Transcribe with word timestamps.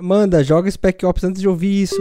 Amanda, 0.00 0.44
joga 0.44 0.70
Spec 0.70 1.04
Ops 1.04 1.24
antes 1.24 1.40
de 1.40 1.48
ouvir 1.48 1.82
isso. 1.82 2.00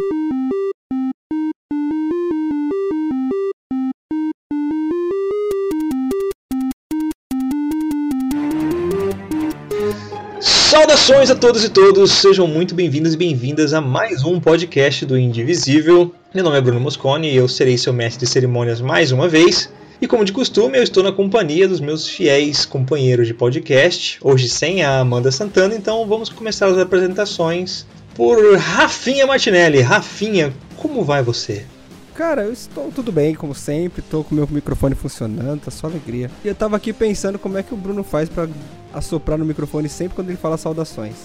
Saudações 10.40 11.32
a 11.32 11.36
todos 11.36 11.64
e 11.64 11.70
todos, 11.70 12.12
sejam 12.12 12.46
muito 12.46 12.76
bem-vindos 12.76 13.16
e 13.16 13.18
bem-vindas 13.18 13.74
a 13.74 13.82
mais 13.82 14.24
um 14.24 14.40
podcast 14.40 15.04
do 15.04 15.18
Indivisível. 15.18 16.14
Meu 16.36 16.44
nome 16.44 16.56
é 16.56 16.62
Bruno 16.62 16.80
Moscone 16.80 17.32
e 17.32 17.36
eu 17.36 17.48
serei 17.48 17.80
seu 17.80 17.92
mestre 17.94 18.28
de 18.28 18.32
cerimônias 18.32 18.80
mais 18.80 19.12
uma 19.12 19.28
vez. 19.28 19.72
E 20.00 20.08
como 20.08 20.24
de 20.24 20.32
costume, 20.32 20.78
eu 20.78 20.84
estou 20.84 21.02
na 21.02 21.12
companhia 21.12 21.68
dos 21.68 21.80
meus 21.80 22.08
fiéis 22.08 22.66
companheiros 22.66 23.26
de 23.26 23.34
podcast, 23.34 24.20
hoje 24.22 24.48
sem 24.48 24.84
a 24.84 25.00
Amanda 25.00 25.32
Santana, 25.32 25.74
então 25.74 26.06
vamos 26.06 26.30
começar 26.30 26.68
as 26.68 26.78
apresentações 26.78 27.84
por 28.14 28.38
Rafinha 28.58 29.26
Martinelli. 29.26 29.82
Rafinha, 29.82 30.54
como 30.76 31.04
vai 31.04 31.24
você? 31.24 31.66
Cara, 32.14 32.44
eu 32.44 32.54
estou 32.54 32.92
tudo 32.92 33.12
bem, 33.12 33.34
como 33.34 33.56
sempre, 33.56 34.04
tô 34.04 34.24
com 34.24 34.36
meu 34.36 34.48
microfone 34.52 34.94
funcionando, 34.94 35.62
tá 35.62 35.72
só 35.72 35.88
alegria. 35.88 36.30
E 36.46 36.48
eu 36.48 36.54
tava 36.54 36.78
aqui 36.78 36.94
pensando 36.94 37.40
como 37.40 37.58
é 37.58 37.64
que 37.64 37.74
o 37.74 37.78
Bruno 37.78 38.04
faz 38.04 38.30
para 38.30 38.48
assoprar 38.94 39.40
no 39.40 39.46
microfone 39.46 39.90
sempre 39.90 40.16
quando 40.16 40.30
ele 40.30 40.38
fala 40.38 40.58
saudações. 40.58 41.16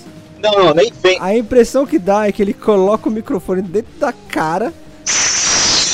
Não, 0.42 0.50
não, 0.50 0.74
nem 0.74 0.90
vem. 1.02 1.18
A 1.20 1.36
impressão 1.36 1.86
que 1.86 1.98
dá 1.98 2.26
é 2.26 2.32
que 2.32 2.40
ele 2.40 2.54
coloca 2.54 3.08
o 3.08 3.12
microfone 3.12 3.60
dentro 3.60 3.92
da 3.98 4.12
cara 4.12 4.72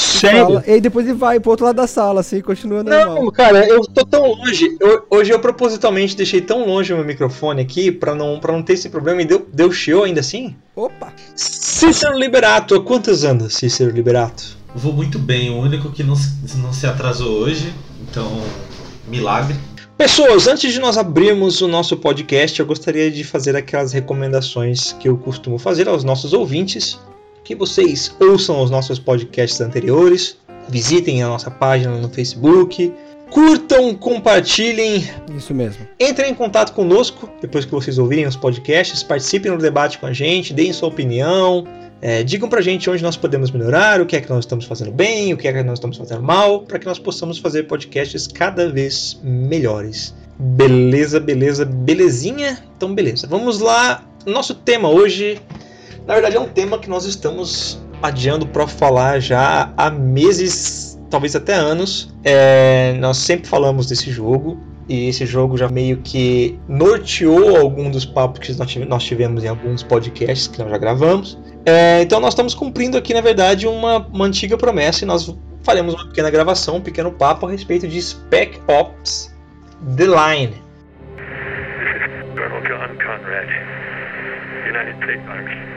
Sério? 0.09 0.45
fala, 0.47 0.65
e 0.67 0.73
aí 0.73 0.81
depois 0.81 1.07
ele 1.07 1.15
vai 1.17 1.39
pro 1.41 1.51
outro 1.51 1.67
lado 1.67 1.77
da 1.77 1.87
sala, 1.87 2.21
assim, 2.21 2.41
continua 2.41 2.83
normal. 2.83 3.23
Não, 3.25 3.31
cara, 3.31 3.67
eu 3.69 3.81
tô 3.83 4.05
tão 4.05 4.27
longe. 4.27 4.77
Eu- 4.81 5.07
hoje 5.11 5.31
eu 5.33 5.39
propositalmente 5.41 6.17
deixei 6.17 6.41
tão 6.41 6.67
longe 6.67 6.93
o 6.93 6.97
meu 6.97 7.05
microfone 7.05 7.61
aqui 7.63 7.91
pra 7.93 8.15
não, 8.15 8.39
pra 8.41 8.53
não 8.53 8.63
ter 8.63 8.75
esse 8.75 8.89
problema 8.89 9.23
e 9.23 9.25
deu, 9.25 9.47
deu 9.53 9.71
show 9.73 10.05
ainda 10.05 10.21
assim? 10.21 10.55
Opa! 10.75 11.13
Cícero 11.35 12.19
Liberato, 12.19 12.75
há 12.75 12.83
quantos 12.83 13.25
anos, 13.25 13.55
Cícero 13.55 13.91
Liberato? 13.91 14.57
Vou 14.75 14.93
muito 14.93 15.19
bem, 15.19 15.51
o 15.51 15.59
único 15.59 15.91
que 15.91 16.03
não, 16.03 16.15
se- 16.17 16.57
não 16.59 16.73
se 16.73 16.87
atrasou 16.87 17.39
hoje, 17.41 17.73
então, 18.09 18.41
milagre. 19.07 19.57
Pessoas, 19.97 20.47
antes 20.47 20.73
de 20.73 20.79
nós 20.79 20.97
abrirmos 20.97 21.61
o 21.61 21.67
nosso 21.67 21.97
podcast, 21.97 22.61
eu 22.61 22.67
gostaria 22.67 23.11
de 23.11 23.25
fazer 23.25 23.57
aquelas 23.57 23.93
recomendações 23.93 24.93
que 24.93 25.09
eu 25.09 25.17
costumo 25.17 25.59
fazer 25.59 25.89
aos 25.89 26.05
nossos 26.05 26.33
ouvintes, 26.33 26.99
que 27.49 27.55
vocês 27.55 28.15
ouçam 28.21 28.63
os 28.63 28.71
nossos 28.71 28.99
podcasts 28.99 29.59
anteriores, 29.63 30.37
visitem 30.69 31.23
a 31.23 31.29
nossa 31.29 31.51
página 31.51 31.97
no 31.97 32.11
Facebook, 32.11 32.93
curtam, 33.31 33.95
compartilhem, 33.95 35.09
Isso 35.35 35.55
mesmo. 35.55 35.89
Entrem 35.99 36.31
em 36.31 36.35
contato 36.35 36.75
conosco 36.75 37.27
depois 37.41 37.65
que 37.65 37.71
vocês 37.71 37.97
ouvirem 37.97 38.27
os 38.27 38.37
podcasts, 38.37 39.03
participem 39.03 39.51
no 39.51 39.57
debate 39.57 39.97
com 39.97 40.05
a 40.05 40.13
gente, 40.13 40.53
deem 40.53 40.75
sua 40.75 40.91
opinião, 40.91 41.65
é, 42.03 42.23
digam 42.23 42.51
pra 42.51 42.61
gente 42.61 42.91
onde 42.91 43.03
nós 43.03 43.17
podemos 43.17 43.51
melhorar, 43.51 44.03
o 44.03 44.05
que 44.05 44.15
é 44.15 44.21
que 44.21 44.29
nós 44.29 44.41
estamos 44.41 44.67
fazendo 44.67 44.93
bem, 44.93 45.33
o 45.33 45.39
que 45.39 45.49
é 45.49 45.53
que 45.55 45.63
nós 45.63 45.79
estamos 45.79 45.97
fazendo 45.97 46.23
mal, 46.23 46.65
para 46.65 46.79
que 46.79 46.85
nós 46.85 46.99
possamos 46.99 47.39
fazer 47.39 47.63
podcasts 47.63 48.27
cada 48.27 48.71
vez 48.71 49.19
melhores. 49.23 50.15
Beleza, 50.39 51.19
beleza, 51.19 51.65
belezinha? 51.65 52.63
Então, 52.77 52.95
beleza. 52.95 53.27
Vamos 53.27 53.59
lá. 53.59 54.05
Nosso 54.27 54.55
tema 54.55 54.91
hoje, 54.91 55.41
na 56.09 56.15
verdade, 56.15 56.37
é 56.37 56.41
um 56.41 56.49
tema 56.49 56.79
que 56.79 56.89
nós 56.89 57.05
estamos 57.05 57.81
adiando 58.03 58.47
para 58.47 58.67
falar 58.67 59.21
já 59.21 59.73
há 59.77 59.91
meses, 59.91 60.99
talvez 61.11 61.37
até 61.37 61.55
anos. 61.55 62.13
É, 62.25 62.95
nós 62.99 63.19
sempre 63.19 63.47
falamos 63.49 63.87
desse 63.87 64.11
jogo 64.11 64.59
e 64.89 65.09
esse 65.09 65.27
jogo 65.27 65.59
já 65.59 65.69
meio 65.69 65.99
que 65.99 66.59
norteou 66.67 67.59
algum 67.59 67.91
dos 67.91 68.07
papos 68.07 68.39
que 68.41 68.53
nós 68.59 68.71
tive- 68.71 68.87
nós 68.87 69.05
tivemos 69.05 69.45
em 69.45 69.49
alguns 69.49 69.83
podcasts 69.83 70.47
que 70.49 70.59
nós 70.59 70.71
já 70.71 70.79
gravamos. 70.79 71.39
É, 71.67 72.01
então 72.01 72.19
nós 72.21 72.33
estamos 72.33 72.55
cumprindo 72.55 72.97
aqui, 72.97 73.13
na 73.13 73.21
verdade, 73.21 73.67
uma, 73.67 73.99
uma 73.99 74.25
antiga 74.25 74.57
promessa 74.57 75.05
e 75.05 75.07
nós 75.07 75.37
faremos 75.63 75.93
uma 75.95 76.07
pequena 76.07 76.31
gravação, 76.31 76.77
um 76.77 76.81
pequeno 76.81 77.13
papo 77.13 77.47
a 77.47 77.51
respeito 77.51 77.87
de 77.87 78.01
Spec 78.01 78.59
Ops 78.67 79.31
The 79.97 80.05
Line. 80.05 80.55
Colonel 82.35 82.63
John 82.63 82.95
Conrad, 82.97 83.49
United 84.67 84.97
States 85.03 85.29
Army. 85.29 85.68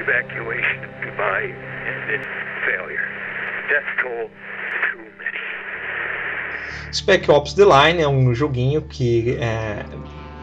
Evacuation 0.00 0.88
failure. 2.64 3.04
Death 3.68 3.88
toll. 4.02 4.30
Spec 6.92 7.30
Ops 7.30 7.52
The 7.54 7.64
Line 7.64 8.02
é 8.02 8.08
um 8.08 8.34
joguinho 8.34 8.82
que 8.82 9.36
é, 9.40 9.84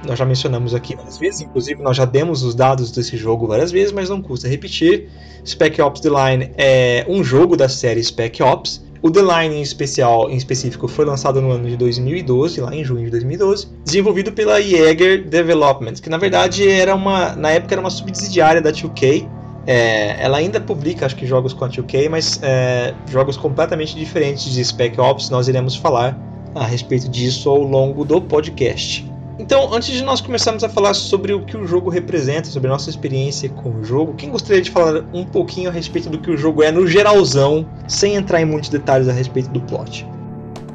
nós 0.05 0.19
já 0.19 0.25
mencionamos 0.25 0.75
aqui 0.75 0.95
várias 0.95 1.17
vezes, 1.17 1.41
inclusive 1.41 1.81
nós 1.81 1.97
já 1.97 2.05
demos 2.05 2.43
os 2.43 2.53
dados 2.53 2.91
desse 2.91 3.17
jogo 3.17 3.47
várias 3.47 3.71
vezes, 3.71 3.91
mas 3.91 4.09
não 4.09 4.21
custa 4.21 4.47
repetir. 4.47 5.09
Spec 5.45 5.81
Ops 5.81 6.01
The 6.01 6.09
Line 6.09 6.51
é 6.55 7.05
um 7.07 7.23
jogo 7.23 7.57
da 7.57 7.67
série 7.67 8.03
Spec 8.03 8.41
Ops. 8.43 8.84
O 9.01 9.11
The 9.11 9.21
Line 9.21 9.55
em 9.55 9.61
especial, 9.61 10.29
em 10.29 10.35
específico, 10.35 10.87
foi 10.87 11.05
lançado 11.05 11.41
no 11.41 11.51
ano 11.51 11.67
de 11.67 11.77
2012, 11.77 12.59
lá 12.61 12.75
em 12.75 12.83
junho 12.83 13.05
de 13.05 13.11
2012, 13.11 13.67
desenvolvido 13.83 14.31
pela 14.31 14.61
Jaeger 14.61 15.23
Development, 15.27 15.93
que 15.93 16.09
na 16.09 16.17
verdade 16.17 16.67
era 16.67 16.95
uma, 16.95 17.35
na 17.35 17.51
época 17.51 17.75
era 17.75 17.81
uma 17.81 17.89
subsidiária 17.89 18.61
da 18.61 18.71
2K. 18.71 19.29
É, 19.67 20.23
ela 20.23 20.37
ainda 20.37 20.59
publica, 20.61 21.05
acho 21.05 21.15
que 21.15 21.25
jogos 21.25 21.53
com 21.53 21.65
a 21.65 21.69
2K, 21.69 22.09
mas 22.09 22.39
é, 22.41 22.93
jogos 23.09 23.37
completamente 23.37 23.95
diferentes 23.95 24.51
de 24.51 24.63
Spec 24.63 24.99
Ops. 24.99 25.29
Nós 25.29 25.47
iremos 25.47 25.75
falar 25.75 26.17
a 26.53 26.65
respeito 26.65 27.09
disso 27.09 27.49
ao 27.49 27.61
longo 27.61 28.05
do 28.05 28.21
podcast. 28.21 29.14
Então, 29.37 29.73
antes 29.73 29.93
de 29.93 30.01
nós 30.01 30.21
começarmos 30.21 30.63
a 30.63 30.69
falar 30.69 30.93
sobre 30.93 31.33
o 31.33 31.43
que 31.43 31.57
o 31.57 31.67
jogo 31.67 31.89
representa, 31.89 32.47
sobre 32.47 32.69
a 32.69 32.71
nossa 32.71 32.89
experiência 32.89 33.49
com 33.49 33.69
o 33.69 33.83
jogo, 33.83 34.13
quem 34.13 34.29
gostaria 34.29 34.61
de 34.61 34.71
falar 34.71 35.03
um 35.13 35.25
pouquinho 35.25 35.69
a 35.69 35.73
respeito 35.73 36.09
do 36.09 36.17
que 36.17 36.31
o 36.31 36.37
jogo 36.37 36.63
é 36.63 36.71
no 36.71 36.87
geralzão, 36.87 37.67
sem 37.87 38.15
entrar 38.15 38.41
em 38.41 38.45
muitos 38.45 38.69
detalhes 38.69 39.09
a 39.09 39.11
respeito 39.11 39.49
do 39.49 39.59
plot? 39.61 40.07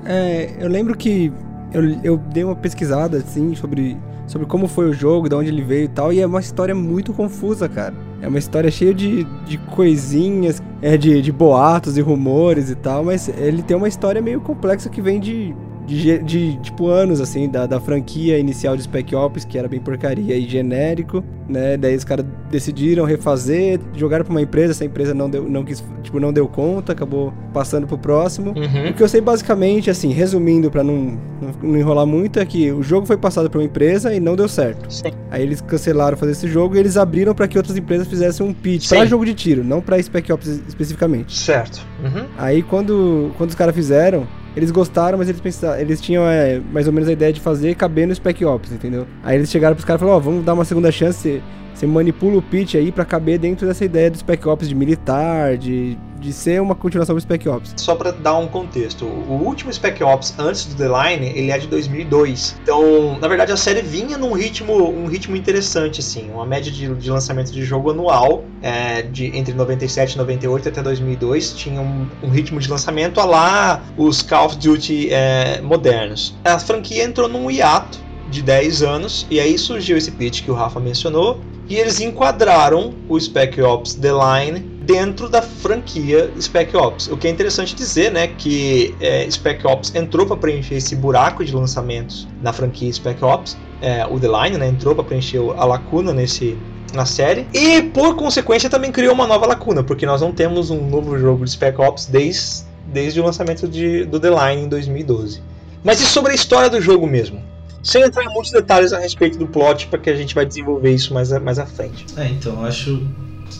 É, 0.04 0.50
eu 0.58 0.68
lembro 0.68 0.94
que 0.94 1.32
eu, 1.72 1.82
eu 2.02 2.16
dei 2.18 2.44
uma 2.44 2.56
pesquisada, 2.56 3.16
assim, 3.18 3.54
sobre, 3.54 3.96
sobre 4.26 4.46
como 4.46 4.68
foi 4.68 4.90
o 4.90 4.92
jogo, 4.92 5.26
de 5.26 5.34
onde 5.34 5.48
ele 5.48 5.62
veio 5.62 5.84
e 5.84 5.88
tal, 5.88 6.12
e 6.12 6.20
é 6.20 6.26
uma 6.26 6.40
história 6.40 6.74
muito 6.74 7.14
confusa, 7.14 7.66
cara. 7.66 7.94
É 8.20 8.28
uma 8.28 8.38
história 8.38 8.70
cheia 8.70 8.92
de, 8.92 9.24
de 9.46 9.56
coisinhas, 9.56 10.62
é, 10.82 10.98
de, 10.98 11.22
de 11.22 11.32
boatos 11.32 11.96
e 11.96 12.02
rumores 12.02 12.68
e 12.68 12.74
tal, 12.74 13.04
mas 13.04 13.28
ele 13.28 13.62
tem 13.62 13.74
uma 13.74 13.88
história 13.88 14.20
meio 14.20 14.42
complexa 14.42 14.90
que 14.90 15.00
vem 15.00 15.18
de, 15.18 15.54
de, 15.94 16.18
de, 16.18 16.56
tipo, 16.58 16.86
anos, 16.86 17.20
assim, 17.20 17.48
da, 17.48 17.66
da 17.66 17.80
franquia 17.80 18.38
inicial 18.38 18.76
de 18.76 18.82
Spec 18.84 19.14
Ops, 19.14 19.44
que 19.44 19.58
era 19.58 19.68
bem 19.68 19.80
porcaria 19.80 20.36
e 20.36 20.48
genérico, 20.48 21.24
né? 21.48 21.76
Daí 21.76 21.96
os 21.96 22.04
caras 22.04 22.24
decidiram 22.48 23.04
refazer, 23.04 23.80
jogaram 23.96 24.24
pra 24.24 24.30
uma 24.30 24.40
empresa, 24.40 24.72
essa 24.72 24.84
empresa 24.84 25.12
não 25.12 25.28
deu, 25.28 25.48
não 25.48 25.64
quis, 25.64 25.82
tipo, 26.02 26.20
não 26.20 26.32
deu 26.32 26.46
conta, 26.46 26.92
acabou 26.92 27.32
passando 27.52 27.86
pro 27.86 27.98
próximo. 27.98 28.54
Uhum. 28.56 28.90
O 28.90 28.94
que 28.94 29.02
eu 29.02 29.08
sei 29.08 29.20
basicamente, 29.20 29.90
assim, 29.90 30.12
resumindo 30.12 30.70
pra 30.70 30.84
não, 30.84 31.18
não, 31.40 31.52
não 31.62 31.76
enrolar 31.76 32.06
muito, 32.06 32.38
é 32.38 32.46
que 32.46 32.70
o 32.70 32.82
jogo 32.82 33.06
foi 33.06 33.16
passado 33.16 33.50
pra 33.50 33.58
uma 33.58 33.64
empresa 33.64 34.14
e 34.14 34.20
não 34.20 34.36
deu 34.36 34.48
certo. 34.48 34.92
Sim. 34.92 35.10
Aí 35.28 35.42
eles 35.42 35.60
cancelaram 35.60 36.16
fazer 36.16 36.32
esse 36.32 36.46
jogo 36.46 36.76
e 36.76 36.78
eles 36.78 36.96
abriram 36.96 37.34
pra 37.34 37.48
que 37.48 37.58
outras 37.58 37.76
empresas 37.76 38.06
fizessem 38.06 38.46
um 38.46 38.54
pitch 38.54 38.84
Sim. 38.84 38.96
pra 38.96 39.06
jogo 39.06 39.24
de 39.24 39.34
tiro, 39.34 39.64
não 39.64 39.80
pra 39.80 40.00
Spec 40.00 40.32
Ops 40.32 40.46
especificamente. 40.68 41.36
Certo. 41.36 41.84
Uhum. 42.02 42.26
Aí 42.38 42.62
quando, 42.62 43.32
quando 43.36 43.50
os 43.50 43.56
caras 43.56 43.74
fizeram, 43.74 44.26
eles 44.56 44.70
gostaram, 44.70 45.18
mas 45.18 45.28
eles 45.28 45.40
pensaram, 45.40 45.80
eles 45.80 46.00
tinham 46.00 46.26
é, 46.26 46.60
mais 46.72 46.86
ou 46.86 46.92
menos 46.92 47.08
a 47.08 47.12
ideia 47.12 47.32
de 47.32 47.40
fazer 47.40 47.74
caber 47.74 48.06
no 48.06 48.14
Spec 48.14 48.44
Ops, 48.44 48.72
entendeu? 48.72 49.06
Aí 49.22 49.36
eles 49.36 49.50
chegaram 49.50 49.74
pros 49.74 49.84
caras 49.84 50.00
e 50.00 50.04
falaram, 50.04 50.18
ó, 50.18 50.20
vamos 50.20 50.44
dar 50.44 50.54
uma 50.54 50.64
segunda 50.64 50.90
chance, 50.90 51.42
você 51.80 51.86
manipula 51.86 52.36
o 52.36 52.42
pitch 52.42 52.74
aí 52.74 52.92
pra 52.92 53.06
caber 53.06 53.38
dentro 53.38 53.66
dessa 53.66 53.84
ideia 53.84 54.10
do 54.10 54.18
Spec 54.18 54.46
Ops 54.46 54.68
de 54.68 54.74
militar, 54.74 55.56
de, 55.56 55.96
de 56.18 56.30
ser 56.30 56.60
uma 56.60 56.74
continuação 56.74 57.14
do 57.14 57.20
Spec 57.20 57.48
Ops. 57.48 57.72
Só 57.78 57.94
para 57.94 58.10
dar 58.10 58.36
um 58.36 58.46
contexto, 58.46 59.06
o 59.06 59.42
último 59.42 59.72
Spec 59.72 60.02
Ops 60.02 60.34
antes 60.38 60.66
do 60.66 60.74
The 60.74 60.88
Line, 60.88 61.32
ele 61.34 61.50
é 61.50 61.58
de 61.58 61.66
2002. 61.68 62.56
Então, 62.62 63.18
na 63.18 63.26
verdade, 63.26 63.50
a 63.50 63.56
série 63.56 63.80
vinha 63.80 64.18
num 64.18 64.32
ritmo, 64.32 64.90
um 64.90 65.06
ritmo 65.06 65.34
interessante, 65.34 66.00
assim, 66.00 66.30
uma 66.30 66.44
média 66.44 66.70
de, 66.70 66.94
de 66.94 67.10
lançamento 67.10 67.50
de 67.50 67.64
jogo 67.64 67.90
anual, 67.90 68.44
é, 68.60 69.00
de 69.00 69.34
entre 69.34 69.54
97 69.54 70.12
e 70.12 70.18
98 70.18 70.68
até 70.68 70.82
2002, 70.82 71.54
tinha 71.54 71.80
um, 71.80 72.06
um 72.22 72.28
ritmo 72.28 72.60
de 72.60 72.68
lançamento 72.68 73.20
a 73.20 73.24
lá 73.24 73.82
os 73.96 74.20
Call 74.20 74.46
of 74.46 74.58
Duty 74.58 75.08
é, 75.10 75.62
modernos. 75.62 76.36
A 76.44 76.58
franquia 76.58 77.04
entrou 77.04 77.26
num 77.26 77.50
hiato 77.50 78.09
de 78.30 78.42
10 78.42 78.82
anos, 78.82 79.26
e 79.30 79.40
aí 79.40 79.58
surgiu 79.58 79.96
esse 79.96 80.10
pitch 80.10 80.42
que 80.42 80.50
o 80.50 80.54
Rafa 80.54 80.78
mencionou, 80.80 81.40
e 81.68 81.76
eles 81.76 82.00
enquadraram 82.00 82.94
o 83.08 83.18
Spec 83.18 83.60
Ops 83.60 83.94
The 83.94 84.10
Line 84.10 84.60
dentro 84.82 85.28
da 85.28 85.40
franquia 85.40 86.32
Spec 86.40 86.76
Ops. 86.76 87.08
O 87.08 87.16
que 87.16 87.28
é 87.28 87.30
interessante 87.30 87.74
dizer, 87.76 88.10
né, 88.10 88.26
que 88.26 88.94
é, 89.00 89.30
Spec 89.30 89.64
Ops 89.64 89.94
entrou 89.94 90.26
para 90.26 90.36
preencher 90.36 90.74
esse 90.74 90.96
buraco 90.96 91.44
de 91.44 91.54
lançamentos 91.54 92.26
na 92.42 92.52
franquia 92.52 92.92
Spec 92.92 93.22
Ops, 93.22 93.56
é, 93.80 94.04
o 94.06 94.18
The 94.18 94.26
Line, 94.26 94.58
né, 94.58 94.66
entrou 94.66 94.94
para 94.94 95.04
preencher 95.04 95.38
a 95.56 95.64
lacuna 95.64 96.12
nesse 96.12 96.58
na 96.92 97.06
série 97.06 97.46
e 97.54 97.82
por 97.82 98.16
consequência 98.16 98.68
também 98.68 98.90
criou 98.90 99.14
uma 99.14 99.26
nova 99.26 99.46
lacuna, 99.46 99.82
porque 99.82 100.04
nós 100.04 100.20
não 100.20 100.32
temos 100.32 100.70
um 100.70 100.88
novo 100.88 101.16
jogo 101.18 101.44
de 101.44 101.52
Spec 101.52 101.80
Ops 101.80 102.06
desde, 102.06 102.64
desde 102.86 103.20
o 103.20 103.24
lançamento 103.24 103.68
de, 103.68 104.04
do 104.04 104.18
The 104.18 104.28
Line 104.28 104.64
em 104.64 104.68
2012. 104.68 105.40
Mas 105.84 106.00
e 106.00 106.04
sobre 106.04 106.32
a 106.32 106.34
história 106.34 106.68
do 106.68 106.80
jogo 106.80 107.06
mesmo? 107.06 107.42
Sem 107.82 108.02
entrar 108.02 108.24
em 108.24 108.28
muitos 108.32 108.50
detalhes 108.52 108.92
a 108.92 108.98
respeito 108.98 109.38
do 109.38 109.46
plot, 109.46 109.86
porque 109.88 110.10
a 110.10 110.16
gente 110.16 110.34
vai 110.34 110.44
desenvolver 110.44 110.92
isso 110.94 111.14
mais, 111.14 111.30
mais 111.40 111.58
à 111.58 111.66
frente. 111.66 112.06
É, 112.16 112.26
então, 112.28 112.52
eu 112.60 112.64
acho, 112.66 113.02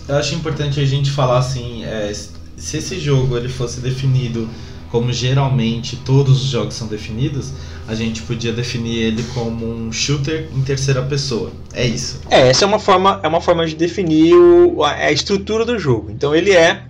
eu 0.09 0.17
acho 0.17 0.35
importante 0.35 0.79
a 0.81 0.85
gente 0.85 1.11
falar 1.11 1.39
assim, 1.39 1.85
é, 1.85 2.13
se 2.57 2.77
esse 2.77 2.99
jogo 3.01 3.37
ele 3.37 3.49
fosse 3.49 3.81
definido 3.81 4.49
como 4.91 5.13
geralmente 5.13 5.97
todos 5.97 6.43
os 6.43 6.49
jogos 6.51 6.75
são 6.75 6.89
definidos, 6.89 7.53
a 7.87 7.95
gente 7.95 8.23
podia 8.23 8.53
definir 8.53 8.97
ele 8.99 9.23
como 9.33 9.65
um 9.65 9.93
shooter 9.93 10.49
em 10.55 10.63
terceira 10.63 11.01
pessoa. 11.03 11.53
É 11.73 11.87
isso. 11.87 12.21
É, 12.29 12.49
essa 12.49 12.65
é 12.65 12.69
uma 12.69 12.79
forma, 12.81 13.21
é 13.23 13.29
uma 13.29 13.41
forma 13.41 13.65
de 13.67 13.77
definir 13.77 14.35
o- 14.35 14.83
a, 14.83 14.91
a 14.93 15.13
estrutura 15.13 15.65
do 15.65 15.79
jogo. 15.79 16.11
Então 16.11 16.35
ele 16.35 16.51
é 16.51 16.83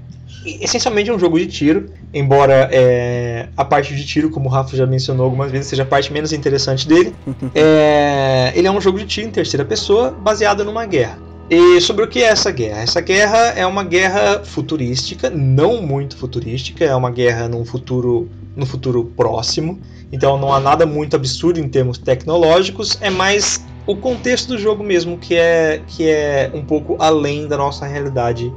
essencialmente 0.45 1.11
um 1.11 1.19
jogo 1.19 1.39
de 1.39 1.47
tiro, 1.47 1.87
embora 2.13 2.69
é, 2.73 3.49
a 3.57 3.65
parte 3.65 3.95
de 3.95 4.05
tiro, 4.05 4.31
como 4.31 4.49
o 4.49 4.53
Rafa 4.53 4.77
já 4.77 4.87
mencionou 4.87 5.25
algumas 5.25 5.51
vezes, 5.51 5.67
seja 5.67 5.83
a 5.83 5.87
parte 5.87 6.13
menos 6.13 6.33
interessante 6.33 6.87
dele. 6.87 7.15
É, 7.55 8.53
ele 8.55 8.67
é 8.67 8.71
um 8.71 8.81
jogo 8.81 8.99
de 8.99 9.07
tiro 9.07 9.29
em 9.29 9.31
terceira 9.31 9.65
pessoa, 9.65 10.11
baseado 10.11 10.65
numa 10.65 10.87
guerra. 10.87 11.19
E 11.51 11.81
sobre 11.81 12.05
o 12.05 12.09
que 12.09 12.23
é 12.23 12.27
essa 12.27 12.51
guerra? 12.51 12.81
Essa 12.81 13.01
guerra 13.01 13.39
é 13.57 13.67
uma 13.67 13.83
guerra 13.83 14.45
futurística, 14.45 15.29
não 15.29 15.83
muito 15.83 16.17
futurística, 16.17 16.85
é 16.85 16.95
uma 16.95 17.11
guerra 17.11 17.49
num 17.49 17.65
futuro, 17.65 18.29
no 18.55 18.65
futuro 18.65 19.05
próximo. 19.17 19.81
Então 20.13 20.39
não 20.39 20.53
há 20.53 20.61
nada 20.61 20.87
muito 20.87 21.17
absurdo 21.17 21.59
em 21.59 21.69
termos 21.69 21.99
tecnológicos, 21.99 22.97
é 23.01 23.11
mais 23.11 23.65
o 23.87 23.97
contexto 23.97 24.49
do 24.49 24.59
jogo 24.59 24.85
mesmo 24.85 25.19
que 25.19 25.35
é, 25.35 25.83
que 25.87 26.09
é 26.09 26.51
um 26.55 26.63
pouco 26.63 26.97
além 27.01 27.49
da 27.49 27.57
nossa 27.57 27.87
realidade, 27.87 28.53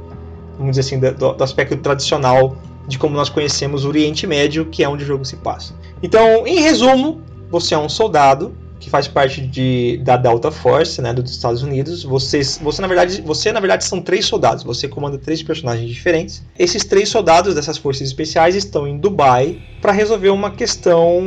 vamos 0.58 0.76
dizer 0.76 0.80
assim, 0.80 0.98
do, 0.98 1.34
do 1.34 1.44
aspecto 1.44 1.76
tradicional 1.76 2.56
de 2.86 2.98
como 2.98 3.16
nós 3.16 3.28
conhecemos 3.28 3.84
o 3.84 3.88
Oriente 3.88 4.26
Médio, 4.26 4.66
que 4.66 4.82
é 4.82 4.88
onde 4.88 5.04
o 5.04 5.06
jogo 5.06 5.24
se 5.24 5.36
passa. 5.36 5.74
Então, 6.02 6.46
em 6.46 6.60
resumo, 6.60 7.22
você 7.50 7.74
é 7.74 7.78
um 7.78 7.88
soldado 7.88 8.54
que 8.84 8.90
faz 8.90 9.08
parte 9.08 9.40
de, 9.40 9.98
da 10.02 10.14
Delta 10.18 10.50
Force, 10.50 11.00
né, 11.00 11.14
dos 11.14 11.30
Estados 11.30 11.62
Unidos. 11.62 12.04
Vocês, 12.04 12.60
você 12.62 12.82
na 12.82 12.88
verdade, 12.88 13.22
você 13.22 13.50
na 13.50 13.58
verdade 13.58 13.82
são 13.84 14.02
três 14.02 14.26
soldados. 14.26 14.62
Você 14.62 14.86
comanda 14.86 15.16
três 15.16 15.42
personagens 15.42 15.90
diferentes. 15.90 16.42
Esses 16.58 16.84
três 16.84 17.08
soldados 17.08 17.54
dessas 17.54 17.78
forças 17.78 18.06
especiais 18.06 18.54
estão 18.54 18.86
em 18.86 18.98
Dubai 18.98 19.58
para 19.80 19.90
resolver 19.90 20.28
uma 20.28 20.50
questão 20.50 21.22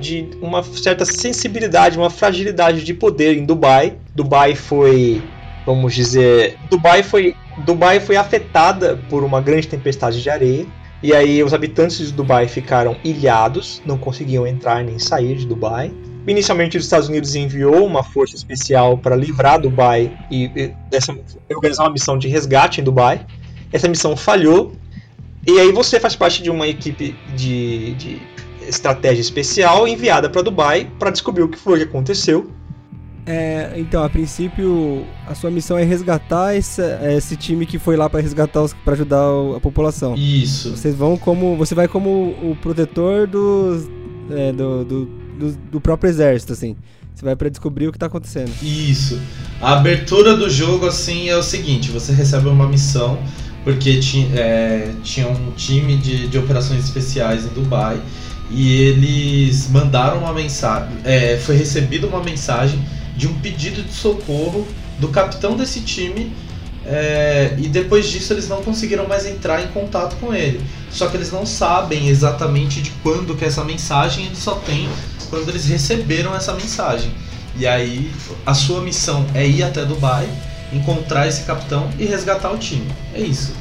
de 0.00 0.26
uma 0.40 0.62
certa 0.62 1.04
sensibilidade, 1.04 1.98
uma 1.98 2.08
fragilidade 2.08 2.82
de 2.82 2.94
poder 2.94 3.36
em 3.36 3.44
Dubai. 3.44 3.98
Dubai 4.14 4.54
foi, 4.54 5.22
vamos 5.66 5.94
dizer, 5.94 6.56
Dubai 6.70 7.02
foi 7.02 7.36
Dubai 7.58 8.00
foi 8.00 8.16
afetada 8.16 8.98
por 9.08 9.22
uma 9.22 9.40
grande 9.40 9.68
tempestade 9.68 10.22
de 10.22 10.30
areia. 10.30 10.66
E 11.02 11.12
aí 11.12 11.42
os 11.42 11.52
habitantes 11.52 11.98
de 11.98 12.12
Dubai 12.12 12.46
ficaram 12.46 12.96
ilhados, 13.02 13.82
não 13.84 13.98
conseguiam 13.98 14.46
entrar 14.46 14.84
nem 14.84 14.98
sair 14.98 15.36
de 15.36 15.46
Dubai. 15.46 15.92
Inicialmente 16.26 16.76
os 16.76 16.84
Estados 16.84 17.08
Unidos 17.08 17.34
enviou 17.34 17.84
uma 17.84 18.04
força 18.04 18.36
especial 18.36 18.96
para 18.96 19.16
livrar 19.16 19.60
Dubai 19.60 20.16
e, 20.30 20.44
e 20.54 20.74
dessa, 20.88 21.12
organizar 21.50 21.84
uma 21.84 21.92
missão 21.92 22.16
de 22.16 22.28
resgate 22.28 22.80
em 22.80 22.84
Dubai. 22.84 23.26
Essa 23.72 23.88
missão 23.88 24.16
falhou. 24.16 24.72
E 25.44 25.58
aí 25.58 25.72
você 25.72 25.98
faz 25.98 26.14
parte 26.14 26.40
de 26.40 26.50
uma 26.50 26.68
equipe 26.68 27.16
de, 27.34 27.94
de 27.94 28.22
estratégia 28.68 29.20
especial 29.20 29.88
enviada 29.88 30.30
para 30.30 30.42
Dubai 30.42 30.88
para 30.98 31.10
descobrir 31.10 31.42
o 31.42 31.48
que 31.48 31.58
foi 31.58 31.78
que 31.78 31.84
aconteceu. 31.84 32.52
É, 33.24 33.74
então, 33.76 34.02
a 34.02 34.10
princípio, 34.10 35.06
a 35.28 35.34
sua 35.34 35.50
missão 35.50 35.78
é 35.78 35.84
resgatar 35.84 36.56
esse, 36.56 36.82
esse 37.16 37.36
time 37.36 37.64
que 37.64 37.78
foi 37.78 37.96
lá 37.96 38.10
pra 38.10 38.20
resgatar 38.20 38.62
os, 38.62 38.72
para 38.72 38.94
ajudar 38.94 39.24
a 39.56 39.60
população. 39.60 40.14
Isso. 40.16 40.70
Vocês 40.76 40.94
vão 40.94 41.16
como, 41.16 41.56
você 41.56 41.74
vai 41.74 41.86
como 41.86 42.10
o 42.42 42.56
protetor 42.60 43.28
dos, 43.28 43.88
é, 44.30 44.52
do, 44.52 44.84
do, 44.84 45.04
do, 45.38 45.52
do 45.70 45.80
próprio 45.80 46.08
exército, 46.08 46.52
assim. 46.52 46.76
Você 47.14 47.24
vai 47.24 47.36
pra 47.36 47.48
descobrir 47.48 47.86
o 47.86 47.92
que 47.92 47.98
tá 47.98 48.06
acontecendo. 48.06 48.50
Isso. 48.60 49.20
A 49.60 49.74
abertura 49.74 50.36
do 50.36 50.50
jogo, 50.50 50.86
assim, 50.86 51.28
é 51.28 51.36
o 51.36 51.42
seguinte: 51.42 51.90
você 51.90 52.12
recebe 52.12 52.48
uma 52.48 52.66
missão, 52.66 53.18
porque 53.62 54.00
ti, 54.00 54.28
é, 54.34 54.90
tinha 55.04 55.28
um 55.28 55.52
time 55.52 55.96
de, 55.96 56.26
de 56.26 56.38
operações 56.38 56.82
especiais 56.84 57.44
em 57.44 57.48
Dubai, 57.50 58.00
e 58.50 58.80
eles 58.80 59.70
mandaram 59.70 60.18
uma 60.18 60.32
mensagem. 60.32 60.96
é, 61.04 61.36
foi 61.36 61.56
recebida 61.56 62.06
uma 62.06 62.22
mensagem 62.22 62.82
de 63.22 63.28
um 63.28 63.34
pedido 63.34 63.84
de 63.84 63.92
socorro 63.92 64.66
do 64.98 65.06
capitão 65.06 65.56
desse 65.56 65.80
time. 65.80 66.32
é, 66.84 67.54
e 67.56 67.68
depois 67.68 68.10
disso 68.10 68.32
eles 68.32 68.48
não 68.48 68.60
conseguiram 68.60 69.06
mais 69.06 69.24
entrar 69.24 69.62
em 69.62 69.68
contato 69.68 70.16
com 70.16 70.34
ele. 70.34 70.60
Só 70.90 71.06
que 71.06 71.16
eles 71.16 71.30
não 71.30 71.46
sabem 71.46 72.08
exatamente 72.08 72.82
de 72.82 72.90
quando 73.04 73.36
que 73.36 73.44
é 73.44 73.46
essa 73.46 73.62
mensagem, 73.62 74.26
eles 74.26 74.38
só 74.38 74.56
têm 74.56 74.88
quando 75.30 75.48
eles 75.48 75.66
receberam 75.66 76.34
essa 76.34 76.52
mensagem. 76.54 77.12
E 77.56 77.64
aí 77.64 78.10
a 78.44 78.54
sua 78.54 78.80
missão 78.80 79.24
é 79.32 79.46
ir 79.46 79.62
até 79.62 79.84
Dubai, 79.84 80.28
encontrar 80.72 81.28
esse 81.28 81.44
capitão 81.44 81.88
e 82.00 82.04
resgatar 82.04 82.50
o 82.50 82.58
time. 82.58 82.90
É 83.14 83.20
isso. 83.20 83.52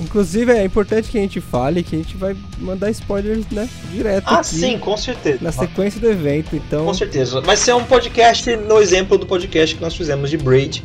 Inclusive, 0.00 0.52
é 0.52 0.64
importante 0.64 1.08
que 1.10 1.18
a 1.18 1.20
gente 1.20 1.40
fale 1.40 1.82
que 1.82 1.94
a 1.94 1.98
gente 1.98 2.16
vai 2.16 2.36
mandar 2.58 2.90
spoilers, 2.90 3.44
né? 3.50 3.68
Direto 3.90 4.24
Ah, 4.26 4.36
aqui, 4.40 4.46
sim, 4.46 4.78
com 4.78 4.96
certeza. 4.96 5.38
na 5.40 5.52
sequência 5.52 6.00
do 6.00 6.10
evento. 6.10 6.56
Então, 6.56 6.86
Com 6.86 6.94
certeza. 6.94 7.40
Vai 7.40 7.56
ser 7.56 7.74
um 7.74 7.84
podcast 7.84 8.54
no 8.56 8.80
exemplo 8.80 9.16
do 9.18 9.26
podcast 9.26 9.74
que 9.76 9.82
nós 9.82 9.94
fizemos 9.94 10.30
de 10.30 10.36
Braid. 10.36 10.82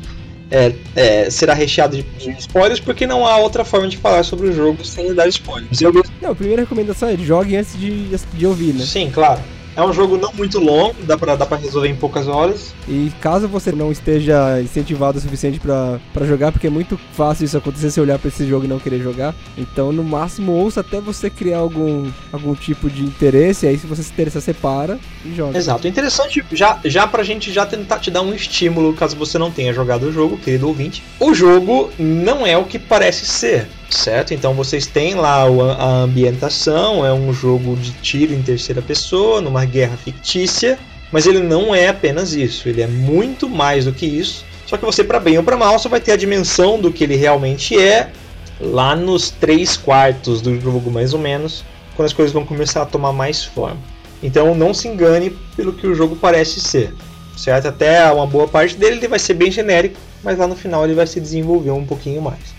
É, 0.50 0.74
é, 0.96 1.30
será 1.30 1.54
recheado 1.54 1.98
de, 1.98 2.04
de 2.04 2.30
spoilers 2.40 2.80
porque 2.80 3.06
não 3.06 3.28
há 3.28 3.36
outra 3.38 3.66
forma 3.66 3.88
de 3.90 3.98
falar 3.98 4.24
sobre 4.24 4.48
o 4.48 4.54
jogo 4.54 4.86
sem 4.86 5.14
dar 5.14 5.28
spoilers. 5.28 5.82
Eu 5.82 5.92
não, 6.22 6.32
a 6.32 6.36
primeira 6.36 6.62
recomendação 6.62 7.10
é 7.10 7.18
jogue 7.18 7.58
antes 7.58 7.78
de, 7.78 8.16
de 8.16 8.46
ouvir, 8.46 8.74
né? 8.74 8.86
Sim, 8.86 9.10
claro. 9.12 9.42
É 9.78 9.84
um 9.84 9.94
jogo 9.94 10.18
não 10.18 10.34
muito 10.34 10.60
longo, 10.60 10.96
dá 11.04 11.16
pra, 11.16 11.36
dá 11.36 11.46
pra 11.46 11.56
resolver 11.56 11.88
em 11.88 11.96
poucas 11.96 12.28
horas. 12.28 12.74
E 12.88 13.12
caso 13.22 13.48
você 13.48 13.72
não 13.72 13.92
esteja 13.92 14.60
incentivado 14.60 15.20
o 15.20 15.22
suficiente 15.22 15.60
pra 15.60 16.00
pra 16.12 16.26
jogar, 16.26 16.52
porque 16.52 16.66
é 16.66 16.70
muito 16.70 17.00
fácil 17.14 17.46
isso 17.46 17.56
acontecer 17.56 17.92
se 17.92 18.02
olhar 18.02 18.18
pra 18.18 18.30
esse 18.30 18.48
jogo 18.48 18.66
e 18.66 18.68
não 18.68 18.80
querer 18.80 19.00
jogar. 19.00 19.36
Então, 19.56 19.92
no 19.92 20.04
máximo, 20.04 20.52
ouça 20.52 20.82
até 20.82 21.00
você 21.00 21.30
criar 21.30 21.60
algum, 21.60 22.10
algum 22.34 22.56
tipo 22.56 22.90
de 22.90 23.04
interesse. 23.04 23.68
Aí, 23.68 23.78
se 23.78 23.86
você 23.86 24.02
se 24.02 24.12
interessar, 24.12 24.42
você 24.42 24.52
para 24.52 24.98
e 25.24 25.36
joga. 25.36 25.56
Exato. 25.56 25.88
Interessante, 25.88 26.44
já, 26.52 26.80
já 26.84 27.06
pra 27.06 27.22
gente 27.22 27.54
já 27.54 27.64
tentar 27.64 28.00
te 28.00 28.10
dar 28.10 28.24
um 28.24 28.34
estímulo, 28.34 28.94
caso 28.94 29.16
você 29.16 29.38
não 29.38 29.52
tenha 29.52 29.72
jogado 29.74 30.08
o 30.08 30.12
jogo, 30.12 30.40
querido 30.40 30.68
ouvinte. 30.68 31.04
O 31.20 31.36
jogo 31.36 31.92
não 32.00 32.48
é 32.48 32.58
o 32.58 32.66
que 32.66 32.80
parece 32.80 33.28
ser, 33.28 33.68
certo? 33.90 34.34
Então 34.34 34.54
vocês 34.54 34.86
têm 34.86 35.16
lá 35.16 35.44
a 35.44 36.02
ambientação, 36.02 37.06
é 37.06 37.14
um 37.14 37.34
jogo 37.34 37.76
de 37.76 37.92
tiro 37.94 38.34
em 38.34 38.42
terceira 38.42 38.82
pessoa, 38.82 39.42
numa 39.42 39.66
guerra 39.66 39.98
fictícia, 39.98 40.78
mas 41.12 41.26
ele 41.26 41.40
não 41.40 41.74
é 41.74 41.88
apenas 41.88 42.34
isso, 42.34 42.68
ele 42.68 42.82
é 42.82 42.88
muito 42.88 43.50
mais 43.50 43.86
do 43.86 43.94
que 43.94 44.06
isso. 44.06 44.46
Só 44.66 44.76
que 44.76 44.84
você, 44.84 45.04
para 45.04 45.20
bem 45.20 45.38
ou 45.38 45.44
para 45.44 45.56
mal, 45.56 45.80
só 45.80 45.88
vai 45.88 46.02
ter 46.02 46.12
a 46.12 46.18
dimensão 46.18 46.80
do 46.80 46.92
que 46.92 47.04
ele 47.06 47.16
realmente 47.16 47.80
é 47.80 48.12
lá 48.60 48.96
nos 48.96 49.30
três 49.30 49.78
quartos 49.78 50.42
do 50.42 50.60
jogo, 50.60 50.92
mais 50.92 51.14
ou 51.14 51.20
menos, 51.20 51.64
quando 51.96 52.08
as 52.08 52.14
coisas 52.14 52.34
vão 52.34 52.46
começar 52.46 52.82
a 52.82 52.86
tomar 52.86 53.14
mais 53.14 53.46
forma. 53.46 53.80
Então 54.22 54.54
não 54.54 54.74
se 54.74 54.88
engane 54.88 55.30
pelo 55.56 55.72
que 55.72 55.88
o 55.88 55.96
jogo 55.96 56.16
parece 56.16 56.60
ser, 56.60 56.94
certo? 57.38 57.68
Até 57.68 58.12
uma 58.12 58.28
boa 58.28 58.48
parte 58.48 58.76
dele 58.76 58.98
ele 58.98 59.08
vai 59.08 59.20
ser 59.20 59.36
bem 59.36 59.50
genérico, 59.50 59.98
mas 60.24 60.38
lá 60.38 60.48
no 60.48 60.56
final 60.56 60.84
ele 60.84 60.96
vai 60.96 61.08
se 61.08 61.22
desenvolver 61.22 61.72
um 61.72 61.86
pouquinho 61.86 62.22
mais. 62.22 62.57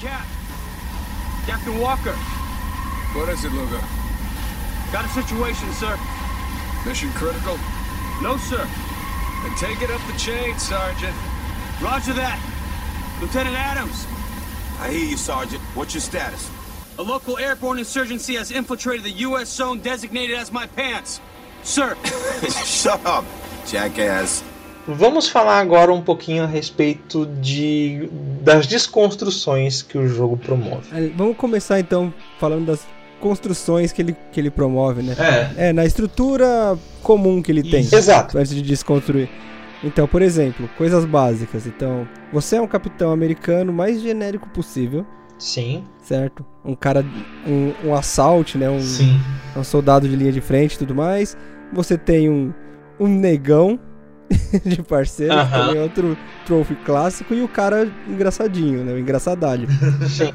Cap. 0.00 0.26
Captain 1.46 1.78
Walker. 1.78 2.12
What 3.12 3.28
is 3.28 3.44
it, 3.44 3.52
Lugo? 3.52 3.78
Got 4.92 5.04
a 5.04 5.08
situation, 5.08 5.70
sir. 5.74 5.98
Mission 6.86 7.10
critical? 7.10 7.58
No, 8.22 8.38
sir. 8.38 8.66
Then 9.42 9.54
take 9.58 9.82
it 9.82 9.90
up 9.90 10.00
the 10.10 10.16
chain, 10.18 10.58
Sergeant. 10.58 11.14
Roger 11.82 12.14
that. 12.14 12.40
Lieutenant 13.20 13.54
Adams. 13.54 14.06
I 14.80 14.90
hear 14.90 15.04
you, 15.10 15.16
Sergeant. 15.18 15.60
What's 15.74 15.92
your 15.92 16.00
status? 16.00 16.50
A 16.98 17.02
local 17.02 17.36
airborne 17.36 17.78
insurgency 17.78 18.36
has 18.36 18.50
infiltrated 18.50 19.04
the 19.04 19.18
U.S. 19.28 19.50
zone 19.50 19.80
designated 19.80 20.36
as 20.36 20.50
my 20.50 20.66
pants. 20.66 21.20
Sir, 21.62 21.94
Shut 22.64 23.04
up, 23.04 23.26
jackass. 23.66 24.42
Vamos 24.86 25.28
falar 25.28 25.58
agora 25.58 25.92
um 25.92 26.02
pouquinho 26.02 26.42
a 26.42 26.46
respeito 26.46 27.26
de 27.40 28.08
das 28.42 28.66
desconstruções 28.66 29.82
que 29.82 29.98
o 29.98 30.08
jogo 30.08 30.36
promove. 30.36 30.88
É, 30.92 31.08
Vamos 31.16 31.36
começar 31.36 31.78
então 31.78 32.12
falando 32.38 32.66
das 32.66 32.86
construções 33.20 33.92
que 33.92 34.02
ele, 34.02 34.16
que 34.32 34.40
ele 34.40 34.50
promove, 34.50 35.02
né? 35.02 35.14
É. 35.56 35.68
É, 35.68 35.72
na 35.72 35.84
estrutura 35.84 36.78
comum 37.02 37.42
que 37.42 37.52
ele 37.52 37.62
tem. 37.62 37.80
Exato. 37.80 38.38
Antes 38.38 38.54
de 38.54 38.62
desconstruir. 38.62 39.28
Então, 39.84 40.06
por 40.06 40.22
exemplo, 40.22 40.68
coisas 40.76 41.04
básicas. 41.04 41.66
Então, 41.66 42.06
você 42.32 42.56
é 42.56 42.60
um 42.60 42.66
capitão 42.66 43.12
americano 43.12 43.72
mais 43.72 44.00
genérico 44.00 44.48
possível, 44.50 45.06
Sim. 45.38 45.84
certo? 46.02 46.44
Um 46.64 46.74
cara, 46.74 47.04
um, 47.46 47.88
um 47.88 47.94
assalto, 47.94 48.58
né? 48.58 48.68
Um, 48.68 48.80
Sim. 48.80 49.18
um 49.56 49.64
soldado 49.64 50.08
de 50.08 50.16
linha 50.16 50.32
de 50.32 50.40
frente 50.40 50.74
e 50.74 50.78
tudo 50.78 50.94
mais. 50.94 51.36
Você 51.72 51.96
tem 51.96 52.28
um, 52.28 52.52
um 52.98 53.06
negão 53.06 53.78
de 54.64 54.82
parceiro, 54.82 55.34
também 55.50 55.76
é 55.78 55.82
outro 55.82 56.16
trophy 56.46 56.74
clássico, 56.84 57.34
e 57.34 57.42
o 57.42 57.48
cara 57.48 57.90
engraçadinho, 58.08 58.84
né? 58.84 58.92
O 58.92 58.98
engraçadalho. 58.98 59.68
Sim. 60.08 60.32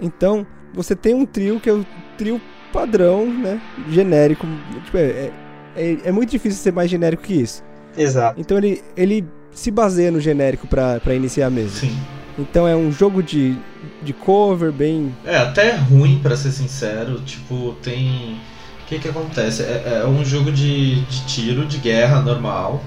Então, 0.00 0.46
você 0.72 0.94
tem 0.94 1.14
um 1.14 1.24
trio 1.26 1.58
que 1.60 1.68
é 1.68 1.72
o 1.72 1.84
trio 2.16 2.40
padrão, 2.72 3.26
né? 3.26 3.60
Genérico. 3.90 4.46
Tipo, 4.84 4.96
é, 4.98 5.02
é- 5.02 5.32
É, 5.76 5.96
é 6.04 6.12
muito 6.12 6.30
difícil 6.30 6.60
ser 6.62 6.72
mais 6.72 6.88
genérico 6.88 7.24
que 7.24 7.34
isso. 7.34 7.62
Exato. 7.98 8.40
Então 8.40 8.56
ele, 8.58 8.80
ele 8.96 9.24
se 9.52 9.70
baseia 9.72 10.08
no 10.10 10.20
genérico 10.20 10.68
pra, 10.68 11.00
pra 11.00 11.14
iniciar 11.14 11.50
mesmo. 11.50 11.70
Sim. 11.70 11.96
Então 12.38 12.66
é 12.66 12.76
um 12.76 12.92
jogo 12.92 13.20
de, 13.24 13.56
de 14.02 14.12
cover 14.12 14.70
bem. 14.72 15.12
É, 15.24 15.36
até 15.36 15.72
ruim, 15.74 16.20
pra 16.22 16.36
ser 16.36 16.52
sincero. 16.52 17.20
Tipo, 17.22 17.74
tem. 17.82 18.38
O 18.82 18.86
que 18.86 18.98
que 19.00 19.08
acontece? 19.08 19.62
É, 19.64 20.00
é 20.02 20.06
um 20.06 20.24
jogo 20.24 20.52
de, 20.52 21.00
de 21.06 21.26
tiro, 21.26 21.64
de 21.64 21.78
guerra 21.78 22.20
normal. 22.22 22.80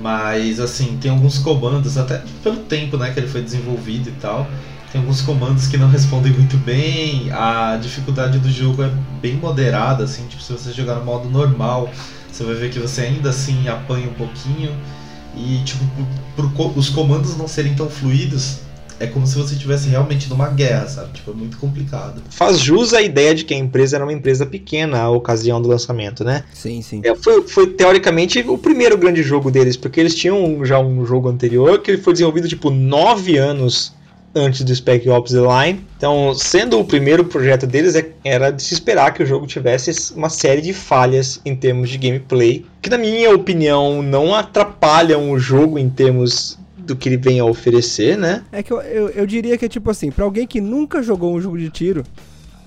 Mas, 0.00 0.58
assim, 0.58 0.98
tem 1.00 1.10
alguns 1.10 1.38
comandos, 1.38 1.96
até 1.96 2.22
pelo 2.42 2.56
tempo 2.56 2.96
né, 2.96 3.12
que 3.12 3.20
ele 3.20 3.28
foi 3.28 3.42
desenvolvido 3.42 4.08
e 4.08 4.12
tal. 4.12 4.46
Tem 4.90 5.00
alguns 5.00 5.20
comandos 5.22 5.66
que 5.66 5.76
não 5.76 5.88
respondem 5.88 6.32
muito 6.32 6.56
bem. 6.58 7.30
A 7.32 7.76
dificuldade 7.80 8.38
do 8.38 8.50
jogo 8.50 8.82
é 8.82 8.90
bem 9.20 9.34
moderada, 9.34 10.04
assim. 10.04 10.26
Tipo, 10.26 10.42
se 10.42 10.52
você 10.52 10.72
jogar 10.72 10.96
no 10.96 11.04
modo 11.04 11.28
normal, 11.28 11.90
você 12.30 12.44
vai 12.44 12.54
ver 12.54 12.70
que 12.70 12.78
você 12.78 13.02
ainda 13.02 13.30
assim 13.30 13.68
apanha 13.68 14.08
um 14.08 14.14
pouquinho. 14.14 14.72
E, 15.36 15.62
tipo, 15.64 15.84
por, 16.36 16.50
por 16.52 16.78
os 16.78 16.88
comandos 16.88 17.36
não 17.36 17.48
serem 17.48 17.74
tão 17.74 17.88
fluidos, 17.88 18.60
é 19.00 19.06
como 19.06 19.26
se 19.26 19.36
você 19.36 19.54
estivesse 19.54 19.88
realmente 19.88 20.28
numa 20.28 20.48
guerra, 20.48 20.86
sabe? 20.86 21.12
Tipo, 21.12 21.32
é 21.32 21.34
muito 21.34 21.56
complicado. 21.58 22.22
Faz 22.30 22.58
jus 22.58 22.94
à 22.94 23.02
ideia 23.02 23.34
de 23.34 23.44
que 23.44 23.54
a 23.54 23.56
empresa 23.56 23.96
era 23.96 24.04
uma 24.04 24.12
empresa 24.12 24.46
pequena 24.46 25.00
à 25.00 25.10
ocasião 25.10 25.60
do 25.60 25.68
lançamento, 25.68 26.24
né? 26.24 26.44
Sim, 26.52 26.82
sim. 26.82 27.00
É, 27.04 27.14
foi, 27.14 27.42
foi, 27.42 27.66
teoricamente 27.68 28.44
o 28.46 28.58
primeiro 28.58 28.96
grande 28.96 29.22
jogo 29.22 29.50
deles, 29.50 29.76
porque 29.76 30.00
eles 30.00 30.14
tinham 30.14 30.64
já 30.64 30.78
um 30.78 31.04
jogo 31.04 31.28
anterior 31.28 31.80
que 31.80 31.96
foi 31.96 32.12
desenvolvido 32.12 32.48
tipo 32.48 32.70
nove 32.70 33.36
anos 33.36 33.92
antes 34.34 34.62
do 34.62 34.74
Spec 34.74 35.08
Ops 35.08 35.32
The 35.32 35.38
Line. 35.38 35.86
Então, 35.96 36.34
sendo 36.34 36.78
o 36.78 36.84
primeiro 36.84 37.24
projeto 37.24 37.66
deles, 37.66 37.94
é, 37.94 38.10
era 38.24 38.50
de 38.50 38.62
se 38.62 38.74
esperar 38.74 39.14
que 39.14 39.22
o 39.22 39.26
jogo 39.26 39.46
tivesse 39.46 40.12
uma 40.14 40.28
série 40.28 40.60
de 40.60 40.72
falhas 40.72 41.40
em 41.44 41.54
termos 41.54 41.88
de 41.88 41.98
gameplay, 41.98 42.66
que 42.82 42.90
na 42.90 42.98
minha 42.98 43.32
opinião 43.34 44.02
não 44.02 44.34
atrapalham 44.34 45.30
o 45.30 45.38
jogo 45.38 45.78
em 45.78 45.88
termos 45.88 46.58
do 46.84 46.96
que 46.96 47.08
ele 47.08 47.16
vem 47.16 47.40
a 47.40 47.44
oferecer, 47.44 48.16
né? 48.16 48.44
É 48.52 48.62
que 48.62 48.72
eu, 48.72 48.80
eu, 48.80 49.08
eu 49.10 49.26
diria 49.26 49.56
que 49.56 49.64
é 49.64 49.68
tipo 49.68 49.90
assim, 49.90 50.10
pra 50.10 50.24
alguém 50.24 50.46
que 50.46 50.60
nunca 50.60 51.02
jogou 51.02 51.34
um 51.34 51.40
jogo 51.40 51.58
de 51.58 51.70
tiro, 51.70 52.04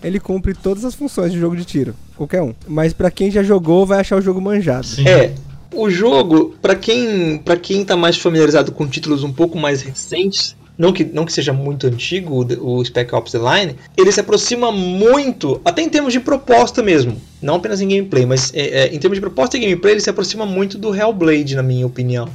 ele 0.03 0.19
cumpre 0.19 0.53
todas 0.53 0.85
as 0.85 0.95
funções 0.95 1.31
de 1.31 1.39
jogo 1.39 1.55
de 1.55 1.65
tiro, 1.65 1.95
qualquer 2.15 2.41
um. 2.41 2.53
Mas 2.67 2.93
pra 2.93 3.09
quem 3.11 3.31
já 3.31 3.43
jogou, 3.43 3.85
vai 3.85 3.99
achar 3.99 4.17
o 4.17 4.21
jogo 4.21 4.41
manjado. 4.41 4.85
Sim. 4.85 5.07
É, 5.07 5.33
o 5.73 5.89
jogo, 5.89 6.55
pra 6.61 6.75
quem, 6.75 7.37
para 7.37 7.57
quem 7.57 7.83
tá 7.83 7.95
mais 7.95 8.17
familiarizado 8.17 8.71
com 8.71 8.87
títulos 8.87 9.23
um 9.23 9.33
pouco 9.33 9.57
mais 9.57 9.81
recentes, 9.81 10.55
não 10.77 10.93
que, 10.93 11.03
não 11.03 11.25
que 11.25 11.33
seja 11.33 11.51
muito 11.51 11.87
antigo 11.87 12.45
o, 12.45 12.79
o 12.79 12.85
Spec 12.85 13.13
Ops 13.13 13.31
The 13.31 13.39
Line, 13.39 13.75
ele 13.97 14.11
se 14.11 14.19
aproxima 14.19 14.71
muito, 14.71 15.59
até 15.65 15.81
em 15.81 15.89
termos 15.89 16.13
de 16.13 16.19
proposta 16.19 16.83
mesmo, 16.83 17.19
não 17.41 17.55
apenas 17.55 17.81
em 17.81 17.87
gameplay, 17.87 18.25
mas 18.25 18.53
é, 18.53 18.85
é, 18.85 18.95
em 18.95 18.99
termos 18.99 19.17
de 19.17 19.21
proposta 19.21 19.57
e 19.57 19.59
gameplay, 19.59 19.93
ele 19.93 20.01
se 20.01 20.09
aproxima 20.09 20.45
muito 20.45 20.77
do 20.77 20.95
Hellblade, 20.95 21.55
na 21.55 21.63
minha 21.63 21.85
opinião. 21.85 22.29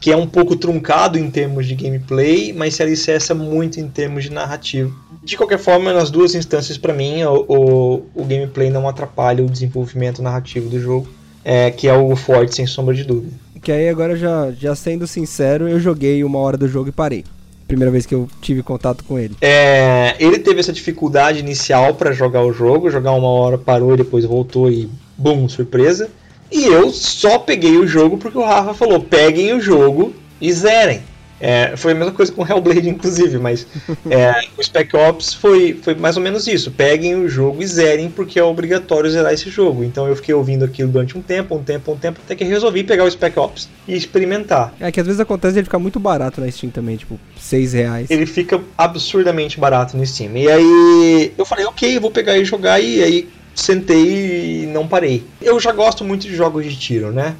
Que 0.00 0.12
é 0.12 0.16
um 0.16 0.26
pouco 0.26 0.56
truncado 0.56 1.18
em 1.18 1.30
termos 1.30 1.66
de 1.66 1.74
gameplay, 1.74 2.52
mas 2.52 2.74
se 2.74 2.82
alicerça 2.82 3.34
muito 3.34 3.80
em 3.80 3.88
termos 3.88 4.24
de 4.24 4.30
narrativa. 4.30 4.92
De 5.22 5.36
qualquer 5.36 5.58
forma, 5.58 5.92
nas 5.92 6.10
duas 6.10 6.34
instâncias, 6.34 6.76
para 6.76 6.92
mim, 6.92 7.22
o, 7.24 7.44
o, 7.48 7.94
o 8.14 8.24
gameplay 8.24 8.68
não 8.68 8.86
atrapalha 8.86 9.42
o 9.42 9.48
desenvolvimento 9.48 10.22
narrativo 10.22 10.68
do 10.68 10.78
jogo, 10.78 11.08
é, 11.42 11.70
que 11.70 11.88
é 11.88 11.94
o 11.94 12.14
forte, 12.14 12.54
sem 12.54 12.66
sombra 12.66 12.94
de 12.94 13.04
dúvida. 13.04 13.32
Que 13.62 13.72
aí 13.72 13.88
agora 13.88 14.14
já, 14.14 14.52
já 14.52 14.74
sendo 14.74 15.06
sincero, 15.06 15.66
eu 15.66 15.80
joguei 15.80 16.22
uma 16.22 16.38
hora 16.38 16.58
do 16.58 16.68
jogo 16.68 16.90
e 16.90 16.92
parei. 16.92 17.24
Primeira 17.66 17.90
vez 17.90 18.04
que 18.04 18.14
eu 18.14 18.28
tive 18.42 18.62
contato 18.62 19.02
com 19.04 19.18
ele. 19.18 19.34
É, 19.40 20.14
ele 20.18 20.38
teve 20.38 20.60
essa 20.60 20.72
dificuldade 20.72 21.38
inicial 21.38 21.94
para 21.94 22.12
jogar 22.12 22.42
o 22.42 22.52
jogo, 22.52 22.90
jogar 22.90 23.12
uma 23.12 23.28
hora, 23.28 23.56
parou 23.56 23.94
e 23.94 23.96
depois 23.96 24.26
voltou 24.26 24.70
e 24.70 24.90
bum, 25.16 25.48
surpresa. 25.48 26.10
E 26.50 26.64
eu 26.64 26.90
só 26.90 27.38
peguei 27.38 27.76
o 27.76 27.86
jogo 27.86 28.16
porque 28.18 28.38
o 28.38 28.44
Rafa 28.44 28.74
falou: 28.74 29.00
peguem 29.00 29.52
o 29.52 29.60
jogo 29.60 30.14
e 30.40 30.52
zerem. 30.52 31.02
É, 31.40 31.76
foi 31.76 31.92
a 31.92 31.94
mesma 31.94 32.12
coisa 32.12 32.32
com 32.32 32.46
Hellblade, 32.46 32.88
inclusive, 32.88 33.38
mas 33.38 33.66
é, 34.08 34.46
o 34.56 34.62
Spec 34.62 34.96
Ops 34.96 35.34
foi, 35.34 35.78
foi 35.82 35.94
mais 35.94 36.16
ou 36.16 36.22
menos 36.22 36.46
isso. 36.46 36.70
Peguem 36.70 37.16
o 37.16 37.28
jogo 37.28 37.62
e 37.62 37.66
zerem, 37.66 38.08
porque 38.08 38.38
é 38.38 38.42
obrigatório 38.42 39.10
zerar 39.10 39.32
esse 39.32 39.50
jogo. 39.50 39.84
Então 39.84 40.08
eu 40.08 40.16
fiquei 40.16 40.34
ouvindo 40.34 40.64
aquilo 40.64 40.90
durante 40.90 41.18
um 41.18 41.20
tempo, 41.20 41.54
um 41.54 41.62
tempo, 41.62 41.92
um 41.92 41.96
tempo, 41.96 42.20
até 42.24 42.34
que 42.34 42.44
resolvi 42.44 42.82
pegar 42.84 43.04
o 43.04 43.10
Spec 43.10 43.38
Ops 43.38 43.68
e 43.86 43.94
experimentar. 43.94 44.72
É 44.80 44.90
que 44.90 45.00
às 45.00 45.06
vezes 45.06 45.20
acontece 45.20 45.58
ele 45.58 45.64
ficar 45.64 45.78
muito 45.78 46.00
barato 46.00 46.40
na 46.40 46.50
Steam 46.50 46.70
também, 46.70 46.96
tipo, 46.96 47.20
6 47.38 47.72
reais. 47.74 48.10
Ele 48.10 48.26
fica 48.26 48.60
absurdamente 48.78 49.58
barato 49.58 49.96
no 49.96 50.06
Steam. 50.06 50.36
E 50.36 50.50
aí 50.50 51.32
eu 51.36 51.44
falei, 51.44 51.66
ok, 51.66 51.98
vou 51.98 52.10
pegar 52.10 52.38
e 52.38 52.44
jogar, 52.46 52.80
e 52.80 53.02
aí 53.02 53.28
sentei 53.54 54.62
e 54.62 54.66
não 54.66 54.86
parei. 54.86 55.24
Eu 55.40 55.58
já 55.60 55.72
gosto 55.72 56.04
muito 56.04 56.22
de 56.22 56.34
jogos 56.34 56.64
de 56.64 56.76
tiro, 56.76 57.12
né? 57.12 57.34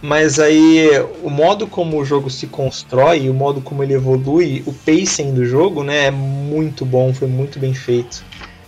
Mas 0.00 0.38
aí 0.38 0.88
o 1.22 1.30
modo 1.30 1.66
como 1.66 1.98
o 1.98 2.04
jogo 2.04 2.30
se 2.30 2.46
constrói, 2.46 3.28
o 3.28 3.34
modo 3.34 3.60
como 3.60 3.82
ele 3.82 3.94
evolui, 3.94 4.62
o 4.64 4.72
pacing 4.72 5.34
do 5.34 5.44
jogo, 5.44 5.82
né, 5.82 6.06
é 6.06 6.10
muito 6.10 6.84
bom, 6.84 7.12
foi 7.12 7.26
muito 7.26 7.58
bem 7.58 7.74
feito. 7.74 8.24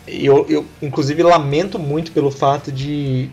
E 0.08 0.26
eu, 0.26 0.44
eu 0.48 0.66
inclusive 0.82 1.22
lamento 1.22 1.78
muito 1.78 2.10
pelo 2.10 2.32
fato 2.32 2.72
de, 2.72 3.28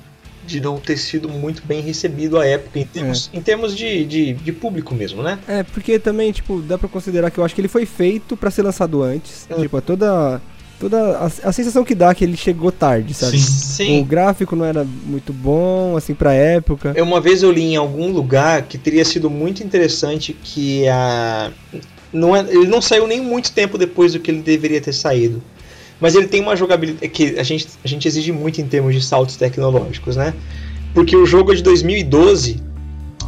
de 0.45 0.61
não 0.61 0.77
ter 0.77 0.95
sido 0.95 1.27
muito 1.27 1.63
bem 1.65 1.81
recebido 1.81 2.37
à 2.37 2.45
época, 2.45 2.79
em 2.79 2.85
termos, 2.85 3.31
em 3.33 3.41
termos 3.41 3.75
de, 3.75 4.05
de, 4.05 4.33
de 4.33 4.51
público 4.51 4.93
mesmo, 4.93 5.23
né? 5.23 5.39
É, 5.47 5.63
porque 5.63 5.97
também, 5.97 6.31
tipo, 6.31 6.61
dá 6.61 6.77
pra 6.77 6.87
considerar 6.87 7.31
que 7.31 7.39
eu 7.39 7.43
acho 7.43 7.55
que 7.55 7.61
ele 7.61 7.67
foi 7.67 7.87
feito 7.87 8.37
pra 8.37 8.51
ser 8.51 8.61
lançado 8.61 9.01
antes. 9.01 9.47
Hum. 9.49 9.59
Tipo, 9.59 9.81
toda. 9.81 10.39
Toda 10.79 11.17
a, 11.17 11.25
a 11.25 11.51
sensação 11.51 11.83
que 11.83 11.95
dá 11.95 12.11
é 12.11 12.13
que 12.13 12.23
ele 12.23 12.37
chegou 12.37 12.71
tarde, 12.71 13.13
sabe? 13.13 13.39
Sim. 13.39 13.99
O 14.01 14.05
gráfico 14.05 14.55
não 14.55 14.63
era 14.63 14.83
muito 14.83 15.33
bom, 15.33 15.97
assim, 15.97 16.13
pra 16.13 16.33
época. 16.33 16.93
Eu, 16.95 17.03
uma 17.03 17.19
vez 17.19 17.41
eu 17.41 17.51
li 17.51 17.63
em 17.63 17.75
algum 17.75 18.11
lugar 18.11 18.61
que 18.63 18.77
teria 18.77 19.03
sido 19.03 19.29
muito 19.29 19.63
interessante 19.63 20.33
que 20.33 20.87
a. 20.87 21.51
Não 22.13 22.35
é, 22.35 22.41
ele 22.41 22.67
não 22.67 22.81
saiu 22.81 23.07
nem 23.07 23.19
muito 23.19 23.51
tempo 23.51 23.77
depois 23.77 24.13
do 24.13 24.19
que 24.19 24.29
ele 24.29 24.41
deveria 24.41 24.79
ter 24.79 24.93
saído. 24.93 25.41
Mas 25.99 26.15
ele 26.15 26.27
tem 26.27 26.41
uma 26.41 26.55
jogabilidade 26.55 27.09
que 27.09 27.39
a 27.39 27.43
gente, 27.43 27.67
a 27.83 27.87
gente 27.87 28.07
exige 28.07 28.31
muito 28.31 28.61
em 28.61 28.67
termos 28.67 28.93
de 28.93 29.01
saltos 29.01 29.35
tecnológicos, 29.35 30.15
né? 30.15 30.33
Porque 30.93 31.15
o 31.15 31.25
jogo 31.25 31.51
é 31.51 31.55
de 31.55 31.63
2012 31.63 32.61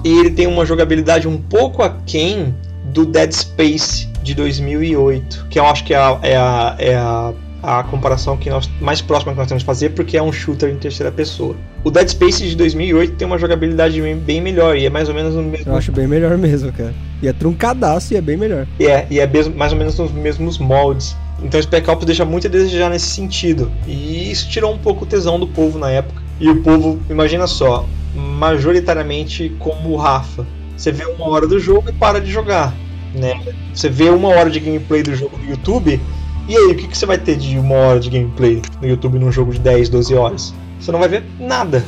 e 0.03 0.19
ele 0.19 0.29
tem 0.29 0.47
uma 0.47 0.65
jogabilidade 0.65 1.27
um 1.27 1.37
pouco 1.37 1.81
aquém 1.81 2.53
do 2.93 3.05
Dead 3.05 3.31
Space 3.31 4.08
de 4.23 4.33
2008, 4.35 5.47
que 5.49 5.59
eu 5.59 5.65
acho 5.65 5.83
que 5.83 5.93
é 5.93 5.97
a, 5.97 6.19
é 6.21 6.35
a, 6.37 6.75
é 6.77 6.95
a, 6.95 7.33
a 7.61 7.83
comparação 7.83 8.37
que 8.37 8.49
nós, 8.49 8.69
mais 8.81 9.01
próxima 9.01 9.31
que 9.33 9.37
nós 9.39 9.47
temos 9.47 9.63
que 9.63 9.67
fazer, 9.67 9.89
porque 9.89 10.17
é 10.17 10.21
um 10.23 10.31
shooter 10.31 10.69
em 10.69 10.75
terceira 10.77 11.11
pessoa. 11.11 11.55
O 11.83 11.89
Dead 11.91 12.07
Space 12.09 12.43
de 12.45 12.55
2008 12.55 13.15
tem 13.15 13.25
uma 13.25 13.37
jogabilidade 13.37 14.01
bem- 14.15 14.41
melhor 14.41 14.75
e 14.77 14.85
é 14.85 14.89
mais 14.89 15.07
ou 15.09 15.15
menos 15.15 15.35
no 15.35 15.43
mesmo 15.43 15.71
Eu 15.71 15.75
acho 15.77 15.91
bem 15.91 16.07
melhor 16.07 16.37
mesmo, 16.37 16.71
cara. 16.71 16.93
E 17.21 17.27
é 17.27 17.33
truncadaço 17.33 18.13
e 18.13 18.17
é 18.17 18.21
bem 18.21 18.37
melhor. 18.37 18.65
E 18.79 18.85
é, 18.87 19.07
e 19.09 19.19
é 19.19 19.29
mais 19.55 19.71
ou 19.71 19.77
menos 19.77 19.97
nos 19.97 20.11
mesmos 20.11 20.57
moldes. 20.57 21.15
Então 21.41 21.57
o 21.59 21.63
Spec 21.63 21.89
Ops 21.89 22.05
deixa 22.05 22.25
muito 22.25 22.47
a 22.47 22.49
desejar 22.49 22.89
nesse 22.89 23.07
sentido. 23.07 23.71
E 23.87 24.29
isso 24.31 24.49
tirou 24.49 24.73
um 24.73 24.77
pouco 24.77 25.03
o 25.05 25.07
tesão 25.07 25.39
do 25.39 25.47
povo 25.47 25.79
na 25.79 25.89
época. 25.89 26.21
E 26.39 26.49
o 26.49 26.61
povo, 26.61 26.99
imagina 27.09 27.47
só, 27.47 27.85
majoritariamente 28.15 29.51
como 29.59 29.89
o 29.91 29.95
Rafa. 29.97 30.45
Você 30.75 30.91
vê 30.91 31.05
uma 31.05 31.27
hora 31.29 31.47
do 31.47 31.59
jogo 31.59 31.89
e 31.89 31.93
para 31.93 32.19
de 32.19 32.31
jogar. 32.31 32.73
Né? 33.13 33.39
Você 33.73 33.89
vê 33.89 34.09
uma 34.09 34.29
hora 34.29 34.49
de 34.49 34.59
gameplay 34.59 35.03
do 35.03 35.15
jogo 35.15 35.37
no 35.37 35.49
YouTube. 35.49 35.99
E 36.47 36.55
aí, 36.55 36.71
o 36.71 36.75
que, 36.75 36.87
que 36.87 36.97
você 36.97 37.05
vai 37.05 37.17
ter 37.17 37.37
de 37.37 37.57
uma 37.57 37.75
hora 37.75 37.99
de 37.99 38.09
gameplay 38.09 38.61
no 38.81 38.87
YouTube 38.87 39.19
num 39.19 39.31
jogo 39.31 39.53
de 39.53 39.59
10, 39.59 39.89
12 39.89 40.15
horas? 40.15 40.53
Você 40.79 40.91
não 40.91 40.99
vai 40.99 41.09
ver 41.09 41.23
nada. 41.39 41.83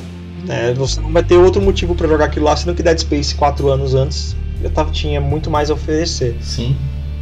Né? 0.46 0.74
Você 0.76 1.00
não 1.02 1.12
vai 1.12 1.24
ter 1.24 1.36
outro 1.36 1.62
motivo 1.62 1.96
para 1.96 2.08
jogar 2.08 2.26
aquilo 2.26 2.46
lá, 2.46 2.56
sendo 2.56 2.76
que 2.76 2.84
Dead 2.84 2.98
Space 3.00 3.34
4 3.36 3.70
anos 3.70 3.96
antes 3.96 4.36
eu 4.64 4.70
tava, 4.70 4.92
tinha 4.92 5.20
muito 5.20 5.50
mais 5.50 5.70
a 5.70 5.74
oferecer. 5.74 6.38
Sim, 6.42 6.76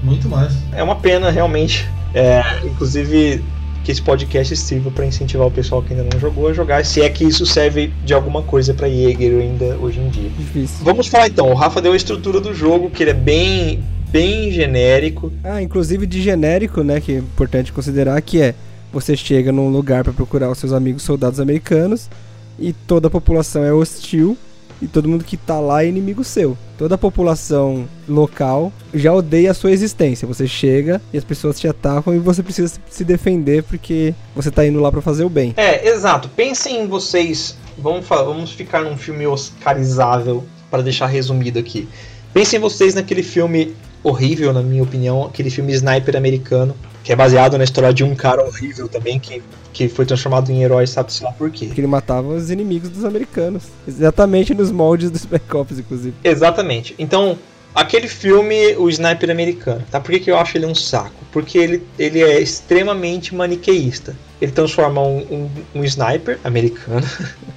muito 0.04 0.28
mais. 0.28 0.54
É 0.74 0.84
uma 0.84 0.96
pena, 0.96 1.30
realmente. 1.30 1.88
É, 2.14 2.44
inclusive, 2.66 3.44
que 3.90 3.94
esse 3.94 4.02
podcast 4.04 4.56
sirva 4.56 4.92
para 4.92 5.04
incentivar 5.04 5.48
o 5.48 5.52
pessoal 5.52 5.82
que 5.82 5.92
ainda 5.92 6.08
não 6.14 6.20
jogou 6.20 6.48
a 6.48 6.54
jogar, 6.54 6.86
se 6.86 7.02
é 7.02 7.10
que 7.10 7.24
isso 7.24 7.44
serve 7.44 7.92
de 8.06 8.14
alguma 8.14 8.44
coisa 8.44 8.72
para 8.72 8.88
Jäger 8.88 9.42
ainda 9.42 9.78
hoje 9.82 10.00
em 10.00 10.10
dia. 10.10 10.30
Difícil. 10.30 10.78
Vamos 10.84 11.08
falar 11.08 11.28
então. 11.28 11.50
O 11.50 11.56
Rafa 11.56 11.82
deu 11.82 11.94
a 11.94 11.96
estrutura 11.96 12.40
do 12.40 12.54
jogo, 12.54 12.92
que 12.92 13.02
ele 13.02 13.10
é 13.10 13.16
bem, 13.16 13.84
bem 14.12 14.52
genérico. 14.52 15.34
Ah, 15.44 15.60
inclusive 15.60 16.06
de 16.06 16.22
genérico, 16.22 16.84
né? 16.84 17.02
Que 17.02 17.14
é 17.14 17.18
importante 17.18 17.74
considerar 17.74 18.22
que 18.22 18.40
é 18.40 18.54
você 18.94 19.18
chega 19.18 19.52
num 19.52 19.70
lugar 19.70 20.04
pra 20.04 20.14
procurar 20.14 20.52
os 20.52 20.60
seus 20.60 20.72
amigos 20.72 21.02
soldados 21.02 21.40
americanos 21.40 22.12
e 22.60 22.74
toda 22.74 23.08
a 23.08 23.12
população 23.12 23.64
é 23.64 23.74
hostil 23.74 24.38
e 24.82 24.88
todo 24.88 25.08
mundo 25.10 25.24
que 25.24 25.36
tá 25.38 25.60
lá 25.60 25.84
é 25.84 25.88
inimigo 25.88 26.24
seu. 26.24 26.58
Toda 26.78 26.96
a 26.96 26.98
população 26.98 27.86
local 28.08 28.72
já 28.94 29.14
odeia 29.14 29.52
a 29.52 29.54
sua 29.54 29.72
existência. 29.72 30.28
Você 30.28 30.48
chega 30.48 31.02
e 31.14 31.18
as 31.18 31.24
pessoas 31.24 31.60
te 31.60 31.68
atacam 31.68 32.16
e 32.16 32.20
você 32.20 32.42
precisa 32.42 32.74
se- 32.90 33.04
defender 33.04 33.64
porque 33.64 34.14
você 34.36 34.50
tá 34.50 34.66
indo 34.66 34.80
lá 34.80 34.92
pra 34.92 35.02
fazer 35.02 35.24
o 35.26 35.30
bem. 35.30 35.54
É, 35.58 35.90
exato. 35.90 36.30
Pensem 36.30 36.82
em 36.84 36.88
vocês. 36.88 37.58
Vamos, 37.78 38.06
fa- 38.08 38.24
vamos 38.24 38.52
ficar 38.52 38.82
num 38.82 38.98
filme 38.98 39.26
oscarizável 39.28 40.44
para 40.72 40.82
deixar 40.82 41.08
resumido 41.08 41.60
aqui. 41.60 41.88
Pensem 42.34 42.60
vocês 42.60 42.94
naquele 42.94 43.24
filme 43.24 43.74
horrível, 44.04 44.54
na 44.54 44.62
minha 44.62 44.84
opinião, 44.84 45.26
aquele 45.26 45.50
filme 45.50 45.74
Sniper 45.74 46.16
americano, 46.16 46.74
que 47.04 47.12
é 47.12 47.16
baseado 47.16 47.58
na 47.58 47.64
história 47.64 47.94
de 47.94 48.04
um 48.04 48.16
cara 48.16 48.44
horrível 48.44 48.88
também 48.88 49.20
que, 49.20 49.42
que 49.74 49.88
foi 49.88 50.06
transformado 50.06 50.52
em 50.52 50.64
herói, 50.64 50.86
sabe-se 50.88 51.24
lá 51.24 51.32
por 51.32 51.50
quê. 51.50 51.68
Que 51.68 51.80
ele 51.80 51.88
matava 51.88 52.28
os 52.28 52.52
inimigos 52.52 52.90
dos 52.90 53.06
americanos. 53.06 53.64
Exatamente 53.88 54.54
nos 54.54 54.72
moldes 54.72 55.10
do 55.10 55.18
Spec 55.18 55.56
Ops, 55.56 55.80
inclusive. 55.80 56.14
Exatamente. 56.24 56.96
Então, 57.00 57.38
aquele 57.74 58.08
filme, 58.08 58.76
o 58.76 58.90
Sniper 58.90 59.30
Americano, 59.30 59.84
tá? 59.90 60.00
Por 60.00 60.12
que, 60.12 60.20
que 60.20 60.32
eu 60.32 60.38
acho 60.38 60.58
ele 60.58 60.66
um 60.66 60.76
saco? 60.76 61.24
Porque 61.32 61.58
ele, 61.58 61.84
ele 61.98 62.22
é 62.22 62.40
extremamente 62.40 63.34
maniqueísta. 63.34 64.16
Ele 64.42 64.52
transforma 64.52 65.02
um, 65.02 65.20
um, 65.30 65.50
um 65.76 65.84
sniper 65.84 66.40
americano 66.44 67.06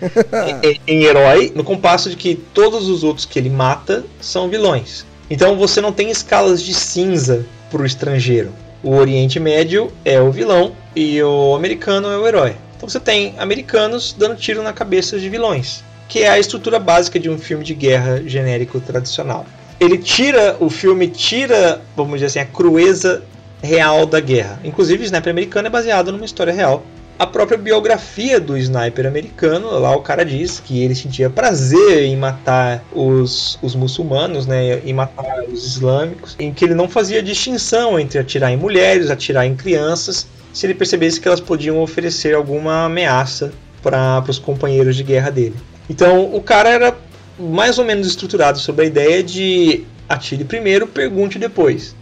em, 0.63 0.81
em 0.87 1.05
herói, 1.05 1.53
no 1.55 1.63
compasso 1.63 2.11
de 2.11 2.17
que 2.17 2.35
todos 2.35 2.89
os 2.89 3.05
outros 3.05 3.25
que 3.25 3.39
ele 3.39 3.51
mata 3.51 4.05
são 4.21 4.49
vilões. 4.49 5.07
Então 5.31 5.57
você 5.57 5.81
não 5.81 5.93
tem 5.93 6.11
escalas 6.11 6.63
de 6.63 6.75
cinza 6.75 7.47
pro 7.71 7.87
estrangeiro. 7.87 8.53
O 8.83 8.97
Oriente 8.97 9.39
Médio 9.39 9.93
é 10.05 10.21
o 10.21 10.33
vilão 10.33 10.73
e 10.95 11.23
o 11.23 11.55
americano 11.55 12.09
é 12.09 12.17
o 12.17 12.27
herói. 12.27 12.57
Então 12.77 12.89
você 12.89 12.99
tem 12.99 13.35
americanos 13.39 14.13
dando 14.13 14.35
tiro 14.35 14.61
na 14.61 14.73
cabeça 14.73 15.21
de 15.21 15.29
vilões, 15.29 15.85
que 16.09 16.21
é 16.25 16.29
a 16.29 16.39
estrutura 16.39 16.81
básica 16.81 17.21
de 17.21 17.31
um 17.31 17.39
filme 17.39 17.65
de 17.65 17.75
guerra 17.75 18.21
genérico 18.27 18.81
tradicional. 18.81 19.47
Ele 19.79 19.97
tira, 19.99 20.57
o 20.59 20.69
filme 20.69 21.07
tira, 21.07 21.81
vamos 21.97 22.15
dizer 22.15 22.27
assim, 22.27 22.39
a 22.41 22.45
crueza 22.45 23.23
real 23.63 24.05
da 24.05 24.19
guerra. 24.19 24.59
Inclusive, 24.65 25.05
Sniper 25.05 25.31
americano 25.31 25.69
é 25.69 25.71
baseado 25.71 26.11
numa 26.11 26.25
história 26.25 26.53
real. 26.53 26.83
A 27.23 27.27
própria 27.29 27.57
biografia 27.57 28.41
do 28.41 28.59
sniper 28.59 29.07
americano, 29.07 29.79
lá 29.79 29.95
o 29.95 30.01
cara 30.03 30.25
diz 30.25 30.59
que 30.59 30.83
ele 30.83 30.93
sentia 30.93 31.31
prazer 31.31 32.03
em 32.03 32.17
matar 32.17 32.83
os, 32.93 33.61
os 33.63 33.77
muçulmanos, 33.77 34.45
né, 34.45 34.81
em 34.85 34.93
matar 34.93 35.45
os 35.45 35.65
islâmicos, 35.65 36.35
em 36.37 36.53
que 36.53 36.65
ele 36.65 36.75
não 36.75 36.89
fazia 36.89 37.23
distinção 37.23 37.97
entre 37.97 38.19
atirar 38.19 38.51
em 38.51 38.57
mulheres, 38.57 39.09
atirar 39.09 39.47
em 39.47 39.55
crianças, 39.55 40.27
se 40.53 40.67
ele 40.67 40.75
percebesse 40.75 41.21
que 41.21 41.29
elas 41.29 41.39
podiam 41.39 41.81
oferecer 41.81 42.35
alguma 42.35 42.87
ameaça 42.87 43.53
para 43.81 44.25
os 44.29 44.41
companheiros 44.41 44.97
de 44.97 45.05
guerra 45.05 45.31
dele. 45.31 45.55
Então, 45.89 46.35
o 46.35 46.41
cara 46.41 46.71
era 46.71 46.99
mais 47.39 47.79
ou 47.79 47.85
menos 47.85 48.09
estruturado 48.09 48.59
sobre 48.59 48.87
a 48.87 48.89
ideia 48.89 49.23
de 49.23 49.85
atire 50.09 50.43
primeiro, 50.43 50.89
pergunte 50.89 51.39
depois. 51.39 51.95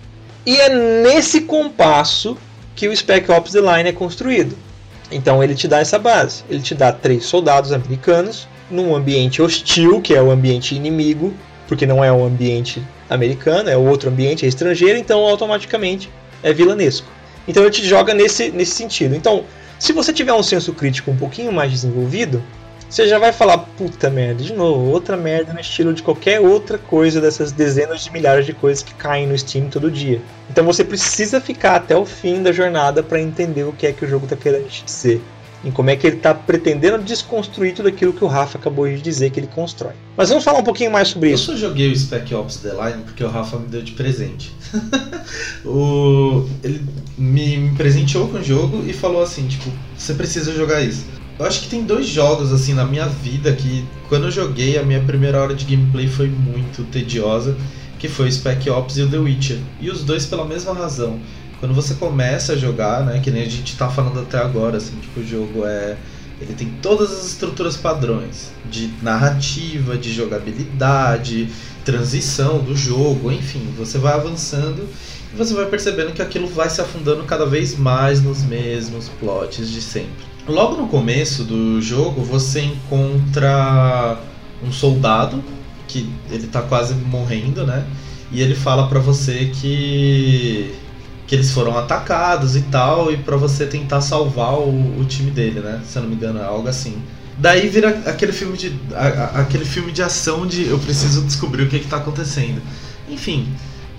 E 0.46 0.56
é 0.56 0.70
nesse 1.02 1.42
compasso 1.42 2.38
que 2.74 2.88
o 2.88 2.96
Spec 2.96 3.30
Ops 3.30 3.52
The 3.52 3.60
Line 3.60 3.90
é 3.90 3.92
construído. 3.92 4.69
Então 5.10 5.42
ele 5.42 5.54
te 5.54 5.66
dá 5.66 5.80
essa 5.80 5.98
base. 5.98 6.44
Ele 6.48 6.62
te 6.62 6.74
dá 6.74 6.92
três 6.92 7.24
soldados 7.24 7.72
americanos 7.72 8.46
num 8.70 8.94
ambiente 8.94 9.42
hostil, 9.42 10.00
que 10.00 10.14
é 10.14 10.22
o 10.22 10.30
ambiente 10.30 10.74
inimigo, 10.74 11.34
porque 11.66 11.86
não 11.86 12.04
é 12.04 12.12
o 12.12 12.24
ambiente 12.24 12.82
americano, 13.08 13.68
é 13.68 13.76
outro 13.76 14.08
ambiente, 14.08 14.44
é 14.44 14.48
estrangeiro, 14.48 14.98
então 14.98 15.20
automaticamente 15.20 16.08
é 16.42 16.52
vilanesco. 16.52 17.06
Então 17.48 17.62
ele 17.62 17.72
te 17.72 17.84
joga 17.84 18.14
nesse, 18.14 18.50
nesse 18.50 18.72
sentido. 18.72 19.16
Então, 19.16 19.44
se 19.78 19.92
você 19.92 20.12
tiver 20.12 20.32
um 20.32 20.42
senso 20.42 20.72
crítico 20.72 21.10
um 21.10 21.16
pouquinho 21.16 21.52
mais 21.52 21.70
desenvolvido, 21.72 22.42
você 22.90 23.06
já 23.06 23.20
vai 23.20 23.32
falar, 23.32 23.58
puta 23.58 24.10
merda, 24.10 24.42
de 24.42 24.52
novo, 24.52 24.90
outra 24.90 25.16
merda 25.16 25.52
no 25.52 25.60
estilo 25.60 25.94
de 25.94 26.02
qualquer 26.02 26.40
outra 26.40 26.76
coisa 26.76 27.20
dessas 27.20 27.52
dezenas 27.52 28.02
de 28.02 28.10
milhares 28.10 28.44
de 28.44 28.52
coisas 28.52 28.82
que 28.82 28.92
caem 28.94 29.28
no 29.28 29.38
Steam 29.38 29.68
todo 29.68 29.88
dia. 29.88 30.20
Então 30.50 30.64
você 30.64 30.82
precisa 30.82 31.40
ficar 31.40 31.76
até 31.76 31.96
o 31.96 32.04
fim 32.04 32.42
da 32.42 32.50
jornada 32.50 33.00
para 33.00 33.20
entender 33.20 33.62
o 33.62 33.72
que 33.72 33.86
é 33.86 33.92
que 33.92 34.04
o 34.04 34.08
jogo 34.08 34.24
está 34.24 34.34
querendo 34.34 34.68
te 34.68 34.84
dizer. 34.84 35.22
E 35.62 35.70
como 35.70 35.90
é 35.90 35.96
que 35.96 36.06
ele 36.06 36.16
está 36.16 36.34
pretendendo 36.34 36.98
desconstruir 36.98 37.74
tudo 37.74 37.88
aquilo 37.88 38.12
que 38.12 38.24
o 38.24 38.26
Rafa 38.26 38.58
acabou 38.58 38.88
de 38.88 39.00
dizer 39.00 39.30
que 39.30 39.38
ele 39.38 39.46
constrói. 39.46 39.92
Mas 40.16 40.30
vamos 40.30 40.42
falar 40.42 40.58
um 40.58 40.64
pouquinho 40.64 40.90
mais 40.90 41.08
sobre 41.08 41.30
Eu 41.30 41.34
isso. 41.34 41.52
só 41.52 41.56
joguei 41.56 41.92
o 41.92 41.96
Spec 41.96 42.34
Ops 42.34 42.56
The 42.56 42.70
Line 42.70 43.04
porque 43.04 43.22
o 43.22 43.28
Rafa 43.28 43.58
me 43.58 43.68
deu 43.68 43.82
de 43.82 43.92
presente. 43.92 44.52
o, 45.64 46.48
ele 46.64 46.82
me 47.16 47.72
presenteou 47.76 48.26
com 48.28 48.38
o 48.38 48.42
jogo 48.42 48.82
e 48.88 48.92
falou 48.94 49.22
assim, 49.22 49.46
tipo, 49.46 49.70
você 49.96 50.14
precisa 50.14 50.52
jogar 50.52 50.80
isso. 50.80 51.04
Eu 51.40 51.46
acho 51.46 51.62
que 51.62 51.68
tem 51.68 51.84
dois 51.84 52.06
jogos 52.06 52.52
assim 52.52 52.74
na 52.74 52.84
minha 52.84 53.06
vida 53.06 53.50
que 53.54 53.82
quando 54.10 54.24
eu 54.24 54.30
joguei 54.30 54.78
a 54.78 54.82
minha 54.82 55.00
primeira 55.00 55.40
hora 55.40 55.54
de 55.54 55.64
gameplay 55.64 56.06
foi 56.06 56.28
muito 56.28 56.84
tediosa, 56.90 57.56
que 57.98 58.08
foi 58.08 58.28
o 58.28 58.32
Spec 58.32 58.68
Ops 58.68 58.98
e 58.98 59.02
o 59.04 59.08
The 59.08 59.16
Witcher. 59.16 59.56
E 59.80 59.88
os 59.88 60.04
dois 60.04 60.26
pela 60.26 60.44
mesma 60.44 60.74
razão. 60.74 61.18
Quando 61.58 61.74
você 61.74 61.94
começa 61.94 62.52
a 62.52 62.56
jogar, 62.56 63.06
né, 63.06 63.20
que 63.20 63.30
nem 63.30 63.40
a 63.40 63.48
gente 63.48 63.74
tá 63.74 63.88
falando 63.88 64.20
até 64.20 64.36
agora, 64.36 64.76
assim, 64.76 64.94
tipo, 64.96 65.20
o 65.20 65.26
jogo 65.26 65.64
é 65.64 65.96
ele 66.42 66.52
tem 66.52 66.68
todas 66.82 67.10
as 67.10 67.26
estruturas 67.26 67.74
padrões 67.74 68.50
de 68.70 68.90
narrativa, 69.02 69.96
de 69.96 70.12
jogabilidade, 70.12 71.48
transição 71.86 72.58
do 72.58 72.76
jogo, 72.76 73.32
enfim, 73.32 73.66
você 73.78 73.96
vai 73.96 74.12
avançando 74.12 74.86
e 75.32 75.36
você 75.36 75.54
vai 75.54 75.64
percebendo 75.66 76.12
que 76.12 76.20
aquilo 76.20 76.46
vai 76.48 76.68
se 76.68 76.82
afundando 76.82 77.24
cada 77.24 77.46
vez 77.46 77.78
mais 77.78 78.22
nos 78.22 78.42
mesmos 78.42 79.08
plots 79.08 79.70
de 79.70 79.80
sempre. 79.80 80.29
Logo 80.50 80.76
no 80.76 80.88
começo 80.88 81.44
do 81.44 81.80
jogo, 81.80 82.22
você 82.22 82.60
encontra 82.62 84.18
um 84.62 84.72
soldado 84.72 85.42
que 85.86 86.08
ele 86.30 86.46
tá 86.48 86.60
quase 86.62 86.94
morrendo, 86.94 87.64
né? 87.66 87.84
E 88.32 88.40
ele 88.42 88.54
fala 88.54 88.88
pra 88.88 88.98
você 89.00 89.50
que 89.54 90.74
que 91.26 91.36
eles 91.36 91.52
foram 91.52 91.78
atacados 91.78 92.56
e 92.56 92.62
tal, 92.62 93.12
e 93.12 93.16
pra 93.16 93.36
você 93.36 93.64
tentar 93.64 94.00
salvar 94.00 94.54
o, 94.54 94.98
o 95.00 95.04
time 95.04 95.30
dele, 95.30 95.60
né? 95.60 95.80
Se 95.84 95.96
eu 95.96 96.02
não 96.02 96.08
me 96.10 96.16
engano, 96.16 96.40
é 96.40 96.44
algo 96.44 96.66
assim. 96.66 97.00
Daí 97.38 97.68
vira 97.68 97.90
aquele 98.04 98.32
filme 98.32 98.56
de 98.56 98.74
a- 98.92 99.40
aquele 99.42 99.64
filme 99.64 99.92
de 99.92 100.02
ação 100.02 100.44
de 100.44 100.66
eu 100.66 100.76
preciso 100.80 101.22
descobrir 101.22 101.62
o 101.62 101.68
que, 101.68 101.78
que 101.78 101.86
tá 101.86 101.98
acontecendo. 101.98 102.60
Enfim, 103.08 103.46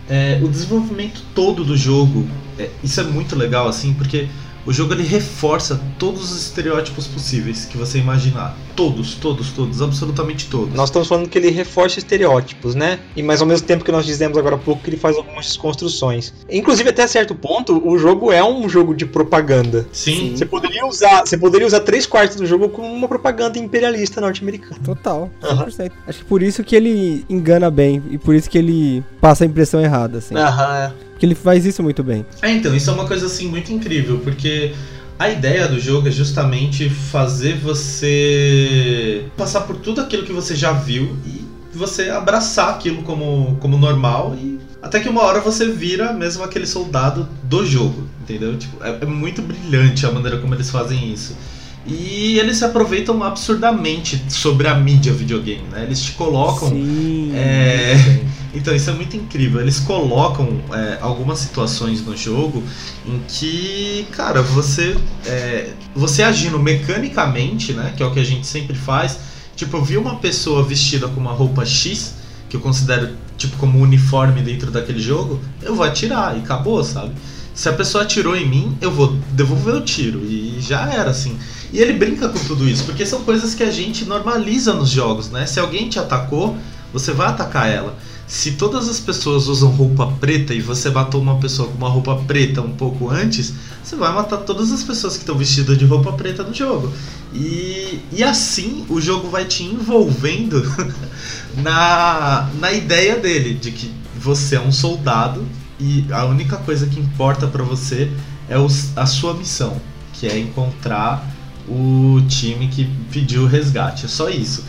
é, 0.10 0.40
o 0.44 0.50
desenvolvimento 0.50 1.22
todo 1.34 1.64
do 1.64 1.78
jogo, 1.78 2.28
é, 2.60 2.70
isso 2.84 3.00
é 3.00 3.04
muito 3.04 3.34
legal 3.38 3.66
assim, 3.70 3.94
porque 3.94 4.28
o 4.65 4.71
jogo 4.71 4.93
ele 4.93 5.04
reforça 5.04 5.82
todos 5.97 6.32
os 6.32 6.43
estereótipos 6.43 7.08
possíveis 7.08 7.65
que 7.65 7.78
você 7.78 7.97
imaginar. 7.97 8.58
Todos, 8.76 9.15
todos, 9.15 9.50
todos, 9.52 9.82
absolutamente 9.82 10.47
todos. 10.47 10.74
Nós 10.74 10.89
estamos 10.89 11.08
falando 11.08 11.30
que 11.30 11.38
ele 11.38 11.50
reforça 11.50 12.00
estereótipos, 12.00 12.76
né? 12.76 13.00
E 13.15 13.24
mas 13.24 13.41
ao 13.41 13.47
mesmo 13.47 13.67
tempo 13.67 13.84
que 13.84 13.91
nós 13.91 14.06
dizemos 14.06 14.38
agora 14.38 14.56
há 14.56 14.60
pouco 14.60 14.84
que 14.84 14.89
ele 14.89 14.97
faz 14.97 15.17
algumas 15.17 15.45
desconstruções. 15.45 16.34
Inclusive 16.50 16.89
até 16.89 17.06
certo 17.08 17.36
ponto, 17.36 17.88
o 17.88 17.97
jogo 17.97 18.32
é 18.32 18.43
um 18.43 18.67
jogo 18.69 18.95
de 18.95 19.06
propaganda. 19.06 19.88
Sim, 19.91 20.34
Você 20.36 20.45
poderia 20.45 20.86
usar, 20.86 21.21
você 21.26 21.38
poderia 21.38 21.67
usar 21.67 21.82
três 21.82 22.06
quartos 22.06 22.38
do 22.38 22.45
jogo 22.45 22.69
como 22.69 22.88
uma 22.91 23.08
propaganda 23.08 23.58
imperialista 23.60 24.21
norte-americana. 24.21 24.80
Total, 24.84 25.30
100%. 25.41 25.91
Acho 26.08 26.19
que 26.19 26.26
por 26.26 26.41
isso 26.41 26.63
que 26.63 26.76
ele 26.76 27.26
engana 27.30 27.69
bem 27.69 28.02
e 28.10 28.17
por 28.17 28.36
isso 28.36 28.50
que 28.50 28.58
ele 28.58 29.04
passa 29.19 29.43
a 29.43 29.47
impressão 29.47 29.82
errada, 29.82 30.19
assim. 30.19 30.36
Aham. 30.36 30.93
Porque 31.21 31.27
ele 31.27 31.36
faz 31.36 31.67
isso 31.67 31.84
muito 31.84 32.03
bem. 32.03 32.25
É, 32.41 32.51
então, 32.51 32.75
isso 32.75 32.89
é 32.89 32.93
uma 32.93 33.05
coisa 33.05 33.27
assim 33.27 33.47
muito 33.47 33.71
incrível, 33.71 34.17
porque 34.23 34.73
a 35.19 35.29
ideia 35.29 35.67
do 35.67 35.79
jogo 35.79 36.07
é 36.07 36.12
justamente 36.12 36.89
fazer 36.89 37.60
você 37.60 39.25
passar 39.38 39.62
por 39.62 39.75
tudo 39.75 40.01
aquilo 40.01 40.23
que 40.23 40.34
você 40.34 40.55
já 40.55 40.71
viu 40.71 41.15
e 41.23 41.45
você 41.77 42.10
abraçar 42.10 42.71
aquilo 42.71 43.03
como, 43.03 43.55
como 43.62 43.77
normal 43.77 44.36
e 44.36 44.60
até 44.81 44.99
que 44.99 45.07
uma 45.07 45.21
hora 45.21 45.39
você 45.41 45.67
vira 45.67 46.12
mesmo 46.12 46.43
aquele 46.43 46.65
soldado 46.65 47.29
do 47.43 47.63
jogo, 47.63 48.03
entendeu? 48.19 48.57
Tipo, 48.57 48.84
é, 48.84 48.97
é 49.01 49.05
muito 49.05 49.43
brilhante 49.43 50.07
a 50.07 50.12
maneira 50.12 50.39
como 50.39 50.55
eles 50.55 50.71
fazem 50.71 51.13
isso. 51.13 51.38
E 51.86 52.39
eles 52.39 52.57
se 52.57 52.65
aproveitam 52.65 53.21
absurdamente 53.23 54.23
sobre 54.27 54.67
a 54.67 54.73
mídia 54.73 55.13
videogame, 55.13 55.67
né? 55.71 55.84
Eles 55.84 56.01
te 56.01 56.13
colocam 56.13 56.69
Sim. 56.69 57.31
é, 57.36 57.93
bem. 57.93 58.25
Então, 58.54 58.76
isso 58.76 58.90
é 58.90 58.94
muito 58.94 59.16
incrível. 59.16 59.62
Eles 59.62 59.80
colocam 59.80 60.62
é, 60.74 60.98
algumas 61.02 61.40
situações 61.40 62.06
no 62.06 62.16
jogo 62.16 62.64
em 63.06 63.20
que, 63.28 64.06
cara, 64.12 64.42
você 64.42 64.98
é, 65.26 65.70
você 65.96 66.24
agindo 66.24 66.60
mecanicamente, 66.60 67.74
né, 67.74 67.94
que 67.96 68.04
é 68.04 68.06
o 68.06 68.12
que 68.12 68.20
a 68.20 68.26
gente 68.26 68.46
sempre 68.46 68.76
faz. 68.76 69.20
Tipo, 69.56 69.78
eu 69.78 69.84
vi 69.84 69.98
uma 69.98 70.16
pessoa 70.16 70.64
vestida 70.64 71.08
com 71.08 71.20
uma 71.20 71.32
roupa 71.32 71.66
X, 71.66 72.16
que 72.50 72.56
eu 72.56 72.62
considero 72.62 73.16
tipo 73.38 73.58
como 73.58 73.80
uniforme 73.80 74.42
dentro 74.42 74.70
daquele 74.70 75.00
jogo, 75.00 75.40
eu 75.62 75.74
vou 75.74 75.86
atirar 75.86 76.38
e 76.38 76.42
acabou, 76.42 76.84
sabe? 76.84 77.12
Se 77.54 77.68
a 77.68 77.74
pessoa 77.74 78.04
atirou 78.04 78.36
em 78.36 78.48
mim, 78.48 78.78
eu 78.80 78.92
vou 78.92 79.18
devolver 79.32 79.76
o 79.76 79.82
tiro 79.82 80.20
e 80.24 80.58
já 80.62 80.92
era 80.92 81.10
assim. 81.10 81.38
E 81.74 81.80
ele 81.80 81.94
brinca 81.94 82.30
com 82.30 82.40
tudo 82.40 82.68
isso, 82.68 82.86
porque 82.86 83.06
são 83.06 83.24
coisas 83.24 83.56
que 83.56 83.64
a 83.64 83.72
gente 83.72 84.06
normaliza 84.06 84.74
nos 84.74 84.90
jogos, 84.90 85.30
né? 85.30 85.46
Se 85.46 85.60
alguém 85.60 85.90
te 85.90 86.00
atacou, 86.00 86.56
você 86.94 87.12
vai 87.12 87.28
atacar 87.28 87.70
ela. 87.70 87.98
Se 88.34 88.54
todas 88.54 88.88
as 88.88 88.98
pessoas 88.98 89.50
usam 89.50 89.72
roupa 89.72 90.08
preta 90.08 90.54
e 90.54 90.62
você 90.62 90.89
matou 90.89 91.22
uma 91.22 91.36
pessoa 91.38 91.67
com 91.67 91.78
uma 91.78 91.89
roupa 91.89 92.15
preta 92.15 92.62
um 92.62 92.72
pouco 92.72 93.10
antes, 93.10 93.54
você 93.84 93.98
vai 93.98 94.10
matar 94.13 94.38
todas 94.38 94.72
as 94.72 94.82
pessoas 94.84 95.15
que 95.15 95.20
estão 95.24 95.38
vestidas 95.38 95.78
de 95.78 95.84
roupa 95.84 96.13
preta 96.13 96.41
no 96.41 96.54
jogo. 96.54 96.94
E, 97.34 98.00
e 98.10 98.24
assim 98.24 98.86
o 98.88 99.02
jogo 99.02 99.30
vai 99.30 99.44
te 99.44 99.63
envolvendo 99.63 100.63
na, 101.62 102.50
na 102.58 102.72
ideia 102.72 103.17
dele, 103.17 103.54
de 103.54 103.70
que 103.70 103.91
você 104.17 104.56
é 104.56 104.62
um 104.62 104.72
soldado 104.72 105.46
e 105.78 106.06
a 106.10 106.24
única 106.24 106.56
coisa 106.56 106.86
que 106.88 107.02
importa 107.02 107.48
pra 107.48 107.65
você 107.65 108.10
é 108.48 108.58
os- 108.58 108.98
a 108.98 109.06
sua 109.06 109.34
missão, 109.34 109.76
que 110.13 110.26
é 110.26 110.39
encontrar 110.39 111.30
o 111.67 112.22
time 112.30 112.70
que 112.70 112.86
pediu 113.12 113.44
o 113.44 113.46
resgate. 113.46 114.06
É 114.06 114.08
só 114.08 114.30
isso. 114.30 114.63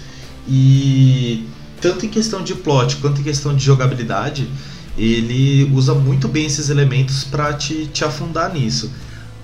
E 0.49 1.47
tanto 1.83 2.07
em 2.07 2.09
questão 2.09 2.43
de 2.43 2.55
plot 2.55 2.97
quanto 2.97 3.21
em 3.21 3.25
questão 3.25 3.55
de 3.55 3.63
jogabilidade, 3.63 4.49
ele 4.97 5.71
usa 5.75 5.95
muito 5.95 6.29
bem 6.29 6.47
esses 6.47 6.71
elementos 6.71 7.25
para 7.25 7.53
te, 7.55 7.87
te 7.87 8.05
afundar 8.05 8.55
nisso. 8.55 8.91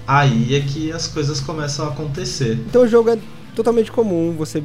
Aí 0.07 0.55
é 0.55 0.61
que 0.61 0.91
as 0.93 1.07
coisas 1.09 1.41
começam 1.41 1.87
a 1.87 1.89
acontecer. 1.89 2.59
Então 2.67 2.83
o 2.83 2.89
jogo 2.89 3.11
é 3.11 3.19
totalmente 3.55 3.91
comum, 3.91 4.35
você 4.39 4.63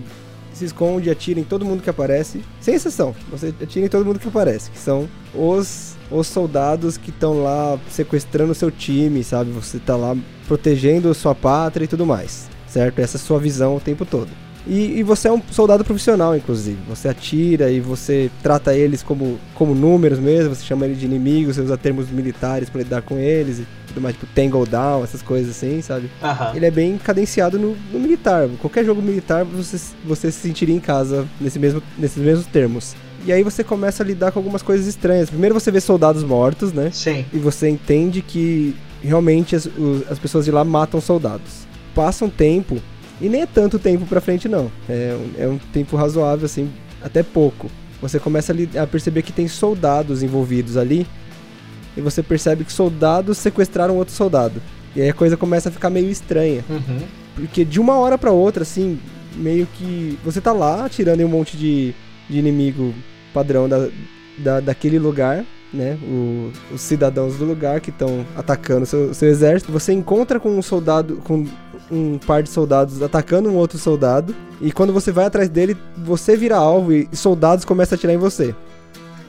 se 0.53 0.65
esconde, 0.65 1.09
atira 1.09 1.39
em 1.39 1.43
todo 1.43 1.65
mundo 1.65 1.81
que 1.81 1.89
aparece, 1.89 2.41
sem 2.61 2.75
exceção. 2.75 3.15
Você 3.31 3.53
atira 3.61 3.87
em 3.87 3.89
todo 3.89 4.05
mundo 4.05 4.19
que 4.19 4.27
aparece, 4.27 4.69
que 4.69 4.77
são 4.77 5.09
os 5.33 5.93
os 6.11 6.27
soldados 6.27 6.95
que 6.95 7.09
estão 7.09 7.41
lá 7.41 7.79
sequestrando 7.89 8.51
o 8.51 8.55
seu 8.55 8.69
time, 8.69 9.23
sabe? 9.23 9.49
Você 9.51 9.79
tá 9.79 9.95
lá 9.95 10.15
protegendo 10.47 11.11
sua 11.13 11.33
pátria 11.33 11.85
e 11.85 11.87
tudo 11.87 12.05
mais, 12.05 12.47
certo? 12.67 12.99
Essa 12.99 13.17
é 13.17 13.19
a 13.19 13.21
sua 13.21 13.39
visão 13.39 13.75
o 13.75 13.79
tempo 13.79 14.05
todo. 14.05 14.29
E, 14.65 14.99
e, 14.99 15.03
você 15.03 15.27
é 15.27 15.31
um 15.31 15.41
soldado 15.51 15.83
profissional, 15.83 16.35
inclusive. 16.35 16.77
Você 16.87 17.09
atira 17.09 17.69
e 17.69 17.79
você 17.79 18.31
trata 18.41 18.73
eles 18.73 19.03
como, 19.03 19.37
como 19.55 19.75
números 19.75 20.19
mesmo, 20.19 20.55
você 20.55 20.63
chama 20.63 20.85
eles 20.85 20.99
de 20.99 21.05
inimigos, 21.05 21.55
você 21.55 21.61
usa 21.61 21.77
termos 21.77 22.09
militares 22.09 22.69
para 22.69 22.81
lidar 22.81 23.01
com 23.01 23.17
eles 23.17 23.59
e 23.59 23.67
tudo 23.87 24.01
mais, 24.01 24.15
tipo 24.15 24.25
Tangle 24.33 24.65
Down, 24.65 25.03
essas 25.03 25.21
coisas 25.21 25.55
assim, 25.55 25.81
sabe? 25.81 26.09
Ele 26.55 26.65
é 26.65 26.71
bem 26.71 26.97
cadenciado 26.97 27.59
no, 27.59 27.75
no 27.91 27.99
militar. 27.99 28.47
Qualquer 28.59 28.85
jogo 28.85 29.01
militar 29.01 29.43
você, 29.43 29.79
você 30.05 30.31
se 30.31 30.39
sentiria 30.39 30.75
em 30.75 30.79
casa 30.79 31.27
nesse 31.41 31.59
mesmo, 31.59 31.83
nesses 31.97 32.17
mesmos 32.17 32.47
termos. 32.47 32.95
E 33.25 33.31
aí 33.31 33.43
você 33.43 33.63
começa 33.63 34.03
a 34.03 34.05
lidar 34.05 34.31
com 34.31 34.39
algumas 34.39 34.61
coisas 34.61 34.87
estranhas. 34.87 35.29
Primeiro 35.29 35.53
você 35.53 35.71
vê 35.71 35.79
soldados 35.79 36.23
mortos, 36.23 36.73
né? 36.73 36.89
Sim. 36.91 37.25
E 37.33 37.37
você 37.37 37.69
entende 37.69 38.21
que 38.21 38.75
realmente 39.01 39.55
as, 39.55 39.69
as 40.09 40.19
pessoas 40.19 40.45
de 40.45 40.51
lá 40.51 40.63
matam 40.63 40.99
soldados. 40.99 41.65
Passa 41.93 42.25
um 42.25 42.29
tempo, 42.29 42.81
e 43.23 43.29
nem 43.29 43.41
é 43.41 43.45
tanto 43.45 43.79
tempo 43.79 44.05
pra 44.05 44.21
frente 44.21 44.47
não. 44.49 44.71
É, 44.87 45.15
um- 45.17 45.41
é 45.43 45.47
um 45.47 45.57
tempo 45.57 45.95
razoável, 45.95 46.45
assim, 46.45 46.69
até 47.01 47.23
pouco. 47.23 47.69
Você 48.01 48.19
começa 48.19 48.53
a, 48.75 48.83
a 48.83 48.87
perceber 48.87 49.21
que 49.21 49.31
tem 49.31 49.47
soldados 49.47 50.21
envolvidos 50.21 50.75
ali. 50.77 51.07
E 51.95 52.01
você 52.01 52.21
percebe 52.23 52.63
que 52.65 52.73
soldados 52.73 53.37
sequestraram 53.37 53.95
outro 53.97 54.13
soldado. 54.13 54.61
E 54.95 55.01
aí 55.01 55.09
a 55.09 55.13
coisa 55.13 55.37
começa 55.37 55.69
a 55.69 55.71
ficar 55.71 55.89
meio 55.89 56.09
estranha. 56.09 56.65
Uhum. 56.69 56.99
Porque 57.35 57.63
de 57.63 57.79
uma 57.79 57.95
hora 57.97 58.17
pra 58.17 58.31
outra, 58.31 58.63
assim, 58.63 58.99
meio 59.35 59.65
que. 59.75 60.17
Você 60.25 60.41
tá 60.41 60.51
lá 60.51 60.85
atirando 60.85 61.21
em 61.21 61.25
um 61.25 61.29
monte 61.29 61.55
de, 61.55 61.93
de 62.29 62.37
inimigo 62.39 62.93
padrão 63.33 63.69
da, 63.69 63.87
da, 64.39 64.59
daquele 64.59 64.97
lugar, 64.99 65.45
né? 65.73 65.97
O- 66.03 66.51
os 66.73 66.81
cidadãos 66.81 67.37
do 67.37 67.45
lugar 67.45 67.79
que 67.79 67.89
estão 67.91 68.25
atacando 68.35 68.83
o 68.83 68.85
seu, 68.87 69.13
seu 69.13 69.29
exército. 69.29 69.71
Você 69.71 69.93
encontra 69.93 70.39
com 70.39 70.49
um 70.49 70.61
soldado. 70.63 71.17
com 71.23 71.45
um 71.93 72.17
par 72.17 72.43
de 72.43 72.49
soldados 72.49 73.01
atacando 73.01 73.49
um 73.49 73.55
outro 73.55 73.77
soldado. 73.77 74.35
E 74.61 74.71
quando 74.71 74.91
você 74.91 75.11
vai 75.11 75.25
atrás 75.25 75.49
dele, 75.49 75.77
você 75.97 76.35
vira 76.35 76.57
alvo 76.57 76.93
e 76.93 77.07
soldados 77.13 77.65
começam 77.65 77.95
a 77.95 77.97
atirar 77.97 78.13
em 78.13 78.17
você. 78.17 78.55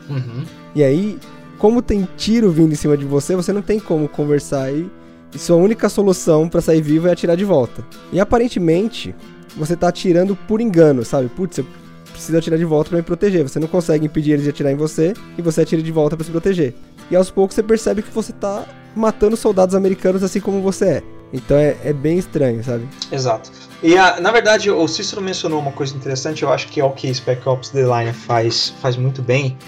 Uhum. 0.08 0.44
E 0.74 0.82
aí, 0.82 1.18
como 1.58 1.82
tem 1.82 2.08
tiro 2.16 2.50
vindo 2.50 2.72
em 2.72 2.76
cima 2.76 2.96
de 2.96 3.04
você, 3.04 3.36
você 3.36 3.52
não 3.52 3.62
tem 3.62 3.78
como 3.78 4.08
conversar 4.08 4.72
e, 4.72 4.90
e 5.34 5.38
sua 5.38 5.56
única 5.56 5.88
solução 5.88 6.48
pra 6.48 6.60
sair 6.60 6.82
vivo 6.82 7.08
é 7.08 7.12
atirar 7.12 7.36
de 7.36 7.44
volta. 7.44 7.84
E 8.12 8.20
aparentemente, 8.20 9.14
você 9.56 9.76
tá 9.76 9.88
atirando 9.88 10.36
por 10.36 10.60
engano, 10.60 11.04
sabe? 11.04 11.28
Putz, 11.28 11.58
eu 11.58 11.66
preciso 12.12 12.38
atirar 12.38 12.58
de 12.58 12.64
volta 12.64 12.90
pra 12.90 12.98
me 12.98 13.04
proteger. 13.04 13.42
Você 13.42 13.58
não 13.58 13.68
consegue 13.68 14.06
impedir 14.06 14.32
eles 14.32 14.44
de 14.44 14.50
atirar 14.50 14.72
em 14.72 14.76
você 14.76 15.14
e 15.36 15.42
você 15.42 15.62
atira 15.62 15.82
de 15.82 15.92
volta 15.92 16.16
pra 16.16 16.24
se 16.24 16.30
proteger. 16.30 16.74
E 17.10 17.16
aos 17.16 17.30
poucos 17.30 17.54
você 17.54 17.62
percebe 17.62 18.02
que 18.02 18.10
você 18.10 18.32
tá 18.32 18.66
matando 18.94 19.36
soldados 19.36 19.74
americanos 19.74 20.22
assim 20.22 20.40
como 20.40 20.62
você 20.62 20.84
é. 20.86 21.02
Então 21.34 21.56
é, 21.56 21.76
é 21.84 21.92
bem 21.92 22.16
estranho, 22.16 22.62
sabe? 22.62 22.88
Exato. 23.10 23.50
E 23.82 23.98
a- 23.98 24.20
na 24.20 24.30
verdade, 24.30 24.70
o 24.70 24.86
Cícero 24.88 25.20
mencionou 25.20 25.58
uma 25.60 25.72
coisa 25.72 25.94
interessante, 25.94 26.42
eu 26.44 26.50
acho 26.52 26.68
que 26.68 26.80
é 26.80 26.84
o 26.84 26.90
que 26.90 27.12
Spec 27.12 27.46
Ops 27.46 27.70
The 27.70 27.82
Line 27.82 28.12
faz, 28.12 28.72
faz 28.80 28.96
muito 28.96 29.20
bem. 29.20 29.58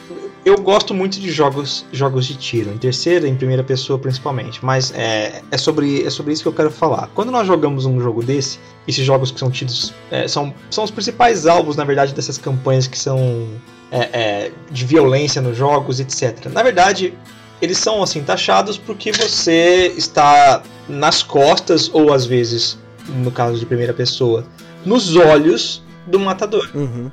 Eu 0.44 0.57
gosto 0.62 0.94
muito 0.94 1.18
de 1.18 1.29
jogos, 1.33 1.85
jogos 1.92 2.24
de 2.24 2.37
tiro, 2.37 2.70
em 2.72 2.79
terceira 2.79 3.26
e 3.26 3.31
em 3.31 3.35
primeira 3.35 3.64
pessoa 3.64 3.98
principalmente, 3.98 4.64
mas 4.64 4.92
é, 4.94 5.42
é, 5.50 5.59
sobre, 5.59 6.05
é 6.07 6.09
sobre 6.11 6.33
isso 6.33 6.42
que 6.42 6.48
eu 6.48 6.52
quero 6.52 6.70
falar. 6.70 7.11
Quando 7.16 7.33
nós 7.33 7.44
jogamos 7.48 7.85
um 7.85 8.00
jogo 8.00 8.22
desse, 8.22 8.61
esses 8.87 9.05
jogos 9.05 9.33
que 9.33 9.40
são 9.40 9.50
tidos 9.50 9.92
é, 10.09 10.29
são, 10.29 10.55
são 10.70 10.85
os 10.85 10.90
principais 10.92 11.46
alvos, 11.46 11.74
na 11.74 11.83
verdade, 11.83 12.14
dessas 12.14 12.38
campanhas 12.38 12.87
que 12.87 12.96
são 12.96 13.48
é, 13.90 13.98
é, 14.12 14.52
de 14.70 14.85
violência 14.85 15.42
nos 15.42 15.57
jogos, 15.57 15.98
etc. 15.98 16.46
Na 16.52 16.62
verdade, 16.62 17.12
eles 17.61 17.79
são 17.79 18.03
assim 18.03 18.23
taxados 18.23 18.77
porque 18.79 19.12
você 19.12 19.92
está 19.97 20.62
nas 20.88 21.23
costas 21.23 21.90
ou 21.92 22.12
às 22.12 22.25
vezes, 22.27 22.79
no 23.23 23.31
caso 23.31 23.59
de 23.59 23.66
primeira 23.66 23.92
pessoa, 23.92 24.45
nos 24.85 25.16
olhos 25.16 25.83
do 26.07 26.19
matador. 26.21 26.69
Uhum. 26.75 27.11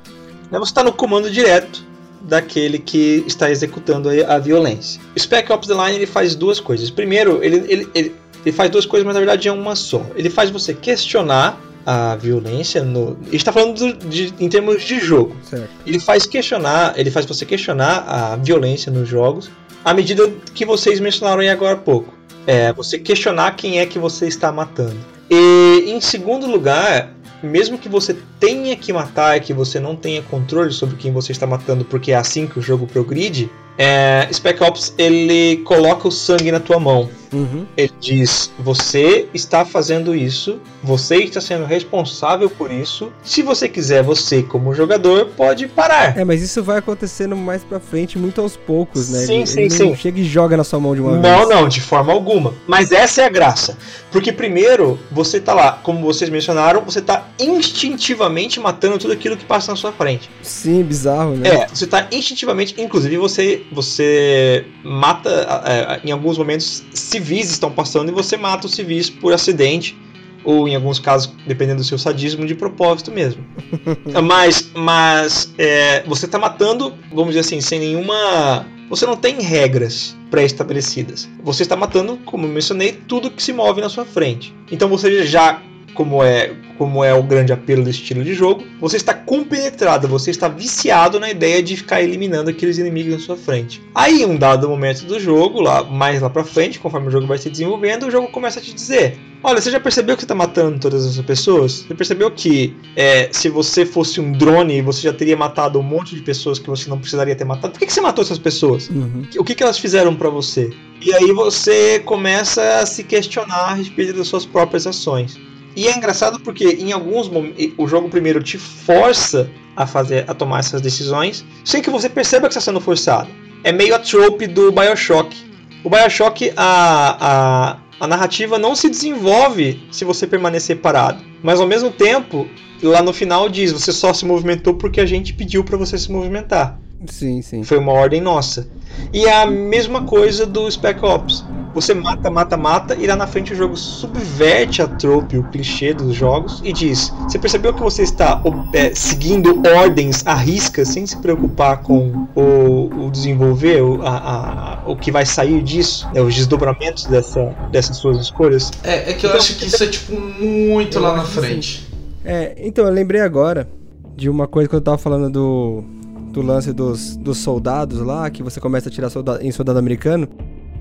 Né, 0.50 0.58
Você 0.58 0.70
está 0.70 0.82
no 0.84 0.92
comando 0.92 1.30
direto 1.30 1.82
daquele 2.20 2.78
que 2.78 3.24
está 3.26 3.50
executando 3.50 4.08
a, 4.26 4.38
violência. 4.38 5.00
O 5.14 5.18
Spec 5.20 5.50
Ops 5.52 5.68
The 5.68 5.74
Line 5.74 5.96
ele 5.96 6.06
faz 6.06 6.34
duas 6.34 6.60
coisas. 6.60 6.88
Primeiro, 6.90 7.42
ele, 7.42 7.56
ele, 7.68 7.88
ele, 7.94 8.14
ele 8.46 8.52
faz 8.56 8.70
duas 8.70 8.86
coisas, 8.86 9.04
mas 9.04 9.14
na 9.14 9.20
verdade 9.20 9.48
é 9.48 9.52
uma 9.52 9.74
só. 9.76 10.06
Ele 10.14 10.30
faz 10.30 10.50
você 10.50 10.72
questionar 10.72 11.60
a 11.84 12.16
violência 12.16 12.82
no. 12.82 13.10
A 13.20 13.24
gente 13.24 13.36
está 13.36 13.52
falando 13.52 13.76
do- 13.76 14.08
de, 14.08 14.32
em 14.40 14.48
termos 14.48 14.82
de 14.84 14.98
jogo 15.00 15.36
Certo. 15.42 15.68
ele 15.86 15.98
faz 16.00 16.24
questionar, 16.24 16.94
ele 16.96 17.10
faz 17.10 17.26
você 17.26 17.44
questionar 17.44 18.04
a 18.08 18.36
violência 18.36 18.90
nos 18.90 19.06
jogos, 19.06 19.50
à 19.84 19.92
medida 19.92 20.28
que 20.54 20.64
vocês 20.64 20.98
mencionaram 20.98 21.40
aí 21.40 21.48
agora 21.48 21.74
há 21.74 21.80
pouco. 21.80 22.14
É, 22.46 22.72
você 22.72 22.98
questionar 22.98 23.56
quem 23.56 23.78
é 23.78 23.86
que 23.86 23.98
você 23.98 24.26
está 24.26 24.50
matando. 24.50 24.96
E 25.30 25.84
em 25.86 26.00
segundo 26.00 26.46
lugar, 26.46 27.14
mesmo 27.42 27.78
que 27.78 27.88
você 27.88 28.16
tenha 28.38 28.76
que 28.76 28.92
matar 28.92 29.36
e 29.36 29.40
que 29.40 29.52
você 29.52 29.78
não 29.78 29.94
tenha 29.94 30.22
controle 30.22 30.72
sobre 30.72 30.96
quem 30.96 31.12
você 31.12 31.32
está 31.32 31.46
matando, 31.46 31.84
porque 31.84 32.12
é 32.12 32.16
assim 32.16 32.46
que 32.46 32.58
o 32.58 32.62
jogo 32.62 32.86
progride, 32.86 33.50
é, 33.76 34.28
Spec 34.32 34.62
Ops 34.62 34.94
ele 34.96 35.58
coloca 35.58 36.06
o 36.06 36.12
sangue 36.12 36.52
na 36.52 36.60
tua 36.60 36.78
mão. 36.78 37.08
Uhum. 37.32 37.66
Ele 37.76 37.92
diz: 38.00 38.52
Você 38.60 39.26
está 39.34 39.64
fazendo 39.64 40.14
isso, 40.14 40.60
você 40.82 41.16
está 41.16 41.40
sendo 41.40 41.64
responsável 41.64 42.48
por 42.48 42.70
isso. 42.70 43.12
Se 43.24 43.42
você 43.42 43.68
quiser, 43.68 44.02
você, 44.02 44.42
como 44.42 44.72
jogador, 44.72 45.26
pode 45.36 45.66
parar. 45.66 46.16
É, 46.16 46.24
mas 46.24 46.42
isso 46.42 46.62
vai 46.62 46.78
acontecendo 46.78 47.36
mais 47.36 47.64
pra 47.64 47.80
frente, 47.80 48.18
muito 48.18 48.40
aos 48.40 48.56
poucos, 48.56 49.08
né? 49.08 49.20
Sim, 49.20 49.38
ele, 49.38 49.46
sim, 49.46 49.60
ele 49.62 49.70
sim. 49.70 49.84
não 49.88 49.96
chega 49.96 50.20
e 50.20 50.24
joga 50.24 50.56
na 50.56 50.62
sua 50.62 50.78
mão 50.78 50.94
de 50.94 51.00
uma 51.00 51.16
Não, 51.16 51.38
vez. 51.38 51.48
não, 51.48 51.68
de 51.68 51.80
forma 51.80 52.12
alguma. 52.12 52.54
Mas 52.68 52.92
essa 52.92 53.22
é 53.22 53.24
a 53.26 53.28
graça. 53.28 53.76
Porque 54.12 54.32
primeiro, 54.32 54.98
você 55.10 55.40
tá 55.40 55.52
lá, 55.52 55.72
como 55.82 56.00
vocês 56.00 56.30
mencionaram, 56.30 56.82
você 56.82 57.02
tá 57.02 57.26
instintivamente 57.38 58.60
matando 58.60 58.96
tudo 58.96 59.12
aquilo 59.12 59.36
que 59.36 59.44
passa 59.44 59.72
na 59.72 59.76
sua 59.76 59.90
frente. 59.90 60.30
Sim, 60.40 60.84
bizarro, 60.84 61.34
né? 61.34 61.48
É, 61.48 61.66
você 61.66 61.86
tá 61.86 62.06
instintivamente, 62.12 62.80
inclusive 62.80 63.16
você 63.16 63.63
você 63.72 64.66
mata 64.82 65.30
é, 65.64 66.00
em 66.06 66.12
alguns 66.12 66.38
momentos 66.38 66.84
civis 66.92 67.50
estão 67.50 67.70
passando 67.70 68.10
e 68.10 68.12
você 68.12 68.36
mata 68.36 68.66
os 68.66 68.74
civis 68.74 69.10
por 69.10 69.32
acidente 69.32 69.96
ou 70.44 70.68
em 70.68 70.74
alguns 70.74 70.98
casos, 70.98 71.32
dependendo 71.46 71.78
do 71.78 71.84
seu 71.84 71.96
sadismo, 71.96 72.46
de 72.46 72.54
propósito 72.54 73.10
mesmo. 73.10 73.44
mas 74.22 74.70
mas 74.74 75.52
é, 75.58 76.02
você 76.02 76.28
tá 76.28 76.38
matando, 76.38 76.94
vamos 77.10 77.28
dizer 77.28 77.40
assim, 77.40 77.60
sem 77.60 77.78
nenhuma 77.78 78.66
você 78.88 79.06
não 79.06 79.16
tem 79.16 79.40
regras 79.40 80.16
pré-estabelecidas. 80.30 81.28
Você 81.42 81.62
está 81.62 81.74
matando, 81.74 82.18
como 82.24 82.46
eu 82.46 82.50
mencionei, 82.50 82.92
tudo 82.92 83.30
que 83.30 83.42
se 83.42 83.52
move 83.52 83.80
na 83.80 83.88
sua 83.88 84.04
frente. 84.04 84.54
Então 84.70 84.88
você 84.88 85.26
já 85.26 85.62
como 85.94 86.22
é, 86.22 86.52
como 86.76 87.02
é 87.02 87.14
o 87.14 87.22
grande 87.22 87.52
apelo 87.52 87.84
desse 87.84 88.00
estilo 88.00 88.24
de 88.24 88.34
jogo, 88.34 88.64
você 88.80 88.96
está 88.96 89.14
compenetrado, 89.14 90.08
você 90.08 90.30
está 90.30 90.48
viciado 90.48 91.18
na 91.18 91.30
ideia 91.30 91.62
de 91.62 91.76
ficar 91.76 92.02
eliminando 92.02 92.50
aqueles 92.50 92.78
inimigos 92.78 93.12
na 93.12 93.18
sua 93.18 93.36
frente. 93.36 93.80
Aí, 93.94 94.22
em 94.22 94.26
um 94.26 94.36
dado 94.36 94.68
momento 94.68 95.06
do 95.06 95.18
jogo, 95.18 95.60
lá 95.60 95.84
mais 95.84 96.20
lá 96.20 96.28
pra 96.28 96.44
frente, 96.44 96.78
conforme 96.78 97.08
o 97.08 97.10
jogo 97.10 97.26
vai 97.26 97.38
se 97.38 97.48
desenvolvendo, 97.48 98.06
o 98.06 98.10
jogo 98.10 98.28
começa 98.28 98.58
a 98.58 98.62
te 98.62 98.74
dizer: 98.74 99.18
Olha, 99.46 99.60
você 99.60 99.70
já 99.70 99.78
percebeu 99.78 100.16
que 100.16 100.22
você 100.22 100.24
está 100.24 100.34
matando 100.34 100.78
todas 100.78 101.06
essas 101.06 101.22
pessoas? 101.22 101.84
Você 101.86 101.94
percebeu 101.94 102.30
que 102.30 102.74
é, 102.96 103.28
se 103.30 103.50
você 103.50 103.84
fosse 103.84 104.18
um 104.18 104.32
drone, 104.32 104.80
você 104.80 105.02
já 105.02 105.12
teria 105.12 105.36
matado 105.36 105.78
um 105.78 105.82
monte 105.82 106.14
de 106.14 106.22
pessoas 106.22 106.58
que 106.58 106.68
você 106.68 106.88
não 106.88 106.98
precisaria 106.98 107.36
ter 107.36 107.44
matado? 107.44 107.74
Por 107.74 107.78
que, 107.78 107.84
que 107.84 107.92
você 107.92 108.00
matou 108.00 108.24
essas 108.24 108.38
pessoas? 108.38 108.88
Uhum. 108.88 109.22
O 109.38 109.44
que, 109.44 109.54
que 109.54 109.62
elas 109.62 109.78
fizeram 109.78 110.16
pra 110.16 110.30
você? 110.30 110.70
E 110.98 111.12
aí 111.12 111.30
você 111.32 111.98
começa 112.00 112.80
a 112.80 112.86
se 112.86 113.04
questionar 113.04 113.72
a 113.72 113.74
respeito 113.74 114.14
das 114.14 114.28
suas 114.28 114.46
próprias 114.46 114.86
ações. 114.86 115.38
E 115.76 115.88
é 115.88 115.96
engraçado 115.96 116.40
porque 116.40 116.64
em 116.64 116.92
alguns 116.92 117.28
momentos 117.28 117.72
o 117.76 117.86
jogo 117.86 118.08
primeiro 118.08 118.42
te 118.42 118.58
força 118.58 119.50
a 119.76 119.86
fazer 119.86 120.24
a 120.28 120.34
tomar 120.34 120.60
essas 120.60 120.80
decisões 120.80 121.44
sem 121.64 121.82
que 121.82 121.90
você 121.90 122.08
perceba 122.08 122.46
que 122.46 122.52
está 122.52 122.60
sendo 122.60 122.80
forçado. 122.80 123.28
É 123.64 123.72
meio 123.72 123.94
a 123.94 123.98
trope 123.98 124.46
do 124.46 124.70
BioShock. 124.70 125.36
O 125.82 125.90
BioShock 125.90 126.52
a, 126.56 127.16
a, 127.20 127.78
a 127.98 128.06
narrativa 128.06 128.58
não 128.58 128.76
se 128.76 128.88
desenvolve 128.88 129.82
se 129.90 130.04
você 130.04 130.26
permanecer 130.26 130.78
parado, 130.78 131.22
mas 131.42 131.60
ao 131.60 131.66
mesmo 131.66 131.90
tempo 131.90 132.48
lá 132.82 133.02
no 133.02 133.12
final 133.12 133.48
diz 133.48 133.72
você 133.72 133.92
só 133.92 134.12
se 134.12 134.24
movimentou 134.24 134.74
porque 134.74 135.00
a 135.00 135.06
gente 135.06 135.32
pediu 135.32 135.64
para 135.64 135.76
você 135.76 135.98
se 135.98 136.10
movimentar. 136.10 136.78
Sim, 137.06 137.42
sim. 137.42 137.62
Foi 137.62 137.78
uma 137.78 137.92
ordem 137.92 138.20
nossa. 138.20 138.66
E 139.12 139.26
é 139.26 139.42
a 139.42 139.46
mesma 139.46 140.02
coisa 140.04 140.46
do 140.46 140.70
Spec 140.70 141.04
Ops. 141.04 141.44
você 141.74 141.92
mata, 141.92 142.30
mata, 142.30 142.56
mata, 142.56 142.94
e 142.94 143.06
lá 143.06 143.16
na 143.16 143.26
frente 143.26 143.52
o 143.52 143.56
jogo 143.56 143.76
subverte 143.76 144.80
a 144.80 144.86
trope, 144.86 145.36
o 145.36 145.42
clichê 145.44 145.92
dos 145.92 146.14
jogos, 146.14 146.62
e 146.64 146.72
diz: 146.72 147.12
Você 147.24 147.38
percebeu 147.38 147.74
que 147.74 147.82
você 147.82 148.02
está 148.02 148.40
é, 148.72 148.94
seguindo 148.94 149.60
ordens 149.76 150.24
à 150.24 150.34
risca, 150.34 150.84
sem 150.84 151.04
se 151.06 151.16
preocupar 151.18 151.82
com 151.82 152.28
o, 152.34 153.06
o 153.06 153.10
desenvolver, 153.10 153.82
o, 153.82 154.00
a, 154.02 154.82
a, 154.84 154.90
o 154.90 154.96
que 154.96 155.10
vai 155.10 155.26
sair 155.26 155.62
disso, 155.62 156.08
né, 156.14 156.20
os 156.22 156.34
desdobramentos 156.34 157.04
dessa, 157.06 157.54
dessas 157.72 157.96
suas 157.96 158.18
escolhas? 158.20 158.70
É, 158.84 159.10
é 159.10 159.14
que 159.14 159.26
eu 159.26 159.30
Então, 159.30 159.40
acho 159.40 159.56
que 159.56 159.66
isso 159.66 159.82
é, 159.82 159.86
tipo, 159.88 160.12
muito 160.18 160.98
lá 161.00 161.16
na 161.16 161.24
frente. 161.24 161.86
É, 162.24 162.54
então, 162.58 162.86
eu 162.86 162.92
lembrei 162.92 163.20
agora 163.20 163.68
de 164.16 164.30
uma 164.30 164.46
coisa 164.46 164.68
que 164.68 164.74
eu 164.76 164.80
tava 164.80 164.96
falando 164.96 165.28
do, 165.28 165.84
do 166.34 166.42
lance 166.42 166.72
dos, 166.72 167.16
dos 167.16 167.38
soldados 167.38 168.00
lá, 168.00 168.28
que 168.28 168.42
você 168.42 168.60
começa 168.60 168.88
a 168.88 168.92
tirar 168.92 169.08
solda- 169.08 169.38
em 169.40 169.50
soldado 169.52 169.78
americano. 169.78 170.28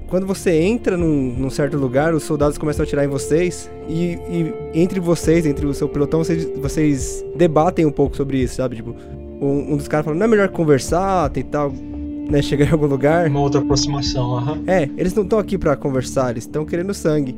Quando 0.07 0.25
você 0.27 0.51
entra 0.61 0.97
num, 0.97 1.33
num 1.37 1.49
certo 1.49 1.77
lugar, 1.77 2.13
os 2.13 2.23
soldados 2.23 2.57
começam 2.57 2.83
a 2.83 2.85
atirar 2.85 3.05
em 3.05 3.07
vocês, 3.07 3.69
e, 3.87 4.17
e 4.29 4.53
entre 4.73 4.99
vocês, 4.99 5.45
entre 5.45 5.65
o 5.65 5.73
seu 5.73 5.87
pelotão, 5.87 6.23
vocês, 6.23 6.47
vocês 6.59 7.23
debatem 7.35 7.85
um 7.85 7.91
pouco 7.91 8.15
sobre 8.15 8.39
isso, 8.39 8.55
sabe? 8.55 8.75
Tipo, 8.77 8.95
um, 9.41 9.73
um 9.73 9.77
dos 9.77 9.87
caras 9.87 10.05
fala, 10.05 10.17
não 10.17 10.25
é 10.25 10.27
melhor 10.27 10.49
conversar, 10.49 11.29
tentar 11.29 11.69
né, 11.69 12.41
chegar 12.43 12.65
em 12.67 12.71
algum 12.71 12.87
lugar? 12.87 13.27
Uma 13.29 13.39
outra 13.39 13.61
aproximação, 13.61 14.35
aham. 14.37 14.63
É, 14.67 14.89
eles 14.97 15.13
não 15.13 15.23
estão 15.23 15.37
aqui 15.39 15.57
pra 15.57 15.75
conversar, 15.75 16.31
eles 16.31 16.43
estão 16.43 16.65
querendo 16.65 16.93
sangue. 16.93 17.35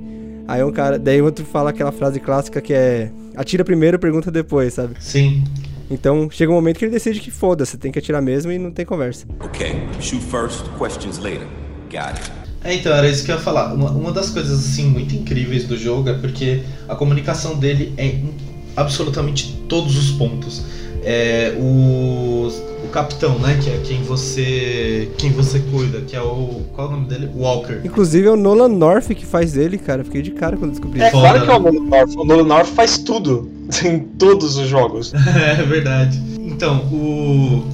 Aí 0.47 0.63
um 0.63 0.71
cara, 0.71 0.97
daí 0.99 1.21
outro 1.21 1.43
fala 1.45 1.69
aquela 1.71 1.91
frase 1.91 2.19
clássica 2.19 2.61
que 2.61 2.73
é 2.73 3.09
atira 3.35 3.63
primeiro, 3.63 3.97
pergunta 3.99 4.29
depois, 4.31 4.73
sabe? 4.73 4.95
Sim. 4.99 5.43
Então 5.89 6.29
chega 6.29 6.51
um 6.51 6.55
momento 6.55 6.79
que 6.79 6.85
ele 6.85 6.91
decide 6.91 7.19
que 7.19 7.31
foda-se, 7.31 7.77
tem 7.77 7.91
que 7.91 7.99
atirar 7.99 8.21
mesmo 8.21 8.51
e 8.51 8.57
não 8.57 8.71
tem 8.71 8.85
conversa. 8.85 9.25
Okay, 9.43 9.87
shoot 9.99 10.23
first, 10.23 10.65
questions 10.77 11.19
later. 11.19 11.47
Got 11.91 12.19
it. 12.19 12.45
É, 12.65 12.73
então, 12.73 12.91
era 12.91 13.07
isso 13.07 13.23
que 13.23 13.31
eu 13.31 13.35
ia 13.35 13.41
falar. 13.41 13.71
Uma, 13.75 13.91
uma 13.91 14.11
das 14.11 14.31
coisas, 14.31 14.57
assim, 14.57 14.85
muito 14.85 15.13
incríveis 15.13 15.65
do 15.65 15.77
jogo 15.77 16.09
é 16.09 16.13
porque 16.13 16.63
a 16.89 16.95
comunicação 16.95 17.59
dele 17.59 17.93
é 17.95 18.07
em 18.07 18.33
absolutamente 18.75 19.55
todos 19.69 19.95
os 19.95 20.09
pontos. 20.17 20.65
É, 21.03 21.53
o, 21.59 22.47
o 22.47 22.74
capitão, 22.95 23.37
né, 23.39 23.59
que 23.61 23.69
é 23.69 23.77
quem 23.83 24.01
você 24.03 25.11
quem 25.17 25.29
você 25.29 25.59
cuida, 25.59 25.99
que 25.99 26.15
é 26.15 26.21
o... 26.21 26.61
qual 26.73 26.87
é 26.87 26.91
o 26.91 26.93
nome 26.93 27.07
dele? 27.07 27.29
Walker. 27.35 27.81
Inclusive 27.83 28.25
é 28.25 28.31
o 28.31 28.37
Nolan 28.37 28.69
North 28.69 29.07
que 29.09 29.25
faz 29.25 29.57
ele, 29.57 29.77
cara. 29.77 30.01
Fiquei 30.05 30.21
de 30.21 30.31
cara 30.31 30.55
quando 30.55 30.71
descobri 30.71 31.01
É 31.01 31.07
isso. 31.07 31.11
Foda, 31.11 31.41
claro 31.41 31.45
que 31.45 31.51
é 31.51 31.55
o 31.55 31.59
né? 31.59 31.71
Nolan 31.71 31.89
North. 31.89 32.15
O 32.15 32.23
Nolan 32.23 32.43
North 32.45 32.67
faz 32.67 32.97
tudo. 32.97 33.51
Em 33.83 33.99
todos 33.99 34.55
os 34.55 34.69
jogos. 34.69 35.13
é 35.35 35.61
verdade. 35.63 36.21
Então, 36.39 36.85
o, 36.85 37.65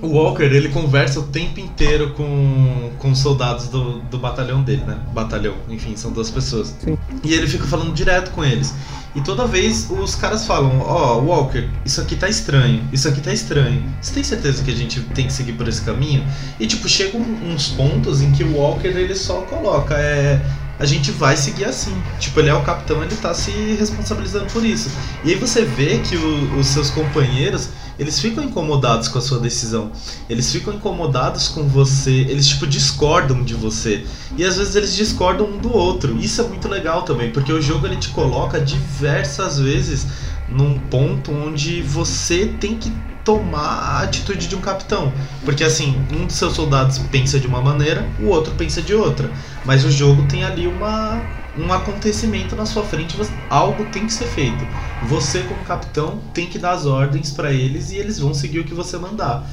o 0.00 0.08
Walker, 0.08 0.44
ele 0.44 0.70
conversa 0.70 1.20
o 1.20 1.24
tempo 1.24 1.60
inteiro 1.60 2.14
com, 2.14 2.90
com 2.98 3.10
os 3.10 3.18
soldados 3.18 3.68
do, 3.68 3.98
do 4.02 4.16
batalhão 4.16 4.62
dele, 4.62 4.84
né? 4.86 4.96
Batalhão, 5.12 5.54
enfim, 5.68 5.96
são 5.96 6.12
duas 6.12 6.30
pessoas. 6.30 6.74
Sim. 6.82 6.96
E 7.22 7.34
ele 7.34 7.46
fica 7.46 7.66
falando 7.66 7.92
direto 7.92 8.30
com 8.30 8.42
eles. 8.42 8.72
E 9.16 9.22
toda 9.22 9.46
vez 9.46 9.90
os 9.90 10.14
caras 10.14 10.46
falam: 10.46 10.78
Ó, 10.80 11.20
Walker, 11.20 11.66
isso 11.86 12.02
aqui 12.02 12.14
tá 12.14 12.28
estranho, 12.28 12.86
isso 12.92 13.08
aqui 13.08 13.22
tá 13.22 13.32
estranho. 13.32 13.82
Você 14.00 14.12
tem 14.12 14.22
certeza 14.22 14.62
que 14.62 14.70
a 14.70 14.74
gente 14.74 15.00
tem 15.00 15.26
que 15.26 15.32
seguir 15.32 15.54
por 15.54 15.66
esse 15.66 15.80
caminho? 15.80 16.22
E 16.60 16.66
tipo, 16.66 16.86
chegam 16.86 17.22
uns 17.22 17.68
pontos 17.68 18.20
em 18.20 18.30
que 18.32 18.44
o 18.44 18.54
Walker 18.58 18.88
ele 18.88 19.14
só 19.14 19.40
coloca: 19.40 19.94
É. 19.94 20.38
A 20.78 20.84
gente 20.84 21.10
vai 21.10 21.36
seguir 21.36 21.64
assim. 21.64 21.94
Tipo, 22.20 22.40
ele 22.40 22.50
é 22.50 22.54
o 22.54 22.62
capitão, 22.62 23.02
ele 23.02 23.16
tá 23.16 23.32
se 23.32 23.50
responsabilizando 23.78 24.46
por 24.52 24.64
isso. 24.64 24.90
E 25.24 25.30
aí 25.30 25.34
você 25.36 25.62
vê 25.64 25.98
que 26.00 26.16
o- 26.16 26.58
os 26.58 26.66
seus 26.66 26.90
companheiros, 26.90 27.70
eles 27.98 28.20
ficam 28.20 28.44
incomodados 28.44 29.08
com 29.08 29.18
a 29.18 29.22
sua 29.22 29.38
decisão. 29.38 29.90
Eles 30.28 30.52
ficam 30.52 30.74
incomodados 30.74 31.48
com 31.48 31.66
você, 31.66 32.10
eles 32.12 32.46
tipo 32.46 32.66
discordam 32.66 33.42
de 33.42 33.54
você. 33.54 34.04
E 34.36 34.44
às 34.44 34.58
vezes 34.58 34.76
eles 34.76 34.94
discordam 34.94 35.46
um 35.46 35.56
do 35.58 35.74
outro. 35.74 36.18
Isso 36.18 36.42
é 36.42 36.44
muito 36.44 36.68
legal 36.68 37.02
também, 37.04 37.30
porque 37.30 37.50
o 37.52 37.62
jogo 37.62 37.86
ele 37.86 37.96
te 37.96 38.10
coloca 38.10 38.60
diversas 38.60 39.58
vezes 39.58 40.06
num 40.48 40.78
ponto 40.78 41.32
onde 41.32 41.82
você 41.82 42.46
tem 42.60 42.76
que 42.76 42.92
tomar 43.24 43.58
a 43.58 44.02
atitude 44.02 44.46
de 44.46 44.54
um 44.54 44.60
capitão. 44.60 45.12
Porque 45.44 45.64
assim, 45.64 45.96
um 46.12 46.26
dos 46.26 46.36
seus 46.36 46.54
soldados 46.54 46.98
pensa 47.10 47.40
de 47.40 47.46
uma 47.46 47.60
maneira, 47.60 48.06
o 48.20 48.26
outro 48.26 48.54
pensa 48.54 48.80
de 48.80 48.94
outra. 48.94 49.30
Mas 49.64 49.84
o 49.84 49.90
jogo 49.90 50.22
tem 50.28 50.44
ali 50.44 50.66
uma 50.66 51.20
um 51.58 51.72
acontecimento 51.72 52.54
na 52.54 52.66
sua 52.66 52.82
frente, 52.84 53.16
você- 53.16 53.32
algo 53.48 53.86
tem 53.86 54.04
que 54.06 54.12
ser 54.12 54.26
feito. 54.26 54.62
Você 55.08 55.40
como 55.40 55.64
capitão 55.64 56.20
tem 56.34 56.46
que 56.46 56.58
dar 56.58 56.72
as 56.72 56.84
ordens 56.84 57.30
pra 57.30 57.50
eles 57.50 57.90
e 57.92 57.96
eles 57.96 58.18
vão 58.18 58.34
seguir 58.34 58.58
o 58.60 58.64
que 58.64 58.74
você 58.74 58.98
mandar. 58.98 59.48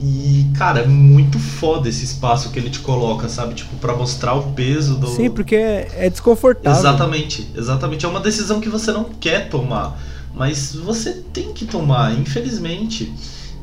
E, 0.00 0.50
cara, 0.58 0.80
é 0.80 0.86
muito 0.86 1.38
foda 1.38 1.88
esse 1.88 2.04
espaço 2.04 2.50
que 2.50 2.58
ele 2.58 2.68
te 2.68 2.80
coloca, 2.80 3.28
sabe? 3.28 3.54
Tipo, 3.54 3.76
pra 3.76 3.94
mostrar 3.94 4.34
o 4.34 4.52
peso 4.52 4.96
do. 4.96 5.06
Sim, 5.06 5.30
porque 5.30 5.54
é 5.54 6.10
desconfortável. 6.10 6.78
Exatamente, 6.78 7.48
exatamente. 7.56 8.04
É 8.04 8.08
uma 8.08 8.20
decisão 8.20 8.60
que 8.60 8.68
você 8.68 8.90
não 8.92 9.04
quer 9.04 9.48
tomar, 9.48 9.96
mas 10.36 10.74
você 10.74 11.24
tem 11.32 11.52
que 11.54 11.66
tomar, 11.66 12.12
infelizmente. 12.12 13.12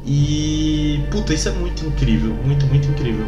E. 0.05 1.05
Puta, 1.11 1.33
isso 1.33 1.47
é 1.47 1.51
muito 1.51 1.85
incrível, 1.85 2.33
muito, 2.43 2.65
muito 2.65 2.89
incrível. 2.89 3.25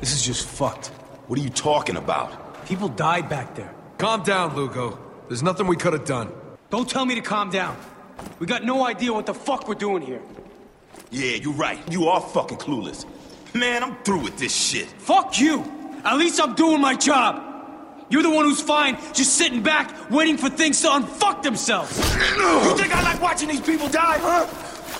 This 0.00 0.12
is 0.12 0.22
just 0.22 0.46
fucked. 0.46 0.92
What 1.26 1.40
are 1.40 1.44
you 1.44 1.50
talking 1.50 1.96
about? 1.96 2.30
People 2.66 2.88
died 2.88 3.28
back 3.28 3.54
there. 3.54 3.70
Calm 3.98 4.22
down, 4.22 4.54
Lugo. 4.54 4.98
There's 5.28 5.42
nothing 5.42 5.66
we 5.66 5.76
could 5.76 5.94
have 5.94 6.04
done. 6.04 6.28
Don't 6.70 6.88
tell 6.88 7.04
me 7.04 7.14
to 7.14 7.22
calm 7.22 7.50
down. 7.50 7.76
We 8.38 8.46
got 8.46 8.64
no 8.64 8.86
idea 8.86 9.12
what 9.12 9.26
the 9.26 9.34
fuck 9.34 9.66
we're 9.66 9.74
doing 9.74 10.02
here. 10.02 10.20
Yeah, 11.10 11.36
you're 11.36 11.54
right. 11.54 11.78
You 11.90 12.08
are 12.08 12.20
fucking 12.20 12.58
clueless. 12.58 13.04
Man, 13.54 13.82
I'm 13.82 13.96
through 14.04 14.20
with 14.22 14.38
this 14.38 14.54
shit. 14.54 14.86
Fuck 14.86 15.40
you! 15.40 15.64
At 16.04 16.16
least 16.16 16.40
I'm 16.40 16.54
doing 16.54 16.80
my 16.80 16.94
job! 16.94 17.49
You're 18.10 18.24
the 18.24 18.30
one 18.30 18.44
who's 18.44 18.60
fine, 18.60 18.98
just 19.12 19.34
sitting 19.36 19.62
back, 19.62 20.10
waiting 20.10 20.36
for 20.36 20.50
things 20.50 20.80
to 20.82 20.88
unfuck 20.88 21.42
themselves! 21.42 21.96
You 21.96 22.76
think 22.76 22.94
I 22.94 23.02
like 23.04 23.22
watching 23.22 23.48
these 23.48 23.60
people 23.60 23.88
die, 23.88 24.18
huh? 24.18 24.46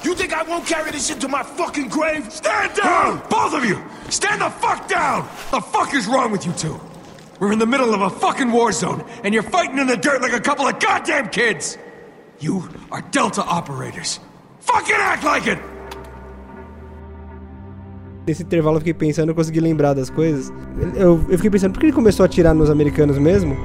You 0.05 0.15
think 0.15 0.33
I 0.33 0.45
won't 0.45 0.65
carry 0.65 0.93
this 0.93 1.09
shit 1.09 1.21
to 1.23 1.29
my 1.29 1.43
fucking 1.43 1.89
grave? 1.89 2.33
Stand 2.33 2.73
down! 2.75 3.21
Both 3.29 3.55
of 3.55 3.65
you! 3.65 3.83
Stand 4.09 4.41
the 4.41 4.49
fuck 4.49 4.89
down! 4.89 5.29
The 5.51 5.61
fuck 5.61 5.93
is 5.93 6.07
wrong 6.07 6.31
with 6.31 6.47
you 6.47 6.53
two? 6.53 6.81
We're 7.41 7.53
in 7.53 7.59
the 7.59 7.67
middle 7.67 7.93
of 7.95 8.01
a 8.01 8.11
fucking 8.11 8.53
war 8.53 8.71
zone, 8.71 9.05
and 9.25 9.35
you're 9.35 9.43
fighting 9.43 9.79
in 9.79 9.89
the 9.89 9.97
dirt 9.97 10.23
like 10.23 10.33
a 10.33 10.41
couple 10.41 10.69
of 10.69 10.79
goddamn 10.79 11.31
kids! 11.31 11.79
You 12.39 12.69
are 12.93 13.03
Delta 13.03 13.43
operators. 13.43 14.21
Fucking 14.61 14.95
act 14.95 15.25
like 15.25 15.49
it! 15.49 15.59
Nesse 18.31 18.45
intervalo 18.45 18.77
eu 18.77 18.81
fiquei 18.81 18.95
pensando, 18.95 19.31
eu 19.31 19.35
consegui 19.35 19.59
lembrar 19.59 19.93
das 19.93 20.09
coisas. 20.09 20.53
Eu, 20.95 21.21
eu 21.29 21.37
fiquei 21.37 21.51
pensando, 21.51 21.73
por 21.73 21.81
que 21.81 21.87
ele 21.87 21.93
começou 21.93 22.23
a 22.23 22.27
atirar 22.27 22.55
nos 22.55 22.71
americanos 22.71 23.19
mesmo? 23.19 23.57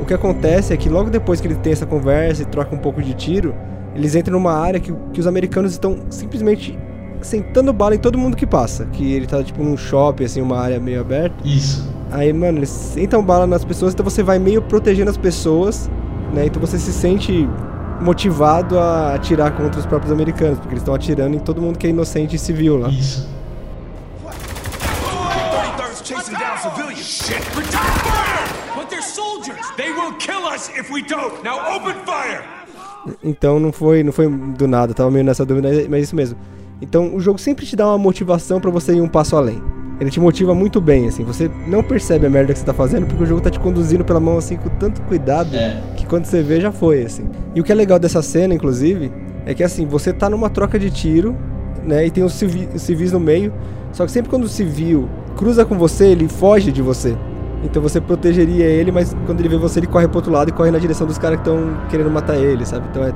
O 0.00 0.06
que 0.06 0.14
acontece 0.14 0.72
é 0.72 0.76
que 0.78 0.88
logo 0.88 1.10
depois 1.10 1.38
que 1.38 1.46
ele 1.46 1.54
tem 1.56 1.74
essa 1.74 1.84
conversa 1.84 2.40
e 2.40 2.46
troca 2.46 2.74
um 2.74 2.78
pouco 2.78 3.02
de 3.02 3.12
tiro, 3.12 3.54
eles 3.94 4.14
entram 4.14 4.32
numa 4.38 4.54
área 4.54 4.80
que, 4.80 4.90
que 5.12 5.20
os 5.20 5.26
americanos 5.26 5.72
estão 5.72 5.98
simplesmente 6.08 6.78
sentando 7.20 7.74
bala 7.74 7.94
em 7.94 7.98
todo 7.98 8.16
mundo 8.16 8.38
que 8.38 8.46
passa. 8.46 8.86
Que 8.86 9.12
ele 9.12 9.26
tá 9.26 9.44
tipo 9.44 9.62
num 9.62 9.76
shopping, 9.76 10.24
assim, 10.24 10.40
uma 10.40 10.58
área 10.58 10.80
meio 10.80 10.98
aberta. 10.98 11.36
Isso. 11.44 11.86
Aí, 12.10 12.32
mano, 12.32 12.60
eles 12.60 12.70
sentam 12.70 13.22
bala 13.22 13.46
nas 13.46 13.66
pessoas, 13.66 13.92
então 13.92 14.02
você 14.02 14.22
vai 14.22 14.38
meio 14.38 14.62
protegendo 14.62 15.10
as 15.10 15.18
pessoas, 15.18 15.90
né? 16.32 16.46
Então 16.46 16.58
você 16.58 16.78
se 16.78 16.90
sente 16.90 17.46
motivado 18.00 18.78
a 18.78 19.14
atirar 19.14 19.54
contra 19.54 19.78
os 19.78 19.84
próprios 19.84 20.10
americanos, 20.10 20.58
porque 20.58 20.72
eles 20.72 20.80
estão 20.80 20.94
atirando 20.94 21.36
em 21.36 21.38
todo 21.38 21.60
mundo 21.60 21.78
que 21.78 21.86
é 21.86 21.90
inocente 21.90 22.34
e 22.36 22.38
civil 22.38 22.78
lá. 22.78 22.88
Isso. 22.88 23.35
33rd's 26.06 26.08
chasing 26.08 26.38
down 26.38 26.58
civilians. 26.58 27.04
Shit! 27.04 27.40
Return 27.56 27.92
fire! 28.04 28.76
But 28.76 28.88
they're 28.90 29.02
soldiers! 29.02 29.56
They 29.76 29.90
will 29.92 30.12
kill 30.18 30.44
us 30.46 30.68
if 30.78 30.90
we 30.90 31.02
don't! 31.02 31.42
Now 31.42 31.58
open 31.76 31.94
fire! 32.04 32.42
Então 33.22 33.60
não 33.60 33.72
foi, 33.72 34.02
não 34.02 34.12
foi 34.12 34.28
do 34.28 34.66
nada, 34.66 34.92
tava 34.92 35.10
meio 35.10 35.24
nessa 35.24 35.44
dúvida, 35.44 35.68
mas 35.88 36.00
é 36.00 36.02
isso 36.02 36.16
mesmo. 36.16 36.38
Então 36.82 37.14
o 37.14 37.20
jogo 37.20 37.38
sempre 37.38 37.64
te 37.64 37.76
dá 37.76 37.86
uma 37.86 37.98
motivação 37.98 38.60
pra 38.60 38.70
você 38.70 38.94
ir 38.94 39.00
um 39.00 39.08
passo 39.08 39.36
além. 39.36 39.62
Ele 39.98 40.10
te 40.10 40.20
motiva 40.20 40.54
muito 40.54 40.78
bem, 40.80 41.08
assim. 41.08 41.24
Você 41.24 41.50
não 41.66 41.82
percebe 41.82 42.26
a 42.26 42.30
merda 42.30 42.52
que 42.52 42.58
você 42.58 42.64
tá 42.66 42.74
fazendo 42.74 43.06
porque 43.06 43.22
o 43.22 43.26
jogo 43.26 43.40
tá 43.40 43.48
te 43.48 43.58
conduzindo 43.58 44.04
pela 44.04 44.20
mão 44.20 44.36
assim 44.36 44.56
com 44.56 44.68
tanto 44.70 45.00
cuidado 45.02 45.54
É. 45.56 45.80
que 45.96 46.04
quando 46.04 46.26
você 46.26 46.42
vê 46.42 46.60
já 46.60 46.70
foi, 46.70 47.02
assim. 47.02 47.30
E 47.54 47.60
o 47.60 47.64
que 47.64 47.72
é 47.72 47.74
legal 47.74 47.98
dessa 47.98 48.20
cena, 48.20 48.52
inclusive, 48.52 49.10
é 49.46 49.54
que 49.54 49.62
assim, 49.64 49.86
você 49.86 50.12
tá 50.12 50.28
numa 50.28 50.50
troca 50.50 50.78
de 50.78 50.90
tiro, 50.90 51.34
né? 51.82 52.06
E 52.06 52.10
tem 52.10 52.22
os, 52.24 52.34
civi- 52.34 52.68
os 52.74 52.82
civis 52.82 53.12
no 53.12 53.20
meio. 53.20 53.54
Só 53.92 54.04
que 54.04 54.12
sempre 54.12 54.28
quando 54.28 54.44
o 54.44 54.48
civil 54.48 55.08
cruza 55.36 55.64
com 55.64 55.78
você, 55.78 56.06
ele 56.06 56.28
foge 56.28 56.72
de 56.72 56.82
você. 56.82 57.16
Então 57.62 57.82
você 57.82 58.00
protegeria 58.00 58.64
ele, 58.64 58.90
mas 58.90 59.14
quando 59.26 59.40
ele 59.40 59.48
vê 59.48 59.56
você, 59.56 59.80
ele 59.80 59.86
corre 59.86 60.08
pro 60.08 60.18
outro 60.18 60.32
lado 60.32 60.48
e 60.48 60.52
corre 60.52 60.70
na 60.70 60.78
direção 60.78 61.06
dos 61.06 61.18
caras 61.18 61.40
que 61.40 61.48
estão 61.48 61.76
querendo 61.90 62.10
matar 62.10 62.36
ele, 62.36 62.64
sabe? 62.64 62.86
Então 62.90 63.02
é, 63.02 63.12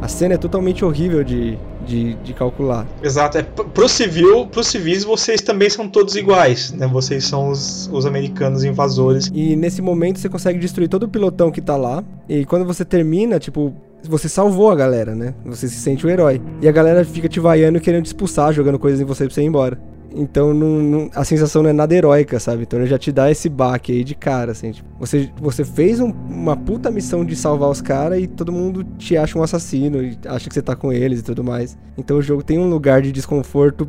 a 0.00 0.08
cena 0.08 0.34
é 0.34 0.36
totalmente 0.36 0.84
horrível 0.84 1.22
de, 1.22 1.58
de, 1.86 2.14
de 2.14 2.32
calcular. 2.32 2.86
Exato, 3.02 3.38
é 3.38 3.42
pro 3.42 3.88
civil, 3.88 4.46
pros 4.46 4.66
civis 4.66 5.04
vocês 5.04 5.40
também 5.40 5.70
são 5.70 5.88
todos 5.88 6.16
iguais, 6.16 6.72
né? 6.72 6.86
Vocês 6.86 7.24
são 7.24 7.50
os, 7.50 7.88
os 7.92 8.04
americanos 8.04 8.64
invasores. 8.64 9.30
E 9.32 9.54
nesse 9.54 9.80
momento 9.80 10.18
você 10.18 10.28
consegue 10.28 10.58
destruir 10.58 10.88
todo 10.88 11.04
o 11.04 11.08
pilotão 11.08 11.50
que 11.50 11.60
tá 11.60 11.76
lá. 11.76 12.02
E 12.28 12.44
quando 12.44 12.64
você 12.64 12.84
termina, 12.84 13.38
tipo, 13.38 13.72
você 14.02 14.28
salvou 14.28 14.70
a 14.70 14.74
galera, 14.74 15.14
né? 15.14 15.34
Você 15.46 15.68
se 15.68 15.76
sente 15.76 16.04
o 16.04 16.10
herói. 16.10 16.42
E 16.60 16.68
a 16.68 16.72
galera 16.72 17.04
fica 17.04 17.28
te 17.28 17.38
vaiando 17.38 17.78
e 17.78 17.80
querendo 17.80 18.02
te 18.02 18.08
expulsar, 18.08 18.52
jogando 18.52 18.78
coisas 18.78 19.00
em 19.00 19.04
você 19.04 19.24
pra 19.26 19.34
você 19.34 19.42
ir 19.42 19.46
embora. 19.46 19.78
Então 20.14 20.52
não, 20.52 20.68
não- 20.82 21.10
a 21.14 21.24
sensação 21.24 21.62
não 21.62 21.70
é 21.70 21.72
nada 21.72 21.94
heróica, 21.94 22.38
sabe? 22.38 22.62
Então 22.62 22.78
ele 22.78 22.88
já 22.88 22.98
te 22.98 23.10
dá 23.12 23.30
esse 23.30 23.48
baque 23.48 23.92
aí 23.92 24.04
de 24.04 24.14
cara, 24.14 24.52
assim. 24.52 24.72
tipo, 24.72 24.88
você, 24.98 25.30
você 25.40 25.64
fez 25.64 26.00
um- 26.00 26.12
uma 26.28 26.56
puta 26.56 26.90
missão 26.90 27.24
de 27.24 27.34
salvar 27.36 27.70
os 27.70 27.80
caras 27.80 28.20
e 28.22 28.26
todo 28.26 28.52
mundo 28.52 28.84
te 28.98 29.16
acha 29.16 29.38
um 29.38 29.42
assassino 29.42 30.02
e 30.02 30.18
acha 30.26 30.48
que 30.48 30.54
você 30.54 30.62
tá 30.62 30.76
com 30.76 30.92
eles 30.92 31.20
e 31.20 31.22
tudo 31.22 31.42
mais. 31.42 31.76
Então 31.96 32.18
o 32.18 32.22
jogo 32.22 32.42
tem 32.42 32.58
um 32.58 32.68
lugar 32.68 33.00
de 33.02 33.10
desconforto 33.12 33.88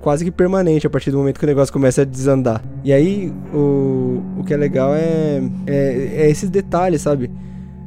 quase 0.00 0.24
que 0.24 0.30
permanente 0.30 0.86
a 0.86 0.90
partir 0.90 1.10
do 1.12 1.18
momento 1.18 1.38
que 1.38 1.44
o 1.44 1.48
negócio 1.48 1.72
começa 1.72 2.02
a 2.02 2.04
desandar. 2.04 2.62
E 2.82 2.92
aí 2.92 3.32
o, 3.54 4.22
o 4.38 4.44
que 4.44 4.52
é 4.52 4.56
legal 4.56 4.94
é, 4.94 5.40
é, 5.66 6.10
é 6.24 6.30
esses 6.30 6.50
detalhes, 6.50 7.02
sabe? 7.02 7.30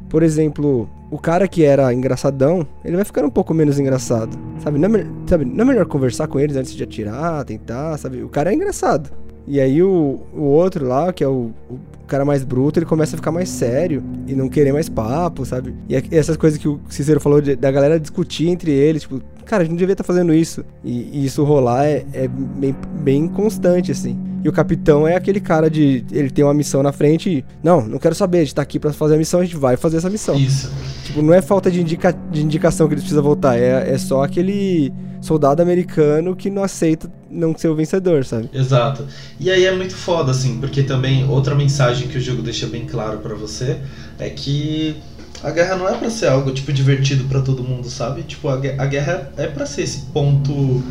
Por 0.08 0.22
exemplo, 0.22 0.88
o 1.12 1.18
cara 1.18 1.46
que 1.46 1.62
era 1.62 1.92
engraçadão, 1.92 2.66
ele 2.82 2.96
vai 2.96 3.04
ficando 3.04 3.26
um 3.28 3.30
pouco 3.30 3.52
menos 3.52 3.78
engraçado. 3.78 4.36
Sabe? 4.64 4.78
Não 4.78 4.96
é, 4.96 5.06
sabe? 5.26 5.44
não 5.44 5.62
é 5.62 5.68
melhor 5.68 5.84
conversar 5.84 6.26
com 6.26 6.40
eles 6.40 6.56
antes 6.56 6.72
de 6.72 6.82
atirar, 6.82 7.44
tentar, 7.44 7.98
sabe? 7.98 8.22
O 8.22 8.28
cara 8.30 8.50
é 8.50 8.54
engraçado. 8.54 9.10
E 9.46 9.60
aí 9.60 9.82
o, 9.82 10.20
o 10.34 10.40
outro 10.42 10.86
lá, 10.88 11.12
que 11.12 11.22
é 11.22 11.28
o, 11.28 11.50
o 11.68 11.78
cara 12.06 12.24
mais 12.24 12.42
bruto, 12.44 12.78
ele 12.78 12.86
começa 12.86 13.14
a 13.14 13.18
ficar 13.18 13.30
mais 13.30 13.48
sério 13.50 14.02
e 14.26 14.34
não 14.34 14.48
querer 14.48 14.72
mais 14.72 14.88
papo, 14.88 15.44
sabe? 15.44 15.74
E 15.88 15.96
é- 15.96 16.02
essas 16.12 16.36
coisas 16.36 16.58
que 16.58 16.66
o 16.68 16.80
Cícero 16.88 17.20
falou 17.20 17.40
de- 17.42 17.56
da 17.56 17.70
galera 17.70 18.00
discutir 18.00 18.48
entre 18.48 18.70
eles, 18.70 19.02
tipo, 19.02 19.20
cara, 19.44 19.62
a 19.62 19.64
gente 19.64 19.72
não 19.72 19.78
devia 19.78 19.92
estar 19.92 20.04
fazendo 20.04 20.32
isso. 20.32 20.64
E, 20.82 21.10
e 21.20 21.26
isso 21.26 21.44
rolar 21.44 21.84
é, 21.84 22.06
é 22.14 22.26
bem, 22.28 22.74
bem 23.02 23.28
constante, 23.28 23.90
assim. 23.92 24.18
E 24.44 24.48
o 24.48 24.52
capitão 24.52 25.06
é 25.06 25.14
aquele 25.14 25.40
cara 25.40 25.70
de. 25.70 26.04
Ele 26.10 26.30
tem 26.30 26.44
uma 26.44 26.54
missão 26.54 26.82
na 26.82 26.92
frente 26.92 27.30
e. 27.30 27.44
Não, 27.62 27.86
não 27.86 27.98
quero 27.98 28.14
saber, 28.14 28.38
a 28.38 28.40
gente 28.42 28.54
tá 28.54 28.62
aqui 28.62 28.78
pra 28.78 28.92
fazer 28.92 29.14
a 29.14 29.18
missão, 29.18 29.40
a 29.40 29.44
gente 29.44 29.56
vai 29.56 29.76
fazer 29.76 29.98
essa 29.98 30.10
missão. 30.10 30.34
Isso. 30.34 30.70
Tipo, 31.04 31.22
não 31.22 31.32
é 31.32 31.40
falta 31.40 31.70
de, 31.70 31.80
indica, 31.80 32.12
de 32.12 32.42
indicação 32.42 32.88
que 32.88 32.94
eles 32.94 33.02
precisam 33.02 33.22
voltar, 33.22 33.58
é, 33.58 33.92
é 33.92 33.98
só 33.98 34.22
aquele 34.22 34.92
soldado 35.20 35.62
americano 35.62 36.34
que 36.34 36.50
não 36.50 36.64
aceita 36.64 37.10
não 37.30 37.56
ser 37.56 37.68
o 37.68 37.74
vencedor, 37.74 38.24
sabe? 38.24 38.50
Exato. 38.52 39.06
E 39.38 39.50
aí 39.50 39.64
é 39.64 39.74
muito 39.74 39.94
foda, 39.94 40.32
assim, 40.32 40.58
porque 40.58 40.82
também 40.82 41.28
outra 41.28 41.54
mensagem 41.54 42.08
que 42.08 42.18
o 42.18 42.20
jogo 42.20 42.42
deixa 42.42 42.66
bem 42.66 42.84
claro 42.84 43.18
pra 43.18 43.34
você 43.34 43.78
é 44.18 44.28
que 44.28 44.96
a 45.42 45.50
guerra 45.50 45.76
não 45.76 45.88
é 45.88 45.94
pra 45.94 46.10
ser 46.10 46.28
algo, 46.28 46.52
tipo, 46.52 46.72
divertido 46.72 47.24
pra 47.24 47.40
todo 47.40 47.62
mundo, 47.62 47.88
sabe? 47.88 48.22
Tipo, 48.22 48.48
a, 48.48 48.54
a 48.54 48.86
guerra 48.86 49.32
é 49.36 49.46
pra 49.46 49.64
ser 49.64 49.82
esse 49.82 50.02
ponto 50.12 50.82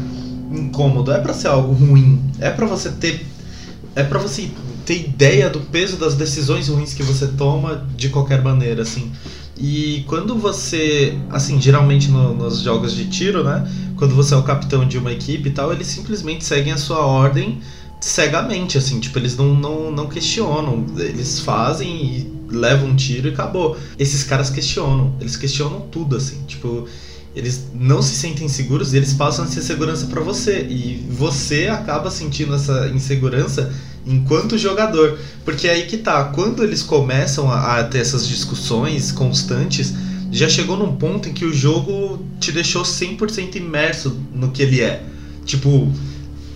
incômodo, 0.52 1.12
é 1.12 1.20
pra 1.20 1.34
ser 1.34 1.48
algo 1.48 1.74
ruim, 1.74 2.22
é 2.40 2.50
pra 2.50 2.66
você 2.66 2.90
ter. 2.90 3.26
É 3.96 4.04
pra 4.04 4.20
você 4.20 4.50
ter 4.86 5.00
ideia 5.06 5.50
do 5.50 5.60
peso 5.60 5.98
das 5.98 6.16
decisões 6.16 6.68
ruins 6.70 6.94
que 6.94 7.04
você 7.04 7.28
toma 7.28 7.86
de 7.96 8.10
qualquer 8.10 8.42
maneira, 8.42 8.82
assim. 8.84 9.12
E 9.58 10.04
quando 10.08 10.36
você, 10.36 11.18
assim, 11.30 11.62
geralmente 11.62 12.10
no- 12.10 12.34
nos 12.34 12.62
jogos 12.62 12.94
de 12.96 13.06
tiro, 13.10 13.44
né? 13.44 13.70
Quando 13.98 14.16
você 14.16 14.34
é 14.34 14.38
o 14.38 14.44
capitão 14.44 14.88
de 14.88 14.98
uma 14.98 15.12
equipe 15.12 15.50
e 15.50 15.52
tal, 15.52 15.72
eles 15.72 15.88
simplesmente 15.88 16.44
seguem 16.46 16.72
a 16.74 16.78
sua 16.78 17.06
ordem 17.06 17.60
cegamente, 18.00 18.78
assim, 18.80 19.00
tipo, 19.00 19.20
eles 19.20 19.38
não, 19.38 19.54
não, 19.54 19.92
não 19.92 20.08
questionam, 20.08 20.84
eles 20.98 21.40
fazem 21.42 21.88
e 22.04 22.34
levam 22.50 22.90
um 22.90 22.96
tiro 22.96 23.28
e 23.28 23.32
acabou. 23.32 23.78
Esses 24.00 24.24
caras 24.24 24.50
questionam, 24.50 25.14
eles 25.20 25.36
questionam 25.38 25.82
tudo, 25.92 26.16
assim, 26.16 26.40
tipo, 26.48 26.88
eles 27.36 27.68
não 27.74 28.02
se 28.02 28.16
sentem 28.16 28.50
seguros 28.50 28.94
e 28.94 28.98
eles 28.98 29.14
passam 29.14 29.46
essa 29.46 29.60
insegurança 29.60 30.08
pra 30.08 30.22
você. 30.22 30.66
E 30.70 31.06
você 31.10 31.68
acaba 31.68 32.12
sentindo 32.12 32.54
essa 32.54 32.90
insegurança 32.94 33.74
enquanto 34.06 34.58
jogador. 34.58 35.18
Porque 35.46 35.68
é 35.68 35.72
aí 35.72 35.86
que 35.86 35.98
tá, 35.98 36.26
quando 36.26 36.64
eles 36.64 36.84
começam 36.84 37.50
a, 37.50 37.80
a 37.80 37.84
ter 37.84 38.00
essas 38.00 38.28
discussões 38.28 39.12
constantes, 39.12 39.94
já 40.32 40.50
chegou 40.50 40.78
num 40.78 40.96
ponto 40.96 41.30
em 41.30 41.34
que 41.34 41.46
o 41.46 41.54
jogo 41.54 42.26
te 42.40 42.52
deixou 42.52 42.84
100% 42.84 43.56
imerso 43.56 44.18
no 44.34 44.52
que 44.52 44.62
ele 44.62 44.82
é. 44.82 45.04
Tipo, 45.46 45.92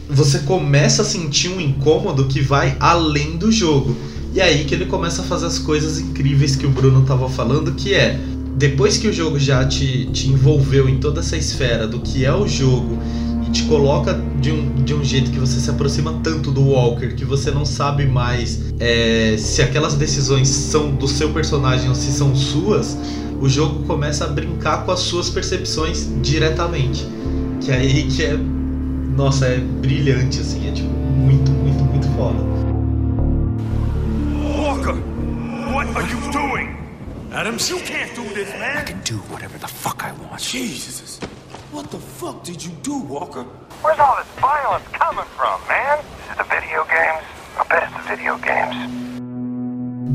você 0.10 0.40
começa 0.40 1.02
a 1.02 1.06
sentir 1.06 1.50
um 1.50 1.60
incômodo 1.60 2.26
que 2.26 2.42
vai 2.42 2.76
além 2.80 3.38
do 3.38 3.52
jogo. 3.52 3.96
E 4.34 4.42
é 4.42 4.44
aí 4.44 4.66
que 4.66 4.76
ele 4.76 4.86
começa 4.86 5.22
a 5.22 5.26
fazer 5.26 5.46
as 5.46 5.58
coisas 5.58 6.00
incríveis 6.00 6.58
que 6.58 6.66
o 6.66 6.70
Bruno 6.70 7.06
tava 7.06 7.30
falando, 7.30 7.72
que 7.74 7.94
é 7.94 8.20
depois 8.56 8.98
que 8.98 9.08
o 9.08 9.14
jogo 9.14 9.38
já 9.38 9.66
te, 9.66 10.06
te 10.08 10.30
envolveu 10.30 10.88
em 10.88 10.98
toda 10.98 11.20
essa 11.20 11.36
esfera 11.36 11.86
do 11.86 12.00
que 12.00 12.24
é 12.24 12.34
o 12.34 12.48
jogo 12.48 12.98
e 13.46 13.52
te 13.52 13.64
coloca 13.64 14.14
de 14.40 14.52
um, 14.52 14.74
de 14.76 14.94
um 14.94 15.04
jeito 15.04 15.30
que 15.30 15.40
você 15.40 15.60
se 15.60 15.70
aproxima 15.70 16.22
tanto 16.24 16.52
do 16.52 16.70
Walker 16.70 17.10
que 17.16 17.26
você 17.26 17.52
não 17.52 17.66
sabe 17.66 18.06
mais 18.06 18.74
é, 18.80 19.36
se 19.38 19.62
aquelas 19.62 19.96
decisões 19.96 20.48
são 20.48 20.92
do 20.92 21.08
seu 21.08 21.32
personagem 21.32 21.90
ou 21.90 21.96
se 21.96 22.12
são 22.12 22.34
suas, 22.34 22.98
o 23.42 23.50
jogo 23.50 23.84
começa 23.84 24.24
a 24.24 24.28
brincar 24.28 24.86
com 24.86 24.92
as 24.92 25.02
suas 25.02 25.30
percepções 25.30 26.10
diretamente. 26.22 27.06
Que 27.62 27.72
é 27.72 27.76
aí 27.76 28.04
que 28.04 28.24
é. 28.24 28.38
Nossa, 29.16 29.46
é 29.46 29.58
brilhante, 29.58 30.40
assim, 30.40 30.68
é 30.68 30.72
tipo 30.72 30.90
muito, 30.90 31.52
muito, 31.52 31.84
muito 31.84 32.08
foda. 32.16 32.40
Walker, 34.58 34.96
what 35.74 35.90
are 35.96 36.10
you 36.10 36.20
doing? 36.32 36.85
Adams, 37.36 37.70
you 37.70 37.80
can't 37.80 38.16
do 38.16 38.24
this, 38.34 38.50
man. 38.54 38.78
I 38.78 38.84
can 38.84 39.02
do 39.02 39.18
whatever 39.30 39.58
the 39.58 39.68
fuck 39.68 40.06
I 40.06 40.14
want. 40.14 40.42
Jesus. 40.42 41.20
What 41.70 41.92
the 41.92 41.98
fuck 41.98 42.46
did 42.46 42.64
you 42.64 42.72
do, 42.82 42.98
Walker? 42.98 43.44
Where's 43.84 44.00
all 44.00 44.16
this 44.16 44.32
violence 44.40 44.88
coming 44.94 45.26
from, 45.36 45.60
man? 45.68 46.00
Is 46.00 46.32
it 46.32 46.38
the 46.38 46.46
video 46.46 46.86
games? 46.86 47.26
I 47.60 47.66
bet 47.68 47.84
it's 47.84 47.94
the 47.98 48.16
video 48.16 48.38
games. 48.38 48.76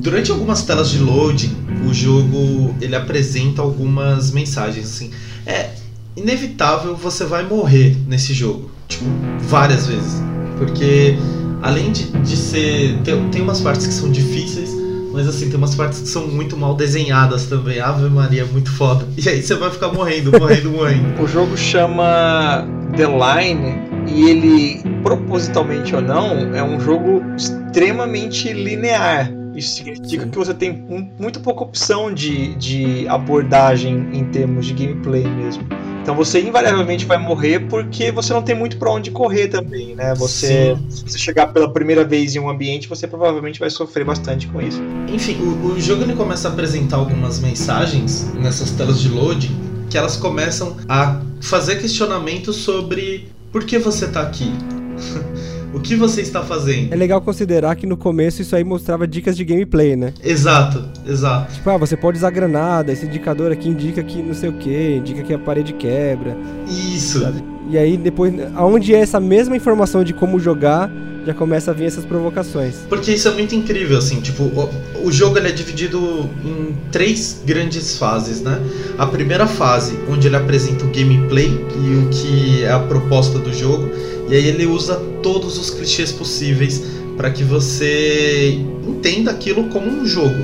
Durante 0.03 0.31
algumas 0.31 0.63
telas 0.63 0.89
de 0.89 0.99
loading, 0.99 1.55
o 1.87 1.93
jogo 1.93 2.75
ele 2.81 2.97
apresenta 2.97 3.61
algumas 3.61 4.31
mensagens 4.31 4.87
assim. 4.87 5.13
É 5.45 5.75
inevitável 6.17 6.97
você 6.97 7.27
vai 7.27 7.43
morrer 7.43 7.99
nesse 8.07 8.33
jogo, 8.33 8.71
tipo 8.89 9.05
várias 9.41 9.87
vezes, 9.87 10.23
porque 10.57 11.19
além 11.61 11.93
de, 11.93 12.05
de 12.23 12.35
ser 12.35 12.99
tem, 13.05 13.29
tem 13.29 13.43
umas 13.43 13.61
partes 13.61 13.87
que 13.87 13.93
são 13.93 14.11
difíceis, 14.11 14.80
mas 15.13 15.29
assim 15.29 15.49
tem 15.49 15.57
umas 15.57 15.75
partes 15.75 16.01
que 16.01 16.09
são 16.09 16.27
muito 16.27 16.57
mal 16.57 16.75
desenhadas 16.75 17.47
também. 17.47 17.81
Ave 17.81 18.09
Maria, 18.09 18.45
muito 18.47 18.71
foda. 18.71 19.07
E 19.17 19.29
aí 19.29 19.43
você 19.43 19.55
vai 19.55 19.71
ficar 19.71 19.89
morrendo, 19.89 20.33
morrendo, 20.39 20.71
morrendo. 20.71 21.23
O 21.23 21.27
jogo 21.27 21.57
chama 21.57 22.67
The 22.97 23.07
Line 23.07 23.91
e 24.07 24.29
ele, 24.29 24.83
propositalmente 25.03 25.95
ou 25.95 26.03
não, 26.03 26.55
é 26.55 26.63
um 26.63 26.81
jogo 26.81 27.23
extremamente 27.37 28.53
linear. 28.53 29.40
Isso 29.61 29.75
significa 29.75 30.27
que 30.27 30.39
você 30.39 30.55
tem 30.55 30.73
muito 31.19 31.41
pouca 31.41 31.63
opção 31.63 32.13
de, 32.13 32.55
de 32.55 33.07
abordagem 33.09 34.09
em 34.13 34.25
termos 34.25 34.65
de 34.65 34.73
gameplay 34.73 35.23
mesmo. 35.23 35.63
Então 36.03 36.15
você 36.15 36.41
invariavelmente 36.41 37.05
vai 37.05 37.19
morrer 37.19 37.61
porque 37.69 38.11
você 38.11 38.33
não 38.33 38.41
tem 38.43 38.55
muito 38.55 38.79
pra 38.79 38.91
onde 38.91 39.11
correr 39.11 39.49
também, 39.49 39.95
né? 39.95 40.15
Você, 40.15 40.75
se 40.89 41.03
você 41.03 41.19
chegar 41.19 41.49
pela 41.49 41.71
primeira 41.71 42.05
vez 42.05 42.35
em 42.35 42.39
um 42.39 42.49
ambiente, 42.49 42.89
você 42.89 43.07
provavelmente 43.07 43.61
vai 43.61 43.69
sofrer 43.69 44.03
bastante 44.03 44.47
com 44.47 44.63
isso. 44.63 44.81
Enfim, 45.13 45.37
o, 45.43 45.75
o 45.75 45.81
jogo 45.81 46.03
ele 46.05 46.15
começa 46.15 46.49
a 46.49 46.53
apresentar 46.53 46.97
algumas 46.97 47.39
mensagens 47.39 48.33
nessas 48.33 48.71
telas 48.71 48.99
de 48.99 49.11
loading 49.11 49.55
que 49.91 49.99
elas 49.99 50.17
começam 50.17 50.79
a 50.89 51.21
fazer 51.43 51.77
questionamentos 51.77 52.57
sobre 52.57 53.29
por 53.53 53.65
que 53.65 53.79
você 53.79 54.09
tá 54.09 54.23
aqui. 54.23 54.51
o 55.73 55.81
que 55.81 55.95
você 55.95 56.21
está 56.21 56.43
fazendo? 56.43 56.93
É 56.93 56.97
legal 56.97 57.21
considerar 57.21 57.77
que 57.77 57.87
no 57.87 57.97
começo 57.97 58.43
isso 58.43 58.55
aí 58.57 58.65
mostrava 58.65 59.07
dicas 59.07 59.37
de 59.37 59.45
gameplay, 59.45 59.97
né? 59.97 60.13
Exato, 60.23 60.85
exato. 61.07 61.55
Tipo, 61.55 61.71
ah, 61.71 61.77
você 61.77 61.97
pode 61.97 62.19
usar 62.19 62.31
granada, 62.31 62.93
esse 62.93 63.07
indicador 63.07 63.53
aqui 63.53 63.69
indica 63.69 64.03
que 64.03 64.23
não 64.23 64.35
sei 64.35 64.49
o 64.49 64.55
que, 64.55 64.97
indica 64.97 65.23
que 65.23 65.33
a 65.33 65.39
parede 65.39 65.73
quebra. 65.73 66.37
Isso. 66.67 67.21
E 67.69 67.79
aí 67.79 67.97
depois, 67.97 68.35
aonde 68.55 68.95
é 68.95 68.99
essa 68.99 69.21
mesma 69.21 69.57
informação 69.57 70.03
de 70.03 70.13
como 70.13 70.41
jogar, 70.41 70.91
já 71.25 71.35
começa 71.35 71.71
a 71.71 71.75
vir 71.75 71.85
essas 71.85 72.05
provocações. 72.05 72.77
Porque 72.89 73.13
isso 73.13 73.29
é 73.29 73.33
muito 73.33 73.55
incrível, 73.55 73.99
assim, 73.99 74.21
tipo, 74.21 74.45
o, 74.45 75.07
o 75.07 75.13
jogo 75.13 75.39
ele 75.39 75.49
é 75.49 75.53
dividido 75.53 76.29
em 76.45 76.75
três 76.91 77.43
grandes 77.45 77.97
fases, 77.99 78.41
né? 78.41 78.59
A 78.99 79.07
primeira 79.07 79.47
fase, 79.47 79.99
onde 80.09 80.27
ele 80.27 80.37
apresenta 80.37 80.85
o 80.85 80.89
gameplay 80.89 81.49
e 81.49 81.95
o 81.97 82.09
que 82.09 82.65
é 82.65 82.73
a 82.73 82.81
proposta 82.81 83.39
do 83.39 83.53
jogo, 83.53 83.91
e 84.31 84.35
aí 84.35 84.47
ele 84.47 84.65
usa 84.65 84.95
todos 85.23 85.59
os 85.59 85.71
clichês 85.71 86.13
possíveis 86.13 86.83
para 87.17 87.31
que 87.31 87.43
você 87.43 88.61
entenda 88.87 89.33
aquilo 89.33 89.65
como 89.65 89.91
um 89.91 90.07
jogo. 90.07 90.43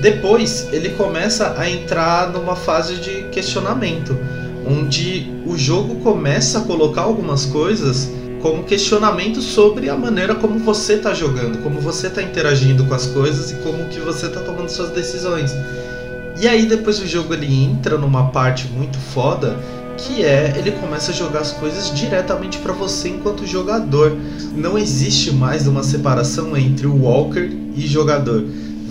Depois 0.00 0.68
ele 0.72 0.90
começa 0.90 1.54
a 1.58 1.68
entrar 1.68 2.30
numa 2.32 2.54
fase 2.54 2.96
de 2.96 3.24
questionamento, 3.32 4.16
onde 4.66 5.26
o 5.44 5.58
jogo 5.58 5.96
começa 5.96 6.58
a 6.58 6.60
colocar 6.62 7.02
algumas 7.02 7.44
coisas 7.44 8.08
como 8.40 8.62
questionamento 8.62 9.40
sobre 9.42 9.88
a 9.88 9.96
maneira 9.96 10.34
como 10.34 10.58
você 10.58 10.94
está 10.94 11.12
jogando, 11.12 11.62
como 11.62 11.80
você 11.80 12.06
está 12.06 12.22
interagindo 12.22 12.84
com 12.84 12.94
as 12.94 13.06
coisas 13.06 13.50
e 13.50 13.54
como 13.56 13.86
que 13.86 13.98
você 13.98 14.26
está 14.26 14.40
tomando 14.40 14.68
suas 14.68 14.90
decisões. 14.90 15.50
E 16.40 16.46
aí 16.46 16.66
depois 16.66 17.00
o 17.00 17.06
jogo 17.06 17.34
ele 17.34 17.52
entra 17.64 17.96
numa 17.96 18.28
parte 18.28 18.66
muito 18.68 18.98
foda, 18.98 19.56
que 19.96 20.24
é 20.24 20.54
ele 20.56 20.72
começa 20.72 21.10
a 21.10 21.14
jogar 21.14 21.40
as 21.40 21.52
coisas 21.52 21.94
diretamente 21.94 22.58
para 22.58 22.72
você 22.72 23.08
enquanto 23.08 23.46
jogador. 23.46 24.16
Não 24.54 24.78
existe 24.78 25.32
mais 25.32 25.66
uma 25.66 25.82
separação 25.82 26.56
entre 26.56 26.86
o 26.86 27.02
walker 27.02 27.50
e 27.74 27.86
jogador. 27.86 28.44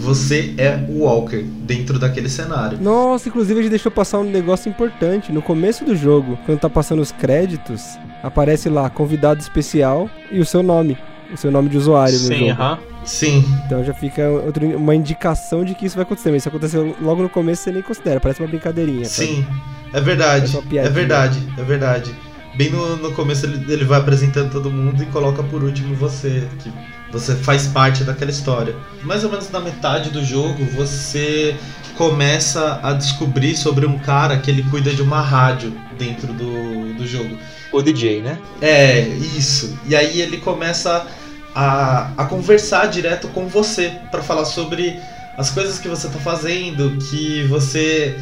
você 0.04 0.54
é 0.58 0.84
o 0.90 1.04
Walker 1.04 1.42
dentro 1.42 1.98
daquele 1.98 2.28
cenário. 2.28 2.78
Nossa, 2.82 3.30
inclusive 3.30 3.62
gente 3.62 3.70
deixou 3.70 3.90
passar 3.90 4.20
um 4.20 4.26
negócio 4.26 4.70
importante. 4.70 5.32
No 5.32 5.42
começo 5.42 5.86
do 5.86 5.96
jogo, 5.96 6.38
quando 6.46 6.60
tá 6.60 6.70
passando 6.70 7.02
os 7.02 7.14
créditos, 7.14 7.98
aparece 8.22 8.68
lá 8.68 8.90
convidado 8.90 9.40
especial 9.40 10.10
e 10.30 10.42
o 10.42 10.46
seu 10.46 10.62
nome. 10.62 10.98
O 11.32 11.38
seu 11.38 11.52
nome 11.52 11.70
de 11.70 11.78
usuário 11.78 12.14
no 12.14 12.20
Sim, 12.28 12.36
jogo. 12.50 12.52
aham. 12.52 12.80
Sim, 13.06 13.46
Então 13.66 13.84
já 13.84 13.94
fica 13.94 14.28
outro- 14.30 14.66
uma 14.78 14.96
indicação 14.96 15.64
de 15.66 15.76
que 15.76 15.86
isso 15.86 15.96
vai 15.96 16.04
acontecer. 16.04 16.30
Mas 16.32 16.42
isso 16.42 16.50
aconteceu 16.50 16.96
logo 17.02 17.22
no 17.22 17.30
começo, 17.30 17.64
você 17.64 17.72
nem 17.72 17.82
considera. 17.82 18.20
Parece 18.20 18.42
uma 18.42 18.48
brincadeirinha. 18.48 19.06
sabe? 19.06 19.28
sim, 19.28 19.46
é 19.94 20.00
verdade, 20.02 20.58
é 20.78 20.90
verdade, 20.90 21.40
é 21.58 21.64
verdade. 21.64 22.16
Bem 22.56 22.70
no, 22.70 22.96
no 22.98 23.12
começo 23.14 23.46
ele, 23.46 23.72
ele 23.72 23.84
vai 23.84 24.00
apresentando 24.00 24.52
todo 24.52 24.70
mundo 24.72 25.02
e 25.02 25.06
coloca 25.08 25.42
por 25.44 25.64
último 25.64 25.96
você, 25.96 26.48
que 26.60 26.72
você 27.12 27.36
faz 27.36 27.66
parte 27.68 28.04
daquela 28.04 28.30
história. 28.32 28.76
Mais 29.04 29.24
ou 29.24 29.30
menos 29.32 29.50
na 29.52 29.60
metade 29.60 30.10
do 30.12 30.24
jogo 30.24 30.64
você 30.76 31.56
começa 31.98 32.80
a 32.84 32.94
descobrir 32.94 33.56
sobre 33.56 33.86
um 33.86 33.98
cara 33.98 34.38
que 34.38 34.52
ele 34.52 34.64
cuida 34.64 34.92
de 34.94 35.02
uma 35.02 35.22
rádio 35.22 35.74
dentro 35.98 36.28
do, 36.34 36.94
do 36.94 37.08
jogo. 37.08 37.36
O 37.74 37.82
DJ, 37.82 38.22
né? 38.22 38.40
É, 38.62 39.02
isso. 39.36 39.78
E 39.88 39.96
aí 39.96 40.22
ele 40.22 40.38
começa 40.38 41.08
a, 41.56 42.12
a 42.16 42.26
conversar 42.26 42.86
direto 42.86 43.28
com 43.30 43.48
você 43.48 43.92
pra 44.12 44.22
falar 44.22 44.46
sobre 44.46 45.00
as 45.36 45.50
coisas 45.50 45.80
que 45.80 45.88
você 45.88 46.08
tá 46.08 46.20
fazendo, 46.20 46.98
que 47.10 47.44
você 47.48 48.16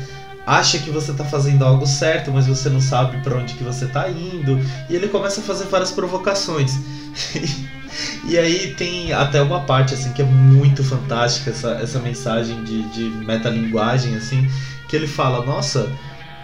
acha 0.45 0.79
que 0.79 0.89
você 0.89 1.13
tá 1.13 1.23
fazendo 1.25 1.63
algo 1.63 1.85
certo, 1.85 2.31
mas 2.31 2.47
você 2.47 2.69
não 2.69 2.81
sabe 2.81 3.17
pra 3.21 3.37
onde 3.37 3.53
que 3.53 3.63
você 3.63 3.85
tá 3.85 4.09
indo. 4.09 4.59
E 4.89 4.95
ele 4.95 5.07
começa 5.07 5.41
a 5.41 5.43
fazer 5.43 5.65
várias 5.65 5.91
provocações. 5.91 6.79
e 8.27 8.37
aí 8.37 8.73
tem 8.75 9.11
até 9.11 9.41
uma 9.41 9.61
parte 9.61 9.93
assim 9.93 10.11
que 10.13 10.21
é 10.21 10.25
muito 10.25 10.83
fantástica 10.83 11.51
essa, 11.51 11.71
essa 11.71 11.99
mensagem 11.99 12.63
de, 12.63 12.83
de 12.83 13.03
metalinguagem 13.25 14.15
assim, 14.15 14.49
que 14.87 14.95
ele 14.95 15.07
fala, 15.07 15.45
nossa, 15.45 15.89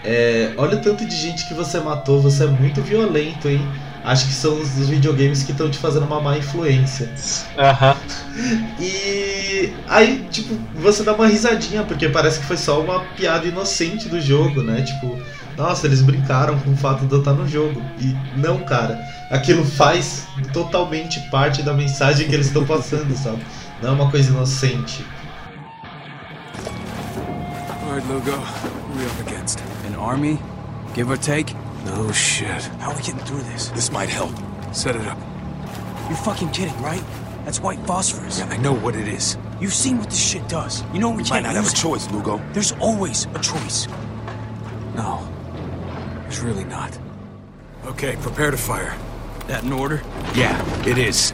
é, 0.10 0.54
olha 0.56 0.78
o 0.78 0.82
tanto 0.82 1.06
de 1.06 1.16
gente 1.16 1.46
que 1.46 1.54
você 1.54 1.82
matou, 1.82 2.22
você 2.22 2.46
é 2.46 2.48
muito 2.48 2.82
violento, 2.82 3.50
hein? 3.50 3.62
Acho 4.06 4.26
que 4.26 4.34
são 4.34 4.58
os 4.58 4.78
os 4.78 4.88
videogames 4.88 5.44
que 5.44 5.52
estão 5.52 5.70
te 5.70 5.78
fazendo 5.78 6.06
uma 6.06 6.22
má 6.22 6.38
influência. 6.38 7.12
Aham. 7.58 7.96
E 8.80 9.74
aí, 9.88 10.28
tipo, 10.30 10.56
você 10.76 11.04
dá 11.04 11.14
uma 11.14 11.26
risadinha, 11.26 11.84
porque 11.84 12.08
parece 12.08 12.40
que 12.40 12.46
foi 12.46 12.56
só 12.56 12.80
uma 12.80 13.00
piada 13.18 13.48
inocente 13.48 14.08
do 14.08 14.22
jogo, 14.22 14.62
né? 14.62 14.84
Tipo, 14.84 15.20
nossa, 15.58 15.88
eles 15.88 16.04
brincaram 16.04 16.58
com 16.60 16.72
o 16.72 16.78
fato 16.78 17.08
de 17.08 17.12
eu 17.12 17.20
estar 17.20 17.34
no 17.34 17.48
jogo. 17.48 17.82
E 18.00 18.16
não, 18.38 18.60
cara, 18.60 19.04
aquilo 19.32 19.66
faz 19.66 20.28
totalmente 20.54 21.20
parte 21.32 21.64
da 21.64 21.74
mensagem 21.74 22.28
que 22.28 22.36
eles 22.36 22.48
estão 22.48 22.64
passando, 22.64 23.12
sabe? 23.18 23.42
Não 23.82 23.90
é 23.90 23.92
uma 23.94 24.12
coisa 24.12 24.30
inocente. 24.30 25.04
All 27.84 27.94
right, 27.94 28.08
Lugo. 28.08 28.30
Who 28.30 28.36
are 28.36 29.00
we 29.00 29.06
up 29.06 29.22
against? 29.28 29.60
An 29.60 29.77
army? 29.98 30.40
Give 30.94 31.10
or 31.10 31.18
take? 31.18 31.54
No 31.86 32.12
shit. 32.12 32.64
How 32.80 32.92
are 32.92 32.96
we 32.96 33.02
getting 33.02 33.20
through 33.22 33.42
this? 33.44 33.70
This 33.70 33.92
might 33.92 34.10
help. 34.10 34.32
Set 34.74 34.96
it 34.96 35.06
up. 35.08 35.18
You're 36.08 36.18
fucking 36.18 36.52
kidding, 36.52 36.78
right? 36.82 37.04
That's 37.46 37.60
white 37.62 37.80
phosphorus. 37.88 38.40
Yeah, 38.40 38.46
I 38.46 38.58
know 38.58 38.74
what 38.74 38.96
it 38.96 39.08
is. 39.08 39.38
You've 39.60 39.74
seen 39.74 39.98
what 40.00 40.10
this 40.10 40.20
shit 40.20 40.48
does. 40.50 40.84
You 40.94 41.00
know 41.00 41.10
we, 41.10 41.18
We 41.18 41.24
can't 41.24 41.44
might 41.44 41.44
not 41.44 41.56
have 41.56 41.72
a 41.72 41.76
choice, 41.76 42.10
Lugo. 42.12 42.42
There's 42.54 42.74
always 42.74 43.26
a 43.34 43.40
choice. 43.40 43.88
No. 44.96 45.28
There's 46.24 46.42
really 46.42 46.66
not. 46.66 46.98
Okay, 47.86 48.18
prepare 48.22 48.52
to 48.52 48.58
fire. 48.58 48.96
That 49.48 49.64
in 49.64 49.72
order? 49.72 50.02
Yeah, 50.36 50.62
it 50.86 50.98
is. 50.98 51.34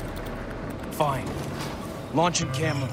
Fine. 0.91 1.25
Launching 2.13 2.51
camera. 2.51 2.87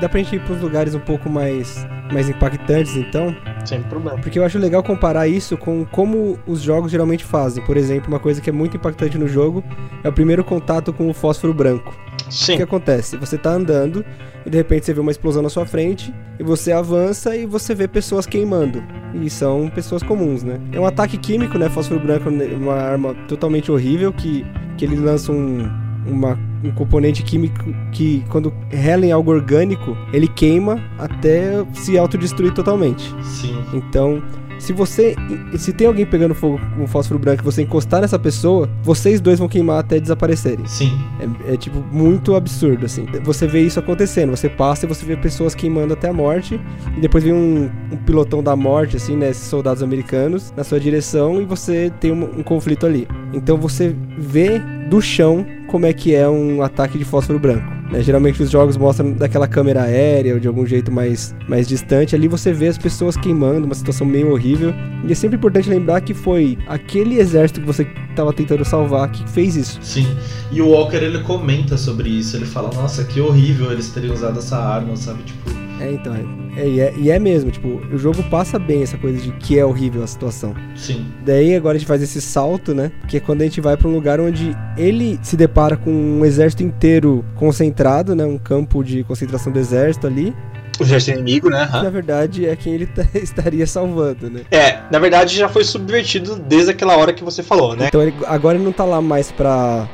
Dá 0.00 0.08
pra 0.08 0.18
gente 0.20 0.36
ir 0.36 0.44
pros 0.44 0.60
lugares 0.60 0.94
um 0.94 1.00
pouco 1.00 1.28
mais, 1.28 1.84
mais 2.12 2.28
impactantes, 2.28 2.96
então. 2.96 3.34
Sem 3.64 3.82
problema. 3.82 4.18
Porque 4.18 4.38
eu 4.38 4.44
acho 4.44 4.58
legal 4.58 4.82
comparar 4.82 5.28
isso 5.28 5.56
com 5.56 5.84
como 5.84 6.38
os 6.46 6.60
jogos 6.60 6.90
geralmente 6.90 7.24
fazem. 7.24 7.64
Por 7.64 7.76
exemplo, 7.76 8.08
uma 8.08 8.18
coisa 8.18 8.40
que 8.40 8.50
é 8.50 8.52
muito 8.52 8.76
impactante 8.76 9.16
no 9.16 9.28
jogo 9.28 9.62
é 10.02 10.08
o 10.08 10.12
primeiro 10.12 10.44
contato 10.44 10.92
com 10.92 11.08
o 11.08 11.14
fósforo 11.14 11.54
branco. 11.54 11.94
O 12.26 12.32
Sim. 12.32 12.56
que 12.56 12.62
acontece? 12.62 13.16
Você 13.16 13.36
tá 13.36 13.50
andando 13.50 14.04
e 14.44 14.50
de 14.50 14.56
repente 14.56 14.86
você 14.86 14.94
vê 14.94 15.00
uma 15.00 15.10
explosão 15.10 15.42
na 15.42 15.48
sua 15.48 15.66
frente 15.66 16.12
e 16.38 16.42
você 16.42 16.72
avança 16.72 17.36
e 17.36 17.46
você 17.46 17.74
vê 17.74 17.86
pessoas 17.86 18.26
queimando. 18.26 18.82
E 19.14 19.28
são 19.28 19.68
pessoas 19.68 20.02
comuns, 20.02 20.42
né? 20.42 20.58
É 20.72 20.80
um 20.80 20.86
ataque 20.86 21.16
químico, 21.18 21.58
né? 21.58 21.68
Fósforo 21.68 22.00
branco 22.00 22.28
é 22.28 22.56
uma 22.56 22.74
arma 22.74 23.14
totalmente 23.28 23.70
horrível 23.70 24.12
que, 24.12 24.44
que 24.76 24.84
ele 24.84 24.96
lança 24.96 25.30
um, 25.30 25.68
uma, 26.06 26.38
um 26.62 26.70
componente 26.72 27.22
químico 27.22 27.74
que, 27.90 28.24
quando 28.28 28.52
rela 28.70 29.04
em 29.04 29.12
algo 29.12 29.30
orgânico, 29.30 29.96
ele 30.12 30.28
queima 30.28 30.82
até 30.98 31.64
se 31.72 31.98
autodestruir 31.98 32.52
totalmente. 32.52 33.14
Sim. 33.22 33.56
Então, 33.72 34.22
se 34.62 34.72
você. 34.72 35.16
Se 35.58 35.72
tem 35.72 35.88
alguém 35.88 36.06
pegando 36.06 36.36
fogo 36.36 36.60
com 36.76 36.86
fósforo 36.86 37.18
branco 37.18 37.42
e 37.42 37.44
você 37.44 37.62
encostar 37.62 38.00
nessa 38.00 38.16
pessoa, 38.16 38.70
vocês 38.80 39.20
dois 39.20 39.40
vão 39.40 39.48
queimar 39.48 39.80
até 39.80 39.98
desaparecerem. 39.98 40.64
Sim. 40.66 40.92
É, 41.18 41.54
é, 41.54 41.56
tipo 41.56 41.82
muito 41.90 42.36
absurdo, 42.36 42.86
assim. 42.86 43.04
Você 43.24 43.48
vê 43.48 43.62
isso 43.62 43.80
acontecendo, 43.80 44.30
você 44.30 44.48
passa 44.48 44.86
e 44.86 44.88
você 44.88 45.04
vê 45.04 45.16
pessoas 45.16 45.52
queimando 45.52 45.94
até 45.94 46.10
a 46.10 46.12
morte, 46.12 46.60
e 46.96 47.00
depois 47.00 47.24
vem 47.24 47.32
um, 47.32 47.68
um 47.90 47.96
pilotão 47.96 48.40
da 48.40 48.54
morte, 48.54 48.96
assim, 48.96 49.16
né? 49.16 49.30
Esses 49.30 49.48
soldados 49.48 49.82
americanos 49.82 50.52
na 50.56 50.62
sua 50.62 50.78
direção 50.78 51.42
e 51.42 51.44
você 51.44 51.92
tem 51.98 52.12
um, 52.12 52.38
um 52.38 52.42
conflito 52.44 52.86
ali. 52.86 53.08
Então 53.34 53.56
você 53.56 53.96
vê 54.16 54.60
do 54.88 55.00
chão 55.00 55.44
como 55.72 55.86
é 55.86 55.92
que 55.94 56.14
é 56.14 56.28
um 56.28 56.60
ataque 56.60 56.98
de 56.98 57.04
fósforo 57.04 57.38
branco. 57.38 57.64
né? 57.90 58.02
Geralmente 58.02 58.42
os 58.42 58.50
jogos 58.50 58.76
mostram 58.76 59.12
daquela 59.12 59.48
câmera 59.48 59.84
aérea 59.84 60.34
ou 60.34 60.38
de 60.38 60.46
algum 60.46 60.66
jeito 60.66 60.92
mais, 60.92 61.34
mais 61.48 61.66
distante. 61.66 62.14
Ali 62.14 62.28
você 62.28 62.52
vê 62.52 62.68
as 62.68 62.76
pessoas 62.76 63.16
queimando, 63.16 63.64
uma 63.64 63.74
situação 63.74 64.06
meio 64.06 64.32
horrível. 64.32 64.74
E 65.08 65.10
é 65.10 65.14
sempre 65.14 65.38
importante 65.38 65.70
lembrar 65.70 66.02
que 66.02 66.12
foi 66.12 66.58
aquele 66.66 67.18
exército 67.18 67.60
que 67.60 67.66
você 67.66 67.86
estava 68.10 68.34
tentando 68.34 68.62
salvar 68.66 69.10
que 69.10 69.26
fez 69.30 69.56
isso. 69.56 69.78
Sim. 69.80 70.06
E 70.50 70.60
o 70.60 70.68
Walker 70.68 70.98
ele 70.98 71.20
comenta 71.20 71.78
sobre 71.78 72.10
isso. 72.10 72.36
Ele 72.36 72.44
fala: 72.44 72.70
Nossa, 72.74 73.02
que 73.04 73.18
horrível 73.18 73.72
eles 73.72 73.88
terem 73.88 74.12
usado 74.12 74.40
essa 74.40 74.58
arma, 74.58 74.94
sabe? 74.94 75.22
Tipo, 75.22 75.61
É, 75.82 75.92
então, 75.92 76.14
é, 76.14 76.66
e, 76.68 76.80
é, 76.80 76.94
e 76.96 77.10
é 77.10 77.18
mesmo, 77.18 77.50
tipo, 77.50 77.68
o 77.92 77.98
jogo 77.98 78.22
passa 78.24 78.58
bem 78.58 78.82
essa 78.82 78.96
coisa 78.98 79.18
de 79.20 79.32
que 79.32 79.58
é 79.58 79.64
horrível 79.64 80.02
a 80.02 80.06
situação. 80.06 80.54
sim. 80.76 81.06
Daí 81.24 81.54
agora 81.54 81.76
a 81.76 81.78
gente 81.78 81.86
faz 81.88 82.02
esse 82.02 82.20
salto, 82.20 82.74
né? 82.74 82.90
Que 83.08 83.16
é 83.16 83.20
quando 83.20 83.42
a 83.42 83.44
gente 83.44 83.60
vai 83.60 83.76
pra 83.76 83.88
um 83.88 83.92
lugar 83.92 84.20
onde 84.20 84.56
ele 84.76 85.18
se 85.22 85.36
depara 85.36 85.76
com 85.76 85.90
um 85.90 86.24
exército 86.24 86.62
inteiro 86.62 87.24
concentrado, 87.36 88.14
né? 88.14 88.24
Um 88.24 88.38
campo 88.38 88.82
de 88.82 89.02
concentração 89.04 89.52
do 89.52 89.58
exército 89.58 90.06
ali. 90.06 90.34
O 90.80 90.82
exército 90.82 91.18
inimigo, 91.18 91.50
né? 91.50 91.62
Aham. 91.62 91.82
na 91.82 91.90
verdade 91.90 92.46
é 92.46 92.56
quem 92.56 92.72
ele 92.74 92.86
tá- 92.86 93.04
estaria 93.14 93.66
salvando, 93.66 94.30
né? 94.30 94.40
É, 94.50 94.78
na 94.90 94.98
verdade 94.98 95.36
já 95.36 95.48
foi 95.48 95.64
subvertido 95.64 96.36
desde 96.36 96.70
aquela 96.70 96.96
hora 96.96 97.12
que 97.12 97.22
você 97.22 97.42
falou, 97.42 97.76
né? 97.76 97.86
Então 97.88 98.02
ele, 98.02 98.14
agora 98.26 98.56
ele 98.56 98.64
não 98.64 98.72
tá 98.72 98.84
lá 98.84 99.00
mais 99.00 99.30
pra, 99.30 99.86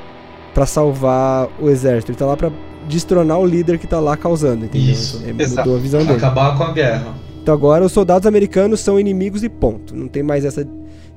pra 0.54 0.64
salvar 0.66 1.48
o 1.60 1.68
exército, 1.68 2.12
ele 2.12 2.18
tá 2.18 2.26
lá 2.26 2.36
pra 2.36 2.50
destronar 2.88 3.38
o 3.38 3.46
líder 3.46 3.78
que 3.78 3.86
tá 3.86 4.00
lá 4.00 4.16
causando, 4.16 4.64
entendeu? 4.64 4.92
Isso. 4.92 5.22
É, 5.24 5.42
Exato. 5.42 5.68
mudou 5.68 5.76
a 5.76 5.82
visão 5.82 6.00
dele. 6.00 6.16
Acabar 6.18 6.56
com 6.56 6.64
a 6.64 6.72
guerra. 6.72 7.14
Então 7.42 7.54
agora 7.54 7.84
os 7.84 7.92
soldados 7.92 8.26
americanos 8.26 8.80
são 8.80 8.98
inimigos 8.98 9.42
e 9.42 9.48
ponto. 9.48 9.94
Não 9.94 10.08
tem 10.08 10.22
mais 10.22 10.44
essa 10.44 10.66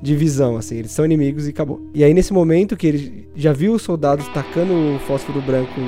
divisão, 0.01 0.57
assim. 0.57 0.77
Eles 0.77 0.91
são 0.91 1.05
inimigos 1.05 1.47
e 1.47 1.49
acabou. 1.49 1.81
E 1.93 2.03
aí 2.03 2.13
nesse 2.13 2.33
momento 2.33 2.77
que 2.77 2.87
ele 2.87 3.27
já 3.35 3.53
viu 3.53 3.73
os 3.73 3.81
soldados 3.81 4.27
tacando 4.29 4.73
o 4.73 4.99
fósforo 4.99 5.41
branco 5.41 5.79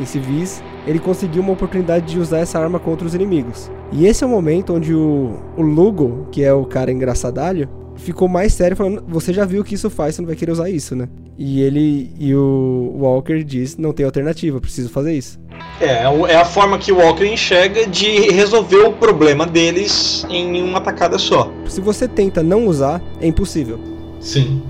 em 0.00 0.04
civis, 0.04 0.62
ele 0.86 0.98
conseguiu 0.98 1.42
uma 1.42 1.52
oportunidade 1.52 2.06
de 2.06 2.18
usar 2.18 2.38
essa 2.38 2.58
arma 2.58 2.78
contra 2.78 3.06
os 3.06 3.14
inimigos. 3.14 3.70
E 3.92 4.06
esse 4.06 4.24
é 4.24 4.26
o 4.26 4.30
momento 4.30 4.74
onde 4.74 4.94
o, 4.94 5.38
o 5.56 5.62
Lugo, 5.62 6.26
que 6.32 6.42
é 6.42 6.52
o 6.52 6.64
cara 6.64 6.90
engraçadalho, 6.90 7.68
ficou 8.02 8.28
mais 8.28 8.52
sério 8.52 8.76
falando, 8.76 9.02
você 9.08 9.32
já 9.32 9.44
viu 9.44 9.62
o 9.62 9.64
que 9.64 9.74
isso 9.74 9.88
faz, 9.88 10.14
você 10.14 10.22
não 10.22 10.26
vai 10.26 10.36
querer 10.36 10.52
usar 10.52 10.68
isso, 10.68 10.94
né? 10.94 11.08
E 11.38 11.62
ele 11.62 12.12
e 12.18 12.34
o 12.34 12.94
Walker 12.98 13.42
diz, 13.42 13.76
não 13.76 13.92
tem 13.92 14.04
alternativa, 14.04 14.60
preciso 14.60 14.88
fazer 14.90 15.14
isso. 15.14 15.40
É, 15.80 16.04
é 16.04 16.32
é 16.32 16.36
a 16.36 16.44
forma 16.44 16.78
que 16.78 16.92
o 16.92 16.98
Walker 16.98 17.24
enxerga 17.24 17.86
de 17.86 18.30
resolver 18.30 18.78
o 18.78 18.92
problema 18.92 19.46
deles 19.46 20.26
em 20.28 20.62
uma 20.62 20.80
tacada 20.80 21.18
só. 21.18 21.52
Se 21.66 21.80
você 21.80 22.06
tenta 22.06 22.42
não 22.42 22.66
usar, 22.66 23.02
é 23.20 23.26
impossível. 23.26 23.78
Sim. 24.20 24.62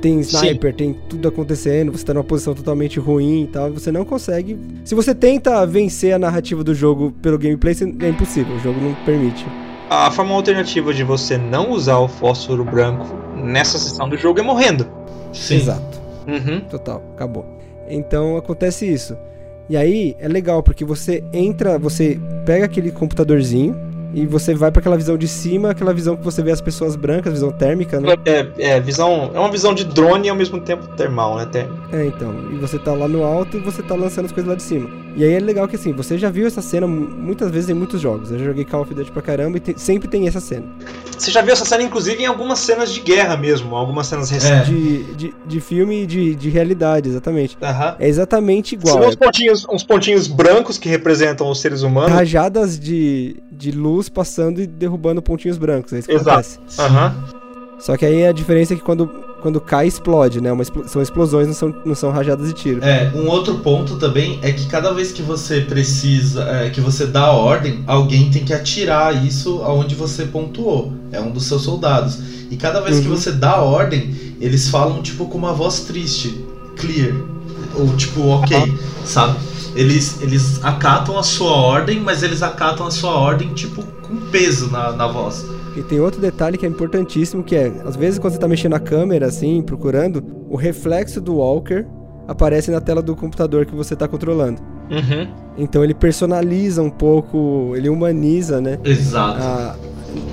tem 0.00 0.20
sniper, 0.20 0.74
tem 0.74 0.96
tudo 1.08 1.28
acontecendo, 1.28 1.92
você 1.92 2.04
tá 2.04 2.14
numa 2.14 2.24
posição 2.24 2.54
totalmente 2.54 2.98
ruim 3.00 3.44
e 3.44 3.46
tal, 3.48 3.72
você 3.72 3.90
não 3.90 4.04
consegue. 4.04 4.56
Se 4.84 4.94
você 4.94 5.14
tenta 5.14 5.66
vencer 5.66 6.14
a 6.14 6.18
narrativa 6.18 6.62
do 6.62 6.74
jogo 6.74 7.12
pelo 7.20 7.38
gameplay, 7.38 7.74
é 8.00 8.08
impossível, 8.08 8.54
o 8.54 8.60
jogo 8.60 8.80
não 8.80 8.94
permite. 9.04 9.44
A 9.90 10.10
forma 10.10 10.34
alternativa 10.34 10.92
de 10.92 11.02
você 11.02 11.38
não 11.38 11.70
usar 11.70 11.98
o 11.98 12.08
fósforo 12.08 12.64
branco 12.64 13.06
nessa 13.36 13.78
sessão 13.78 14.08
do 14.08 14.16
jogo 14.16 14.38
é 14.40 14.42
morrendo. 14.42 14.86
Sim. 15.32 15.56
Exato, 15.56 16.00
Uhum. 16.26 16.60
total, 16.60 17.02
acabou. 17.14 17.44
Então 17.88 18.36
acontece 18.36 18.86
isso. 18.90 19.16
E 19.68 19.76
aí 19.76 20.16
é 20.18 20.28
legal 20.28 20.62
porque 20.62 20.84
você 20.84 21.22
entra, 21.32 21.78
você 21.78 22.18
pega 22.44 22.64
aquele 22.66 22.90
computadorzinho 22.90 23.76
e 24.14 24.26
você 24.26 24.54
vai 24.54 24.70
pra 24.70 24.80
aquela 24.80 24.96
visão 24.96 25.16
de 25.18 25.28
cima, 25.28 25.70
aquela 25.70 25.92
visão 25.92 26.16
que 26.16 26.24
você 26.24 26.42
vê 26.42 26.50
as 26.50 26.60
pessoas 26.60 26.96
brancas, 26.96 27.32
visão 27.34 27.50
térmica, 27.52 28.00
né? 28.00 28.14
É, 28.24 28.46
é, 28.58 28.80
visão, 28.80 29.30
é 29.34 29.38
uma 29.38 29.50
visão 29.50 29.74
de 29.74 29.84
drone 29.84 30.26
e 30.26 30.30
ao 30.30 30.36
mesmo 30.36 30.58
tempo 30.60 30.86
termal, 30.96 31.36
né? 31.36 31.46
Ter- 31.46 31.68
É, 31.92 32.06
então. 32.06 32.34
E 32.52 32.56
você 32.56 32.78
tá 32.78 32.92
lá 32.94 33.06
no 33.08 33.22
alto 33.24 33.58
e 33.58 33.60
você 33.60 33.82
tá 33.82 33.94
lançando 33.94 34.24
as 34.26 34.32
coisas 34.32 34.48
lá 34.48 34.54
de 34.56 34.62
cima. 34.62 34.88
E 35.18 35.24
aí 35.24 35.32
é 35.32 35.40
legal 35.40 35.66
que 35.66 35.74
assim, 35.74 35.92
você 35.92 36.16
já 36.16 36.30
viu 36.30 36.46
essa 36.46 36.62
cena 36.62 36.86
mu- 36.86 37.08
muitas 37.10 37.50
vezes 37.50 37.68
em 37.68 37.74
muitos 37.74 38.00
jogos. 38.00 38.30
Eu 38.30 38.38
já 38.38 38.44
joguei 38.44 38.64
Call 38.64 38.82
of 38.82 38.94
Duty 38.94 39.10
pra 39.10 39.20
caramba 39.20 39.56
e 39.56 39.60
tem- 39.60 39.76
sempre 39.76 40.06
tem 40.08 40.28
essa 40.28 40.38
cena. 40.38 40.64
Você 41.18 41.32
já 41.32 41.42
viu 41.42 41.52
essa 41.52 41.64
cena, 41.64 41.82
inclusive, 41.82 42.22
em 42.22 42.26
algumas 42.26 42.60
cenas 42.60 42.92
de 42.94 43.00
guerra 43.00 43.36
mesmo, 43.36 43.74
algumas 43.74 44.06
cenas 44.06 44.30
recentes. 44.30 44.68
De, 44.68 45.02
de, 45.14 45.34
de 45.44 45.60
filme 45.60 46.04
e 46.04 46.06
de, 46.06 46.36
de 46.36 46.48
realidade, 46.48 47.08
exatamente. 47.08 47.58
Aham. 47.60 47.96
É 47.98 48.06
exatamente 48.08 48.76
igual. 48.76 49.02
É 49.02 49.08
uns 49.08 49.16
pontinhos, 49.16 49.66
uns 49.68 49.82
pontinhos 49.82 50.28
brancos 50.28 50.78
que 50.78 50.88
representam 50.88 51.50
os 51.50 51.60
seres 51.60 51.82
humanos. 51.82 52.12
rajadas 52.12 52.78
de, 52.78 53.42
de 53.50 53.72
luz 53.72 54.08
passando 54.08 54.60
e 54.60 54.68
derrubando 54.68 55.20
pontinhos 55.20 55.58
brancos. 55.58 55.92
É 55.94 55.98
isso 55.98 56.06
que 56.08 56.14
Exato. 56.14 56.30
acontece. 56.30 56.58
Aham. 56.80 57.14
Só 57.80 57.96
que 57.96 58.06
aí 58.06 58.24
a 58.26 58.32
diferença 58.32 58.72
é 58.74 58.76
que 58.76 58.82
quando, 58.82 59.08
quando 59.40 59.60
cai, 59.60 59.86
explode, 59.86 60.40
né? 60.40 60.50
Uma 60.52 60.64
são 60.86 61.00
explosões, 61.00 61.46
não 61.46 61.54
são, 61.54 61.74
não 61.84 61.94
são 61.94 62.10
rajadas 62.10 62.48
de 62.48 62.54
tiro. 62.54 62.84
É, 62.84 63.12
um 63.14 63.28
outro 63.28 63.58
ponto 63.58 63.96
também 63.96 64.38
é 64.42 64.52
que 64.52 64.66
cada 64.66 64.92
vez 64.92 65.12
que 65.12 65.22
você 65.22 65.60
precisa, 65.60 66.42
é, 66.44 66.70
que 66.70 66.80
você 66.80 67.06
dá 67.06 67.22
a 67.26 67.32
ordem, 67.32 67.82
alguém 67.86 68.30
tem 68.30 68.44
que 68.44 68.52
atirar 68.52 69.24
isso 69.24 69.62
aonde 69.62 69.94
você 69.94 70.24
pontuou. 70.24 70.92
É 71.12 71.20
um 71.20 71.30
dos 71.30 71.44
seus 71.44 71.62
soldados. 71.62 72.18
E 72.50 72.56
cada 72.56 72.80
vez 72.80 73.00
que 73.00 73.08
Uhum. 73.08 73.16
você 73.16 73.30
dá 73.32 73.52
a 73.52 73.62
ordem, 73.62 74.14
eles 74.40 74.68
falam 74.68 75.02
tipo 75.02 75.26
com 75.26 75.36
uma 75.38 75.52
voz 75.52 75.80
triste, 75.80 76.44
clear, 76.76 77.14
ou 77.74 77.94
tipo 77.96 78.26
ok, 78.28 78.74
sabe? 79.04 79.36
Eles, 79.74 80.20
eles 80.20 80.64
acatam 80.64 81.18
a 81.18 81.22
sua 81.22 81.52
ordem, 81.52 82.00
mas 82.00 82.22
eles 82.22 82.42
acatam 82.42 82.86
a 82.86 82.90
sua 82.90 83.12
ordem 83.12 83.52
tipo 83.54 83.82
com 84.02 84.16
peso 84.30 84.70
na, 84.70 84.92
na 84.92 85.06
voz. 85.06 85.44
E 85.78 85.82
tem 85.84 86.00
outro 86.00 86.20
detalhe 86.20 86.58
que 86.58 86.66
é 86.66 86.68
importantíssimo, 86.68 87.42
que 87.44 87.54
é, 87.54 87.70
às 87.84 87.94
vezes 87.94 88.18
quando 88.18 88.32
você 88.32 88.38
tá 88.38 88.48
mexendo 88.48 88.74
a 88.74 88.80
câmera, 88.80 89.26
assim, 89.26 89.62
procurando, 89.62 90.24
o 90.48 90.56
reflexo 90.56 91.20
do 91.20 91.36
Walker 91.36 91.84
aparece 92.26 92.70
na 92.70 92.80
tela 92.80 93.00
do 93.00 93.14
computador 93.14 93.64
que 93.64 93.74
você 93.74 93.94
tá 93.94 94.08
controlando. 94.08 94.60
Uhum. 94.90 95.28
Então 95.56 95.84
ele 95.84 95.94
personaliza 95.94 96.82
um 96.82 96.90
pouco, 96.90 97.72
ele 97.76 97.88
humaniza, 97.88 98.60
né? 98.60 98.78
Exato. 98.84 99.40
A, 99.40 99.76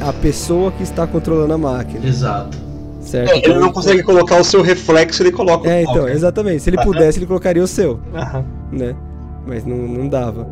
a 0.09 0.13
pessoa 0.13 0.71
que 0.71 0.81
está 0.83 1.05
controlando 1.05 1.53
a 1.53 1.57
máquina, 1.57 2.05
Exato. 2.07 2.57
certo? 3.01 3.31
É, 3.31 3.37
ele 3.37 3.59
não 3.59 3.71
consegue 3.71 4.01
colocar 4.01 4.39
o 4.39 4.43
seu 4.43 4.61
reflexo, 4.61 5.21
ele 5.21 5.31
coloca 5.31 5.69
É, 5.69 5.79
o 5.79 5.81
então, 5.83 5.95
Walker. 5.97 6.11
exatamente. 6.11 6.63
Se 6.63 6.69
ele 6.69 6.81
pudesse, 6.83 7.19
ele 7.19 7.25
colocaria 7.27 7.61
o 7.63 7.67
seu. 7.67 7.99
Aham. 8.15 8.45
né? 8.71 8.95
Mas 9.45 9.63
não, 9.65 9.77
não 9.77 10.07
dava. 10.07 10.47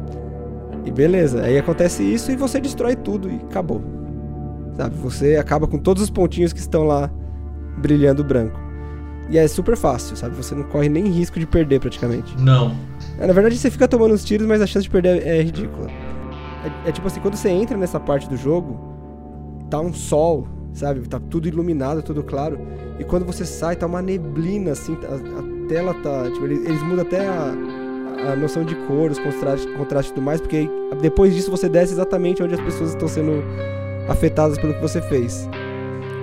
E 0.85 0.91
beleza, 0.91 1.41
aí 1.41 1.57
acontece 1.57 2.03
isso 2.03 2.31
e 2.31 2.35
você 2.35 2.59
destrói 2.59 2.95
tudo 2.95 3.29
e 3.29 3.35
acabou. 3.49 3.81
Sabe? 4.75 4.95
Você 4.97 5.35
acaba 5.35 5.67
com 5.67 5.77
todos 5.77 6.01
os 6.03 6.09
pontinhos 6.09 6.51
que 6.53 6.59
estão 6.59 6.83
lá 6.83 7.11
brilhando 7.77 8.23
branco. 8.23 8.59
E 9.29 9.37
é 9.37 9.47
super 9.47 9.77
fácil, 9.77 10.15
sabe? 10.15 10.35
Você 10.35 10.53
não 10.53 10.63
corre 10.63 10.89
nem 10.89 11.07
risco 11.07 11.39
de 11.39 11.45
perder 11.45 11.79
praticamente. 11.79 12.35
Não. 12.41 12.75
É, 13.17 13.25
Na 13.25 13.33
verdade, 13.33 13.57
você 13.57 13.71
fica 13.71 13.87
tomando 13.87 14.13
os 14.13 14.23
tiros, 14.23 14.45
mas 14.45 14.61
a 14.61 14.67
chance 14.67 14.83
de 14.83 14.89
perder 14.89 15.25
é 15.25 15.41
ridícula. 15.41 15.87
É, 16.85 16.89
é 16.89 16.91
tipo 16.91 17.07
assim, 17.07 17.19
quando 17.19 17.35
você 17.35 17.49
entra 17.49 17.77
nessa 17.77 17.99
parte 17.99 18.27
do 18.27 18.35
jogo, 18.35 18.79
tá 19.69 19.79
um 19.79 19.93
sol, 19.93 20.47
sabe? 20.73 21.07
Tá 21.07 21.19
tudo 21.19 21.47
iluminado, 21.47 22.01
tudo 22.01 22.21
claro. 22.23 22.59
E 22.99 23.03
quando 23.03 23.25
você 23.25 23.45
sai, 23.45 23.75
tá 23.75 23.85
uma 23.85 24.01
neblina, 24.01 24.71
assim, 24.71 24.97
a, 25.03 25.39
a 25.39 25.67
tela 25.67 25.93
tá. 25.95 26.29
Tipo, 26.31 26.45
eles, 26.45 26.65
eles 26.65 26.83
mudam 26.83 27.01
até 27.05 27.25
a, 27.25 27.53
a 28.33 28.35
noção 28.35 28.63
de 28.63 28.75
cor, 28.87 29.09
os 29.09 29.19
contrastes, 29.19 29.73
contrastes 29.75 30.11
e 30.11 30.13
tudo 30.15 30.23
mais, 30.23 30.41
porque 30.41 30.69
depois 31.01 31.33
disso 31.33 31.49
você 31.49 31.69
desce 31.69 31.93
exatamente 31.93 32.43
onde 32.43 32.53
as 32.55 32.61
pessoas 32.61 32.89
estão 32.89 33.07
sendo 33.07 33.43
afetadas 34.07 34.57
pelo 34.57 34.73
que 34.73 34.81
você 34.81 35.01
fez. 35.01 35.47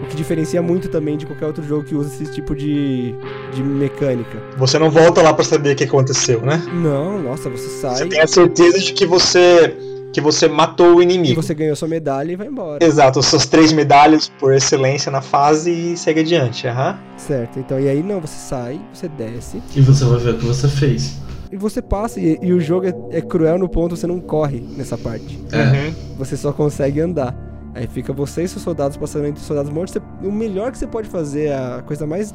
O 0.02 0.06
que 0.06 0.16
diferencia 0.16 0.60
muito 0.62 0.88
também 0.88 1.16
de 1.16 1.26
qualquer 1.26 1.46
outro 1.46 1.62
jogo 1.62 1.84
que 1.84 1.94
usa 1.94 2.10
esse 2.22 2.32
tipo 2.32 2.54
de, 2.54 3.14
de 3.54 3.62
mecânica. 3.62 4.38
Você 4.56 4.78
não 4.78 4.90
volta 4.90 5.20
lá 5.22 5.32
pra 5.32 5.44
saber 5.44 5.72
o 5.72 5.76
que 5.76 5.84
aconteceu, 5.84 6.40
né? 6.40 6.60
Não, 6.72 7.20
nossa, 7.22 7.48
você 7.50 7.68
sai. 7.68 7.96
Você 7.96 8.06
tem 8.06 8.20
a 8.20 8.26
certeza 8.26 8.78
de 8.80 8.92
que 8.92 9.04
você 9.06 9.76
que 10.12 10.20
você 10.20 10.48
matou 10.48 10.96
o 10.96 11.00
E 11.00 11.04
inimigo. 11.04 11.40
você 11.40 11.54
ganhou 11.54 11.76
sua 11.76 11.86
medalha 11.86 12.32
e 12.32 12.34
vai 12.36 12.48
embora. 12.48 12.84
Exato, 12.84 13.22
seus 13.22 13.46
três 13.46 13.72
medalhas 13.72 14.28
por 14.40 14.52
excelência 14.52 15.12
na 15.12 15.20
fase 15.22 15.70
e 15.70 15.96
segue 15.96 16.18
adiante. 16.20 16.66
Aham. 16.66 16.98
Certo. 17.16 17.60
Então, 17.60 17.78
e 17.78 17.88
aí 17.88 18.02
não, 18.02 18.20
você 18.20 18.34
sai, 18.36 18.80
você 18.92 19.06
desce 19.08 19.62
E 19.76 19.80
você 19.80 20.04
vai 20.04 20.18
ver 20.18 20.30
o 20.34 20.38
que 20.38 20.44
você 20.46 20.66
fez. 20.66 21.16
e 21.52 21.56
você 21.56 21.80
passa. 21.80 22.18
E, 22.18 22.36
e 22.42 22.52
o 22.52 22.58
jogo 22.60 22.86
é, 22.88 23.18
é 23.18 23.20
cruel 23.20 23.56
no 23.56 23.68
ponto 23.68 23.94
você 23.96 24.06
não 24.08 24.18
corre 24.18 24.58
nessa 24.76 24.98
parte. 24.98 25.38
É. 25.52 25.58
Uhum. 25.58 25.94
Você 26.18 26.36
só 26.36 26.52
consegue 26.52 27.00
andar. 27.00 27.32
Aí 27.74 27.86
fica 27.86 28.12
você 28.12 28.42
e 28.42 28.48
seus 28.48 28.62
soldados 28.62 28.96
passando 28.96 29.26
entre 29.26 29.40
os 29.40 29.46
soldados 29.46 29.70
mortos. 29.70 29.94
Você- 29.94 30.26
o 30.26 30.32
melhor 30.32 30.72
que 30.72 30.78
você 30.78 30.86
pode 30.86 31.08
fazer, 31.08 31.52
a 31.52 31.82
coisa 31.86 32.06
mais, 32.06 32.34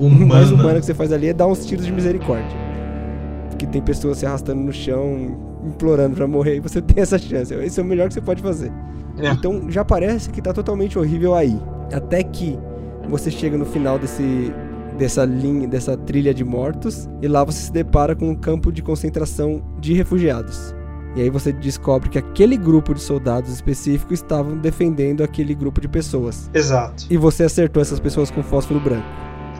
Humana. 0.00 0.26
mais 0.26 0.50
humana 0.50 0.80
que 0.80 0.86
você 0.86 0.94
faz 0.94 1.12
ali 1.12 1.28
é 1.28 1.32
dar 1.32 1.46
uns 1.46 1.64
tiros 1.66 1.84
de 1.84 1.92
misericórdia. 1.92 2.56
Porque 3.50 3.66
tem 3.66 3.82
pessoas 3.82 4.18
se 4.18 4.26
arrastando 4.26 4.60
no 4.62 4.72
chão, 4.72 5.36
implorando 5.64 6.16
pra 6.16 6.26
morrer, 6.26 6.56
e 6.56 6.60
você 6.60 6.80
tem 6.82 7.02
essa 7.02 7.18
chance. 7.18 7.52
Esse 7.54 7.78
é 7.80 7.82
o 7.82 7.86
melhor 7.86 8.08
que 8.08 8.14
você 8.14 8.20
pode 8.20 8.42
fazer. 8.42 8.72
É. 9.18 9.28
Então 9.30 9.70
já 9.70 9.84
parece 9.84 10.30
que 10.30 10.40
tá 10.40 10.52
totalmente 10.52 10.98
horrível 10.98 11.34
aí. 11.34 11.56
Até 11.92 12.22
que 12.22 12.58
você 13.08 13.30
chega 13.30 13.58
no 13.58 13.64
final 13.66 13.98
desse 13.98 14.52
dessa 14.96 15.24
linha, 15.24 15.66
dessa 15.66 15.96
trilha 15.96 16.34
de 16.34 16.44
mortos, 16.44 17.08
e 17.22 17.26
lá 17.26 17.42
você 17.42 17.62
se 17.62 17.72
depara 17.72 18.14
com 18.14 18.28
um 18.28 18.34
campo 18.34 18.70
de 18.70 18.82
concentração 18.82 19.62
de 19.80 19.94
refugiados. 19.94 20.74
E 21.14 21.20
aí 21.20 21.28
você 21.28 21.52
descobre 21.52 22.08
que 22.08 22.18
aquele 22.18 22.56
grupo 22.56 22.94
de 22.94 23.00
soldados 23.00 23.52
específicos 23.52 24.20
estavam 24.20 24.56
defendendo 24.56 25.22
aquele 25.22 25.54
grupo 25.54 25.80
de 25.80 25.88
pessoas. 25.88 26.50
Exato. 26.54 27.04
E 27.10 27.16
você 27.16 27.44
acertou 27.44 27.82
essas 27.82 28.00
pessoas 28.00 28.30
com 28.30 28.42
fósforo 28.42 28.80
branco. 28.80 29.06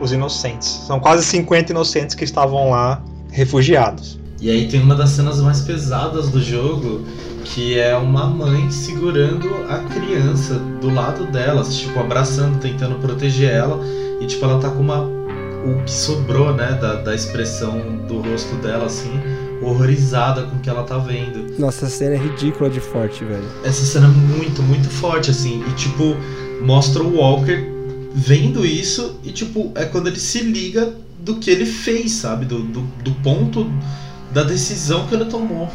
Os 0.00 0.12
inocentes. 0.12 0.68
São 0.86 0.98
quase 0.98 1.24
50 1.24 1.72
inocentes 1.72 2.14
que 2.14 2.24
estavam 2.24 2.70
lá 2.70 3.02
refugiados. 3.30 4.18
E 4.40 4.50
aí 4.50 4.66
tem 4.66 4.82
uma 4.82 4.94
das 4.94 5.10
cenas 5.10 5.40
mais 5.40 5.60
pesadas 5.60 6.28
do 6.30 6.40
jogo, 6.40 7.02
que 7.44 7.78
é 7.78 7.94
uma 7.96 8.26
mãe 8.26 8.70
segurando 8.70 9.48
a 9.68 9.78
criança 9.78 10.54
do 10.80 10.92
lado 10.92 11.30
delas, 11.30 11.76
tipo, 11.76 12.00
abraçando, 12.00 12.58
tentando 12.58 12.96
proteger 12.96 13.50
ela, 13.50 13.78
e 14.20 14.26
tipo, 14.26 14.44
ela 14.44 14.58
tá 14.58 14.68
com 14.68 14.80
uma. 14.80 15.02
o 15.04 15.84
que 15.84 15.92
sobrou, 15.92 16.52
né, 16.52 16.72
da, 16.80 16.94
da 16.94 17.14
expressão 17.14 17.78
do 18.08 18.20
rosto 18.20 18.56
dela, 18.56 18.86
assim, 18.86 19.12
horrorizada 19.64 20.42
com 20.42 20.56
o 20.56 20.60
que 20.60 20.68
ela 20.68 20.84
tá 20.84 20.98
vendo. 20.98 21.58
Nossa, 21.58 21.86
essa 21.86 21.96
cena 21.96 22.14
é 22.14 22.18
ridícula 22.18 22.68
de 22.68 22.80
forte, 22.80 23.24
velho. 23.24 23.44
Essa 23.64 23.84
cena 23.84 24.06
é 24.06 24.10
muito, 24.10 24.62
muito 24.62 24.88
forte, 24.88 25.30
assim, 25.30 25.64
e 25.68 25.72
tipo, 25.74 26.16
mostra 26.62 27.02
o 27.02 27.16
Walker 27.16 27.70
vendo 28.14 28.64
isso, 28.66 29.18
e 29.22 29.32
tipo, 29.32 29.72
é 29.74 29.84
quando 29.84 30.08
ele 30.08 30.20
se 30.20 30.40
liga 30.40 30.92
do 31.18 31.36
que 31.36 31.50
ele 31.50 31.64
fez, 31.64 32.12
sabe? 32.12 32.44
Do, 32.44 32.62
do, 32.62 32.80
do 33.02 33.12
ponto 33.22 33.66
da 34.32 34.42
decisão 34.42 35.06
que 35.06 35.14
ele 35.14 35.26
tomou. 35.26 35.70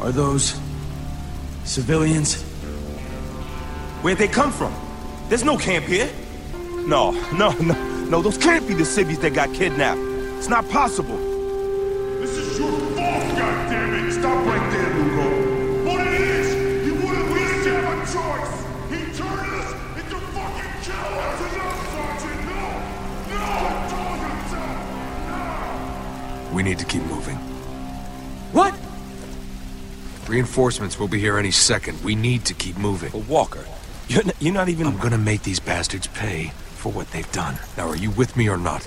Are 0.00 0.12
those 0.12 0.56
civilians? 1.64 2.42
Where'd 4.02 4.18
they 4.18 4.28
come 4.28 4.50
from? 4.50 4.72
There's 5.28 5.44
no 5.44 5.58
camp 5.58 5.86
here. 5.86 6.08
No, 6.86 7.12
no, 7.32 7.52
no, 7.60 7.74
no. 8.08 8.22
Those 8.22 8.38
can't 8.38 8.66
be 8.66 8.74
the 8.74 8.84
civvies 8.84 9.18
that 9.18 9.34
got 9.34 9.52
kidnapped. 9.52 10.00
It's 10.38 10.48
not 10.48 10.68
possible. 10.70 11.29
We 26.60 26.64
need 26.64 26.80
to 26.80 26.84
keep 26.84 27.02
moving. 27.04 27.38
What? 28.52 28.74
Reinforcements 30.28 30.98
will 30.98 31.08
be 31.08 31.18
here 31.18 31.38
any 31.38 31.50
second. 31.50 31.96
We 32.04 32.14
need 32.14 32.44
to 32.44 32.52
keep 32.52 32.76
moving. 32.76 33.10
But 33.12 33.26
Walker, 33.30 33.64
you're 34.08 34.24
not, 34.24 34.34
you're 34.42 34.52
not 34.52 34.68
even. 34.68 34.86
I'm 34.86 34.98
gonna 34.98 35.16
make 35.16 35.42
these 35.42 35.58
bastards 35.58 36.08
pay 36.08 36.52
for 36.76 36.92
what 36.92 37.10
they've 37.12 37.32
done. 37.32 37.56
Now, 37.78 37.88
are 37.88 37.96
you 37.96 38.10
with 38.10 38.36
me 38.36 38.50
or 38.50 38.58
not? 38.58 38.86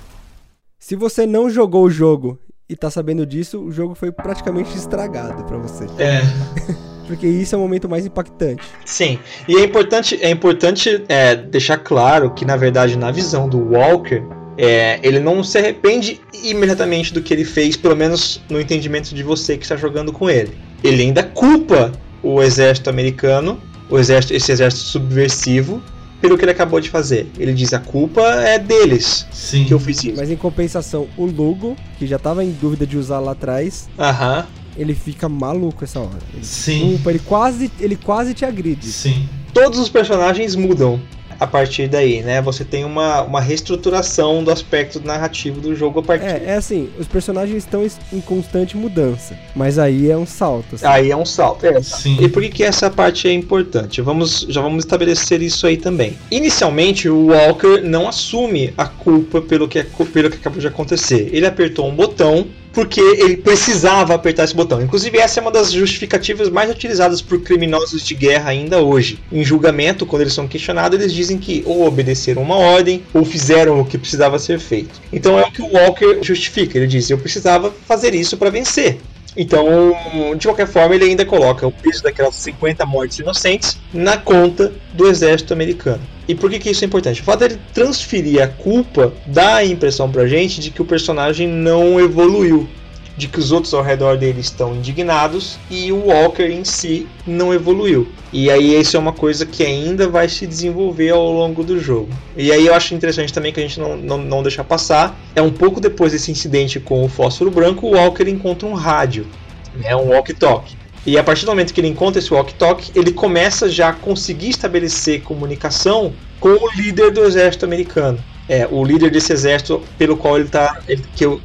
Se 0.79 0.95
você 0.95 1.25
não 1.25 1.49
jogou 1.49 1.85
o 1.85 1.89
jogo 1.89 2.37
e 2.69 2.75
tá 2.75 2.91
sabendo 2.91 3.25
disso, 3.25 3.59
o 3.59 3.71
jogo 3.71 3.95
foi 3.95 4.11
praticamente 4.11 4.77
estragado 4.77 5.43
pra 5.43 5.57
você. 5.57 5.85
É, 5.97 6.21
Porque 7.07 7.25
isso 7.25 7.55
é 7.55 7.57
o 7.57 7.61
momento 7.61 7.89
mais 7.89 8.05
impactante. 8.05 8.61
Sim, 8.85 9.17
e 9.47 9.57
é 9.57 9.63
importante, 9.63 10.19
é 10.21 10.29
importante 10.29 11.03
é, 11.09 11.35
deixar 11.35 11.79
claro 11.79 12.29
que, 12.35 12.45
na 12.45 12.55
verdade, 12.55 12.95
na 12.95 13.09
visão 13.09 13.49
do 13.49 13.57
Walker, 13.57 14.21
é, 14.57 14.99
ele 15.01 15.19
não 15.19 15.43
se 15.43 15.57
arrepende 15.57 16.21
imediatamente 16.43 17.13
do 17.13 17.21
que 17.21 17.33
ele 17.33 17.45
fez, 17.45 17.75
pelo 17.75 17.95
menos 17.95 18.41
no 18.49 18.59
entendimento 18.59 19.13
de 19.13 19.23
você 19.23 19.57
que 19.57 19.63
está 19.63 19.75
jogando 19.75 20.11
com 20.11 20.29
ele. 20.29 20.57
Ele 20.83 21.03
ainda 21.03 21.23
culpa 21.23 21.91
o 22.21 22.41
exército 22.41 22.89
americano, 22.89 23.59
o 23.89 23.97
exército, 23.97 24.33
esse 24.33 24.51
exército 24.51 24.83
subversivo, 24.83 25.81
pelo 26.21 26.37
que 26.37 26.45
ele 26.45 26.51
acabou 26.51 26.79
de 26.79 26.89
fazer. 26.89 27.27
Ele 27.37 27.53
diz: 27.53 27.73
a 27.73 27.79
culpa 27.79 28.21
é 28.21 28.57
deles 28.57 29.25
sim. 29.31 29.65
que 29.65 29.73
eu 29.73 29.79
fiz 29.79 30.03
isso. 30.03 30.17
Mas 30.17 30.31
em 30.31 30.37
compensação, 30.37 31.07
o 31.17 31.25
Lugo, 31.25 31.75
que 31.97 32.07
já 32.07 32.17
tava 32.17 32.43
em 32.43 32.51
dúvida 32.51 32.87
de 32.87 32.97
usar 32.97 33.19
lá 33.19 33.33
atrás, 33.33 33.89
Aham, 33.99 34.45
ele 34.77 34.95
fica 34.95 35.27
maluco 35.27 35.83
essa 35.83 35.99
hora. 35.99 36.19
Ele 36.33 36.43
Sim. 36.43 36.79
culpa, 36.79 37.09
ele 37.11 37.19
quase, 37.19 37.71
ele 37.79 37.95
quase 37.95 38.33
te 38.33 38.45
agride. 38.45 38.87
Sim. 38.87 39.27
todos 39.53 39.79
os 39.79 39.89
personagens 39.89 40.55
mudam. 40.55 40.99
A 41.43 41.47
partir 41.47 41.87
daí, 41.87 42.21
né? 42.21 42.41
Você 42.41 42.63
tem 42.63 42.85
uma, 42.85 43.21
uma 43.21 43.41
reestruturação 43.41 44.43
do 44.43 44.51
aspecto 44.51 45.01
narrativo 45.03 45.59
do 45.59 45.75
jogo 45.75 45.99
a 45.99 46.03
partir. 46.03 46.25
É, 46.25 46.43
é 46.47 46.55
assim, 46.55 46.89
os 46.97 47.07
personagens 47.07 47.57
estão 47.57 47.85
em 48.11 48.21
constante 48.21 48.77
mudança, 48.77 49.37
mas 49.55 49.77
aí 49.77 50.09
é 50.09 50.17
um 50.17 50.25
salto. 50.25 50.75
Assim. 50.75 50.85
Aí 50.85 51.11
é 51.11 51.17
um 51.17 51.25
salto. 51.25 51.65
É. 51.65 51.81
Sim. 51.81 52.17
E 52.21 52.29
por 52.29 52.41
que, 52.41 52.49
que 52.49 52.63
essa 52.63 52.89
parte 52.89 53.27
é 53.27 53.33
importante? 53.33 54.01
Vamos, 54.01 54.45
já 54.49 54.61
vamos 54.61 54.85
estabelecer 54.85 55.41
isso 55.41 55.67
aí 55.67 55.77
também. 55.77 56.17
Inicialmente, 56.31 57.09
o 57.09 57.27
Walker 57.27 57.81
não 57.83 58.07
assume 58.07 58.73
a 58.77 58.85
culpa 58.85 59.41
pelo 59.41 59.67
que, 59.67 59.83
pelo 59.83 60.29
que 60.29 60.37
acabou 60.37 60.59
de 60.59 60.67
acontecer. 60.67 61.29
Ele 61.33 61.45
apertou 61.45 61.87
um 61.87 61.95
botão 61.95 62.47
porque 62.73 62.99
ele 62.99 63.37
precisava 63.37 64.15
apertar 64.15 64.43
esse 64.43 64.55
botão. 64.55 64.81
Inclusive, 64.81 65.19
essa 65.19 65.39
é 65.39 65.41
uma 65.41 65.51
das 65.51 65.71
justificativas 65.71 66.49
mais 66.49 66.71
utilizadas 66.71 67.21
por 67.21 67.39
criminosos 67.41 68.03
de 68.03 68.15
guerra 68.15 68.49
ainda 68.49 68.81
hoje. 68.81 69.19
Em 69.31 69.43
julgamento, 69.43 70.05
quando 70.05 70.23
eles 70.23 70.33
são 70.33 70.47
questionados, 70.47 70.99
eles 70.99 71.13
dizem 71.13 71.37
que 71.37 71.61
ou 71.65 71.85
obedeceram 71.85 72.41
uma 72.41 72.57
ordem 72.57 73.03
ou 73.13 73.23
fizeram 73.23 73.79
o 73.79 73.85
que 73.85 73.97
precisava 73.97 74.39
ser 74.39 74.59
feito. 74.59 74.99
Então 75.11 75.39
é 75.39 75.43
o 75.43 75.51
que 75.51 75.61
o 75.61 75.71
Walker 75.71 76.17
justifica. 76.23 76.77
Ele 76.77 76.87
diz: 76.87 77.09
Eu 77.09 77.17
precisava 77.19 77.71
fazer 77.87 78.15
isso 78.15 78.35
para 78.37 78.49
vencer. 78.49 78.97
Então, 79.35 79.93
de 80.37 80.47
qualquer 80.47 80.67
forma, 80.67 80.95
ele 80.95 81.05
ainda 81.05 81.25
coloca 81.25 81.65
o 81.65 81.71
peso 81.71 82.03
daquelas 82.03 82.35
50 82.35 82.85
mortes 82.85 83.19
inocentes 83.19 83.77
na 83.93 84.17
conta 84.17 84.71
do 84.93 85.07
exército 85.07 85.53
americano. 85.53 86.01
E 86.27 86.35
por 86.35 86.49
que, 86.49 86.59
que 86.59 86.69
isso 86.69 86.83
é 86.83 86.87
importante? 86.87 87.21
O 87.21 87.23
fato 87.23 87.39
dele 87.39 87.59
transferir 87.73 88.41
a 88.41 88.47
culpa 88.47 89.13
dá 89.25 89.55
a 89.55 89.65
impressão 89.65 90.09
pra 90.09 90.27
gente 90.27 90.61
de 90.61 90.71
que 90.71 90.81
o 90.81 90.85
personagem 90.85 91.47
não 91.47 91.99
evoluiu, 91.99 92.67
de 93.15 93.27
que 93.27 93.39
os 93.39 93.51
outros 93.51 93.73
ao 93.73 93.83
redor 93.83 94.17
dele 94.17 94.41
estão 94.41 94.75
indignados 94.75 95.57
e 95.69 95.91
o 95.91 96.07
Walker 96.07 96.43
em 96.43 96.63
si 96.63 97.07
não 97.27 97.53
evoluiu. 97.53 98.07
E 98.31 98.49
aí 98.49 98.79
isso 98.79 98.97
é 98.97 98.99
uma 98.99 99.13
coisa 99.13 99.45
que 99.45 99.63
ainda 99.63 100.07
vai 100.07 100.27
se 100.27 100.47
desenvolver 100.47 101.11
ao 101.11 101.31
longo 101.31 101.63
do 101.63 101.79
jogo. 101.79 102.09
E 102.35 102.51
aí 102.51 102.65
eu 102.65 102.73
acho 102.73 102.95
interessante 102.95 103.31
também 103.31 103.53
que 103.53 103.59
a 103.59 103.63
gente 103.63 103.79
não, 103.79 103.95
não, 103.95 104.17
não 104.17 104.41
deixar 104.41 104.63
passar. 104.63 105.15
É 105.35 105.41
um 105.41 105.51
pouco 105.51 105.79
depois 105.79 106.11
desse 106.11 106.31
incidente 106.31 106.79
com 106.79 107.03
o 107.03 107.09
fósforo 107.09 107.51
branco, 107.51 107.87
o 107.87 107.91
Walker 107.91 108.27
encontra 108.27 108.67
um 108.67 108.73
rádio, 108.73 109.27
né, 109.75 109.95
um 109.95 110.09
walkie-talkie. 110.09 110.75
E 111.05 111.17
a 111.17 111.23
partir 111.23 111.45
do 111.45 111.51
momento 111.51 111.73
que 111.73 111.81
ele 111.81 111.89
encontra 111.89 112.19
esse 112.19 112.33
walkie-talkie, 112.33 112.91
ele 112.95 113.11
começa 113.11 113.69
já 113.69 113.89
a 113.89 113.93
conseguir 113.93 114.49
estabelecer 114.49 115.21
comunicação 115.21 116.13
com 116.39 116.49
o 116.49 116.71
líder 116.75 117.11
do 117.11 117.23
exército 117.23 117.65
americano. 117.65 118.17
É, 118.47 118.67
o 118.69 118.83
líder 118.83 119.09
desse 119.09 119.31
exército 119.31 119.81
pelo 119.97 120.17
qual 120.17 120.35
ele 120.35 120.45
está. 120.45 120.79
Que 121.15 121.25
o, 121.25 121.41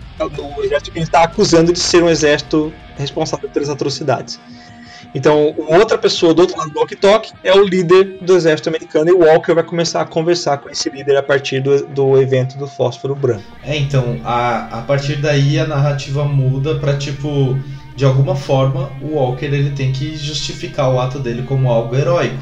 exército 0.63 0.91
que 0.91 0.99
ele 0.99 1.05
está 1.05 1.23
acusando 1.23 1.73
de 1.73 1.79
ser 1.79 2.03
um 2.03 2.09
exército 2.09 2.73
responsável 2.97 3.49
pelas 3.49 3.69
atrocidades. 3.69 4.41
Então, 5.15 5.55
outra 5.57 5.97
pessoa 5.97 6.35
do 6.35 6.43
outro 6.43 6.59
lado 6.59 6.71
do 6.71 6.79
walkie-talkie 6.79 7.33
é 7.43 7.55
o 7.55 7.65
líder 7.65 8.19
do 8.21 8.37
exército 8.37 8.69
americano 8.69 9.09
e 9.09 9.13
o 9.13 9.21
Walker 9.21 9.55
vai 9.55 9.65
começar 9.65 10.03
a 10.03 10.05
conversar 10.05 10.59
com 10.59 10.69
esse 10.69 10.91
líder 10.91 11.17
a 11.17 11.23
partir 11.23 11.61
do, 11.61 11.87
do 11.87 12.21
evento 12.21 12.59
do 12.59 12.67
fósforo 12.67 13.15
branco. 13.15 13.45
É, 13.65 13.77
então, 13.77 14.21
a, 14.23 14.81
a 14.81 14.83
partir 14.83 15.17
daí 15.17 15.59
a 15.59 15.67
narrativa 15.67 16.25
muda 16.25 16.75
pra 16.75 16.97
tipo 16.97 17.59
de 17.99 18.05
alguma 18.05 18.37
forma, 18.37 18.93
o 19.03 19.17
Walker 19.17 19.47
ele 19.47 19.71
tem 19.71 19.91
que 19.91 20.17
justificar 20.17 20.89
o 20.89 21.01
ato 21.01 21.19
dele 21.19 21.43
como 21.43 21.69
algo 21.69 21.97
heróico. 21.97 22.39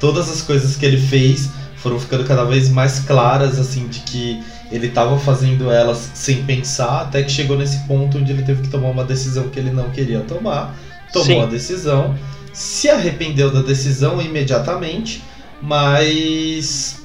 Todas 0.00 0.30
as 0.30 0.40
coisas 0.40 0.76
que 0.76 0.86
ele 0.86 0.96
fez 0.96 1.50
foram 1.84 2.00
ficando 2.00 2.24
cada 2.24 2.44
vez 2.44 2.70
mais 2.70 3.00
claras, 3.00 3.58
assim, 3.58 3.86
de 3.88 4.00
que 4.00 4.42
ele 4.72 4.86
estava 4.86 5.18
fazendo 5.18 5.70
elas 5.70 6.12
sem 6.14 6.42
pensar, 6.42 7.02
até 7.02 7.22
que 7.22 7.30
chegou 7.30 7.58
nesse 7.58 7.76
ponto 7.86 8.16
onde 8.16 8.32
ele 8.32 8.42
teve 8.42 8.62
que 8.62 8.68
tomar 8.68 8.88
uma 8.88 9.04
decisão 9.04 9.50
que 9.50 9.58
ele 9.58 9.70
não 9.70 9.90
queria 9.90 10.20
tomar. 10.20 10.74
Tomou 11.12 11.26
Sim. 11.26 11.42
a 11.42 11.44
decisão, 11.44 12.18
se 12.54 12.88
arrependeu 12.88 13.52
da 13.52 13.60
decisão 13.60 14.22
imediatamente, 14.22 15.22
mas 15.60 17.04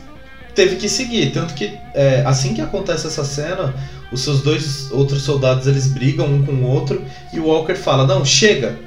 teve 0.55 0.77
que 0.77 0.87
seguir. 0.87 1.33
Tanto 1.33 1.55
que 1.55 1.77
é, 1.93 2.23
assim 2.25 2.53
que 2.53 2.61
acontece 2.61 3.05
essa 3.05 3.25
cena, 3.25 3.75
os 4.13 4.21
seus 4.21 4.41
dois 4.41 4.89
outros 4.93 5.23
soldados 5.23 5.67
eles 5.67 5.87
brigam 5.87 6.25
um 6.25 6.45
com 6.45 6.53
o 6.53 6.63
outro 6.63 7.03
e 7.33 7.39
o 7.41 7.47
Walker 7.47 7.75
fala: 7.75 8.07
Não, 8.07 8.23
chega! 8.23 8.79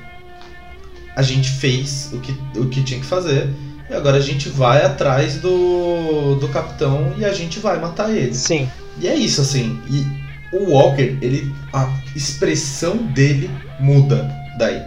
A 1.14 1.20
gente 1.20 1.50
fez 1.50 2.08
o 2.14 2.18
que, 2.18 2.34
o 2.58 2.70
que 2.70 2.82
tinha 2.82 2.98
que 2.98 3.04
fazer 3.04 3.50
e 3.92 3.94
agora 3.94 4.16
a 4.16 4.20
gente 4.20 4.48
vai 4.48 4.82
atrás 4.82 5.36
do, 5.36 6.36
do 6.36 6.48
capitão 6.48 7.12
e 7.18 7.26
a 7.26 7.32
gente 7.32 7.60
vai 7.60 7.78
matar 7.78 8.10
ele. 8.10 8.34
Sim. 8.34 8.66
E 8.98 9.06
é 9.06 9.14
isso, 9.14 9.42
assim. 9.42 9.78
E 9.90 10.56
o 10.56 10.70
Walker, 10.70 11.18
ele. 11.20 11.54
A 11.74 11.92
expressão 12.16 12.96
dele 12.96 13.50
muda 13.78 14.34
daí. 14.56 14.82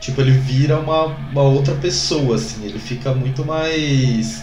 Tipo, 0.00 0.22
ele 0.22 0.30
vira 0.30 0.78
uma, 0.78 1.04
uma 1.04 1.42
outra 1.42 1.74
pessoa, 1.74 2.36
assim. 2.36 2.64
Ele 2.64 2.78
fica 2.78 3.14
muito 3.14 3.44
mais. 3.44 4.42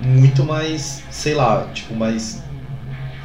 Muito 0.00 0.44
mais. 0.44 1.02
Sei 1.10 1.34
lá, 1.34 1.66
tipo, 1.74 1.96
mais. 1.96 2.44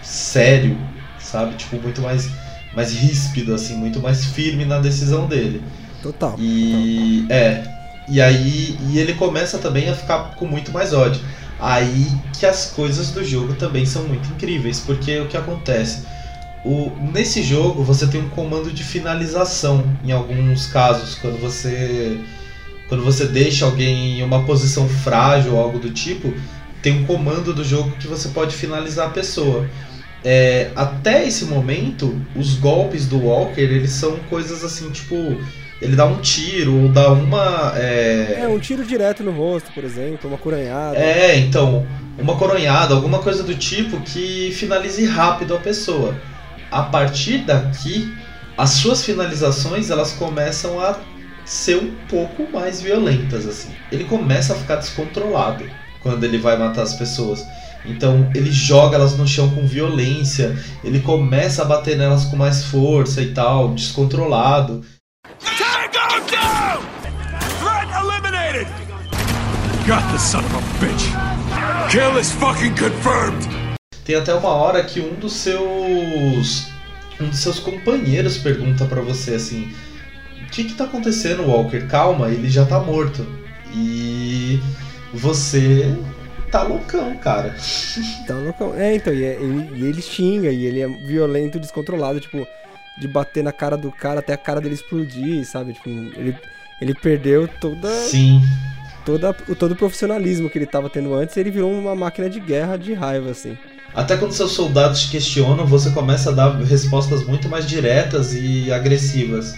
Sério, 0.01 0.75
sabe? 1.19 1.53
Tipo, 1.57 1.75
muito 1.75 2.01
mais. 2.01 2.27
Mais 2.73 2.91
ríspido, 2.91 3.53
assim. 3.53 3.75
Muito 3.75 3.99
mais 3.99 4.25
firme 4.25 4.65
na 4.65 4.79
decisão 4.79 5.27
dele. 5.27 5.61
Total. 6.01 6.35
E. 6.39 7.27
É. 7.29 7.78
E 8.09 8.21
aí. 8.21 8.77
E 8.89 8.99
ele 8.99 9.13
começa 9.13 9.57
também 9.57 9.89
a 9.89 9.95
ficar 9.95 10.35
com 10.35 10.45
muito 10.45 10.71
mais 10.71 10.93
ódio. 10.93 11.21
Aí 11.59 12.07
que 12.37 12.45
as 12.45 12.67
coisas 12.71 13.11
do 13.11 13.23
jogo 13.23 13.53
também 13.53 13.85
são 13.85 14.03
muito 14.03 14.29
incríveis, 14.29 14.79
porque 14.79 15.19
o 15.19 15.27
que 15.27 15.35
acontece? 15.35 16.05
O, 16.63 16.91
nesse 17.13 17.43
jogo 17.43 17.83
você 17.83 18.07
tem 18.07 18.21
um 18.21 18.29
comando 18.29 18.71
de 18.71 18.83
finalização 18.83 19.83
em 20.03 20.11
alguns 20.11 20.67
casos, 20.67 21.15
quando 21.15 21.39
você 21.39 22.17
quando 22.87 23.03
você 23.03 23.27
deixa 23.27 23.65
alguém 23.65 24.19
em 24.19 24.23
uma 24.23 24.43
posição 24.45 24.89
frágil 24.89 25.53
ou 25.53 25.59
algo 25.59 25.77
do 25.77 25.91
tipo, 25.91 26.33
tem 26.81 27.01
um 27.01 27.05
comando 27.05 27.53
do 27.53 27.63
jogo 27.63 27.91
que 27.99 28.07
você 28.07 28.29
pode 28.29 28.55
finalizar 28.55 29.07
a 29.07 29.11
pessoa. 29.11 29.69
É, 30.23 30.71
até 30.75 31.27
esse 31.27 31.45
momento, 31.45 32.19
os 32.35 32.55
golpes 32.55 33.05
do 33.05 33.19
Walker 33.19 33.61
eles 33.61 33.91
são 33.91 34.17
coisas 34.29 34.63
assim, 34.63 34.89
tipo, 34.89 35.15
ele 35.81 35.95
dá 35.95 36.05
um 36.05 36.17
tiro 36.21 36.83
ou 36.83 36.89
dá 36.89 37.09
uma. 37.09 37.73
É, 37.77 38.47
um 38.47 38.59
tiro 38.59 38.83
direto 38.83 39.23
no 39.23 39.31
rosto, 39.31 39.71
por 39.73 39.83
exemplo, 39.83 40.29
uma 40.29 40.37
coranhada. 40.37 40.97
É, 40.97 41.37
então, 41.37 41.87
uma 42.17 42.35
coronhada, 42.35 42.93
alguma 42.93 43.19
coisa 43.19 43.43
do 43.43 43.55
tipo 43.55 43.99
que 44.01 44.51
finalize 44.51 45.05
rápido 45.05 45.55
a 45.55 45.59
pessoa. 45.59 46.15
A 46.69 46.83
partir 46.83 47.39
daqui, 47.39 48.13
as 48.57 48.71
suas 48.71 49.03
finalizações 49.03 49.89
elas 49.89 50.11
começam 50.11 50.79
a 50.79 50.99
ser 51.45 51.77
um 51.77 51.95
pouco 52.09 52.45
mais 52.51 52.81
violentas 52.81 53.47
assim. 53.47 53.69
Ele 53.91 54.03
começa 54.03 54.53
a 54.53 54.55
ficar 54.55 54.75
descontrolado 54.75 55.63
quando 56.03 56.23
ele 56.23 56.37
vai 56.37 56.57
matar 56.57 56.83
as 56.83 56.93
pessoas. 56.93 57.45
Então 57.85 58.29
ele 58.35 58.51
joga 58.51 58.97
elas 58.97 59.17
no 59.17 59.25
chão 59.25 59.49
com 59.49 59.65
violência, 59.65 60.55
ele 60.83 60.99
começa 60.99 61.61
a 61.61 61.65
bater 61.65 61.97
nelas 61.97 62.25
com 62.25 62.35
mais 62.35 62.65
força 62.65 63.21
e 63.21 63.33
tal, 63.33 63.73
descontrolado. 63.73 64.83
Tango 66.19 66.31
down! 66.31 66.81
Threat 67.59 67.87
eliminated! 68.01 68.67
Got 69.87 70.03
the 70.11 70.17
son 70.17 70.43
of 70.45 70.53
a 70.55 70.85
bitch! 70.85 71.91
Kill 71.91 72.17
is 72.17 72.31
fucking 72.31 72.75
confirmed! 72.75 73.47
Tem 74.05 74.15
até 74.15 74.33
uma 74.33 74.49
hora 74.49 74.83
que 74.83 74.99
um 74.99 75.13
dos 75.15 75.33
seus 75.33 76.67
um 77.21 77.27
dos 77.29 77.39
seus 77.39 77.59
companheiros 77.59 78.37
pergunta 78.37 78.85
pra 78.85 79.01
você 79.01 79.35
assim: 79.35 79.71
"O 80.43 80.49
que 80.49 80.63
que 80.65 80.73
tá 80.73 80.85
acontecendo, 80.85 81.43
Walker? 81.43 81.81
Calma, 81.87 82.29
ele 82.29 82.49
já 82.49 82.65
tá 82.65 82.79
morto". 82.79 83.25
E 83.73 84.59
você 85.13 85.95
tá 86.51 86.63
loucão, 86.63 87.15
cara. 87.17 87.55
Tá 88.27 88.33
loucão. 88.33 88.73
É, 88.75 88.95
então, 88.95 89.13
e, 89.13 89.23
é- 89.23 89.35
ele, 89.39 89.69
e 89.75 89.85
ele 89.85 90.01
xinga, 90.01 90.49
e 90.49 90.65
ele 90.65 90.81
é 90.81 90.87
violento, 90.87 91.59
descontrolado, 91.59 92.19
tipo, 92.19 92.47
de 92.99 93.07
bater 93.07 93.43
na 93.43 93.51
cara 93.51 93.77
do 93.77 93.91
cara 93.91 94.19
até 94.19 94.33
a 94.33 94.37
cara 94.37 94.59
dele 94.59 94.75
explodir, 94.75 95.45
sabe? 95.45 95.73
Tipo, 95.73 95.89
ele, 95.89 96.35
ele 96.81 96.93
perdeu 96.93 97.47
toda, 97.47 97.89
Sim. 97.89 98.41
toda, 99.05 99.33
todo 99.33 99.71
o 99.71 99.75
profissionalismo 99.75 100.49
que 100.49 100.57
ele 100.57 100.65
tava 100.65 100.89
tendo 100.89 101.13
antes 101.13 101.35
e 101.35 101.39
ele 101.39 101.51
virou 101.51 101.71
uma 101.71 101.95
máquina 101.95 102.29
de 102.29 102.39
guerra 102.39 102.77
de 102.77 102.93
raiva, 102.93 103.31
assim. 103.31 103.57
Até 103.93 104.15
quando 104.17 104.33
seus 104.33 104.51
soldados 104.51 105.01
te 105.01 105.09
questionam, 105.09 105.65
você 105.65 105.89
começa 105.89 106.29
a 106.29 106.33
dar 106.33 106.55
respostas 106.61 107.23
muito 107.25 107.49
mais 107.49 107.67
diretas 107.67 108.33
e 108.33 108.71
agressivas. 108.71 109.57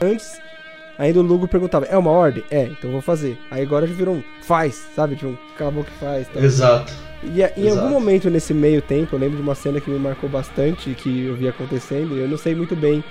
Antes, 0.00 0.38
ainda 0.98 1.18
o 1.18 1.22
Lugo 1.22 1.48
perguntava, 1.48 1.86
é 1.86 1.96
uma 1.96 2.10
ordem? 2.10 2.44
É, 2.50 2.64
então 2.64 2.90
vou 2.90 3.00
fazer. 3.00 3.36
Aí 3.50 3.62
agora 3.62 3.86
já 3.86 3.94
virou 3.94 4.16
um, 4.16 4.22
faz, 4.42 4.86
sabe? 4.94 5.16
Tipo, 5.16 5.36
cala 5.58 5.70
a 5.70 5.72
boca 5.72 5.90
e 5.90 5.98
faz. 5.98 6.28
Tal. 6.28 6.42
Exato. 6.42 6.92
E 7.32 7.42
a- 7.42 7.52
em 7.56 7.68
algum 7.70 7.88
momento 7.90 8.28
nesse 8.30 8.52
meio 8.52 8.82
tempo, 8.82 9.14
eu 9.14 9.18
lembro 9.18 9.36
de 9.36 9.42
uma 9.42 9.54
cena 9.54 9.80
que 9.80 9.90
me 9.90 9.98
marcou 9.98 10.28
bastante, 10.28 10.90
que 10.94 11.24
eu 11.26 11.34
vi 11.36 11.48
acontecendo, 11.48 12.16
e 12.16 12.20
eu 12.20 12.28
não 12.28 12.36
sei 12.36 12.54
muito 12.54 12.74
bem 12.76 13.02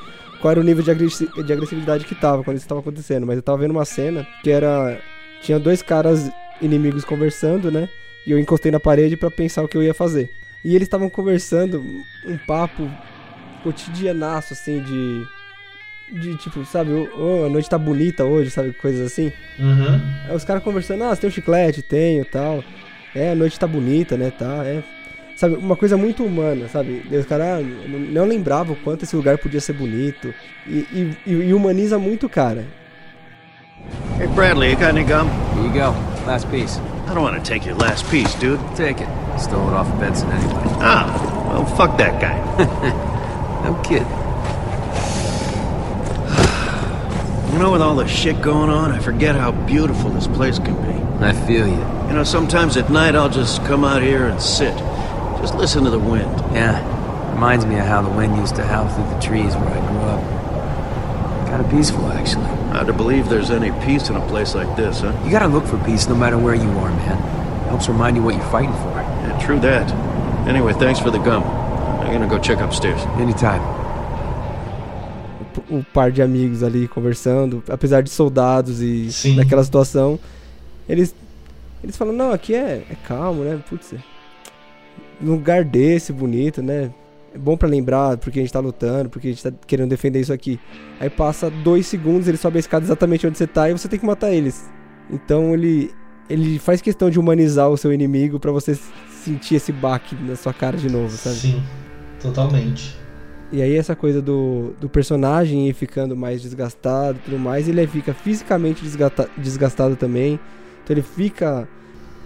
qual 0.42 0.52
era 0.52 0.60
o 0.60 0.64
nível 0.64 0.84
de, 0.84 0.92
agressi- 0.92 1.30
de 1.44 1.54
agressividade 1.54 2.06
que 2.06 2.14
tava 2.16 2.44
quando 2.44 2.58
isso 2.58 2.66
estava 2.66 2.82
acontecendo, 2.82 3.26
mas 3.26 3.38
eu 3.38 3.42
tava 3.42 3.58
vendo 3.60 3.72
uma 3.72 3.86
cena 3.86 4.28
que 4.44 4.50
era. 4.52 5.00
Tinha 5.42 5.60
dois 5.60 5.82
caras 5.82 6.30
inimigos 6.62 7.04
conversando, 7.04 7.72
né? 7.72 7.90
E 8.26 8.32
eu 8.32 8.40
encostei 8.40 8.72
na 8.72 8.80
parede 8.80 9.18
pra 9.18 9.30
pensar 9.32 9.64
o 9.64 9.68
que 9.68 9.76
eu 9.78 9.84
ia 9.84 9.94
fazer. 9.94 10.30
E 10.64 10.76
eles 10.76 10.86
estavam 10.88 11.10
conversando 11.10 11.84
um 12.26 12.38
papo 12.48 12.90
cotidianaço, 13.64 14.54
assim, 14.54 14.82
de. 14.82 15.26
De 16.12 16.36
tipo, 16.38 16.64
sabe, 16.66 16.92
"Ô, 16.92 17.46
a 17.46 17.50
noite 17.50 17.68
tá 17.70 17.78
bonita 17.78 18.24
hoje, 18.24 18.52
sabe? 18.52 18.72
Coisas 18.74 19.08
assim. 19.12 19.32
Uhum. 19.58 20.00
Aí 20.30 20.36
os 20.36 20.44
caras 20.44 20.62
conversando, 20.62 21.04
ah, 21.06 21.16
você 21.16 21.22
tem 21.22 21.30
um 21.30 21.34
chiclete? 21.34 21.82
Tenho 21.82 22.24
tal. 22.26 22.64
É, 23.16 23.32
a 23.32 23.36
noite 23.36 23.60
tá 23.60 23.68
bonita, 23.68 24.18
né? 24.18 24.32
Tá, 24.32 24.64
é. 24.66 24.84
Sabe, 25.36 25.56
uma 25.56 25.76
coisa 25.76 25.98
muito 25.98 26.24
humana, 26.24 26.68
sabe? 26.68 27.04
Os 27.12 27.26
caras 27.26 27.66
não 27.88 28.26
lembravam 28.26 28.74
o 28.74 28.78
quanto 28.78 29.04
esse 29.04 29.16
lugar 29.16 29.38
podia 29.38 29.60
ser 29.60 29.74
bonito. 29.74 30.34
E, 30.68 31.16
e, 31.26 31.32
e 31.32 31.54
humaniza 31.54 31.98
muito 31.98 32.28
o 32.28 32.30
cara. 32.30 32.66
Hey, 34.20 34.28
Bradley, 34.28 34.72
you 34.72 34.78
got 34.78 34.90
any 34.90 35.04
gum? 35.04 35.28
Here 35.56 35.66
you 35.66 35.74
go. 35.74 35.94
Last 36.26 36.48
piece. 36.50 36.80
I 37.08 37.14
don't 37.14 37.24
want 37.24 37.36
to 37.36 37.44
take 37.44 37.68
your 37.68 37.78
last 37.78 38.06
piece, 38.10 38.34
dude. 38.36 38.60
Take 38.76 39.02
it. 39.04 39.10
Stole 39.38 39.68
it 39.68 39.74
off 39.74 39.92
of 39.92 40.00
Benson 40.00 40.32
anyway. 40.32 40.64
Ah, 40.80 41.12
well, 41.50 41.66
fuck 41.76 41.98
that 41.98 42.22
guy. 42.22 43.10
No 43.64 43.76
kid. 43.82 44.06
You 47.54 47.60
know, 47.60 47.72
with 47.72 47.82
all 47.82 47.96
the 47.96 48.06
shit 48.08 48.42
going 48.42 48.70
on, 48.70 48.92
I 48.92 49.00
forget 49.00 49.36
how 49.36 49.52
beautiful 49.52 50.10
this 50.10 50.28
place 50.28 50.60
can 50.60 50.76
be. 50.82 51.24
I 51.26 51.32
feel 51.32 51.66
you. 51.66 51.93
You 52.08 52.14
know, 52.14 52.24
sometimes 52.24 52.78
at 52.78 52.90
night 52.90 53.16
I'll 53.16 53.30
just 53.30 53.64
come 53.66 53.84
out 53.84 54.02
here 54.02 54.28
and 54.28 54.42
sit. 54.42 54.78
Just 55.40 55.56
listen 55.56 55.84
to 55.84 55.90
the 55.90 56.00
wind. 56.00 56.32
Yeah. 56.54 57.34
Reminds 57.34 57.66
me 57.66 57.80
of 57.80 57.86
how 57.86 58.02
the 58.02 58.10
wind 58.10 58.38
used 58.38 58.56
to 58.56 58.64
howl 58.64 58.88
through 58.88 59.10
the 59.14 59.20
trees 59.20 59.56
where 59.56 59.70
I 59.70 59.88
grew 59.88 60.02
up. 60.02 61.50
Kind 61.50 61.66
of 61.66 61.72
peaceful, 61.72 62.12
actually. 62.12 62.46
Hard 62.74 62.88
to 62.88 62.94
believe 62.94 63.30
there's 63.30 63.52
any 63.52 63.72
peace 63.86 64.10
in 64.10 64.16
a 64.16 64.28
place 64.28 64.56
like 64.56 64.76
this, 64.78 65.02
huh? 65.02 65.20
You 65.26 65.32
gotta 65.32 65.48
look 65.48 65.66
for 65.66 65.78
peace 65.84 66.08
no 66.08 66.16
matter 66.16 66.38
where 66.38 66.56
you 66.56 66.70
are, 66.80 66.90
man. 66.90 67.18
Helps 67.70 67.88
remind 67.88 68.16
you 68.16 68.24
what 68.24 68.36
you're 68.36 68.52
fighting 68.52 68.74
for. 68.74 68.92
Yeah, 68.92 69.40
true 69.44 69.60
that. 69.60 69.92
Anyway, 70.48 70.74
thanks 70.74 71.00
for 71.00 71.12
the 71.12 71.20
gum. 71.20 71.44
I'm 71.44 72.12
gonna 72.12 72.28
go 72.28 72.40
check 72.40 72.60
upstairs. 72.60 73.02
Anytime. 73.18 73.62
O, 75.70 75.78
o 75.78 75.86
par 75.94 76.12
de 76.12 76.22
amigos 76.22 76.64
ali 76.64 76.88
conversando, 76.88 77.64
apesar 77.70 78.02
de 78.04 78.10
soldados 78.10 78.82
e 78.82 79.12
Sim. 79.12 79.36
daquela 79.36 79.64
situação, 79.64 80.20
eles 80.88 81.16
eles 81.84 81.98
falam, 81.98 82.14
não, 82.14 82.32
aqui 82.32 82.56
é, 82.56 82.84
é 82.90 82.96
calmo, 83.06 83.44
né? 83.44 83.62
Putz, 83.70 83.94
num 85.20 85.34
lugar 85.34 85.64
desse, 85.64 86.14
bonito, 86.14 86.62
né? 86.62 86.92
É 87.34 87.38
bom 87.38 87.58
pra 87.58 87.68
lembrar 87.68 88.18
porque 88.18 88.40
a 88.40 88.42
gente 88.42 88.54
tá 88.54 88.60
lutando, 88.60 89.10
porque 89.10 89.28
a 89.28 89.32
gente 89.32 89.44
tá 89.44 89.52
querendo 89.66 89.90
defender 89.90 90.20
isso 90.20 90.32
aqui. 90.32 90.60
Aí 91.00 91.10
passa 91.10 91.50
dois 91.50 91.88
segundos, 91.88 92.28
ele 92.28 92.38
sobe 92.38 92.58
a 92.58 92.60
escada 92.60 92.86
exatamente 92.86 93.26
onde 93.28 93.38
você 93.38 93.48
tá 93.48 93.70
e 93.70 93.74
você 93.74 93.88
tem 93.88 94.00
que 94.00 94.06
matar 94.06 94.32
eles. 94.32 94.70
Então 95.10 95.54
ele 95.54 95.92
ele 96.30 96.58
faz 96.58 96.82
questão 96.82 97.10
de 97.10 97.20
humanizar 97.20 97.70
o 97.70 97.76
seu 97.76 97.92
inimigo 97.92 98.40
pra 98.40 98.52
você 98.52 98.78
sentir 99.24 99.56
esse 99.56 99.72
baque 99.72 100.16
na 100.16 100.36
sua 100.36 100.54
cara 100.54 100.78
de 100.78 100.90
novo, 100.90 101.12
sabe? 101.12 101.36
Sim, 101.36 101.64
totalmente. 102.22 102.96
E 103.52 103.62
aí 103.62 103.76
essa 103.76 103.96
coisa 103.96 104.22
do, 104.22 104.74
do 104.80 104.90
personagem 104.90 105.70
ir 105.70 105.74
ficando 105.74 106.16
mais 106.16 106.42
desgastado 106.42 107.20
e 107.20 107.26
tudo 107.26 107.38
mais, 107.38 107.68
ele 107.68 107.86
fica 107.88 108.14
fisicamente 108.14 108.84
desgastado 109.38 109.96
também. 109.96 110.40
Então 110.84 110.94
ele 110.96 111.02
fica, 111.04 111.68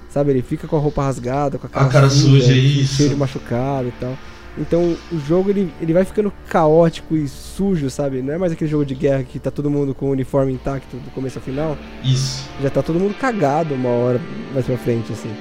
sabe, 0.09 0.31
ele 0.31 0.41
fica 0.41 0.67
com 0.67 0.75
a 0.75 0.79
roupa 0.79 1.03
rasgada, 1.03 1.57
com 1.57 1.67
a 1.67 1.69
cara, 1.69 1.85
A 1.85 1.89
cara 1.89 2.09
suja, 2.09 2.53
isso. 2.53 2.95
cheio 2.95 3.09
de 3.09 3.15
machucado 3.15 3.87
e 3.89 3.91
tal. 3.99 4.17
Então 4.57 4.97
o 5.11 5.19
jogo 5.19 5.51
ele, 5.51 5.71
ele 5.79 5.93
vai 5.93 6.03
ficando 6.03 6.33
caótico 6.49 7.15
e 7.15 7.27
sujo, 7.27 7.89
sabe? 7.91 8.23
Não 8.23 8.33
é 8.33 8.37
mais 8.39 8.51
aquele 8.51 8.69
jogo 8.69 8.83
de 8.85 8.95
guerra 8.95 9.21
que 9.23 9.37
tá 9.37 9.51
todo 9.51 9.69
mundo 9.69 9.93
com 9.93 10.07
o 10.07 10.09
uniforme 10.11 10.51
intacto 10.51 10.97
do 10.97 11.11
começo 11.11 11.37
ao 11.37 11.43
final. 11.43 11.77
Isso. 12.03 12.49
Já 12.61 12.69
tá 12.71 12.81
todo 12.81 12.99
mundo 12.99 13.13
cagado 13.13 13.75
uma 13.75 13.89
hora 13.89 14.19
mais 14.53 14.65
pra 14.65 14.75
frente, 14.77 15.13
assim. 15.13 15.31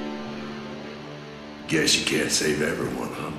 Guess 1.69 1.97
you 1.97 2.05
can't 2.05 2.31
save 2.31 2.63
everyone, 2.63 3.09
huh? 3.19 3.33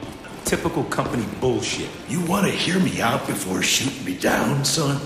Typical 0.46 0.84
company 0.86 1.24
bullshit. 1.40 1.90
You 2.10 2.22
want 2.28 2.46
to 2.46 2.52
hear 2.52 2.80
me 2.80 3.02
out 3.02 3.26
before 3.28 3.62
shooting 3.62 4.04
me 4.04 4.14
down, 4.14 4.66
son? 4.66 5.00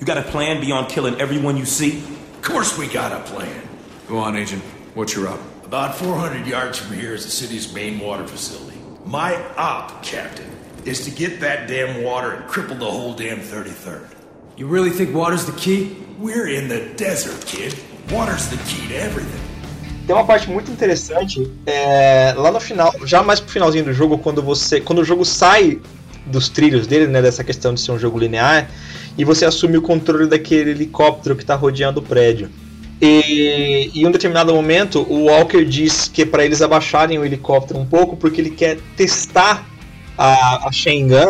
You 0.00 0.06
got 0.06 0.18
a 0.18 0.22
plan 0.22 0.60
beyond 0.60 0.88
killing 0.88 1.14
everyone 1.20 1.56
you 1.56 1.64
see? 1.66 2.02
Of 2.42 2.42
course 2.42 2.76
we 2.78 2.86
got 2.86 3.10
a 3.12 3.20
plan. 3.20 3.62
Go 4.06 4.18
on, 4.18 4.36
Agent. 4.36 4.62
What's 4.94 5.14
your 5.14 5.28
up? 5.28 5.40
About 5.64 5.94
400 5.94 6.46
yards 6.46 6.78
from 6.78 6.94
here 6.94 7.14
is 7.14 7.24
the 7.24 7.30
city's 7.30 7.72
main 7.72 7.98
water 7.98 8.26
facility. 8.26 8.76
My 9.06 9.34
op, 9.56 10.02
Captain, 10.02 10.50
is 10.84 11.02
to 11.06 11.10
get 11.10 11.40
that 11.40 11.66
damn 11.68 12.04
water 12.04 12.32
and 12.32 12.44
cripple 12.44 12.78
the 12.78 12.84
whole 12.84 13.14
damn 13.14 13.38
33rd. 13.38 14.06
You 14.58 14.66
really 14.66 14.90
think 14.90 15.14
water's 15.14 15.46
the 15.46 15.52
key? 15.52 15.96
We're 16.18 16.48
in 16.48 16.68
the 16.68 16.92
desert, 16.96 17.46
kid. 17.46 17.74
Water's 18.10 18.46
the 18.50 18.58
key 18.68 18.86
to 18.88 18.94
everything. 18.94 19.40
Tem 20.06 20.14
uma 20.14 20.26
parte 20.26 20.50
muito 20.50 20.70
interessante 20.70 21.50
é, 21.64 22.34
lá 22.36 22.52
no 22.52 22.60
final, 22.60 22.92
já 23.06 23.22
mais 23.22 23.40
pro 23.40 23.50
finalzinho 23.50 23.86
do 23.86 23.94
jogo, 23.94 24.18
quando 24.18 24.42
você, 24.42 24.82
quando 24.82 24.98
o 24.98 25.04
jogo 25.04 25.24
sai 25.24 25.80
dos 26.26 26.50
trilhos 26.50 26.86
dele, 26.86 27.06
né, 27.06 27.22
dessa 27.22 27.42
questão 27.42 27.72
de 27.72 27.80
ser 27.80 27.92
um 27.92 27.98
jogo 27.98 28.18
linear, 28.18 28.68
e 29.16 29.24
você 29.24 29.46
assume 29.46 29.78
o 29.78 29.82
controle 29.82 30.26
daquele 30.26 30.72
helicóptero 30.72 31.34
que 31.34 31.44
tá 31.44 31.54
rodeando 31.54 32.00
o 32.00 32.02
prédio. 32.02 32.50
E 33.00 33.90
em 33.94 34.06
um 34.06 34.10
determinado 34.10 34.54
momento, 34.54 35.04
o 35.08 35.24
Walker 35.26 35.64
diz 35.64 36.08
que 36.08 36.22
é 36.22 36.26
para 36.26 36.44
eles 36.44 36.62
abaixarem 36.62 37.18
o 37.18 37.24
helicóptero 37.24 37.78
um 37.78 37.86
pouco, 37.86 38.16
porque 38.16 38.40
ele 38.40 38.50
quer 38.50 38.78
testar 38.96 39.66
a, 40.16 40.68
a 40.68 40.70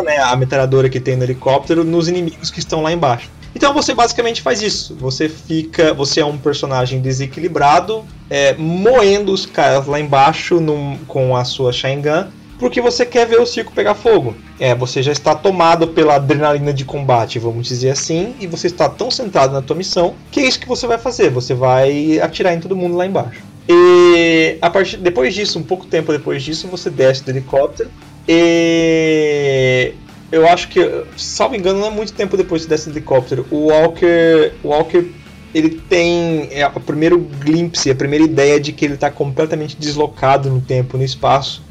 né, 0.03 0.17
a 0.17 0.35
metralhadora 0.35 0.89
que 0.89 0.99
tem 0.99 1.15
no 1.15 1.23
helicóptero, 1.23 1.83
nos 1.83 2.07
inimigos 2.07 2.51
que 2.51 2.59
estão 2.59 2.81
lá 2.81 2.91
embaixo. 2.91 3.29
Então 3.55 3.73
você 3.73 3.93
basicamente 3.93 4.41
faz 4.41 4.61
isso. 4.61 4.95
Você 4.99 5.29
fica, 5.29 5.93
você 5.93 6.19
é 6.19 6.25
um 6.25 6.37
personagem 6.37 6.99
desequilibrado, 6.99 8.03
é, 8.29 8.53
moendo 8.53 9.31
os 9.31 9.45
caras 9.45 9.87
lá 9.87 9.99
embaixo 9.99 10.59
num- 10.59 10.97
com 11.07 11.35
a 11.35 11.45
sua 11.45 11.71
Shengun, 11.71 12.25
porque 12.57 12.81
você 12.81 13.05
quer 13.05 13.27
ver 13.27 13.39
o 13.39 13.45
circo 13.45 13.71
pegar 13.71 13.95
fogo. 13.95 14.35
É, 14.59 14.73
você 14.73 15.03
já 15.03 15.11
está 15.11 15.35
tomado 15.35 15.89
pela 15.89 16.15
adrenalina 16.15 16.73
de 16.73 16.85
combate, 16.85 17.39
vamos 17.39 17.67
dizer 17.67 17.89
assim, 17.89 18.35
e 18.39 18.47
você 18.47 18.67
está 18.67 18.87
tão 18.87 19.11
centrado 19.11 19.53
na 19.53 19.61
tua 19.61 19.75
missão 19.75 20.15
que 20.31 20.39
é 20.39 20.47
isso 20.47 20.59
que 20.59 20.67
você 20.67 20.87
vai 20.87 20.97
fazer. 20.97 21.29
Você 21.29 21.53
vai 21.53 22.19
atirar 22.19 22.53
em 22.53 22.59
todo 22.59 22.75
mundo 22.75 22.95
lá 22.95 23.05
embaixo. 23.05 23.43
E 23.67 24.57
a 24.61 24.69
partir 24.69 24.97
depois 24.97 25.33
disso, 25.33 25.57
um 25.59 25.63
pouco 25.63 25.85
tempo 25.85 26.11
depois 26.11 26.43
disso, 26.43 26.67
você 26.67 26.89
desce 26.89 27.23
do 27.23 27.31
helicóptero 27.31 27.89
e 28.27 29.93
eu 30.31 30.47
acho 30.47 30.67
que, 30.69 31.03
salvo 31.17 31.55
engano, 31.55 31.79
não 31.79 31.87
é 31.87 31.91
muito 31.91 32.13
tempo 32.13 32.37
depois 32.37 32.63
que 32.63 32.69
desce 32.69 32.89
do 32.89 32.93
helicóptero. 32.93 33.45
O 33.49 33.67
Walker, 33.67 34.53
o 34.63 34.69
Walker 34.69 35.05
ele 35.53 35.69
tem 35.69 36.49
é, 36.51 36.67
o 36.67 36.81
primeiro 36.81 37.17
glimpse, 37.17 37.89
a 37.89 37.95
primeira 37.95 38.25
ideia 38.25 38.59
de 38.59 38.73
que 38.73 38.83
ele 38.83 38.95
está 38.95 39.09
completamente 39.09 39.77
deslocado 39.77 40.49
no 40.49 40.59
tempo, 40.59 40.97
no 40.97 41.03
espaço. 41.03 41.63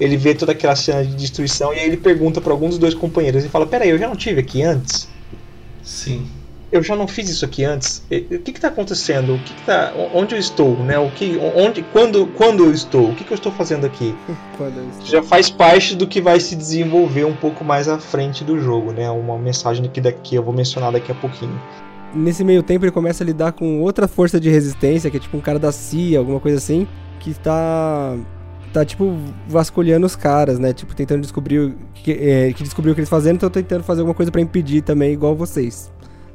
Ele 0.00 0.16
vê 0.16 0.34
toda 0.34 0.52
aquela 0.52 0.74
cena 0.74 1.04
de 1.04 1.14
destruição 1.14 1.72
e 1.74 1.78
aí 1.78 1.86
ele 1.86 1.98
pergunta 1.98 2.40
para 2.40 2.52
algum 2.52 2.68
dos 2.68 2.78
dois 2.78 2.94
companheiros 2.94 3.44
e 3.44 3.48
fala: 3.48 3.66
Peraí, 3.66 3.90
eu 3.90 3.98
já 3.98 4.08
não 4.08 4.16
tive 4.16 4.40
aqui 4.40 4.62
antes? 4.62 5.08
Sim. 5.82 6.26
Eu 6.72 6.82
já 6.84 6.94
não 6.94 7.08
fiz 7.08 7.28
isso 7.28 7.44
aqui 7.44 7.64
antes. 7.64 8.00
E- 8.08 8.26
O 8.30 8.38
que 8.38 8.52
está 8.52 8.68
acontecendo? 8.68 9.34
O 9.34 9.38
que, 9.40 9.52
que 9.52 9.62
tá, 9.62 9.92
onde 10.14 10.36
eu 10.36 10.38
estou, 10.38 10.76
né? 10.84 10.96
O 11.00 11.10
que, 11.10 11.36
onde, 11.56 11.82
quando, 11.92 12.28
quando 12.28 12.64
eu 12.64 12.72
estou? 12.72 13.10
O 13.10 13.14
que, 13.16 13.24
que 13.24 13.32
eu 13.32 13.34
estou 13.34 13.50
fazendo 13.50 13.84
aqui? 13.86 14.14
Eles- 14.60 15.08
já 15.08 15.20
faz 15.22 15.50
parte 15.50 15.96
do 15.96 16.06
que 16.06 16.20
vai 16.20 16.38
se 16.38 16.54
desenvolver 16.54 17.24
um 17.24 17.34
pouco 17.34 17.64
mais 17.64 17.88
à 17.88 17.98
frente 17.98 18.44
do 18.44 18.58
jogo, 18.60 18.92
né? 18.92 19.10
Uma 19.10 19.36
mensagem 19.36 19.84
que 19.92 20.00
daqui 20.00 20.36
eu 20.36 20.42
vou 20.44 20.54
mencionar 20.54 20.92
daqui 20.92 21.10
a 21.10 21.14
pouquinho. 21.14 21.60
Nesse 22.14 22.44
meio 22.44 22.62
tempo 22.62 22.84
ele 22.84 22.92
começa 22.92 23.22
a 23.24 23.26
lidar 23.26 23.52
com 23.52 23.80
outra 23.80 24.06
força 24.08 24.38
de 24.40 24.48
resistência, 24.48 25.10
que 25.10 25.16
é 25.16 25.20
tipo 25.20 25.36
um 25.36 25.40
cara 25.40 25.58
da 25.58 25.72
CIA, 25.72 26.18
alguma 26.20 26.38
coisa 26.40 26.58
assim, 26.58 26.86
que 27.18 27.34
tá 27.34 28.16
tá 28.72 28.84
tipo 28.84 29.16
vasculhando 29.48 30.06
os 30.06 30.16
caras, 30.16 30.58
né? 30.58 30.72
Tipo 30.72 30.94
tentando 30.94 31.20
descobrir 31.20 31.58
o 31.60 31.74
que, 31.94 32.12
é, 32.12 32.52
que 32.52 32.62
descobriu 32.62 32.92
o 32.92 32.94
que 32.94 33.00
eles 33.00 33.08
fazendo, 33.08 33.36
então 33.36 33.50
tentando 33.50 33.82
fazer 33.82 34.00
alguma 34.00 34.14
coisa 34.14 34.30
pra 34.30 34.40
impedir 34.40 34.82
também, 34.82 35.12
igual 35.12 35.34
vocês. 35.34 35.90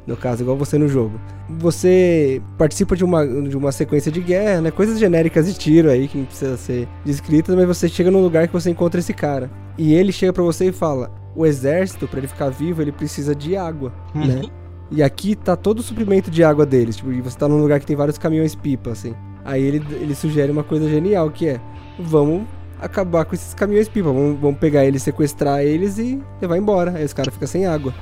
No 0.06 0.16
caso, 0.16 0.42
igual 0.42 0.56
você 0.56 0.78
no 0.78 0.86
jogo. 0.86 1.20
Você 1.48 2.40
participa 2.56 2.94
de 2.94 3.04
uma, 3.04 3.26
de 3.26 3.56
uma 3.56 3.72
sequência 3.72 4.10
de 4.12 4.20
guerra, 4.20 4.60
né? 4.60 4.70
Coisas 4.70 5.00
genéricas 5.00 5.46
de 5.46 5.54
tiro 5.54 5.90
aí, 5.90 6.06
que 6.06 6.16
não 6.16 6.26
precisa 6.26 6.56
ser 6.56 6.86
descritas, 7.04 7.56
mas 7.56 7.66
você 7.66 7.88
chega 7.88 8.08
num 8.08 8.22
lugar 8.22 8.46
que 8.46 8.52
você 8.52 8.70
encontra 8.70 9.00
esse 9.00 9.12
cara. 9.12 9.50
E 9.76 9.94
ele 9.94 10.12
chega 10.12 10.32
pra 10.32 10.44
você 10.44 10.66
e 10.66 10.72
fala: 10.72 11.10
o 11.34 11.44
exército, 11.44 12.06
pra 12.06 12.18
ele 12.18 12.28
ficar 12.28 12.50
vivo, 12.50 12.80
ele 12.80 12.92
precisa 12.92 13.34
de 13.34 13.56
água, 13.56 13.92
né? 14.14 14.42
E 14.90 15.02
aqui 15.02 15.34
tá 15.34 15.56
todo 15.56 15.80
o 15.80 15.82
suprimento 15.82 16.30
de 16.30 16.44
água 16.44 16.64
deles. 16.64 16.96
Tipo, 16.96 17.12
e 17.12 17.20
você 17.20 17.36
tá 17.36 17.48
num 17.48 17.60
lugar 17.60 17.80
que 17.80 17.86
tem 17.86 17.96
vários 17.96 18.16
caminhões 18.16 18.54
pipa, 18.54 18.90
assim. 18.90 19.14
Aí 19.44 19.62
ele, 19.62 19.84
ele 20.00 20.14
sugere 20.14 20.52
uma 20.52 20.62
coisa 20.62 20.88
genial, 20.88 21.30
que 21.30 21.48
é: 21.48 21.60
vamos 21.98 22.44
acabar 22.80 23.24
com 23.24 23.34
esses 23.34 23.54
caminhões 23.54 23.88
pipa. 23.88 24.10
Vamos, 24.12 24.38
vamos 24.40 24.58
pegar 24.58 24.84
eles, 24.84 25.02
sequestrar 25.02 25.60
eles 25.62 25.98
e 25.98 26.20
levar 26.40 26.56
embora. 26.56 26.92
Aí 26.92 27.04
os 27.04 27.12
caras 27.12 27.32
ficam 27.32 27.48
sem 27.48 27.66
água. 27.66 27.94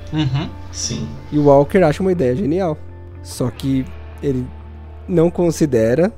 Sim. 0.72 1.08
E 1.30 1.38
o 1.38 1.44
Walker 1.44 1.78
acha 1.78 2.02
uma 2.02 2.12
ideia 2.12 2.34
genial. 2.34 2.76
Só 3.22 3.50
que 3.50 3.84
ele 4.22 4.46
não 5.08 5.30
considera 5.30 6.12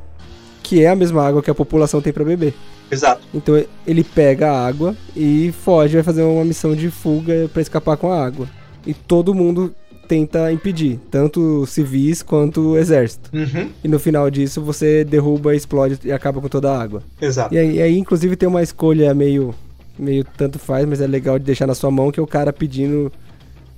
que 0.62 0.83
é 0.83 0.89
a 0.89 0.97
mesma 0.97 1.24
água 1.24 1.43
que 1.43 1.51
a 1.51 1.55
população 1.55 2.01
tem 2.01 2.12
pra 2.12 2.24
beber. 2.24 2.55
Exato. 2.91 3.22
Então 3.35 3.62
ele 3.87 4.03
pega 4.05 4.51
a 4.51 4.66
água 4.66 4.97
e 5.14 5.53
foge, 5.62 5.95
vai 5.95 6.03
fazer 6.03 6.22
uma 6.22 6.45
missão 6.45 6.74
de 6.74 6.91
fuga 6.91 7.49
pra 7.53 7.62
escapar 7.62 7.97
com 7.97 8.11
a 8.11 8.24
água. 8.24 8.49
E 8.87 8.95
todo 8.95 9.35
mundo 9.35 9.74
tenta 10.07 10.50
impedir, 10.52 10.98
tanto 11.11 11.66
civis 11.66 12.22
quanto 12.22 12.72
o 12.72 12.78
exército. 12.78 13.28
Uhum. 13.34 13.68
E 13.84 13.88
no 13.88 13.98
final 13.98 14.30
disso 14.30 14.62
você 14.62 15.04
derruba, 15.04 15.54
explode 15.54 15.98
e 16.04 16.12
acaba 16.12 16.40
com 16.40 16.48
toda 16.48 16.70
a 16.70 16.80
água. 16.80 17.02
Exato. 17.20 17.54
E 17.54 17.59
aí, 17.59 17.76
e 17.76 17.82
aí, 17.82 17.98
inclusive 17.98 18.36
tem 18.36 18.48
uma 18.48 18.62
escolha 18.62 19.12
meio 19.12 19.54
meio 19.98 20.24
tanto 20.36 20.59
faz, 20.59 20.86
mas 20.86 21.00
é 21.00 21.07
legal 21.07 21.38
de 21.38 21.44
deixar 21.44 21.66
na 21.66 21.74
sua 21.74 21.90
mão 21.90 22.11
que 22.11 22.20
é 22.20 22.22
o 22.22 22.26
cara 22.26 22.52
pedindo 22.52 23.11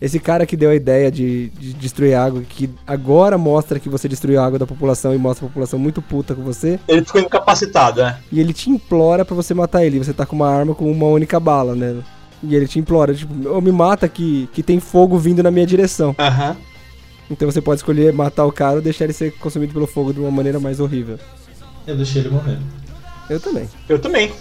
Esse 0.01 0.20
cara 0.20 0.47
que 0.47 0.57
deu 0.57 0.70
a 0.70 0.74
ideia 0.74 1.11
de, 1.11 1.49
de 1.51 1.72
destruir 1.74 2.14
água, 2.14 2.43
que 2.43 2.70
agora 2.87 3.37
mostra 3.37 3.81
que 3.81 3.89
você 3.89 4.09
destruiu 4.09 4.41
a 4.41 4.47
água 4.47 4.59
da 4.59 4.66
população 4.66 5.12
e 5.12 5.18
mostra 5.18 5.45
a 5.45 5.49
população 5.49 5.79
muito 5.79 6.01
puta 6.01 6.35
com 6.35 6.43
você. 6.43 6.79
Ele 6.87 7.05
ficou 7.05 7.20
incapacitado, 7.20 8.01
né? 8.01 8.16
E 8.31 8.39
ele 8.39 8.53
te 8.53 8.70
implora 8.70 9.24
pra 9.24 9.35
você 9.35 9.55
matar 9.55 9.85
ele. 9.85 9.99
Você 9.99 10.12
tá 10.12 10.24
com 10.24 10.37
uma 10.37 10.49
arma 10.49 10.74
com 10.74 10.91
uma 10.91 11.07
única 11.07 11.41
bala, 11.41 11.74
né? 11.74 11.97
E 12.43 12.55
ele 12.55 12.68
te 12.68 12.78
implora, 12.78 13.14
tipo, 13.14 13.49
ou 13.49 13.61
me 13.61 13.72
mata 13.72 14.09
que, 14.09 14.49
que 14.53 14.62
tem 14.62 14.78
fogo 14.78 15.18
vindo 15.18 15.43
na 15.43 15.51
minha 15.51 15.66
direção. 15.66 16.14
Aham. 16.18 16.57
Então 17.30 17.51
você 17.51 17.61
pode 17.61 17.80
escolher 17.80 18.12
matar 18.12 18.47
o 18.47 18.53
cara 18.53 18.76
ou 18.76 18.82
deixar 18.82 19.05
ele 19.05 19.12
ser 19.12 19.32
consumido 19.32 19.72
pelo 19.72 19.86
fogo 19.86 20.12
de 20.12 20.20
uma 20.20 20.30
maneira 20.30 20.59
mais 20.59 20.80
horrível. 20.80 21.18
Eu 21.86 21.97
deixei 21.97 22.22
ele 22.22 22.30
morrer. 22.30 22.59
Eu 23.28 23.39
também. 23.39 23.68
Eu 23.89 23.99
também. 23.99 24.32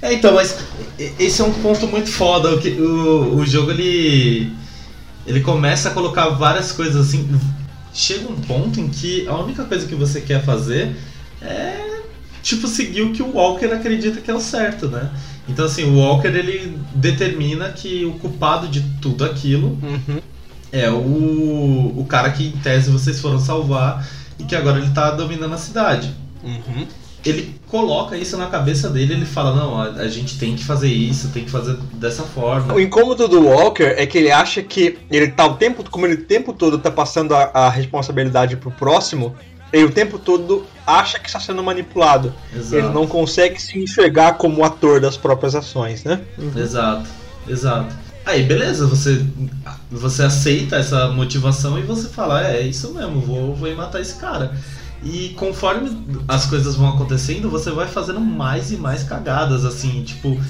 É, 0.00 0.12
então, 0.12 0.34
mas 0.34 0.56
esse 1.18 1.40
é 1.40 1.44
um 1.44 1.52
ponto 1.52 1.86
muito 1.88 2.10
foda. 2.10 2.50
O, 2.50 2.82
o, 2.82 3.36
o 3.36 3.46
jogo 3.46 3.70
ele. 3.70 4.52
Ele 5.26 5.40
começa 5.40 5.88
a 5.88 5.92
colocar 5.92 6.28
várias 6.30 6.70
coisas 6.70 7.08
assim. 7.08 7.28
Chega 7.92 8.30
um 8.30 8.36
ponto 8.36 8.78
em 8.78 8.88
que 8.88 9.26
a 9.26 9.36
única 9.36 9.64
coisa 9.64 9.86
que 9.86 9.94
você 9.94 10.20
quer 10.20 10.44
fazer 10.44 10.94
é. 11.40 11.96
Tipo, 12.42 12.68
seguir 12.68 13.02
o 13.02 13.12
que 13.12 13.22
o 13.22 13.32
Walker 13.34 13.66
acredita 13.66 14.20
que 14.20 14.30
é 14.30 14.34
o 14.34 14.40
certo, 14.40 14.86
né? 14.86 15.10
Então, 15.48 15.64
assim, 15.64 15.84
o 15.84 15.98
Walker 15.98 16.28
ele 16.28 16.78
determina 16.94 17.70
que 17.70 18.04
o 18.04 18.12
culpado 18.14 18.68
de 18.68 18.82
tudo 19.00 19.24
aquilo 19.24 19.78
é 20.72 20.90
o, 20.90 21.94
o 21.96 22.06
cara 22.08 22.30
que, 22.30 22.46
em 22.48 22.52
tese, 22.52 22.90
vocês 22.90 23.20
foram 23.20 23.38
salvar 23.38 24.06
e 24.38 24.44
que 24.44 24.56
agora 24.56 24.78
ele 24.78 24.90
tá 24.90 25.10
dominando 25.12 25.54
a 25.54 25.58
cidade 25.58 26.12
Uhum. 26.46 26.86
ele 27.24 27.58
coloca 27.66 28.16
isso 28.16 28.36
na 28.36 28.46
cabeça 28.46 28.88
dele, 28.88 29.14
ele 29.14 29.26
fala, 29.26 29.54
não, 29.54 29.80
a, 29.80 29.84
a 30.02 30.08
gente 30.08 30.38
tem 30.38 30.54
que 30.54 30.64
fazer 30.64 30.88
isso, 30.88 31.30
tem 31.30 31.44
que 31.44 31.50
fazer 31.50 31.76
dessa 31.94 32.22
forma. 32.22 32.72
O 32.72 32.80
incômodo 32.80 33.26
do 33.26 33.48
Walker 33.48 33.94
é 33.96 34.06
que 34.06 34.16
ele 34.16 34.30
acha 34.30 34.62
que 34.62 34.96
ele 35.10 35.28
tá 35.28 35.44
o 35.44 35.54
tempo, 35.54 35.88
como 35.90 36.06
ele 36.06 36.14
o 36.14 36.24
tempo 36.24 36.52
todo 36.52 36.78
tá 36.78 36.90
passando 36.90 37.34
a, 37.34 37.50
a 37.52 37.68
responsabilidade 37.68 38.56
pro 38.56 38.70
próximo, 38.70 39.34
ele 39.72 39.84
o 39.84 39.90
tempo 39.90 40.18
todo 40.18 40.64
acha 40.86 41.18
que 41.18 41.26
está 41.26 41.40
sendo 41.40 41.62
manipulado. 41.62 42.32
Exato. 42.54 42.76
Ele 42.76 42.88
não 42.88 43.06
consegue 43.06 43.60
se 43.60 43.78
enxergar 43.78 44.34
como 44.34 44.64
ator 44.64 45.00
das 45.00 45.16
próprias 45.16 45.54
ações, 45.54 46.04
né? 46.04 46.20
Exato, 46.56 47.08
exato. 47.48 47.94
Aí, 48.24 48.42
beleza, 48.42 48.86
você, 48.86 49.24
você 49.90 50.24
aceita 50.24 50.76
essa 50.76 51.08
motivação 51.08 51.78
e 51.78 51.82
você 51.82 52.08
fala, 52.08 52.44
é, 52.44 52.56
é 52.56 52.62
isso 52.62 52.92
mesmo, 52.92 53.20
vou, 53.20 53.54
vou 53.54 53.68
ir 53.68 53.76
matar 53.76 54.00
esse 54.00 54.16
cara. 54.16 54.52
E 55.04 55.28
conforme 55.36 55.96
as 56.26 56.46
coisas 56.46 56.74
vão 56.74 56.88
acontecendo, 56.88 57.48
você 57.48 57.70
vai 57.70 57.86
fazendo 57.86 58.20
mais 58.20 58.72
e 58.72 58.76
mais 58.76 59.04
cagadas, 59.04 59.64
assim, 59.64 60.02
tipo, 60.02 60.40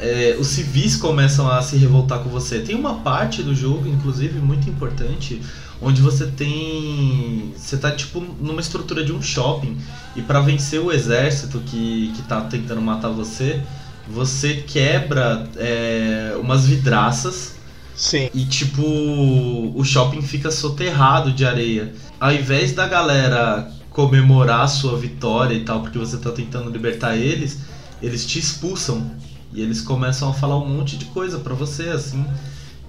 é, 0.00 0.36
os 0.40 0.48
civis 0.48 0.96
começam 0.96 1.48
a 1.48 1.62
se 1.62 1.76
revoltar 1.76 2.20
com 2.20 2.30
você. 2.30 2.60
Tem 2.60 2.74
uma 2.74 2.94
parte 2.96 3.42
do 3.42 3.54
jogo, 3.54 3.86
inclusive, 3.86 4.40
muito 4.40 4.68
importante, 4.68 5.40
onde 5.80 6.00
você 6.00 6.26
tem. 6.26 7.52
Você 7.56 7.76
tá 7.76 7.90
tipo 7.90 8.20
numa 8.40 8.60
estrutura 8.60 9.04
de 9.04 9.12
um 9.12 9.22
shopping. 9.22 9.76
E 10.14 10.22
para 10.22 10.40
vencer 10.40 10.80
o 10.80 10.92
exército 10.92 11.60
que, 11.60 12.12
que 12.14 12.22
tá 12.22 12.40
tentando 12.42 12.80
matar 12.80 13.10
você, 13.10 13.62
você 14.08 14.56
quebra 14.66 15.48
é, 15.56 16.36
umas 16.40 16.66
vidraças. 16.66 17.56
Sim. 17.94 18.30
E 18.34 18.44
tipo, 18.46 18.82
o 18.82 19.84
shopping 19.84 20.22
fica 20.22 20.50
soterrado 20.50 21.32
de 21.32 21.44
areia. 21.44 21.92
Ao 22.18 22.32
invés 22.32 22.72
da 22.72 22.86
galera 22.88 23.70
comemorar 23.90 24.62
a 24.62 24.68
sua 24.68 24.96
vitória 24.96 25.54
e 25.54 25.64
tal, 25.64 25.82
porque 25.82 25.98
você 25.98 26.16
tá 26.16 26.30
tentando 26.30 26.70
libertar 26.70 27.16
eles, 27.16 27.58
eles 28.00 28.24
te 28.24 28.38
expulsam. 28.38 29.10
E 29.52 29.60
eles 29.60 29.82
começam 29.82 30.30
a 30.30 30.32
falar 30.32 30.56
um 30.56 30.66
monte 30.66 30.96
de 30.96 31.06
coisa 31.06 31.38
pra 31.40 31.54
você, 31.54 31.88
assim. 31.88 32.24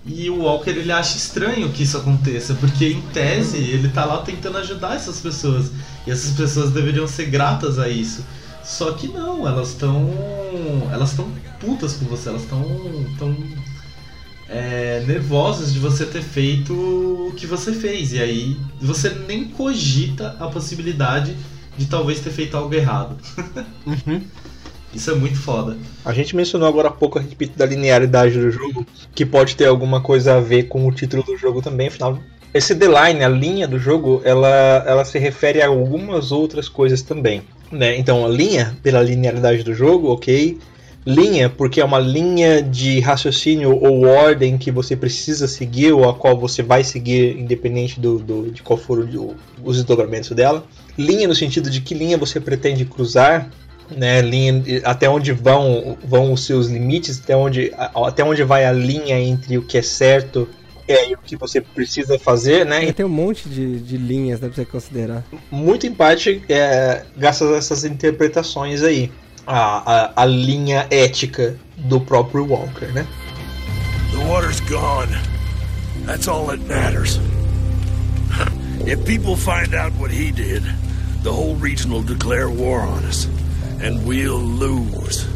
E 0.05 0.29
o 0.29 0.41
Walker 0.43 0.71
ele 0.71 0.91
acha 0.91 1.15
estranho 1.15 1.71
que 1.71 1.83
isso 1.83 1.97
aconteça, 1.97 2.55
porque 2.55 2.87
em 2.87 3.01
tese 3.13 3.57
ele 3.57 3.89
tá 3.89 4.03
lá 4.03 4.21
tentando 4.21 4.57
ajudar 4.57 4.95
essas 4.95 5.19
pessoas. 5.19 5.71
E 6.07 6.11
essas 6.11 6.35
pessoas 6.35 6.71
deveriam 6.71 7.07
ser 7.07 7.25
gratas 7.25 7.77
a 7.77 7.87
isso. 7.87 8.25
Só 8.63 8.91
que 8.93 9.07
não, 9.07 9.47
elas 9.47 9.69
estão. 9.69 10.09
Elas 10.91 11.11
estão 11.11 11.29
putas 11.59 11.93
com 11.93 12.05
você, 12.05 12.29
elas 12.29 12.43
estão. 12.43 12.63
tão 13.17 13.35
é, 14.51 15.01
nervosas 15.07 15.71
de 15.71 15.79
você 15.79 16.05
ter 16.05 16.21
feito 16.21 16.73
o 16.73 17.33
que 17.35 17.47
você 17.47 17.71
fez. 17.71 18.11
E 18.11 18.19
aí 18.19 18.57
você 18.81 19.09
nem 19.27 19.45
cogita 19.45 20.35
a 20.39 20.47
possibilidade 20.47 21.35
de 21.77 21.85
talvez 21.85 22.19
ter 22.19 22.31
feito 22.31 22.57
algo 22.57 22.73
errado. 22.73 23.15
Isso 24.93 25.09
é 25.11 25.15
muito 25.15 25.37
foda. 25.37 25.77
A 26.03 26.13
gente 26.13 26.35
mencionou 26.35 26.67
agora 26.67 26.89
há 26.89 26.91
pouco 26.91 27.17
a 27.17 27.21
respeito 27.21 27.57
da 27.57 27.65
linearidade 27.65 28.37
do 28.39 28.51
jogo, 28.51 28.85
que 29.15 29.25
pode 29.25 29.55
ter 29.55 29.65
alguma 29.65 30.01
coisa 30.01 30.35
a 30.35 30.39
ver 30.41 30.63
com 30.63 30.85
o 30.87 30.91
título 30.91 31.23
do 31.23 31.37
jogo 31.37 31.61
também, 31.61 31.87
afinal. 31.87 32.19
Esse 32.53 32.75
The 32.75 32.87
Line, 32.87 33.23
a 33.23 33.29
linha 33.29 33.65
do 33.67 33.79
jogo, 33.79 34.21
ela, 34.25 34.83
ela 34.85 35.05
se 35.05 35.17
refere 35.17 35.61
a 35.61 35.67
algumas 35.67 36.33
outras 36.33 36.67
coisas 36.67 37.01
também. 37.01 37.41
Né? 37.71 37.97
Então, 37.97 38.25
a 38.25 38.27
linha, 38.27 38.77
pela 38.83 39.01
linearidade 39.01 39.63
do 39.63 39.73
jogo, 39.73 40.09
ok. 40.11 40.57
Linha, 41.05 41.49
porque 41.49 41.81
é 41.81 41.85
uma 41.85 41.97
linha 41.97 42.61
de 42.61 42.99
raciocínio 42.99 43.75
ou 43.81 44.05
ordem 44.05 44.55
que 44.57 44.69
você 44.69 44.95
precisa 44.95 45.47
seguir, 45.47 45.93
ou 45.93 46.07
a 46.07 46.13
qual 46.13 46.37
você 46.37 46.61
vai 46.61 46.83
seguir, 46.83 47.39
independente 47.39 47.99
do, 47.99 48.19
do- 48.19 48.51
de 48.51 48.61
qual 48.61 48.77
for 48.77 48.99
o- 48.99 49.35
os 49.63 49.77
desdobramentos 49.77 50.29
dela. 50.31 50.63
Linha 50.97 51.27
no 51.27 51.33
sentido 51.33 51.71
de 51.71 51.81
que 51.81 51.95
linha 51.95 52.17
você 52.19 52.39
pretende 52.39 52.85
cruzar, 52.85 53.49
né, 53.95 54.21
linha, 54.21 54.63
até 54.83 55.09
onde 55.09 55.31
vão, 55.31 55.97
vão 56.03 56.33
os 56.33 56.45
seus 56.45 56.67
limites, 56.67 57.19
até 57.21 57.35
onde, 57.35 57.71
até 57.77 58.23
onde 58.23 58.43
vai 58.43 58.65
a 58.65 58.71
linha 58.71 59.19
entre 59.19 59.57
o 59.57 59.63
que 59.63 59.77
é 59.77 59.81
certo 59.81 60.47
é, 60.87 61.09
e 61.09 61.13
o 61.13 61.17
que 61.17 61.35
você 61.35 61.61
precisa 61.61 62.19
fazer, 62.19 62.65
né? 62.65 62.85
É, 62.85 62.91
tem 62.91 63.05
um 63.05 63.09
monte 63.09 63.47
de, 63.47 63.79
de 63.79 63.97
linhas, 63.97 64.39
né, 64.41 64.47
pra 64.47 64.55
você 64.55 64.65
considerar. 64.65 65.23
muito 65.49 65.87
em 65.87 65.93
parte 65.93 66.43
é, 66.49 67.03
graças 67.15 67.51
a 67.51 67.55
essas 67.55 67.83
interpretações 67.85 68.83
aí. 68.83 69.11
A, 69.47 69.93
a, 69.93 70.21
a 70.21 70.25
linha 70.25 70.85
ética 70.91 71.57
do 71.75 71.99
próprio 71.99 72.45
Walker, 72.45 72.85
né? 72.93 73.07
The 74.11 74.23
water's 74.27 74.59
gone. 74.61 75.09
That's 76.05 76.27
all 76.27 76.45
that 76.47 76.61
matters. 76.67 77.19
If 78.85 79.03
people 79.03 79.35
find 79.35 79.73
out 79.73 79.93
what 79.99 80.11
he 80.11 80.31
did, 80.31 80.63
the 81.23 81.31
whole 81.31 81.55
region 81.55 81.91
will 81.91 82.03
declare 82.03 82.49
war 82.49 82.81
on 82.81 83.03
us. 83.05 83.27
And 83.81 84.05
we'll 84.05 84.37
lose. 84.37 85.27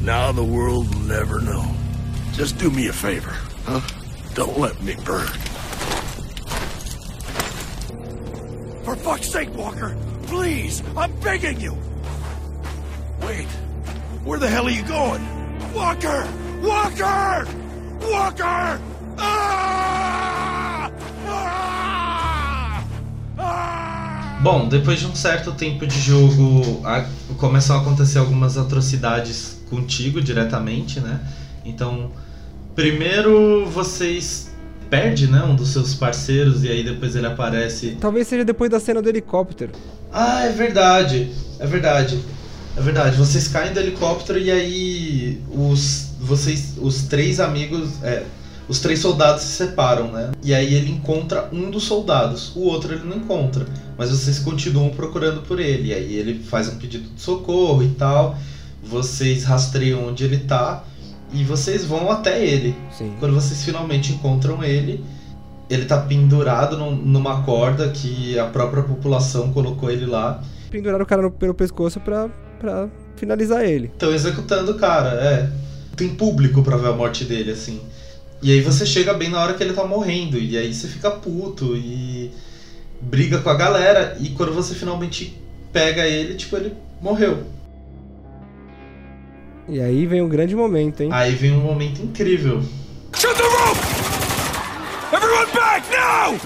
Now 0.00 0.30
the 0.32 0.44
world 0.44 0.94
will 0.94 1.02
never 1.02 1.40
know. 1.40 1.64
Just 2.32 2.56
do 2.56 2.70
me 2.70 2.86
a 2.86 2.92
favor, 2.92 3.36
huh? 3.64 3.80
Don't 4.34 4.56
let 4.58 4.80
me 4.80 4.94
burn. 5.04 5.26
For 8.84 8.94
fuck's 8.96 9.28
sake, 9.28 9.52
Walker! 9.56 9.96
Please! 10.22 10.82
I'm 10.96 11.12
begging 11.20 11.60
you! 11.60 11.76
Wait. 13.22 13.46
Where 14.24 14.38
the 14.38 14.48
hell 14.48 14.66
are 14.66 14.70
you 14.70 14.84
going? 14.84 15.22
Walker! 15.74 16.28
Walker! 16.62 17.48
Walker! 18.02 18.80
Ah! 19.18 19.69
Bom, 24.42 24.68
depois 24.68 24.98
de 24.98 25.06
um 25.06 25.14
certo 25.14 25.52
tempo 25.52 25.86
de 25.86 26.00
jogo, 26.00 26.80
a- 26.84 27.04
começam 27.36 27.76
a 27.76 27.80
acontecer 27.80 28.18
algumas 28.18 28.56
atrocidades 28.56 29.58
contigo 29.68 30.20
diretamente, 30.20 30.98
né? 30.98 31.20
Então, 31.64 32.10
primeiro 32.74 33.66
vocês 33.66 34.50
perdem, 34.88 35.26
né, 35.28 35.42
um 35.44 35.54
dos 35.54 35.68
seus 35.68 35.94
parceiros 35.94 36.64
e 36.64 36.68
aí 36.68 36.82
depois 36.82 37.14
ele 37.14 37.26
aparece. 37.26 37.96
Talvez 38.00 38.26
seja 38.26 38.44
depois 38.44 38.70
da 38.70 38.80
cena 38.80 39.02
do 39.02 39.08
helicóptero. 39.08 39.72
Ah, 40.12 40.44
é 40.46 40.50
verdade. 40.52 41.30
É 41.58 41.66
verdade. 41.66 42.18
É 42.76 42.80
verdade. 42.80 43.16
Vocês 43.16 43.46
caem 43.46 43.72
do 43.74 43.78
helicóptero 43.78 44.38
e 44.38 44.50
aí 44.50 45.40
os 45.52 46.08
vocês 46.18 46.74
os 46.78 47.02
três 47.04 47.40
amigos, 47.40 47.90
é, 48.02 48.24
os 48.70 48.78
três 48.80 49.00
soldados 49.00 49.42
se 49.42 49.56
separam, 49.56 50.10
né? 50.12 50.30
E 50.42 50.54
aí 50.54 50.72
ele 50.74 50.90
encontra 50.92 51.48
um 51.52 51.70
dos 51.70 51.82
soldados, 51.84 52.54
o 52.56 52.60
outro 52.60 52.94
ele 52.94 53.04
não 53.04 53.16
encontra, 53.16 53.66
mas 53.98 54.10
vocês 54.10 54.38
continuam 54.38 54.90
procurando 54.90 55.42
por 55.42 55.58
ele. 55.60 55.88
E 55.88 55.94
aí 55.94 56.14
ele 56.14 56.42
faz 56.42 56.68
um 56.68 56.76
pedido 56.78 57.08
de 57.14 57.20
socorro 57.20 57.82
e 57.82 57.88
tal. 57.90 58.36
Vocês 58.82 59.44
rastreiam 59.44 60.06
onde 60.08 60.24
ele 60.24 60.38
tá 60.38 60.84
e 61.32 61.44
vocês 61.44 61.84
vão 61.84 62.10
até 62.10 62.42
ele. 62.44 62.74
Sim. 62.96 63.12
Quando 63.20 63.34
vocês 63.34 63.62
finalmente 63.64 64.12
encontram 64.12 64.62
ele, 64.64 65.04
ele 65.68 65.84
tá 65.84 65.98
pendurado 65.98 66.78
num- 66.78 66.96
numa 66.96 67.42
corda 67.42 67.88
que 67.90 68.38
a 68.38 68.46
própria 68.46 68.82
população 68.82 69.52
colocou 69.52 69.90
ele 69.90 70.06
lá. 70.06 70.42
Penduraram 70.70 71.02
o 71.04 71.06
cara 71.06 71.22
no- 71.22 71.30
pelo 71.30 71.52
pescoço 71.54 72.00
pra, 72.00 72.28
pra 72.58 72.88
finalizar 73.16 73.64
ele. 73.64 73.86
Estão 73.88 74.12
executando 74.14 74.72
o 74.72 74.74
cara, 74.76 75.10
é. 75.10 75.50
Tem 75.96 76.08
público 76.08 76.62
pra 76.62 76.76
ver 76.76 76.88
a 76.88 76.92
morte 76.92 77.24
dele, 77.24 77.50
assim. 77.52 77.80
E 78.42 78.52
aí 78.52 78.60
você 78.62 78.86
chega 78.86 79.12
bem 79.12 79.28
na 79.28 79.42
hora 79.42 79.54
que 79.54 79.62
ele 79.62 79.74
tá 79.74 79.84
morrendo, 79.84 80.38
e 80.38 80.56
aí 80.56 80.72
você 80.72 80.88
fica 80.88 81.10
puto 81.10 81.76
e 81.76 82.32
briga 83.00 83.38
com 83.38 83.50
a 83.50 83.54
galera, 83.54 84.16
e 84.18 84.30
quando 84.30 84.52
você 84.54 84.74
finalmente 84.74 85.38
pega 85.72 86.06
ele, 86.06 86.34
tipo, 86.34 86.56
ele 86.56 86.74
morreu. 87.00 87.44
E 89.68 89.80
aí 89.80 90.06
vem 90.06 90.22
um 90.22 90.28
grande 90.28 90.56
momento, 90.56 91.02
hein? 91.02 91.10
Aí 91.12 91.34
vem 91.34 91.52
um 91.52 91.60
momento 91.60 92.02
incrível. 92.02 92.62
Shoot 93.14 93.36
the 93.36 93.42
roof! 93.42 93.78
Everyone 95.12 95.52
back 95.52 95.86
now! 95.90 96.38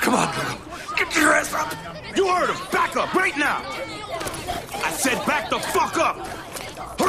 Come 0.00 0.16
on, 0.16 0.26
Lugo. 0.26 0.96
Get 0.96 1.16
your 1.16 1.32
ass 1.34 1.52
up! 1.54 1.72
You 2.16 2.26
heard 2.26 2.50
him. 2.50 2.56
Back 2.72 2.96
up 2.96 3.14
right 3.14 3.36
now. 3.36 3.62
I 4.84 4.90
said 4.92 5.24
back 5.26 5.48
the 5.50 5.58
fuck 5.58 5.96
up. 5.98 6.16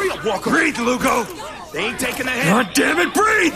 Hurry 0.03 0.19
up, 0.19 0.25
Walker. 0.25 0.49
Breathe, 0.49 0.77
Lugo! 0.79 1.23
They 1.71 1.85
ain't 1.85 1.99
taking 1.99 2.25
the 2.25 2.31
hit. 2.31 2.45
God 2.45 2.69
damn 2.73 2.99
it, 2.99 3.13
breathe! 3.13 3.53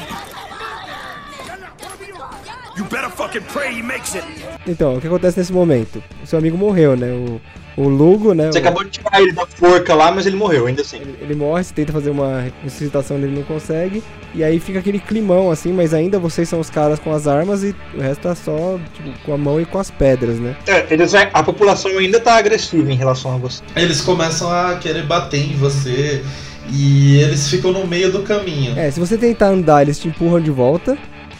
You 2.77 2.83
better 2.85 3.09
fucking 3.09 3.43
pray 3.43 3.73
he 3.73 3.81
makes 3.81 4.15
it. 4.15 4.23
Então, 4.65 4.95
o 4.95 5.01
que 5.01 5.07
acontece 5.07 5.39
nesse 5.39 5.51
momento? 5.51 6.01
O 6.23 6.27
seu 6.27 6.39
amigo 6.39 6.57
morreu, 6.57 6.95
né? 6.95 7.11
O, 7.11 7.41
o 7.77 7.87
Lugo, 7.87 8.33
né? 8.33 8.47
Você 8.51 8.57
o- 8.57 8.61
acabou 8.61 8.83
de 8.83 8.89
tirar 8.89 9.21
ele 9.21 9.31
da 9.31 9.45
forca 9.45 9.93
lá, 9.93 10.11
mas 10.11 10.25
ele 10.25 10.35
morreu, 10.35 10.65
ainda 10.65 10.81
assim. 10.81 10.99
Ele 11.21 11.35
morre, 11.35 11.63
você 11.63 11.73
tenta 11.73 11.93
fazer 11.93 12.09
uma 12.09 12.45
ressuscitação 12.63 13.17
ele 13.17 13.27
não 13.27 13.43
consegue. 13.43 14.03
E 14.33 14.43
aí 14.43 14.59
fica 14.59 14.79
aquele 14.79 14.99
climão 14.99 15.49
assim, 15.51 15.71
mas 15.71 15.93
ainda 15.93 16.17
vocês 16.19 16.49
são 16.49 16.59
os 16.59 16.69
caras 16.69 16.99
com 16.99 17.13
as 17.13 17.27
armas 17.27 17.63
e 17.63 17.75
o 17.95 18.01
resto 18.01 18.21
tá 18.21 18.35
só 18.35 18.79
tipo, 18.93 19.09
com 19.25 19.33
a 19.33 19.37
mão 19.37 19.61
e 19.61 19.65
com 19.65 19.77
as 19.79 19.89
pedras, 19.91 20.39
né? 20.39 20.55
É, 20.67 20.85
eles, 20.91 21.13
a 21.15 21.43
população 21.43 21.91
ainda 21.97 22.19
tá 22.19 22.35
agressiva 22.35 22.91
em 22.91 22.95
relação 22.95 23.33
a 23.33 23.37
você. 23.37 23.61
Eles 23.75 24.01
começam 24.01 24.49
a 24.51 24.75
querer 24.75 25.03
bater 25.05 25.39
em 25.39 25.53
você 25.55 26.23
e 26.71 27.19
eles 27.19 27.47
ficam 27.47 27.71
no 27.71 27.85
meio 27.87 28.11
do 28.11 28.23
caminho. 28.23 28.77
É, 28.77 28.91
se 28.91 28.99
você 28.99 29.17
tentar 29.17 29.47
andar, 29.49 29.83
eles 29.83 29.99
te 29.99 30.07
empurram 30.07 30.41
de 30.41 30.51
volta. 30.51 30.97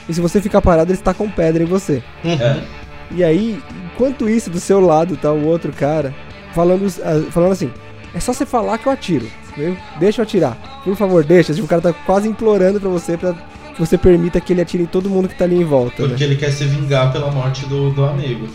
E 0.07 0.13
se 0.13 0.21
você 0.21 0.39
ficar 0.41 0.61
parado, 0.61 0.91
eles 0.91 1.01
tacam 1.01 1.29
pedra 1.29 1.61
em 1.63 1.65
você. 1.65 2.01
É. 2.23 2.61
E 3.11 3.23
aí, 3.23 3.61
enquanto 3.93 4.29
isso, 4.29 4.49
do 4.49 4.59
seu 4.59 4.79
lado 4.79 5.17
tá 5.17 5.31
o 5.31 5.45
outro 5.45 5.73
cara 5.73 6.13
falando, 6.57 6.87
ah, 7.03 7.31
falando 7.31 7.51
assim: 7.51 7.71
é 8.15 8.19
só 8.19 8.33
você 8.33 8.45
falar 8.45 8.77
que 8.79 8.87
eu 8.87 8.91
atiro, 8.91 9.27
viu? 9.55 9.77
Deixa 9.99 10.21
eu 10.21 10.23
atirar. 10.23 10.57
Por 10.83 10.95
favor, 10.95 11.23
deixa. 11.23 11.53
Tipo, 11.53 11.65
o 11.65 11.69
cara 11.69 11.81
tá 11.81 11.93
quase 11.93 12.27
implorando 12.27 12.79
pra 12.79 12.89
você 12.89 13.15
pra 13.15 13.33
que 13.33 13.79
você 13.79 13.95
permita 13.97 14.41
que 14.41 14.53
ele 14.53 14.61
atire 14.61 14.81
em 14.83 14.87
todo 14.87 15.07
mundo 15.09 15.27
que 15.29 15.35
tá 15.35 15.43
ali 15.45 15.55
em 15.55 15.63
volta. 15.63 15.97
Porque 15.97 16.25
Né? 16.25 16.31
ele 16.31 16.35
quer 16.35 16.49
se 16.51 16.63
vingar 16.65 17.11
pela 17.11 17.29
morte 17.31 17.63
do, 17.67 17.91
do 17.91 18.03
amigo. 18.05 18.47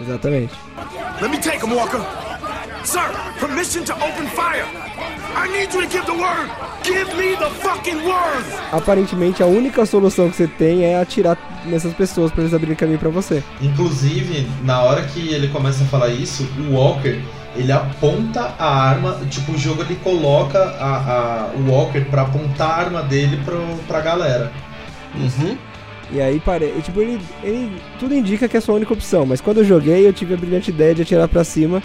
Exatamente. 0.00 0.52
Let 1.22 1.30
me 1.30 1.38
take 1.38 1.64
him, 1.64 1.72
Walker. 1.72 2.00
Sir, 2.84 3.00
permission 3.40 3.84
to 3.84 3.92
open 3.94 4.26
fire. 4.28 4.66
I 5.38 5.48
need 5.48 5.72
you 5.74 5.82
to 5.82 5.88
give 5.88 6.06
the 6.06 6.12
word. 6.12 6.50
Give 6.82 7.14
me 7.16 7.36
the 7.36 7.50
fucking 7.60 7.96
word. 8.06 8.44
Aparentemente, 8.72 9.42
a 9.42 9.46
única 9.46 9.84
solução 9.84 10.30
que 10.30 10.36
você 10.36 10.46
tem 10.46 10.84
é 10.84 10.98
atirar 11.00 11.36
nessas 11.66 11.92
pessoas 11.92 12.32
pra 12.32 12.42
eles 12.42 12.54
abrirem 12.54 12.74
caminho 12.76 12.98
pra 12.98 13.10
você. 13.10 13.42
Inclusive, 13.60 14.46
na 14.64 14.82
hora 14.82 15.02
que 15.02 15.28
ele 15.32 15.48
começa 15.48 15.84
a 15.84 15.86
falar 15.88 16.08
isso, 16.08 16.48
o 16.58 16.74
Walker 16.74 17.20
ele 17.54 17.72
aponta 17.72 18.54
a 18.58 18.88
arma, 18.88 19.18
tipo, 19.30 19.52
o 19.52 19.58
jogo 19.58 19.82
ele 19.82 19.96
coloca 19.96 20.58
a, 20.58 20.96
a- 20.96 21.50
o 21.56 21.70
Walker 21.70 22.00
pra 22.06 22.22
apontar 22.22 22.70
a 22.70 22.74
arma 22.76 23.02
dele 23.02 23.38
pro, 23.44 23.58
pra 23.86 24.00
galera. 24.00 24.52
Uhum. 25.14 25.56
E 26.12 26.20
aí, 26.20 26.38
pare... 26.38 26.72
e, 26.78 26.82
tipo, 26.82 27.00
ele, 27.00 27.20
ele. 27.42 27.80
Tudo 27.98 28.14
indica 28.14 28.46
que 28.48 28.56
é 28.56 28.58
a 28.58 28.62
sua 28.62 28.74
única 28.76 28.92
opção, 28.92 29.26
mas 29.26 29.40
quando 29.40 29.58
eu 29.58 29.64
joguei, 29.64 30.06
eu 30.06 30.12
tive 30.12 30.34
a 30.34 30.36
brilhante 30.36 30.70
ideia 30.70 30.94
de 30.94 31.02
atirar 31.02 31.26
pra 31.28 31.42
cima 31.44 31.82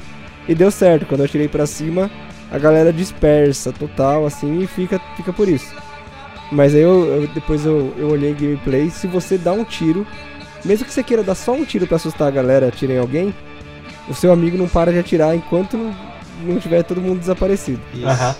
e 0.48 0.54
deu 0.54 0.70
certo. 0.70 1.06
Quando 1.06 1.22
eu 1.22 1.26
atirei 1.26 1.48
pra 1.48 1.66
cima, 1.66 2.12
a 2.52 2.58
galera 2.60 2.92
dispersa 2.92 3.72
total, 3.72 4.26
assim, 4.26 4.60
e 4.62 4.68
fica, 4.68 5.00
fica 5.16 5.32
por 5.32 5.48
isso. 5.48 5.74
Mas 6.52 6.76
aí 6.76 6.82
eu, 6.82 7.06
eu- 7.22 7.28
depois 7.30 7.66
eu, 7.66 7.94
eu 7.98 8.10
olhei 8.10 8.34
gameplay, 8.34 8.90
se 8.90 9.08
você 9.08 9.38
dá 9.38 9.54
um 9.54 9.64
tiro, 9.64 10.06
mesmo 10.66 10.86
que 10.86 10.94
você 10.94 11.02
queira 11.04 11.24
dar 11.24 11.36
só 11.36 11.54
um 11.54 11.64
tiro 11.64 11.88
pra 11.88 11.96
assustar 11.96 12.28
a 12.28 12.32
galera, 12.32 12.68
atira 12.68 12.94
em 12.94 13.00
alguém, 13.00 13.34
o 14.10 14.14
seu 14.14 14.32
amigo 14.34 14.58
não 14.58 14.68
para 14.68 14.92
de 14.92 15.00
atirar 15.00 15.34
enquanto 15.36 15.78
não, 15.78 15.96
não 16.44 16.60
tiver 16.60 16.84
todo 16.84 17.00
mundo 17.00 17.20
desaparecido. 17.20 17.80
Aham. 18.04 18.36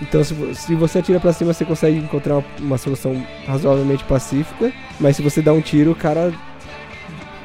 Então, 0.00 0.22
se, 0.22 0.34
se 0.54 0.74
você 0.76 0.98
atira 1.00 1.18
pra 1.18 1.32
cima, 1.32 1.52
você 1.52 1.64
consegue 1.64 1.96
encontrar 1.98 2.34
uma, 2.34 2.44
uma 2.60 2.78
solução 2.78 3.20
razoavelmente 3.46 4.04
pacífica. 4.04 4.70
Mas 5.00 5.16
se 5.16 5.22
você 5.22 5.42
dá 5.42 5.52
um 5.52 5.60
tiro, 5.60 5.90
o 5.90 5.94
cara 5.96 6.32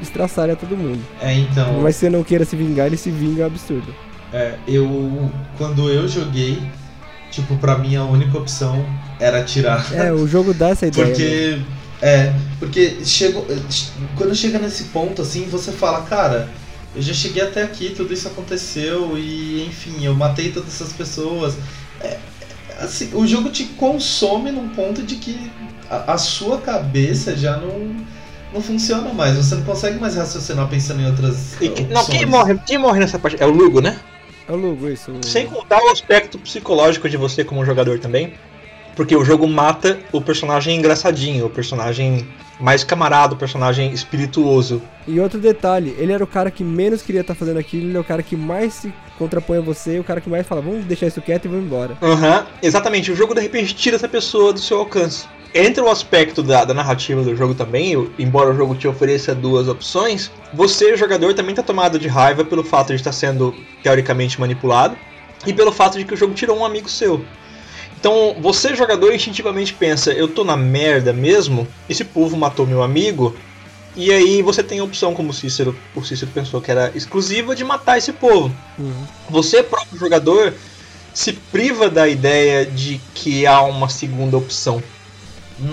estraçalha 0.00 0.54
todo 0.54 0.76
mundo. 0.76 1.02
É, 1.20 1.34
então. 1.34 1.80
Mas 1.80 1.96
se 1.96 2.00
você 2.02 2.10
não 2.10 2.22
queira 2.22 2.44
se 2.44 2.54
vingar, 2.54 2.86
ele 2.86 2.96
se 2.96 3.10
vinga 3.10 3.46
absurdo. 3.46 3.92
É, 4.34 4.54
eu. 4.66 5.30
Quando 5.56 5.88
eu 5.88 6.08
joguei, 6.08 6.60
tipo, 7.30 7.56
pra 7.56 7.78
mim 7.78 7.94
a 7.94 8.02
única 8.04 8.36
opção 8.36 8.84
era 9.20 9.38
atirar. 9.40 9.86
É, 9.94 10.12
o 10.12 10.26
jogo 10.26 10.52
dá 10.52 10.70
essa 10.70 10.86
ideia. 10.86 11.06
né? 11.06 11.12
Porque. 11.14 11.58
É, 12.02 12.34
porque 12.58 12.98
chega, 13.04 13.40
quando 14.16 14.34
chega 14.34 14.58
nesse 14.58 14.84
ponto 14.84 15.22
assim, 15.22 15.46
você 15.48 15.72
fala, 15.72 16.02
cara, 16.02 16.48
eu 16.94 17.00
já 17.00 17.14
cheguei 17.14 17.42
até 17.42 17.62
aqui, 17.62 17.90
tudo 17.96 18.12
isso 18.12 18.28
aconteceu 18.28 19.16
e 19.16 19.64
enfim, 19.66 20.04
eu 20.04 20.14
matei 20.14 20.50
todas 20.50 20.68
essas 20.74 20.92
pessoas. 20.92 21.54
É, 22.02 22.18
assim, 22.80 23.10
o 23.14 23.26
jogo 23.26 23.48
te 23.50 23.64
consome 23.64 24.50
num 24.50 24.68
ponto 24.70 25.02
de 25.02 25.14
que 25.14 25.50
a, 25.88 26.12
a 26.14 26.18
sua 26.18 26.58
cabeça 26.58 27.34
já 27.36 27.56
não, 27.56 27.96
não 28.52 28.60
funciona 28.60 29.14
mais. 29.14 29.36
Você 29.36 29.54
não 29.54 29.62
consegue 29.62 29.98
mais 29.98 30.16
raciocinar 30.16 30.68
pensando 30.68 31.00
em 31.00 31.06
outras. 31.06 31.54
E 31.60 31.68
que- 31.70 31.84
não, 31.84 32.04
quem 32.04 32.26
morre, 32.26 32.58
quem 32.66 32.76
morre 32.76 33.00
nessa 33.00 33.18
parte? 33.18 33.40
É 33.42 33.46
o 33.46 33.50
Lugo, 33.50 33.80
né? 33.80 33.98
É 34.48 34.52
o 34.52 34.56
Lugo, 34.56 34.88
isso. 34.88 35.10
o- 35.12 35.22
Sem 35.24 35.46
contar 35.46 35.82
o 35.82 35.90
aspecto 35.90 36.38
psicológico 36.38 37.08
de 37.08 37.16
você 37.16 37.44
como 37.44 37.64
jogador 37.64 37.98
também. 37.98 38.34
Porque 38.96 39.16
o 39.16 39.24
jogo 39.24 39.48
mata 39.48 39.98
o 40.12 40.20
personagem 40.20 40.76
engraçadinho, 40.78 41.46
o 41.46 41.50
personagem 41.50 42.24
mais 42.60 42.84
camarada, 42.84 43.34
o 43.34 43.36
personagem 43.36 43.92
espirituoso. 43.92 44.80
E 45.08 45.18
outro 45.18 45.40
detalhe, 45.40 45.96
ele 45.98 46.12
era 46.12 46.22
o 46.22 46.26
cara 46.28 46.48
que 46.48 46.62
menos 46.62 47.02
queria 47.02 47.22
estar 47.22 47.34
fazendo 47.34 47.58
aquilo, 47.58 47.88
ele 47.88 47.96
é 47.96 48.00
o 48.00 48.04
cara 48.04 48.22
que 48.22 48.36
mais 48.36 48.72
se 48.74 48.94
contrapõe 49.18 49.58
a 49.58 49.60
você, 49.60 49.98
o 49.98 50.04
cara 50.04 50.20
que 50.20 50.30
mais 50.30 50.46
fala, 50.46 50.60
vamos 50.60 50.84
deixar 50.84 51.08
isso 51.08 51.20
quieto 51.20 51.46
e 51.46 51.48
vamos 51.48 51.64
embora. 51.64 51.98
Aham, 52.00 52.46
exatamente. 52.62 53.10
O 53.10 53.16
jogo 53.16 53.34
de 53.34 53.40
repente 53.40 53.74
tira 53.74 53.96
essa 53.96 54.08
pessoa 54.08 54.52
do 54.52 54.60
seu 54.60 54.78
alcance. 54.78 55.26
Entra 55.56 55.84
o 55.84 55.88
aspecto 55.88 56.42
da, 56.42 56.64
da 56.64 56.74
narrativa 56.74 57.22
do 57.22 57.36
jogo 57.36 57.54
também, 57.54 58.10
embora 58.18 58.50
o 58.50 58.56
jogo 58.56 58.74
te 58.74 58.88
ofereça 58.88 59.32
duas 59.32 59.68
opções, 59.68 60.28
você, 60.52 60.96
jogador, 60.96 61.32
também 61.32 61.52
está 61.52 61.62
tomado 61.62 61.96
de 61.96 62.08
raiva 62.08 62.44
pelo 62.44 62.64
fato 62.64 62.88
de 62.88 62.96
estar 62.96 63.12
sendo 63.12 63.54
teoricamente 63.80 64.40
manipulado 64.40 64.96
e 65.46 65.52
pelo 65.52 65.70
fato 65.70 65.96
de 65.96 66.04
que 66.04 66.12
o 66.12 66.16
jogo 66.16 66.34
tirou 66.34 66.58
um 66.58 66.64
amigo 66.64 66.88
seu. 66.88 67.24
Então, 68.00 68.34
você, 68.40 68.74
jogador, 68.74 69.14
instintivamente 69.14 69.72
pensa: 69.72 70.12
eu 70.12 70.26
tô 70.26 70.42
na 70.42 70.56
merda 70.56 71.12
mesmo? 71.12 71.68
Esse 71.88 72.04
povo 72.04 72.36
matou 72.36 72.66
meu 72.66 72.82
amigo? 72.82 73.36
E 73.94 74.10
aí 74.10 74.42
você 74.42 74.60
tem 74.60 74.80
a 74.80 74.84
opção, 74.84 75.14
como 75.14 75.32
Cícero, 75.32 75.76
o 75.94 76.02
Cícero 76.02 76.32
pensou 76.34 76.60
que 76.60 76.70
era 76.72 76.90
exclusiva, 76.96 77.54
de 77.54 77.62
matar 77.62 77.96
esse 77.96 78.12
povo. 78.12 78.52
Você, 79.30 79.62
próprio 79.62 79.96
jogador, 80.00 80.52
se 81.14 81.32
priva 81.32 81.88
da 81.88 82.08
ideia 82.08 82.66
de 82.66 83.00
que 83.14 83.46
há 83.46 83.62
uma 83.62 83.88
segunda 83.88 84.36
opção. 84.36 84.82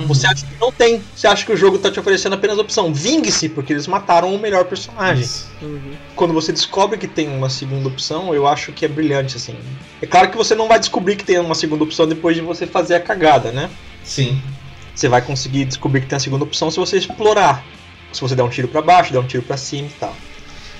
Você 0.07 0.27
acha 0.27 0.45
que 0.45 0.59
não 0.59 0.71
tem. 0.71 1.01
Você 1.15 1.27
acha 1.27 1.45
que 1.45 1.51
o 1.51 1.57
jogo 1.57 1.79
tá 1.79 1.89
te 1.89 1.99
oferecendo 1.99 2.33
apenas 2.33 2.57
a 2.57 2.61
opção. 2.61 2.93
Vingue-se, 2.93 3.49
porque 3.49 3.73
eles 3.73 3.87
mataram 3.87 4.33
o 4.33 4.39
melhor 4.39 4.65
personagem. 4.65 5.27
Quando 6.15 6.33
você 6.33 6.51
descobre 6.51 6.97
que 6.97 7.07
tem 7.07 7.27
uma 7.27 7.49
segunda 7.49 7.87
opção, 7.87 8.33
eu 8.33 8.47
acho 8.47 8.71
que 8.71 8.85
é 8.85 8.87
brilhante, 8.87 9.37
assim. 9.37 9.55
É 10.01 10.05
claro 10.05 10.29
que 10.29 10.37
você 10.37 10.53
não 10.53 10.67
vai 10.67 10.79
descobrir 10.79 11.15
que 11.15 11.23
tem 11.23 11.39
uma 11.39 11.55
segunda 11.55 11.83
opção 11.83 12.07
depois 12.07 12.35
de 12.35 12.41
você 12.41 12.67
fazer 12.67 12.95
a 12.95 12.99
cagada, 12.99 13.51
né? 13.51 13.69
Sim. 14.03 14.39
Você 14.93 15.07
vai 15.07 15.21
conseguir 15.21 15.65
descobrir 15.65 16.01
que 16.01 16.07
tem 16.07 16.17
a 16.17 16.19
segunda 16.19 16.43
opção 16.43 16.69
se 16.69 16.77
você 16.77 16.97
explorar. 16.97 17.65
Se 18.11 18.21
você 18.21 18.35
der 18.35 18.43
um 18.43 18.49
tiro 18.49 18.67
pra 18.67 18.81
baixo, 18.81 19.11
der 19.11 19.19
um 19.19 19.27
tiro 19.27 19.43
pra 19.43 19.57
cima 19.57 19.87
e 19.87 19.99
tal. 19.99 20.15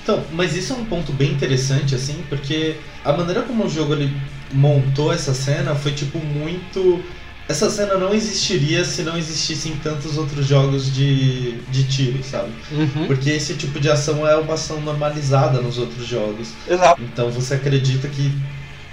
Então, 0.02 0.22
mas 0.32 0.56
isso 0.56 0.72
é 0.72 0.76
um 0.76 0.84
ponto 0.84 1.12
bem 1.12 1.30
interessante, 1.30 1.94
assim, 1.94 2.22
porque 2.28 2.76
a 3.04 3.12
maneira 3.12 3.42
como 3.42 3.64
o 3.64 3.68
jogo 3.68 3.94
ele 3.94 4.12
montou 4.52 5.12
essa 5.12 5.32
cena 5.32 5.74
foi 5.74 5.92
tipo 5.92 6.18
muito. 6.18 7.02
Essa 7.48 7.68
cena 7.68 7.96
não 7.96 8.14
existiria 8.14 8.84
se 8.84 9.02
não 9.02 9.18
existissem 9.18 9.76
tantos 9.82 10.16
outros 10.16 10.46
jogos 10.46 10.94
de, 10.94 11.58
de 11.70 11.84
tiro, 11.84 12.22
sabe? 12.22 12.52
Uhum. 12.70 13.06
Porque 13.06 13.30
esse 13.30 13.54
tipo 13.54 13.80
de 13.80 13.90
ação 13.90 14.26
é 14.26 14.36
uma 14.36 14.54
ação 14.54 14.80
normalizada 14.80 15.60
nos 15.60 15.76
outros 15.76 16.06
jogos. 16.06 16.50
Exato. 16.68 17.02
Então 17.02 17.30
você 17.30 17.54
acredita 17.54 18.08
que 18.08 18.32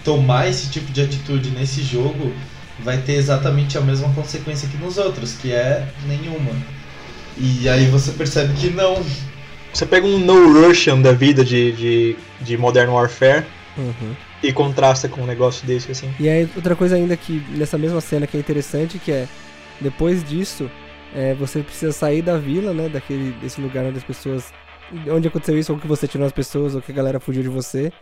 tomar 0.04 0.48
esse 0.48 0.70
tipo 0.70 0.92
de 0.92 1.02
atitude 1.02 1.52
nesse 1.52 1.84
jogo 1.84 2.34
vai 2.84 2.98
ter 2.98 3.14
exatamente 3.14 3.78
a 3.78 3.82
mesma 3.82 4.10
consequência 4.14 4.68
que 4.68 4.78
nos 4.78 4.98
outros, 4.98 5.34
que 5.34 5.52
é 5.52 5.88
nenhuma. 6.08 6.52
E 7.38 7.70
aí 7.70 7.86
você 7.86 8.12
percebe 8.12 8.54
que 8.56 8.70
não. 8.70 9.02
Você 9.72 9.86
pega 9.86 10.06
um 10.08 10.18
No 10.18 10.66
Russian 10.66 11.02
da 11.02 11.12
vida 11.12 11.46
de, 11.46 11.72
de, 11.74 12.16
de 12.42 12.58
Modern 12.58 12.90
Warfare 12.90 13.46
Uhum. 13.80 14.16
e 14.44 14.52
contrasta 14.52 15.08
com 15.08 15.22
um 15.22 15.26
negócio 15.26 15.66
desse, 15.66 15.92
assim. 15.92 16.14
E 16.20 16.28
aí, 16.28 16.50
outra 16.56 16.76
coisa 16.76 16.96
ainda 16.96 17.16
que 17.16 17.44
nessa 17.52 17.78
mesma 17.78 18.02
cena 18.02 18.28
que 18.28 18.36
é 18.36 18.40
interessante, 18.40 19.00
que 19.00 19.12
é 19.12 19.28
depois 19.80 20.24
disso, 20.24 20.70
é, 21.16 21.34
você 21.34 21.62
precisa 21.62 21.92
sair 21.92 22.22
da 22.22 22.38
vila, 22.38 22.74
né? 22.74 22.90
Daquele, 22.90 23.32
desse 23.34 23.62
lugar 23.62 23.86
onde 23.86 23.98
as 23.98 24.04
pessoas. 24.04 24.54
Onde 25.08 25.28
aconteceu 25.28 25.58
isso, 25.58 25.72
ou 25.72 25.80
que 25.80 25.88
você 25.88 26.08
tirou 26.08 26.26
as 26.26 26.34
pessoas, 26.34 26.74
ou 26.74 26.82
que 26.82 26.92
a 26.92 26.96
galera 26.96 27.20
fugiu 27.20 27.44
de 27.44 27.50
você. 27.50 27.94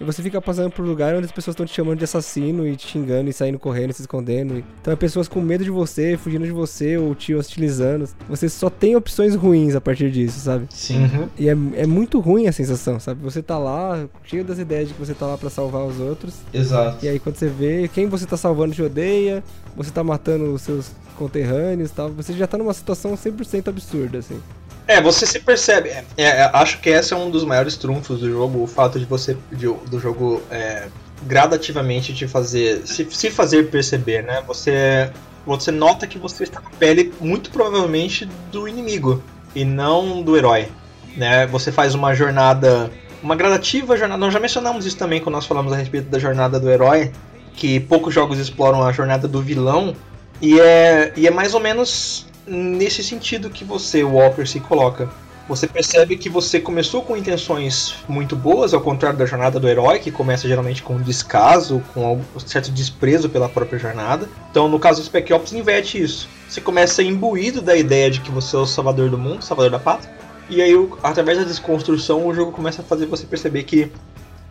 E 0.00 0.04
você 0.04 0.22
fica 0.22 0.40
passando 0.40 0.70
por 0.70 0.84
um 0.84 0.88
lugar 0.88 1.14
onde 1.14 1.26
as 1.26 1.32
pessoas 1.32 1.54
estão 1.54 1.66
te 1.66 1.74
chamando 1.74 1.98
de 1.98 2.04
assassino 2.04 2.66
e 2.66 2.76
te 2.76 2.86
xingando 2.86 3.28
e 3.28 3.32
saindo 3.32 3.58
correndo, 3.58 3.92
se 3.92 4.02
escondendo. 4.02 4.62
Então 4.80 4.92
é 4.92 4.96
pessoas 4.96 5.26
com 5.26 5.40
medo 5.40 5.64
de 5.64 5.70
você, 5.70 6.16
fugindo 6.16 6.44
de 6.44 6.52
você 6.52 6.96
ou 6.96 7.14
te 7.14 7.34
hostilizando. 7.34 8.08
Você 8.28 8.48
só 8.48 8.70
tem 8.70 8.94
opções 8.94 9.34
ruins 9.34 9.74
a 9.74 9.80
partir 9.80 10.10
disso, 10.10 10.38
sabe? 10.38 10.66
Sim. 10.70 11.02
Uhum. 11.02 11.28
E 11.36 11.48
é, 11.48 11.56
é 11.76 11.86
muito 11.86 12.20
ruim 12.20 12.46
a 12.46 12.52
sensação, 12.52 13.00
sabe? 13.00 13.20
Você 13.22 13.42
tá 13.42 13.58
lá, 13.58 14.06
cheio 14.24 14.44
das 14.44 14.58
ideias 14.58 14.88
de 14.88 14.94
que 14.94 15.00
você 15.00 15.14
tá 15.14 15.26
lá 15.26 15.36
pra 15.36 15.50
salvar 15.50 15.84
os 15.84 15.98
outros. 15.98 16.34
Exato. 16.54 17.04
E 17.04 17.08
aí 17.08 17.18
quando 17.18 17.36
você 17.36 17.48
vê 17.48 17.88
quem 17.92 18.06
você 18.06 18.24
tá 18.24 18.36
salvando 18.36 18.74
te 18.74 18.82
odeia, 18.82 19.42
você 19.76 19.90
tá 19.90 20.04
matando 20.04 20.52
os 20.52 20.62
seus 20.62 20.92
conterrâneos 21.16 21.90
e 21.90 21.94
tal, 21.94 22.10
você 22.10 22.32
já 22.32 22.46
tá 22.46 22.56
numa 22.56 22.72
situação 22.72 23.14
100% 23.14 23.68
absurda, 23.68 24.18
assim. 24.18 24.40
É, 24.88 25.02
você 25.02 25.26
se 25.26 25.38
percebe. 25.40 25.90
É, 25.90 26.04
é, 26.16 26.50
acho 26.54 26.80
que 26.80 26.88
esse 26.88 27.12
é 27.12 27.16
um 27.16 27.30
dos 27.30 27.44
maiores 27.44 27.76
trunfos 27.76 28.20
do 28.20 28.30
jogo, 28.30 28.62
o 28.62 28.66
fato 28.66 28.98
de 28.98 29.04
você 29.04 29.36
de- 29.52 29.66
do 29.68 30.00
jogo 30.00 30.42
é, 30.50 30.88
gradativamente 31.24 32.14
te 32.14 32.26
fazer 32.26 32.86
se, 32.86 33.06
se 33.10 33.30
fazer 33.30 33.70
perceber, 33.70 34.22
né? 34.22 34.42
Você 34.46 35.10
você 35.46 35.70
nota 35.70 36.06
que 36.06 36.18
você 36.18 36.44
está 36.44 36.60
na 36.60 36.70
pele 36.70 37.12
muito 37.20 37.50
provavelmente 37.50 38.26
do 38.50 38.66
inimigo 38.68 39.22
e 39.54 39.64
não 39.64 40.22
do 40.22 40.36
herói, 40.36 40.68
né? 41.16 41.46
Você 41.48 41.70
faz 41.70 41.94
uma 41.94 42.14
jornada, 42.14 42.90
uma 43.22 43.36
gradativa 43.36 43.96
jornada. 43.96 44.18
Nós 44.18 44.32
já 44.32 44.40
mencionamos 44.40 44.86
isso 44.86 44.96
também 44.96 45.20
quando 45.20 45.34
nós 45.34 45.46
falamos 45.46 45.72
a 45.72 45.76
respeito 45.76 46.08
da 46.08 46.18
jornada 46.18 46.58
do 46.58 46.70
herói, 46.70 47.12
que 47.54 47.78
poucos 47.80 48.14
jogos 48.14 48.38
exploram 48.38 48.82
a 48.82 48.92
jornada 48.92 49.28
do 49.28 49.42
vilão 49.42 49.94
e 50.40 50.58
é, 50.60 51.12
e 51.16 51.26
é 51.26 51.30
mais 51.30 51.52
ou 51.54 51.60
menos 51.60 52.26
nesse 52.48 53.02
sentido 53.02 53.50
que 53.50 53.64
você, 53.64 54.02
Walker, 54.02 54.46
se 54.46 54.60
coloca. 54.60 55.08
Você 55.48 55.66
percebe 55.66 56.18
que 56.18 56.28
você 56.28 56.60
começou 56.60 57.02
com 57.02 57.16
intenções 57.16 57.94
muito 58.06 58.36
boas, 58.36 58.74
ao 58.74 58.82
contrário 58.82 59.18
da 59.18 59.24
jornada 59.24 59.58
do 59.58 59.66
herói, 59.66 59.98
que 59.98 60.10
começa 60.10 60.46
geralmente 60.46 60.82
com 60.82 60.96
um 60.96 61.00
descaso, 61.00 61.82
com 61.94 62.06
algum 62.06 62.22
certo 62.40 62.70
desprezo 62.70 63.30
pela 63.30 63.48
própria 63.48 63.78
jornada. 63.78 64.28
Então, 64.50 64.68
no 64.68 64.78
caso 64.78 65.00
do 65.00 65.06
Spec 65.06 65.32
Ops, 65.32 65.54
inverte 65.54 66.02
isso. 66.02 66.28
Você 66.46 66.60
começa 66.60 67.02
imbuído 67.02 67.62
da 67.62 67.74
ideia 67.74 68.10
de 68.10 68.20
que 68.20 68.30
você 68.30 68.56
é 68.56 68.58
o 68.58 68.66
salvador 68.66 69.08
do 69.08 69.16
mundo, 69.16 69.42
salvador 69.42 69.70
da 69.70 69.78
pátria. 69.78 70.12
E 70.50 70.60
aí, 70.60 70.74
através 71.02 71.38
da 71.38 71.44
desconstrução, 71.44 72.26
o 72.26 72.34
jogo 72.34 72.52
começa 72.52 72.82
a 72.82 72.84
fazer 72.84 73.06
você 73.06 73.24
perceber 73.24 73.62
que, 73.62 73.90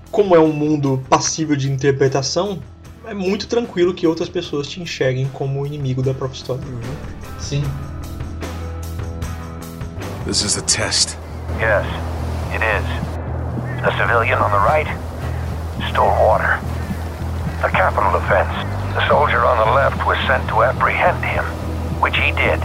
como 0.10 0.36
é 0.36 0.40
um 0.40 0.52
mundo 0.52 1.04
passível 1.08 1.56
de 1.56 1.72
interpretação, 1.72 2.60
é 3.08 3.14
muito 3.14 3.48
tranquilo 3.48 3.94
que 3.94 4.06
outras 4.06 4.28
pessoas 4.28 4.68
te 4.68 4.82
enxerguem 4.82 5.30
como 5.30 5.66
inimigo 5.66 6.04
da 6.04 6.14
própria 6.14 6.38
história. 6.38 6.64
Sim. 7.40 7.64
This 10.26 10.42
is 10.42 10.58
a 10.58 10.62
test. 10.64 11.18
Yes, 11.58 11.86
it 12.54 12.62
is. 12.62 12.84
The 13.82 13.92
civilian 13.98 14.40
on 14.40 14.52
the 14.52 14.60
right 14.60 14.88
stole 15.90 16.12
water. 16.22 16.60
A 17.64 17.70
capital 17.72 18.14
offense. 18.14 18.52
The 18.94 19.08
soldier 19.08 19.46
on 19.46 19.58
the 19.58 19.72
left 19.74 20.06
was 20.06 20.18
sent 20.28 20.46
to 20.50 20.64
apprehend 20.64 21.24
him, 21.24 21.46
which 22.02 22.18
he 22.18 22.32
did. 22.34 22.60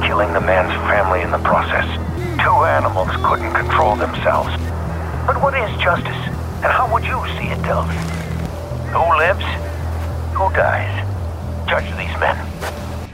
Killing 0.00 0.32
the 0.32 0.40
man's 0.40 0.72
family 0.88 1.20
in 1.20 1.30
the 1.30 1.42
process. 1.44 1.84
Two 2.40 2.64
animals 2.64 3.10
couldn't 3.22 3.52
control 3.52 3.94
themselves. 3.96 4.50
But 5.26 5.36
what 5.42 5.52
is 5.52 5.68
justice? 5.82 6.16
And 6.64 6.72
how 6.72 6.90
would 6.90 7.04
you 7.04 7.20
see 7.36 7.48
it, 7.52 7.60
Delvin? 7.62 8.19
Who 8.92 9.06
lives? 9.18 9.46
Who 10.34 10.50
dies? 10.52 11.06
Judge 11.68 11.94
these 11.96 12.18
men. 12.18 12.36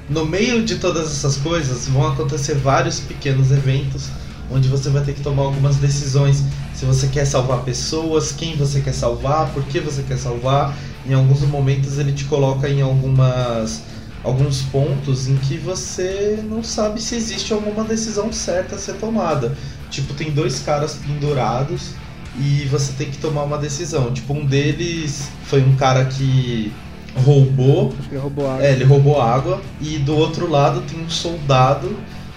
No 0.09 0.25
meio 0.25 0.65
de 0.65 0.77
todas 0.77 1.05
essas 1.05 1.37
coisas 1.37 1.87
vão 1.87 2.07
acontecer 2.07 2.55
vários 2.55 2.99
pequenos 2.99 3.53
eventos 3.53 4.09
onde 4.51 4.69
você 4.69 4.89
vai 4.89 5.05
ter 5.05 5.13
que 5.13 5.21
tomar 5.21 5.43
algumas 5.43 5.77
decisões. 5.77 6.43
Se 6.75 6.87
você 6.87 7.09
quer 7.09 7.27
salvar 7.27 7.61
pessoas, 7.61 8.33
quem 8.33 8.57
você 8.57 8.81
quer 8.81 8.95
salvar, 8.95 9.51
por 9.51 9.65
que 9.65 9.79
você 9.79 10.03
quer 10.03 10.17
salvar. 10.17 10.75
Em 11.05 11.13
alguns 11.13 11.43
momentos 11.43 11.99
ele 11.99 12.13
te 12.13 12.25
coloca 12.25 12.67
em 12.71 12.81
algumas 12.81 13.83
alguns 14.25 14.63
pontos 14.63 15.29
em 15.29 15.37
que 15.37 15.59
você 15.59 16.43
não 16.43 16.65
sabe 16.65 17.03
se 17.03 17.15
existe 17.17 17.53
alguma 17.53 17.85
decisão 17.85 18.33
certa 18.33 18.77
a 18.77 18.79
ser 18.79 18.95
tomada. 18.95 19.55
Tipo, 19.91 20.15
tem 20.15 20.31
dois 20.31 20.61
caras 20.61 20.95
pendurados 20.95 21.91
e 22.39 22.65
você 22.71 22.93
tem 22.93 23.11
que 23.11 23.19
tomar 23.19 23.43
uma 23.45 23.59
decisão. 23.59 24.13
Tipo, 24.13 24.35
um 24.35 24.45
deles 24.45 25.29
foi 25.45 25.63
um 25.63 25.75
cara 25.77 26.05
que 26.05 26.73
roubou 27.15 27.95
ele 28.11 28.19
roubou 28.19 28.51
água. 28.51 28.65
é, 28.67 28.73
ele 28.73 28.85
roubou 28.85 29.21
água 29.21 29.61
e 29.81 29.99
do 29.99 30.15
outro 30.15 30.51
lado 30.51 30.83
tem 30.83 31.01
um 31.01 31.09
soldado 31.09 31.97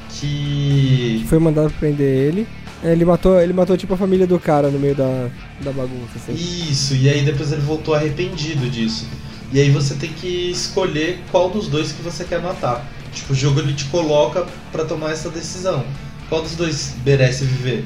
que. 0.10 1.26
Foi 1.28 1.40
mandado 1.40 1.72
prender 1.80 2.08
ele. 2.08 2.48
É, 2.82 2.94
Ele 2.94 3.04
matou, 3.04 3.42
ele 3.42 3.52
matou 3.52 3.76
tipo 3.76 3.94
a 3.94 3.98
família 3.98 4.26
do 4.26 4.40
cara 4.40 4.70
no 4.70 4.80
meio 4.80 4.96
da, 4.96 5.30
da 5.60 5.72
bagunça, 5.72 6.16
assim. 6.16 6.34
Isso, 6.34 6.96
e 6.96 7.10
aí 7.10 7.24
depois 7.26 7.52
ele 7.52 7.62
voltou 7.62 7.94
arrependido 7.94 8.70
disso. 8.70 9.06
E 9.52 9.60
aí 9.60 9.70
você 9.70 9.96
tem 9.96 10.10
que 10.10 10.50
escolher 10.52 11.20
qual 11.30 11.50
dos 11.50 11.68
dois 11.68 11.92
que 11.92 12.02
você 12.02 12.24
quer 12.24 12.42
matar. 12.42 12.86
Tipo, 13.12 13.34
o 13.34 13.36
jogo 13.36 13.60
ele 13.60 13.74
te 13.74 13.86
coloca 13.86 14.46
pra 14.72 14.86
tomar 14.86 15.12
essa 15.12 15.30
decisão. 15.30 15.84
Qual 16.30 16.42
dos 16.42 16.56
dois 16.56 16.96
merece 17.06 17.44
viver? 17.44 17.86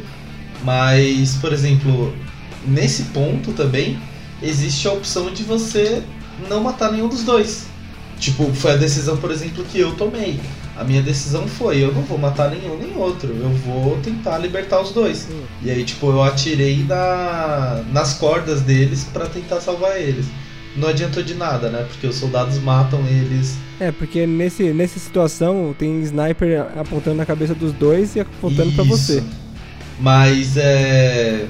Mas, 0.63 1.35
por 1.35 1.51
exemplo, 1.51 2.13
nesse 2.65 3.03
ponto 3.05 3.51
também 3.51 3.99
existe 4.41 4.87
a 4.87 4.93
opção 4.93 5.31
de 5.31 5.43
você 5.43 6.03
não 6.49 6.61
matar 6.61 6.91
nenhum 6.91 7.07
dos 7.07 7.23
dois. 7.23 7.67
Tipo, 8.19 8.51
foi 8.53 8.71
a 8.71 8.75
decisão, 8.77 9.17
por 9.17 9.31
exemplo, 9.31 9.63
que 9.65 9.79
eu 9.79 9.95
tomei. 9.95 10.39
A 10.75 10.83
minha 10.83 11.01
decisão 11.01 11.47
foi, 11.47 11.83
eu 11.83 11.93
não 11.93 12.01
vou 12.01 12.17
matar 12.17 12.49
nenhum 12.49 12.77
nem 12.77 12.95
outro, 12.97 13.29
eu 13.29 13.49
vou 13.49 13.97
tentar 14.01 14.39
libertar 14.39 14.81
os 14.81 14.91
dois. 14.91 15.27
E 15.61 15.69
aí, 15.69 15.83
tipo, 15.83 16.07
eu 16.07 16.23
atirei 16.23 16.83
na, 16.83 17.83
nas 17.91 18.15
cordas 18.15 18.61
deles 18.61 19.03
pra 19.13 19.27
tentar 19.27 19.61
salvar 19.61 20.01
eles. 20.01 20.25
Não 20.75 20.87
adiantou 20.87 21.21
de 21.21 21.35
nada, 21.35 21.69
né? 21.69 21.85
Porque 21.87 22.07
os 22.07 22.15
soldados 22.15 22.57
matam 22.59 23.05
eles. 23.05 23.55
É, 23.79 23.91
porque 23.91 24.25
nesse, 24.25 24.73
nessa 24.73 24.97
situação 24.97 25.75
tem 25.77 26.01
sniper 26.01 26.65
apontando 26.75 27.17
na 27.17 27.25
cabeça 27.25 27.53
dos 27.53 27.71
dois 27.73 28.15
e 28.15 28.21
apontando 28.21 28.71
pra 28.71 28.83
Isso. 28.83 28.97
você. 28.97 29.23
Mas 29.99 30.57
é. 30.57 31.47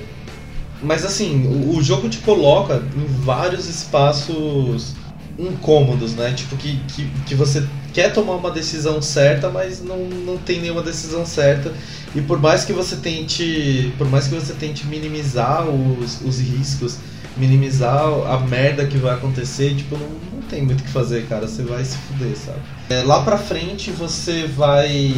Mas 0.81 1.05
assim, 1.05 1.47
o, 1.69 1.81
jogo 1.81 2.09
te 2.09 2.17
coloca 2.17 2.83
em 2.95 3.05
vários 3.23 3.69
espaços 3.69 4.93
incômodos, 5.39 6.13
né? 6.13 6.33
Tipo, 6.33 6.57
que, 6.57 6.77
que, 6.89 7.05
que 7.25 7.35
você 7.35 7.65
quer 7.93 8.11
tomar 8.11 8.33
uma 8.33 8.51
decisão 8.51 9.01
certa, 9.01 9.49
mas 9.49 9.81
não, 9.81 9.97
não 9.97 10.37
tem 10.37 10.59
nenhuma 10.59 10.81
decisão 10.81 11.25
certa. 11.25 11.71
E 12.13 12.21
por 12.21 12.39
mais 12.39 12.65
que 12.65 12.73
você 12.73 12.97
tente. 12.97 13.93
Por 13.97 14.09
mais 14.09 14.27
que 14.27 14.35
você 14.35 14.53
tente 14.53 14.85
minimizar 14.85 15.65
os, 15.67 16.21
os 16.21 16.39
riscos, 16.39 16.97
minimizar 17.38 18.03
a 18.27 18.39
merda 18.39 18.86
que 18.86 18.97
vai 18.97 19.13
acontecer, 19.13 19.75
tipo, 19.75 19.97
não, 19.97 20.07
não 20.34 20.41
tem 20.49 20.61
muito 20.61 20.81
o 20.81 20.84
que 20.84 20.89
fazer, 20.89 21.25
cara. 21.27 21.47
Você 21.47 21.63
vai 21.63 21.84
se 21.84 21.97
fuder, 21.97 22.36
sabe? 22.36 22.59
É, 22.89 23.01
lá 23.03 23.23
pra 23.23 23.38
frente 23.38 23.91
você 23.91 24.45
vai. 24.45 25.13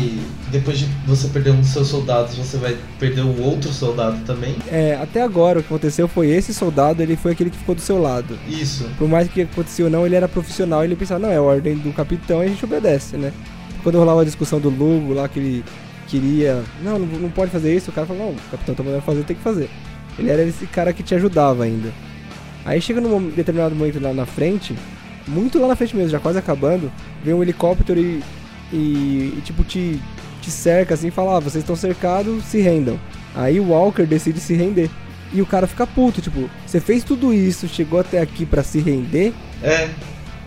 Depois 0.50 0.80
de 0.80 0.86
você 1.06 1.28
perder 1.28 1.52
um 1.52 1.60
dos 1.60 1.70
seus 1.70 1.88
soldados, 1.88 2.36
você 2.36 2.58
vai 2.58 2.78
perder 3.00 3.22
o 3.22 3.42
outro 3.42 3.72
soldado 3.74 4.18
também. 4.26 4.56
É, 4.72 4.96
até 5.02 5.22
agora 5.22 5.60
o 5.60 5.62
que 5.62 5.68
aconteceu 5.68 6.08
foi 6.08 6.30
esse 6.30 6.54
soldado, 6.54 7.02
ele 7.02 7.16
foi 7.16 7.34
aquele 7.34 7.50
que 7.50 7.58
ficou 7.58 7.76
do 7.76 7.82
seu 7.82 8.02
lado. 8.02 8.38
Isso. 8.48 8.90
Por 8.98 9.08
mais 9.08 9.28
que 9.28 9.42
aconteceu 9.42 9.86
ou 9.86 9.92
não, 9.92 10.06
ele 10.06 10.16
era 10.16 10.28
profissional 10.28 10.84
e 10.84 10.88
ele 10.88 10.96
pensava, 10.96 11.20
não, 11.20 11.30
é 11.30 11.38
a 11.38 11.42
ordem 11.42 11.76
do 11.76 11.92
capitão 11.92 12.42
e 12.42 12.46
a 12.46 12.50
gente 12.50 12.64
obedece, 12.64 13.18
né? 13.18 13.34
Quando 13.84 14.00
rolava 14.00 14.22
a 14.22 14.26
discussão 14.26 14.60
do 14.60 14.70
Lugo 14.70 15.14
lá, 15.14 15.28
que 15.28 15.40
ele 15.40 15.66
queria, 16.08 16.64
não, 16.84 16.98
não, 16.98 17.20
não 17.20 17.30
pode 17.30 17.52
fazer 17.52 17.76
isso, 17.76 17.92
o 17.92 17.94
cara 17.94 18.08
falou, 18.08 18.28
não, 18.28 18.32
o 18.32 18.52
capitão 18.52 18.74
tá 18.74 18.84
mandando 18.84 19.02
fazer, 19.04 19.24
tem 19.24 19.36
que 19.36 19.44
fazer. 19.44 19.70
Ele 20.18 20.30
era 20.30 20.44
esse 20.44 20.66
cara 20.68 20.94
que 20.94 21.04
te 21.04 21.14
ajudava 21.16 21.64
ainda. 21.64 21.92
Aí 22.66 22.82
chega 22.82 23.00
num 23.00 23.30
determinado 23.30 23.76
momento 23.76 24.00
lá 24.02 24.14
na 24.14 24.26
frente, 24.26 24.76
muito 25.28 25.60
lá 25.60 25.68
na 25.68 25.76
frente 25.76 25.96
mesmo, 25.96 26.10
já 26.10 26.20
quase 26.20 26.40
acabando, 26.40 26.92
vem 27.24 27.34
um 27.34 27.44
helicóptero 27.44 28.00
e, 28.00 28.24
e, 28.74 29.36
e, 29.38 29.42
tipo 29.44 29.64
te, 29.64 30.00
te 30.42 30.50
cerca 30.50 30.94
assim 30.94 31.08
e 31.08 31.12
fala, 31.12 31.38
ah, 31.38 31.40
vocês 31.40 31.64
estão 31.64 31.76
cercados, 31.76 32.44
se 32.46 32.60
rendam. 32.60 33.00
Aí 33.36 33.60
o 33.60 33.70
Walker 33.70 34.06
decide 34.06 34.40
se 34.40 34.54
render. 34.56 34.90
E 35.34 35.42
o 35.42 35.46
cara 35.46 35.68
fica 35.68 35.86
puto, 35.86 36.22
tipo, 36.22 36.50
você 36.66 36.80
fez 36.80 37.04
tudo 37.04 37.34
isso, 37.34 37.68
chegou 37.68 38.00
até 38.00 38.22
aqui 38.22 38.46
pra 38.46 38.64
se 38.64 38.80
render, 38.80 39.34
É, 39.62 39.90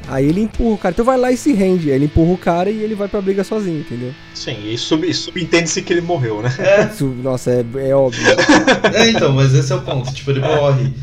aí 0.09 0.27
ele 0.27 0.41
empurra 0.41 0.75
o 0.75 0.79
cara, 0.79 0.93
então 0.93 1.05
vai 1.05 1.19
lá 1.19 1.31
e 1.33 1.37
se 1.37 1.53
rende. 1.53 1.91
Aí 1.91 1.97
ele 1.97 2.07
empurra 2.07 2.33
o 2.33 2.39
cara 2.39 2.71
e 2.71 2.83
ele 2.83 2.95
vai 2.95 3.09
pra 3.09 3.23
briga 3.23 3.45
sozinho, 3.45 3.81
entendeu? 3.81 4.17
Sim, 4.33 4.65
e 4.69 4.79
sub- 4.79 5.13
subentende-se 5.13 5.83
que 5.83 5.93
ele 5.93 6.01
morreu, 6.01 6.43
né? 6.43 6.51
Isso, 6.77 7.07
nossa, 7.15 7.51
é, 7.53 7.65
é 7.89 7.95
óbvio. 7.95 8.37
é, 8.93 9.11
então, 9.11 9.33
mas 9.33 9.55
esse 9.55 9.73
é 9.73 9.77
o 9.77 9.83
ponto. 9.85 10.13
Tipo, 10.13 10.31
ele 10.31 10.41
morre. 10.41 10.95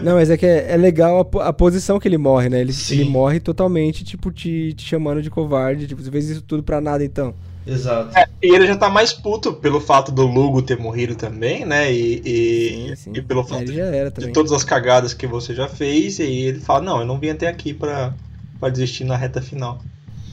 Não, 0.00 0.14
mas 0.16 0.30
é 0.30 0.36
que 0.36 0.46
é, 0.46 0.72
é 0.72 0.76
legal 0.76 1.28
a, 1.40 1.48
a 1.48 1.52
posição 1.52 1.98
que 1.98 2.08
ele 2.08 2.18
morre, 2.18 2.48
né? 2.48 2.60
Ele, 2.60 2.72
Sim. 2.72 2.94
ele 2.94 3.04
morre 3.04 3.40
totalmente, 3.40 4.04
tipo, 4.04 4.30
te, 4.32 4.74
te 4.74 4.84
chamando 4.84 5.22
de 5.22 5.30
covarde. 5.30 5.86
Tipo, 5.86 6.02
você 6.02 6.10
fez 6.10 6.28
isso 6.28 6.42
tudo 6.42 6.62
pra 6.62 6.80
nada, 6.80 7.04
então. 7.04 7.34
Exato. 7.66 8.14
É, 8.16 8.26
e 8.42 8.54
ele 8.54 8.66
já 8.66 8.76
tá 8.76 8.90
mais 8.90 9.12
puto 9.14 9.54
pelo 9.54 9.80
fato 9.80 10.12
do 10.12 10.26
Lugo 10.26 10.60
ter 10.62 10.78
morrido 10.78 11.16
também, 11.16 11.64
né? 11.64 11.90
E, 11.92 12.22
e, 12.24 12.94
e 13.14 13.22
pelo 13.22 13.40
É, 13.40 13.44
fato 13.48 13.62
ele 13.62 13.72
já 13.72 13.84
era 13.86 14.10
de 14.10 14.14
também. 14.16 14.32
todas 14.32 14.52
as 14.52 14.64
cagadas 14.64 15.14
que 15.14 15.26
você 15.26 15.54
já 15.54 15.68
fez. 15.68 16.18
E 16.18 16.24
ele 16.24 16.60
fala, 16.60 16.82
não, 16.82 17.00
eu 17.00 17.06
não 17.06 17.18
vim 17.18 17.30
até 17.30 17.48
aqui 17.48 17.72
pra, 17.74 18.14
pra 18.58 18.68
desistir 18.68 19.04
na 19.04 19.16
reta 19.16 19.40
final. 19.40 19.82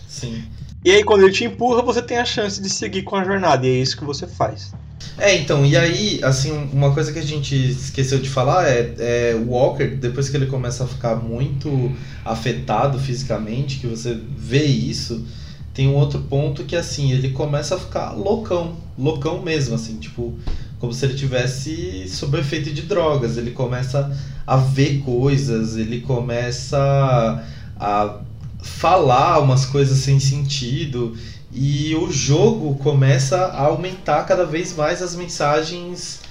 Sim. 0.07 0.43
E 0.83 0.91
aí 0.91 1.03
quando 1.03 1.23
ele 1.23 1.33
te 1.33 1.45
empurra, 1.45 1.81
você 1.81 2.01
tem 2.01 2.17
a 2.17 2.25
chance 2.25 2.61
de 2.61 2.69
seguir 2.69 3.03
com 3.03 3.15
a 3.15 3.23
jornada. 3.23 3.65
E 3.67 3.69
é 3.69 3.81
isso 3.81 3.97
que 3.97 4.03
você 4.03 4.27
faz. 4.27 4.73
É, 5.17 5.35
então, 5.35 5.65
e 5.65 5.75
aí, 5.75 6.19
assim, 6.23 6.51
uma 6.71 6.93
coisa 6.93 7.11
que 7.11 7.19
a 7.19 7.23
gente 7.23 7.55
esqueceu 7.55 8.19
de 8.19 8.29
falar 8.29 8.67
é, 8.67 8.93
é 8.97 9.35
o 9.35 9.49
Walker, 9.49 9.87
depois 9.87 10.29
que 10.29 10.37
ele 10.37 10.45
começa 10.45 10.83
a 10.83 10.87
ficar 10.87 11.15
muito 11.15 11.91
afetado 12.23 12.99
fisicamente, 12.99 13.79
que 13.79 13.87
você 13.87 14.17
vê 14.37 14.63
isso, 14.63 15.25
tem 15.73 15.87
um 15.87 15.95
outro 15.95 16.19
ponto 16.21 16.63
que, 16.63 16.75
assim, 16.75 17.11
ele 17.11 17.29
começa 17.31 17.75
a 17.75 17.79
ficar 17.79 18.11
loucão, 18.11 18.77
loucão 18.97 19.41
mesmo, 19.41 19.75
assim, 19.75 19.97
tipo, 19.97 20.37
como 20.79 20.93
se 20.93 21.05
ele 21.05 21.13
tivesse 21.13 22.07
sob 22.09 22.39
efeito 22.39 22.71
de 22.73 22.81
drogas. 22.81 23.37
Ele 23.37 23.51
começa 23.51 24.11
a 24.45 24.57
ver 24.57 24.99
coisas, 24.99 25.77
ele 25.77 26.01
começa 26.01 27.43
a 27.81 28.19
falar 28.61 29.39
umas 29.39 29.65
coisas 29.65 29.97
sem 29.97 30.19
sentido 30.19 31.17
e 31.51 31.95
o 31.95 32.11
jogo 32.11 32.75
começa 32.75 33.37
a 33.37 33.63
aumentar 33.63 34.23
cada 34.23 34.45
vez 34.45 34.75
mais 34.75 35.01
as 35.01 35.15
mensagens 35.15 36.21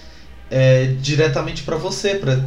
é, 0.51 0.95
diretamente 1.01 1.63
para 1.65 1.77
você, 1.77 2.15
para 2.15 2.43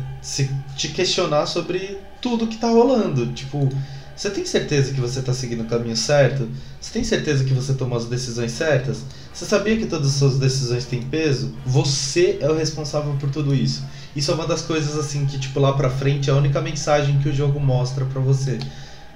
te 0.76 0.88
questionar 0.88 1.46
sobre 1.46 1.98
tudo 2.22 2.48
que 2.48 2.58
tá 2.58 2.68
rolando. 2.68 3.28
Tipo, 3.34 3.70
você 4.16 4.30
tem 4.30 4.46
certeza 4.46 4.94
que 4.94 5.02
você 5.02 5.22
tá 5.22 5.34
seguindo 5.34 5.64
o 5.64 5.68
caminho 5.68 5.98
certo? 5.98 6.50
Você 6.80 6.94
tem 6.94 7.04
certeza 7.04 7.44
que 7.44 7.54
você 7.54 7.74
tomou 7.74 7.98
as 7.98 8.06
decisões 8.06 8.52
certas? 8.52 9.04
Você 9.34 9.46
sabia 9.46 9.78
que 9.78 9.86
todas 9.86 10.08
as 10.08 10.14
suas 10.14 10.38
decisões 10.38 10.86
têm 10.86 11.02
peso? 11.02 11.54
Você 11.66 12.38
é 12.40 12.50
o 12.50 12.56
responsável 12.56 13.16
por 13.20 13.30
tudo 13.30 13.54
isso. 13.54 13.84
Isso 14.16 14.32
é 14.32 14.34
uma 14.34 14.48
das 14.48 14.62
coisas 14.62 14.98
assim 14.98 15.26
que 15.26 15.40
tipo 15.40 15.60
lá 15.60 15.74
para 15.74 15.90
frente 15.90 16.30
é 16.30 16.34
a 16.34 16.36
única 16.36 16.62
mensagem 16.62 17.20
que 17.20 17.30
o 17.30 17.34
jogo 17.34 17.60
mostra 17.60 18.06
para 18.06 18.22
você. 18.22 18.60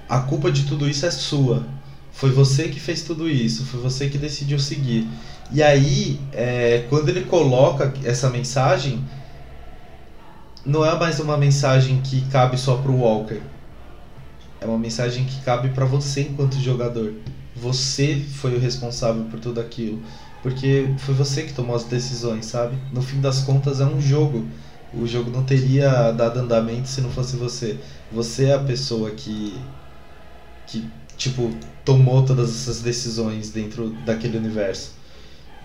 A 0.08 0.20
culpa 0.20 0.50
de 0.50 0.64
tudo 0.64 0.88
isso 0.88 1.04
é 1.04 1.10
sua. 1.10 1.66
Foi 2.12 2.30
você 2.30 2.68
que 2.68 2.80
fez 2.80 3.02
tudo 3.02 3.28
isso, 3.28 3.64
foi 3.64 3.80
você 3.80 4.08
que 4.08 4.18
decidiu 4.18 4.58
seguir. 4.58 5.06
E 5.52 5.62
aí, 5.62 6.20
é, 6.32 6.86
quando 6.88 7.08
ele 7.08 7.24
coloca 7.24 7.92
essa 8.04 8.28
mensagem, 8.28 9.04
não 10.64 10.84
é 10.84 10.98
mais 10.98 11.20
uma 11.20 11.36
mensagem 11.36 12.00
que 12.02 12.22
cabe 12.30 12.58
só 12.58 12.76
pro 12.76 12.94
Walker. 12.94 13.40
É 14.60 14.66
uma 14.66 14.78
mensagem 14.78 15.24
que 15.24 15.40
cabe 15.42 15.68
para 15.68 15.84
você 15.84 16.22
enquanto 16.22 16.58
jogador. 16.58 17.14
Você 17.54 18.22
foi 18.34 18.54
o 18.56 18.58
responsável 18.58 19.24
por 19.24 19.38
tudo 19.38 19.60
aquilo. 19.60 20.02
Porque 20.42 20.94
foi 20.98 21.14
você 21.14 21.42
que 21.42 21.52
tomou 21.52 21.74
as 21.74 21.84
decisões, 21.84 22.46
sabe? 22.46 22.76
No 22.92 23.02
fim 23.02 23.20
das 23.20 23.40
contas 23.40 23.80
é 23.80 23.84
um 23.84 24.00
jogo. 24.00 24.46
O 24.92 25.06
jogo 25.06 25.30
não 25.30 25.44
teria 25.44 26.12
dado 26.12 26.38
andamento 26.40 26.88
se 26.88 27.00
não 27.00 27.10
fosse 27.10 27.36
você. 27.36 27.78
Você 28.12 28.46
é 28.46 28.54
a 28.54 28.58
pessoa 28.58 29.10
que. 29.10 29.54
Que 30.68 30.88
tipo, 31.18 31.50
tomou 31.84 32.24
todas 32.24 32.48
essas 32.50 32.80
decisões 32.80 33.50
dentro 33.50 33.90
daquele 34.06 34.38
universo. 34.38 34.92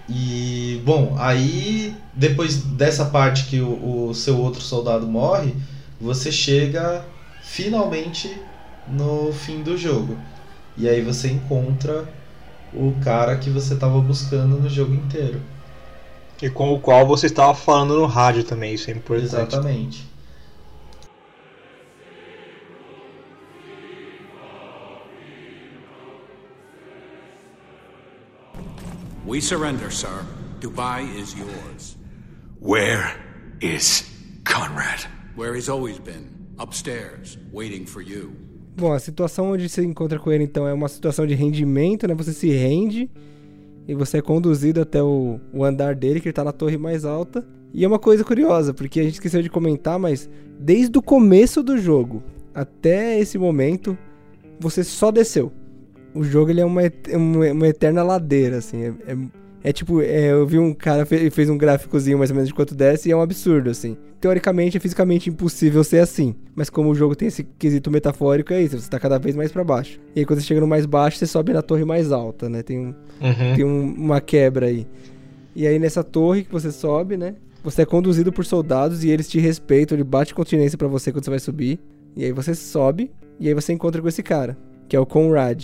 E, 0.10 0.82
bom, 0.84 1.16
aí 1.18 1.96
depois 2.14 2.58
dessa 2.58 3.06
parte 3.06 3.46
que 3.46 3.62
o, 3.62 4.08
o 4.10 4.14
seu 4.16 4.38
outro 4.38 4.62
soldado 4.62 5.08
morre, 5.08 5.56
você 6.02 6.32
chega 6.32 7.06
finalmente 7.42 8.36
no 8.88 9.32
fim 9.32 9.62
do 9.62 9.78
jogo. 9.78 10.18
E 10.76 10.90
aí 10.90 11.02
você 11.02 11.30
encontra 11.30 12.04
o 12.74 12.94
cara 13.04 13.38
que 13.38 13.50
você 13.50 13.76
estava 13.76 14.00
buscando 14.02 14.60
no 14.60 14.68
jogo 14.68 14.94
inteiro. 14.94 15.40
E 16.42 16.50
com 16.50 16.74
o 16.74 16.80
qual 16.80 17.06
você 17.08 17.28
estava 17.28 17.54
falando 17.54 17.96
no 17.96 18.06
rádio 18.06 18.44
também, 18.44 18.74
isso 18.74 18.90
é 18.90 18.94
importante. 18.94 19.56
Exatamente. 19.56 20.13
We 29.26 29.40
surrender, 29.40 29.90
sir. 29.90 30.26
Dubai 30.60 31.04
is 31.18 31.34
yours. 31.34 31.96
Where 32.60 33.16
is 33.62 34.04
Conrad? 34.44 35.08
Where 35.38 35.56
he's 35.56 35.70
always 35.70 35.98
been, 35.98 36.28
upstairs, 36.60 37.38
waiting 37.54 37.86
for 37.86 38.02
you. 38.02 38.34
Bom, 38.76 38.92
a 38.92 39.00
situação 39.00 39.52
onde 39.52 39.70
você 39.70 39.82
encontra 39.82 40.20
com 40.20 40.30
ele 40.30 40.44
então 40.44 40.68
é 40.68 40.74
uma 40.74 40.90
situação 40.90 41.26
de 41.26 41.36
rendimento, 41.36 42.06
né? 42.06 42.14
Você 42.16 42.34
se 42.34 42.50
rende 42.50 43.10
e 43.88 43.96
você 43.96 44.18
é 44.18 44.22
conduzido 44.22 44.82
até 44.82 45.02
o, 45.02 45.40
o 45.54 45.64
andar 45.64 45.96
dele, 45.96 46.20
que 46.20 46.28
ele 46.28 46.34
tá 46.34 46.44
na 46.44 46.52
torre 46.52 46.78
mais 46.78 47.06
alta. 47.06 47.48
E 47.74 47.86
é 47.86 47.88
uma 47.88 48.00
coisa 48.00 48.26
curiosa, 48.26 48.74
porque 48.74 49.00
a 49.00 49.04
gente 49.04 49.14
esqueceu 49.14 49.42
de 49.42 49.50
comentar, 49.50 49.98
mas 49.98 50.30
desde 50.60 50.98
o 50.98 51.02
começo 51.02 51.64
do 51.64 51.78
jogo 51.78 52.22
até 52.54 53.18
esse 53.18 53.38
momento, 53.38 53.98
você 54.60 54.84
só 54.84 55.12
desceu 55.12 55.50
o 56.14 56.24
jogo 56.24 56.52
ele 56.52 56.62
é 56.62 56.66
uma, 56.66 56.82
uma, 57.14 57.52
uma 57.52 57.68
eterna 57.68 58.04
ladeira, 58.04 58.58
assim. 58.58 58.84
É, 58.84 58.94
é, 59.08 59.18
é 59.66 59.74
tipo, 59.74 60.02
é, 60.02 60.32
eu 60.32 60.46
vi 60.46 60.60
um 60.60 60.74
cara 60.74 61.06
fez, 61.06 61.34
fez 61.34 61.50
um 61.50 61.58
gráficozinho 61.58 62.18
mais 62.18 62.30
ou 62.30 62.36
menos 62.36 62.50
de 62.50 62.54
quanto 62.54 62.76
desce 62.76 63.10
e 63.10 63.12
é 63.12 63.16
um 63.16 63.22
absurdo, 63.22 63.70
assim. 63.70 63.98
Teoricamente 64.20 64.78
é 64.78 64.80
fisicamente 64.80 65.30
impossível 65.30 65.84
ser 65.84 66.00
assim. 66.00 66.36
Mas 66.56 66.70
como 66.70 66.90
o 66.90 66.96
jogo 66.96 67.16
tem 67.16 67.28
esse 67.28 67.44
quesito 67.44 67.90
metafórico, 67.90 68.54
é 68.54 68.62
isso, 68.62 68.80
você 68.80 68.90
tá 68.90 69.00
cada 69.00 69.18
vez 69.18 69.36
mais 69.36 69.52
para 69.52 69.64
baixo. 69.64 70.00
E 70.16 70.20
aí 70.20 70.26
quando 70.26 70.40
você 70.40 70.46
chega 70.46 70.62
no 70.62 70.68
mais 70.68 70.86
baixo, 70.86 71.18
você 71.18 71.26
sobe 71.26 71.54
na 71.54 71.62
torre 71.62 71.86
mais 71.86 72.12
alta, 72.12 72.50
né? 72.50 72.62
Tem, 72.62 72.80
um, 72.80 72.96
uhum. 73.22 73.56
tem 73.56 73.66
um, 73.66 73.94
uma 73.94 74.22
quebra 74.22 74.68
aí. 74.68 74.86
E 75.56 75.66
aí 75.66 75.80
nessa 75.80 76.04
torre 76.04 76.44
que 76.44 76.52
você 76.52 76.72
sobe, 76.72 77.18
né? 77.18 77.36
Você 77.64 77.84
é 77.84 77.86
conduzido 77.86 78.34
por 78.34 78.46
soldados 78.46 79.06
e 79.06 79.10
eles 79.10 79.30
te 79.30 79.40
respeitam, 79.40 79.96
ele 79.96 80.04
bate 80.04 80.36
continência 80.36 80.78
para 80.78 80.88
você 80.88 81.12
quando 81.12 81.24
você 81.24 81.30
vai 81.30 81.40
subir. 81.40 81.80
E 82.16 82.26
aí 82.26 82.32
você 82.34 82.54
sobe 82.54 83.10
e 83.40 83.48
aí 83.48 83.54
você 83.54 83.72
encontra 83.72 84.02
com 84.02 84.08
esse 84.08 84.22
cara, 84.22 84.58
que 84.90 84.96
é 84.96 85.00
o 85.00 85.06
Conrad 85.06 85.64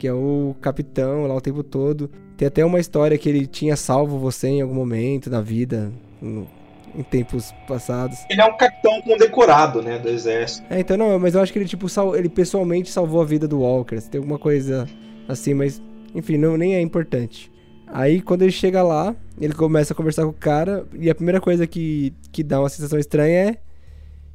que 0.00 0.08
é 0.08 0.12
o 0.14 0.56
capitão 0.62 1.26
lá 1.26 1.34
o 1.34 1.40
tempo 1.42 1.62
todo. 1.62 2.10
Tem 2.34 2.48
até 2.48 2.64
uma 2.64 2.80
história 2.80 3.18
que 3.18 3.28
ele 3.28 3.46
tinha 3.46 3.76
salvo 3.76 4.18
você 4.18 4.48
em 4.48 4.62
algum 4.62 4.74
momento 4.74 5.28
na 5.28 5.42
vida, 5.42 5.92
no, 6.22 6.48
em 6.94 7.02
tempos 7.02 7.52
passados. 7.68 8.16
Ele 8.30 8.40
é 8.40 8.44
um 8.46 8.56
capitão 8.56 9.02
condecorado, 9.02 9.82
né, 9.82 9.98
do 9.98 10.08
exército. 10.08 10.66
É, 10.70 10.80
então 10.80 10.96
não, 10.96 11.18
mas 11.18 11.34
eu 11.34 11.42
acho 11.42 11.52
que 11.52 11.58
ele 11.58 11.68
tipo 11.68 11.86
sal, 11.86 12.16
ele 12.16 12.30
pessoalmente 12.30 12.90
salvou 12.90 13.20
a 13.20 13.26
vida 13.26 13.46
do 13.46 13.60
Walker. 13.60 14.00
Tem 14.00 14.18
alguma 14.18 14.38
coisa 14.38 14.88
assim, 15.28 15.52
mas 15.52 15.82
enfim, 16.14 16.38
não 16.38 16.56
nem 16.56 16.76
é 16.76 16.80
importante. 16.80 17.52
Aí 17.86 18.22
quando 18.22 18.40
ele 18.40 18.52
chega 18.52 18.82
lá, 18.82 19.14
ele 19.38 19.52
começa 19.52 19.92
a 19.92 19.96
conversar 19.96 20.22
com 20.22 20.30
o 20.30 20.32
cara 20.32 20.86
e 20.98 21.10
a 21.10 21.14
primeira 21.14 21.42
coisa 21.42 21.66
que 21.66 22.14
que 22.32 22.42
dá 22.42 22.58
uma 22.58 22.70
sensação 22.70 22.98
estranha 22.98 23.50
é 23.50 23.56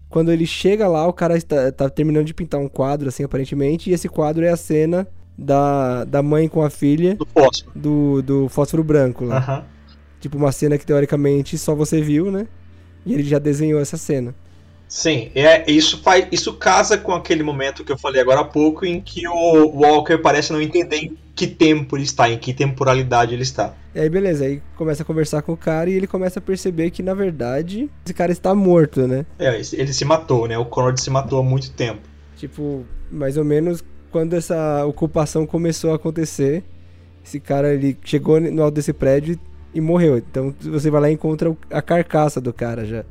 quando 0.10 0.32
ele 0.32 0.46
chega 0.46 0.88
lá, 0.88 1.08
o 1.08 1.12
cara 1.12 1.36
está, 1.36 1.72
tá 1.72 1.90
terminando 1.90 2.26
de 2.28 2.36
pintar 2.36 2.62
um 2.62 2.70
quadro, 2.70 3.10
assim, 3.10 3.24
aparentemente, 3.24 3.90
e 3.90 3.94
esse 3.94 4.08
quadro 4.08 4.46
é 4.46 4.50
a 4.50 4.56
cena 4.56 5.08
da, 5.38 6.04
da 6.06 6.24
mãe 6.24 6.48
com 6.48 6.64
a 6.64 6.70
filha. 6.70 7.16
Do 7.16 7.26
fósforo. 7.26 7.72
Do, 7.76 8.22
do 8.22 8.50
fósforo 8.50 8.84
branco 8.84 9.26
lá. 9.26 9.46
Uhum. 9.48 9.76
Tipo, 10.20 10.38
uma 10.38 10.52
cena 10.52 10.78
que 10.78 10.86
teoricamente 10.86 11.58
só 11.58 11.76
você 11.76 12.02
viu, 12.02 12.32
né? 12.32 12.48
E 13.06 13.14
ele 13.14 13.24
já 13.24 13.38
desenhou 13.38 13.80
essa 13.80 13.98
cena. 13.98 14.34
Sim, 14.88 15.32
é, 15.36 15.70
isso, 15.70 16.02
faz, 16.02 16.28
isso 16.32 16.54
casa 16.54 16.98
com 16.98 17.12
aquele 17.12 17.44
momento 17.44 17.84
que 17.84 17.92
eu 17.92 17.98
falei 17.98 18.22
agora 18.22 18.42
há 18.42 18.46
pouco, 18.46 18.86
em 18.86 19.02
que 19.02 19.28
o 19.28 19.82
Walker 19.82 20.18
parece 20.18 20.54
não 20.54 20.62
entender 20.62 20.98
em 20.98 21.18
que 21.36 21.48
tempo 21.48 21.98
ele 21.98 22.04
está, 22.04 22.30
em 22.30 22.38
que 22.38 22.54
temporalidade 22.54 23.34
ele 23.34 23.44
está. 23.44 23.74
E 23.94 24.00
aí, 24.00 24.10
beleza, 24.10 24.46
aí 24.46 24.62
começa 24.76 25.04
a 25.04 25.06
conversar 25.06 25.42
com 25.42 25.54
o 25.54 25.58
cara 25.58 25.90
e 25.90 25.94
ele 25.94 26.08
começa 26.08 26.40
a 26.40 26.42
perceber 26.42 26.92
que, 26.92 27.04
na 27.04 27.14
verdade, 27.14 27.90
esse 28.06 28.14
cara 28.14 28.32
está 28.32 28.54
morto, 28.54 29.08
né? 29.08 29.26
É, 29.40 29.56
ele 29.74 29.94
se 29.94 30.06
matou, 30.06 30.48
né? 30.48 30.58
O 30.58 30.66
Conrad 30.66 30.98
se 30.98 31.10
matou 31.10 31.40
há 31.40 31.44
muito 31.44 31.72
tempo. 31.72 32.02
Tipo, 32.38 32.86
mais 33.12 33.38
ou 33.38 33.44
menos 33.44 33.84
quando 34.16 34.34
essa 34.34 34.86
ocupação 34.86 35.46
começou 35.46 35.92
a 35.92 35.98
acontecer, 35.98 36.64
esse 37.22 37.38
cara 37.38 37.74
ele 37.74 37.98
chegou 38.02 38.40
no 38.40 38.64
alto 38.64 38.76
desse 38.76 38.94
prédio 38.94 39.38
e 39.74 39.82
morreu. 39.82 40.18
Então 40.18 40.56
você 40.62 40.90
vai 40.90 41.02
lá 41.02 41.10
e 41.12 41.16
encontra 41.16 41.54
a 41.70 41.82
carcaça 41.82 42.40
do 42.40 42.54
cara 42.54 42.86
já. 42.86 43.04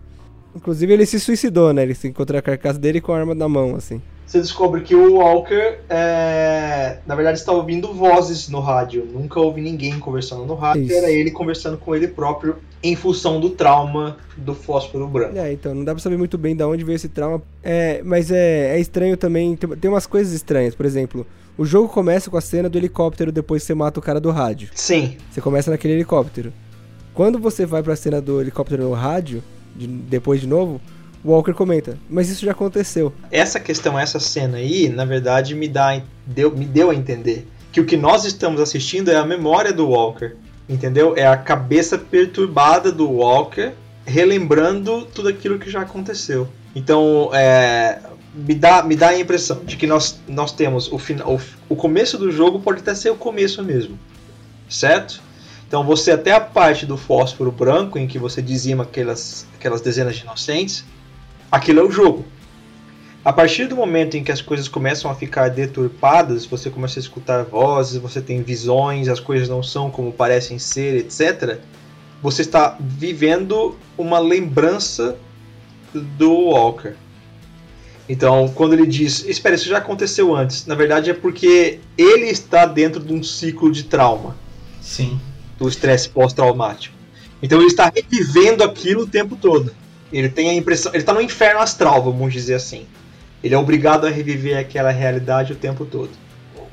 Inclusive 0.56 0.90
ele 0.90 1.04
se 1.04 1.20
suicidou, 1.20 1.74
né? 1.74 1.82
Ele 1.82 1.94
se 1.94 2.08
encontra 2.08 2.38
a 2.38 2.42
carcaça 2.42 2.78
dele 2.78 3.02
com 3.02 3.12
a 3.12 3.18
arma 3.18 3.34
na 3.34 3.46
mão, 3.46 3.76
assim 3.76 4.00
você 4.26 4.40
descobre 4.40 4.80
que 4.80 4.94
o 4.94 5.14
Walker, 5.16 5.78
é, 5.88 6.98
na 7.06 7.14
verdade, 7.14 7.38
está 7.38 7.52
ouvindo 7.52 7.92
vozes 7.92 8.48
no 8.48 8.60
rádio. 8.60 9.06
Nunca 9.12 9.38
ouvi 9.38 9.60
ninguém 9.60 9.98
conversando 9.98 10.44
no 10.44 10.54
rádio. 10.54 10.84
Isso. 10.84 10.94
Era 10.94 11.10
ele 11.10 11.30
conversando 11.30 11.76
com 11.76 11.94
ele 11.94 12.08
próprio 12.08 12.56
em 12.82 12.96
função 12.96 13.38
do 13.38 13.50
trauma 13.50 14.16
do 14.36 14.54
fósforo 14.54 15.06
branco. 15.06 15.38
É, 15.38 15.52
então, 15.52 15.74
não 15.74 15.84
dá 15.84 15.92
pra 15.92 16.02
saber 16.02 16.16
muito 16.16 16.36
bem 16.36 16.56
de 16.56 16.64
onde 16.64 16.84
veio 16.84 16.96
esse 16.96 17.08
trauma. 17.08 17.42
É, 17.62 18.02
mas 18.02 18.30
é, 18.30 18.76
é 18.76 18.80
estranho 18.80 19.16
também. 19.16 19.56
Tem, 19.56 19.70
tem 19.70 19.90
umas 19.90 20.06
coisas 20.06 20.32
estranhas. 20.32 20.74
Por 20.74 20.86
exemplo, 20.86 21.26
o 21.56 21.64
jogo 21.64 21.88
começa 21.88 22.30
com 22.30 22.36
a 22.36 22.40
cena 22.40 22.68
do 22.68 22.76
helicóptero 22.76 23.30
depois 23.30 23.62
que 23.62 23.66
você 23.66 23.74
mata 23.74 24.00
o 24.00 24.02
cara 24.02 24.20
do 24.20 24.30
rádio. 24.30 24.70
Sim. 24.74 25.16
Você 25.30 25.40
começa 25.40 25.70
naquele 25.70 25.94
helicóptero. 25.94 26.52
Quando 27.12 27.38
você 27.38 27.64
vai 27.64 27.82
pra 27.82 27.94
cena 27.94 28.20
do 28.20 28.40
helicóptero 28.40 28.82
no 28.82 28.92
rádio, 28.92 29.42
de, 29.76 29.86
depois 29.86 30.40
de 30.40 30.48
novo, 30.48 30.80
Walker 31.24 31.54
comenta, 31.54 31.98
mas 32.08 32.28
isso 32.28 32.44
já 32.44 32.52
aconteceu. 32.52 33.12
Essa 33.30 33.58
questão, 33.58 33.98
essa 33.98 34.20
cena 34.20 34.58
aí, 34.58 34.88
na 34.88 35.04
verdade, 35.04 35.54
me, 35.54 35.68
dá, 35.68 36.00
deu, 36.26 36.54
me 36.54 36.66
deu 36.66 36.90
a 36.90 36.94
entender 36.94 37.48
que 37.72 37.80
o 37.80 37.86
que 37.86 37.96
nós 37.96 38.24
estamos 38.24 38.60
assistindo 38.60 39.10
é 39.10 39.16
a 39.16 39.24
memória 39.24 39.72
do 39.72 39.88
Walker, 39.88 40.36
entendeu? 40.68 41.14
É 41.16 41.26
a 41.26 41.36
cabeça 41.36 41.96
perturbada 41.96 42.92
do 42.92 43.10
Walker 43.10 43.72
relembrando 44.04 45.06
tudo 45.06 45.28
aquilo 45.28 45.58
que 45.58 45.70
já 45.70 45.80
aconteceu. 45.80 46.46
Então, 46.76 47.30
é, 47.32 48.00
me, 48.34 48.54
dá, 48.54 48.82
me 48.82 48.96
dá 48.96 49.08
a 49.08 49.18
impressão 49.18 49.64
de 49.64 49.76
que 49.76 49.86
nós, 49.86 50.20
nós 50.26 50.52
temos 50.52 50.90
o, 50.92 50.98
final, 50.98 51.34
o, 51.34 51.40
o 51.68 51.76
começo 51.76 52.18
do 52.18 52.30
jogo 52.30 52.60
pode 52.60 52.80
até 52.80 52.94
ser 52.94 53.10
o 53.10 53.16
começo 53.16 53.62
mesmo, 53.62 53.98
certo? 54.68 55.22
Então 55.66 55.84
você 55.84 56.10
até 56.12 56.32
a 56.32 56.40
parte 56.40 56.84
do 56.84 56.96
fósforo 56.96 57.50
branco 57.50 57.98
em 57.98 58.06
que 58.06 58.18
você 58.18 58.42
dizima 58.42 58.84
aquelas, 58.84 59.46
aquelas 59.54 59.80
dezenas 59.80 60.16
de 60.16 60.22
inocentes, 60.22 60.84
aquilo 61.54 61.80
é 61.80 61.82
o 61.84 61.90
jogo. 61.90 62.24
A 63.24 63.32
partir 63.32 63.66
do 63.66 63.76
momento 63.76 64.16
em 64.16 64.24
que 64.24 64.32
as 64.32 64.42
coisas 64.42 64.68
começam 64.68 65.10
a 65.10 65.14
ficar 65.14 65.48
deturpadas, 65.48 66.44
você 66.44 66.68
começa 66.68 66.98
a 66.98 67.00
escutar 67.00 67.44
vozes, 67.44 67.96
você 67.96 68.20
tem 68.20 68.42
visões, 68.42 69.08
as 69.08 69.20
coisas 69.20 69.48
não 69.48 69.62
são 69.62 69.90
como 69.90 70.12
parecem 70.12 70.58
ser, 70.58 70.96
etc. 70.96 71.60
Você 72.20 72.42
está 72.42 72.76
vivendo 72.78 73.76
uma 73.96 74.18
lembrança 74.18 75.16
do 75.94 76.32
Walker. 76.50 76.94
Então, 78.06 78.48
quando 78.48 78.74
ele 78.74 78.86
diz, 78.86 79.24
espera, 79.24 79.54
isso 79.54 79.68
já 79.68 79.78
aconteceu 79.78 80.34
antes, 80.34 80.66
na 80.66 80.74
verdade 80.74 81.08
é 81.08 81.14
porque 81.14 81.78
ele 81.96 82.26
está 82.26 82.66
dentro 82.66 83.02
de 83.02 83.14
um 83.14 83.22
ciclo 83.22 83.70
de 83.70 83.84
trauma. 83.84 84.36
Sim. 84.82 85.18
Do 85.56 85.68
estresse 85.68 86.08
pós-traumático. 86.08 86.94
Então 87.40 87.58
ele 87.58 87.68
está 87.68 87.90
revivendo 87.94 88.62
aquilo 88.62 89.02
o 89.02 89.06
tempo 89.06 89.36
todo. 89.36 89.72
Ele 90.18 90.28
tem 90.28 90.48
a 90.48 90.54
impressão. 90.54 90.92
Ele 90.92 91.02
está 91.02 91.12
no 91.12 91.20
inferno 91.20 91.60
astral, 91.60 92.02
vamos 92.02 92.32
dizer 92.32 92.54
assim. 92.54 92.86
Ele 93.42 93.54
é 93.54 93.58
obrigado 93.58 94.06
a 94.06 94.10
reviver 94.10 94.56
aquela 94.56 94.90
realidade 94.90 95.52
o 95.52 95.56
tempo 95.56 95.84
todo. 95.84 96.10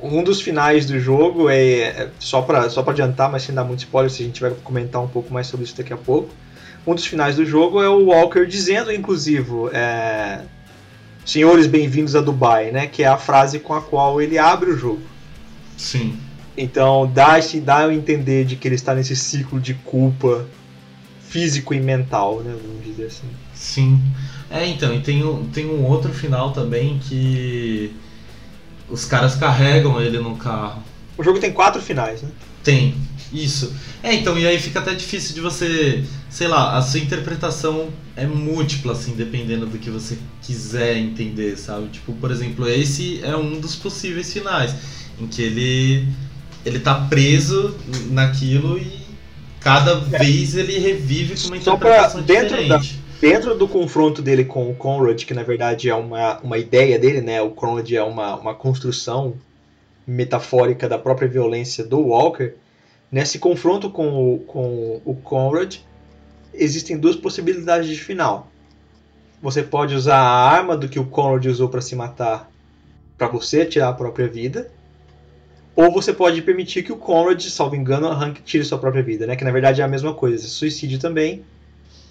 Um 0.02 0.24
dos 0.24 0.42
finais 0.42 0.86
do 0.86 1.00
jogo 1.00 1.50
é. 1.50 1.80
é 1.80 2.10
só 2.20 2.42
para 2.42 2.70
só 2.70 2.84
pra 2.84 2.94
adiantar, 2.94 3.32
mas 3.32 3.44
sem 3.44 3.54
dar 3.54 3.64
muito 3.64 3.80
spoiler, 3.80 4.12
se 4.12 4.22
a 4.24 4.26
gente 4.26 4.42
vai 4.42 4.52
comentar 4.64 5.02
um 5.02 5.08
pouco 5.08 5.34
mais 5.34 5.48
sobre 5.48 5.66
isso 5.66 5.76
daqui 5.76 5.92
a 5.92 5.98
pouco. 5.98 6.30
Um 6.86 6.96
dos 6.96 7.06
finais 7.06 7.36
do 7.36 7.46
jogo 7.46 7.82
é 7.82 7.90
o 7.90 8.06
Walker 8.06 8.46
dizendo, 8.46 8.92
inclusive, 8.92 9.52
é, 9.72 10.42
Senhores, 11.26 11.68
bem-vindos 11.68 12.16
a 12.16 12.22
Dubai, 12.22 12.72
né? 12.72 12.88
Que 12.88 13.04
é 13.04 13.08
a 13.08 13.18
frase 13.18 13.60
com 13.60 13.74
a 13.74 13.82
qual 13.82 14.22
ele 14.22 14.38
abre 14.38 14.72
o 14.72 14.78
jogo. 14.78 15.02
Sim. 15.78 16.18
Então 16.58 17.10
dá, 17.12 17.40
dá 17.64 17.78
a 17.86 17.94
entender 17.94 18.46
de 18.46 18.56
que 18.56 18.68
ele 18.68 18.76
está 18.76 18.94
nesse 18.94 19.16
ciclo 19.16 19.60
de 19.60 19.74
culpa 19.76 20.48
físico 21.32 21.74
e 21.74 21.80
mental, 21.80 22.42
né? 22.42 22.54
Vamos 22.62 22.86
dizer 22.86 23.06
assim. 23.06 23.28
Sim. 23.54 24.02
É, 24.50 24.68
então, 24.68 24.94
e 24.94 25.00
tem 25.00 25.24
um, 25.24 25.48
tem 25.48 25.66
um 25.66 25.86
outro 25.86 26.14
final 26.14 26.52
também 26.52 27.00
que 27.00 27.94
os 28.90 29.06
caras 29.06 29.36
carregam 29.36 30.02
ele 30.02 30.20
no 30.20 30.36
carro. 30.36 30.84
O 31.18 31.24
jogo 31.24 31.40
tem 31.40 31.54
quatro 31.54 31.82
finais, 31.82 32.22
né? 32.22 32.30
Tem, 32.62 32.94
isso. 33.32 33.74
É, 34.04 34.14
então, 34.14 34.38
e 34.38 34.46
aí 34.46 34.60
fica 34.60 34.80
até 34.80 34.94
difícil 34.94 35.34
de 35.34 35.40
você, 35.40 36.04
sei 36.30 36.50
lá, 36.50 36.78
a 36.78 36.82
sua 36.82 37.00
interpretação 37.00 37.88
é 38.16 38.28
múltipla, 38.28 38.92
assim, 38.92 39.16
dependendo 39.16 39.66
do 39.66 39.78
que 39.78 39.90
você 39.90 40.18
quiser 40.42 40.98
entender, 40.98 41.58
sabe? 41.58 41.88
Tipo, 41.88 42.12
por 42.14 42.30
exemplo, 42.30 42.68
esse 42.68 43.22
é 43.24 43.38
um 43.38 43.58
dos 43.58 43.76
possíveis 43.78 44.34
finais, 44.34 44.76
em 45.20 45.28
que 45.28 45.42
ele, 45.42 46.08
ele 46.66 46.80
tá 46.80 46.94
preso 46.94 47.74
naquilo 48.10 48.78
e 48.78 49.01
cada 49.62 49.92
é. 49.92 50.20
vez 50.20 50.56
ele 50.56 50.78
revive 50.78 51.42
com 51.42 51.48
uma 51.48 51.58
interpretação 51.58 52.24
pra, 52.24 52.34
dentro 52.36 52.58
diferente. 52.58 52.96
Da 52.96 53.02
dentro 53.22 53.56
do 53.56 53.68
confronto 53.68 54.20
dele 54.20 54.44
com 54.44 54.70
o 54.70 54.76
Conrad, 54.76 55.24
que 55.24 55.34
na 55.34 55.44
verdade 55.44 55.88
é 55.88 55.94
uma, 55.94 56.40
uma 56.40 56.58
ideia 56.58 56.98
dele, 56.98 57.22
né? 57.22 57.40
O 57.40 57.52
Conrad 57.52 57.90
é 57.92 58.02
uma, 58.02 58.36
uma 58.36 58.56
construção 58.56 59.36
metafórica 60.08 60.90
da 60.90 60.98
própria 60.98 61.28
violência 61.28 61.86
do 61.86 62.00
Walker. 62.00 62.54
Nesse 63.12 63.38
confronto 63.38 63.92
com 63.92 64.34
o, 64.34 64.40
com 64.40 65.02
o 65.06 65.14
Conrad, 65.14 65.78
existem 66.52 66.98
duas 66.98 67.16
possibilidades 67.16 67.88
de 67.88 67.96
final. 67.96 68.48
Você 69.40 69.62
pode 69.62 69.94
usar 69.94 70.18
a 70.18 70.50
arma 70.50 70.76
do 70.76 70.90
que 70.90 71.00
o 71.00 71.06
Conrad 71.06 71.46
usou 71.46 71.70
para 71.70 71.82
se 71.82 71.96
matar 71.96 72.50
para 73.18 73.28
você 73.28 73.66
tirar 73.66 73.90
a 73.90 73.94
própria 73.94 74.28
vida. 74.28 74.72
Ou 75.76 75.92
você 75.92 76.12
pode 76.12 76.42
permitir 76.42 76.84
que 76.84 76.92
o 76.92 76.98
Conrad, 76.98 77.42
salvo 77.44 77.76
engano, 77.76 78.08
arranque 78.08 78.42
tire 78.42 78.64
sua 78.64 78.78
própria 78.78 79.02
vida, 79.02 79.26
né? 79.26 79.36
Que 79.36 79.44
na 79.44 79.52
verdade 79.52 79.82
é 79.82 79.84
a 79.84 79.88
mesma 79.88 80.14
coisa, 80.14 80.46
suicídio 80.48 81.00
também 81.00 81.44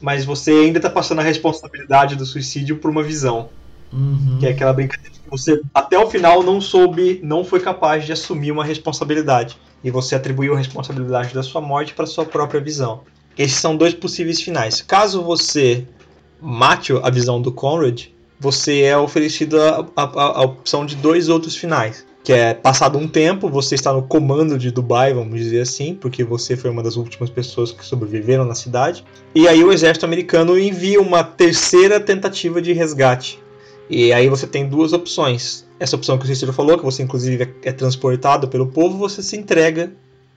mas 0.01 0.24
você 0.24 0.51
ainda 0.51 0.78
está 0.78 0.89
passando 0.89 1.20
a 1.20 1.23
responsabilidade 1.23 2.16
do 2.16 2.24
suicídio 2.24 2.77
por 2.78 2.91
uma 2.91 3.03
visão. 3.03 3.51
Uhum. 3.93 4.39
Que 4.41 4.47
é 4.47 4.51
aquela 4.51 4.73
brincadeira 4.73 5.11
que 5.12 5.31
você, 5.31 5.61
até 5.74 5.99
o 5.99 6.09
final, 6.09 6.43
não 6.43 6.61
soube, 6.61 7.20
não 7.23 7.45
foi 7.45 7.61
capaz 7.61 8.07
de 8.07 8.12
assumir 8.12 8.51
uma 8.51 8.65
responsabilidade. 8.65 9.59
E 9.85 9.91
você 9.91 10.15
atribuiu 10.15 10.55
a 10.55 10.59
responsabilidade 10.59 11.35
da 11.35 11.43
sua 11.43 11.61
morte 11.61 11.93
para 11.93 12.07
sua 12.07 12.24
própria 12.24 12.61
visão. 12.61 13.03
Esses 13.37 13.59
são 13.59 13.77
dois 13.77 13.93
possíveis 13.93 14.41
finais. 14.41 14.81
Caso 14.81 15.23
você 15.23 15.87
mate 16.41 16.93
a 17.03 17.11
visão 17.11 17.41
do 17.41 17.53
Conrad, 17.53 18.07
você 18.39 18.82
é 18.82 18.97
oferecido 18.97 19.61
a, 19.61 19.87
a, 19.97 20.03
a 20.03 20.43
opção 20.43 20.87
de 20.87 20.97
dois 20.97 21.28
outros 21.28 21.57
finais 21.57 22.07
que 22.23 22.33
é 22.33 22.53
passado 22.53 22.99
um 22.99 23.09
tempo, 23.09 23.49
você 23.49 23.75
está 23.75 23.93
no 23.93 24.03
comando 24.03 24.59
de 24.59 24.71
Dubai, 24.71 25.15
vamos 25.15 25.39
dizer 25.41 25.63
assim, 25.63 25.95
porque 25.95 26.23
você 26.23 26.57
foi 26.57 26.71
uma 26.71 26.83
das 26.83 26.97
últimas 26.97 27.31
pessoas 27.31 27.73
que 27.73 27.85
sobreviveram 27.85 28.45
na 28.45 28.55
cidade. 28.55 29.05
E 29.35 29.49
aí 29.49 29.65
o 29.65 29.73
exército 29.73 30.05
americano 30.05 30.59
envia 30.59 31.01
uma 31.01 31.25
terceira 31.25 31.99
tentativa 31.99 32.61
de 32.61 32.73
resgate. 32.73 33.39
E 33.89 34.13
aí 34.13 34.29
você 34.29 34.47
tem 34.47 34.69
duas 34.69 34.93
opções. 34.93 35.67
Essa 35.79 35.97
opção 35.97 36.19
que 36.19 36.25
o 36.25 36.27
Cícero 36.27 36.53
falou, 36.53 36.77
que 36.77 36.85
você 36.85 37.03
inclusive 37.03 37.55
é, 37.63 37.73
transportado 37.73 38.49
pelo 38.49 38.67
povo, 38.67 38.99
você 38.99 39.23
se 39.23 39.37
entrega 39.37 39.91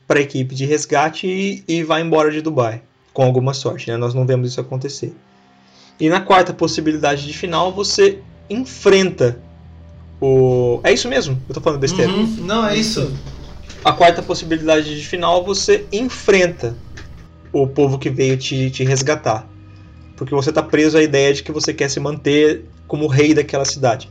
para 0.08 0.20
a 0.20 0.22
equipe 0.22 0.56
de 0.56 0.66
resgate 0.66 1.28
e, 1.28 1.64
e 1.68 1.84
vai 1.84 2.02
embora 2.02 2.32
de 2.32 2.42
Dubai, 2.42 2.82
com 3.14 3.24
alguma 3.24 3.54
sorte. 3.54 3.92
Né? 3.92 3.98
Nós 3.98 4.14
não 4.14 4.26
vemos 4.26 4.50
isso 4.50 4.62
acontecer. 4.62 5.14
E 6.00 6.10
na 6.10 6.22
quarta 6.22 6.54
possibilidade 6.54 7.28
de 7.28 7.34
final, 7.34 7.72
você 7.72 8.20
enfrenta 8.50 9.40
o... 10.26 10.80
É 10.86 10.94
isso 10.94 11.10
mesmo? 11.10 11.38
Eu 11.50 11.54
tô 11.54 11.60
falando 11.60 11.82
besteira. 11.82 12.10
Uhum. 12.10 12.38
Não, 12.46 12.66
é 12.66 12.78
isso. 12.78 13.12
A 13.84 13.92
quarta 13.92 14.22
possibilidade 14.22 14.98
de 14.98 15.06
final, 15.06 15.44
você 15.44 15.86
enfrenta 15.92 16.78
o 17.52 17.68
povo 17.68 18.00
que 18.00 18.10
veio 18.10 18.38
te, 18.38 18.72
te 18.72 18.86
resgatar. 18.86 19.46
Porque 20.16 20.34
você 20.34 20.50
está 20.50 20.64
preso 20.64 20.98
à 20.98 21.04
ideia 21.04 21.34
de 21.34 21.44
que 21.44 21.52
você 21.52 21.74
quer 21.74 21.90
se 21.90 22.00
manter 22.00 22.64
como 22.88 23.06
rei 23.08 23.34
daquela 23.34 23.66
cidade. 23.66 24.10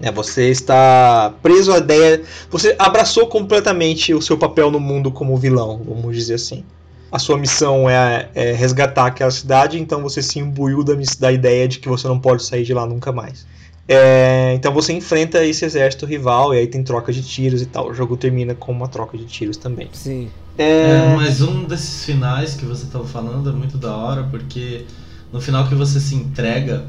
É, 0.00 0.10
você 0.10 0.50
está 0.50 1.32
preso 1.40 1.72
à 1.72 1.78
ideia. 1.78 2.22
Você 2.50 2.74
abraçou 2.76 3.28
completamente 3.28 4.12
o 4.12 4.20
seu 4.20 4.36
papel 4.36 4.68
no 4.68 4.80
mundo 4.80 5.12
como 5.12 5.36
vilão, 5.36 5.80
vamos 5.86 6.16
dizer 6.16 6.34
assim. 6.34 6.64
A 7.12 7.20
sua 7.20 7.38
missão 7.38 7.88
é, 7.88 8.28
é 8.34 8.52
resgatar 8.52 9.06
aquela 9.06 9.30
cidade, 9.30 9.78
então 9.78 10.02
você 10.02 10.22
se 10.22 10.40
imbuiu 10.40 10.82
da, 10.82 10.94
da 11.20 11.30
ideia 11.30 11.68
de 11.68 11.78
que 11.78 11.88
você 11.88 12.08
não 12.08 12.18
pode 12.18 12.42
sair 12.44 12.64
de 12.64 12.74
lá 12.74 12.84
nunca 12.84 13.12
mais. 13.12 13.46
É, 13.92 14.54
então 14.54 14.72
você 14.72 14.92
enfrenta 14.92 15.44
esse 15.44 15.64
exército 15.64 16.06
rival 16.06 16.54
e 16.54 16.58
aí 16.58 16.66
tem 16.68 16.80
troca 16.84 17.12
de 17.12 17.24
tiros 17.24 17.60
e 17.60 17.66
tal. 17.66 17.90
O 17.90 17.92
jogo 17.92 18.16
termina 18.16 18.54
com 18.54 18.70
uma 18.70 18.86
troca 18.86 19.18
de 19.18 19.24
tiros 19.24 19.56
também. 19.56 19.88
Sim. 19.92 20.30
É... 20.56 21.08
é 21.08 21.16
mas 21.16 21.42
um 21.42 21.64
desses 21.64 22.04
finais 22.04 22.54
que 22.54 22.64
você 22.64 22.84
estava 22.84 23.04
falando 23.04 23.50
é 23.50 23.52
muito 23.52 23.76
da 23.76 23.96
hora 23.96 24.22
porque 24.30 24.84
no 25.32 25.40
final 25.40 25.66
que 25.66 25.74
você 25.74 25.98
se 25.98 26.14
entrega 26.14 26.86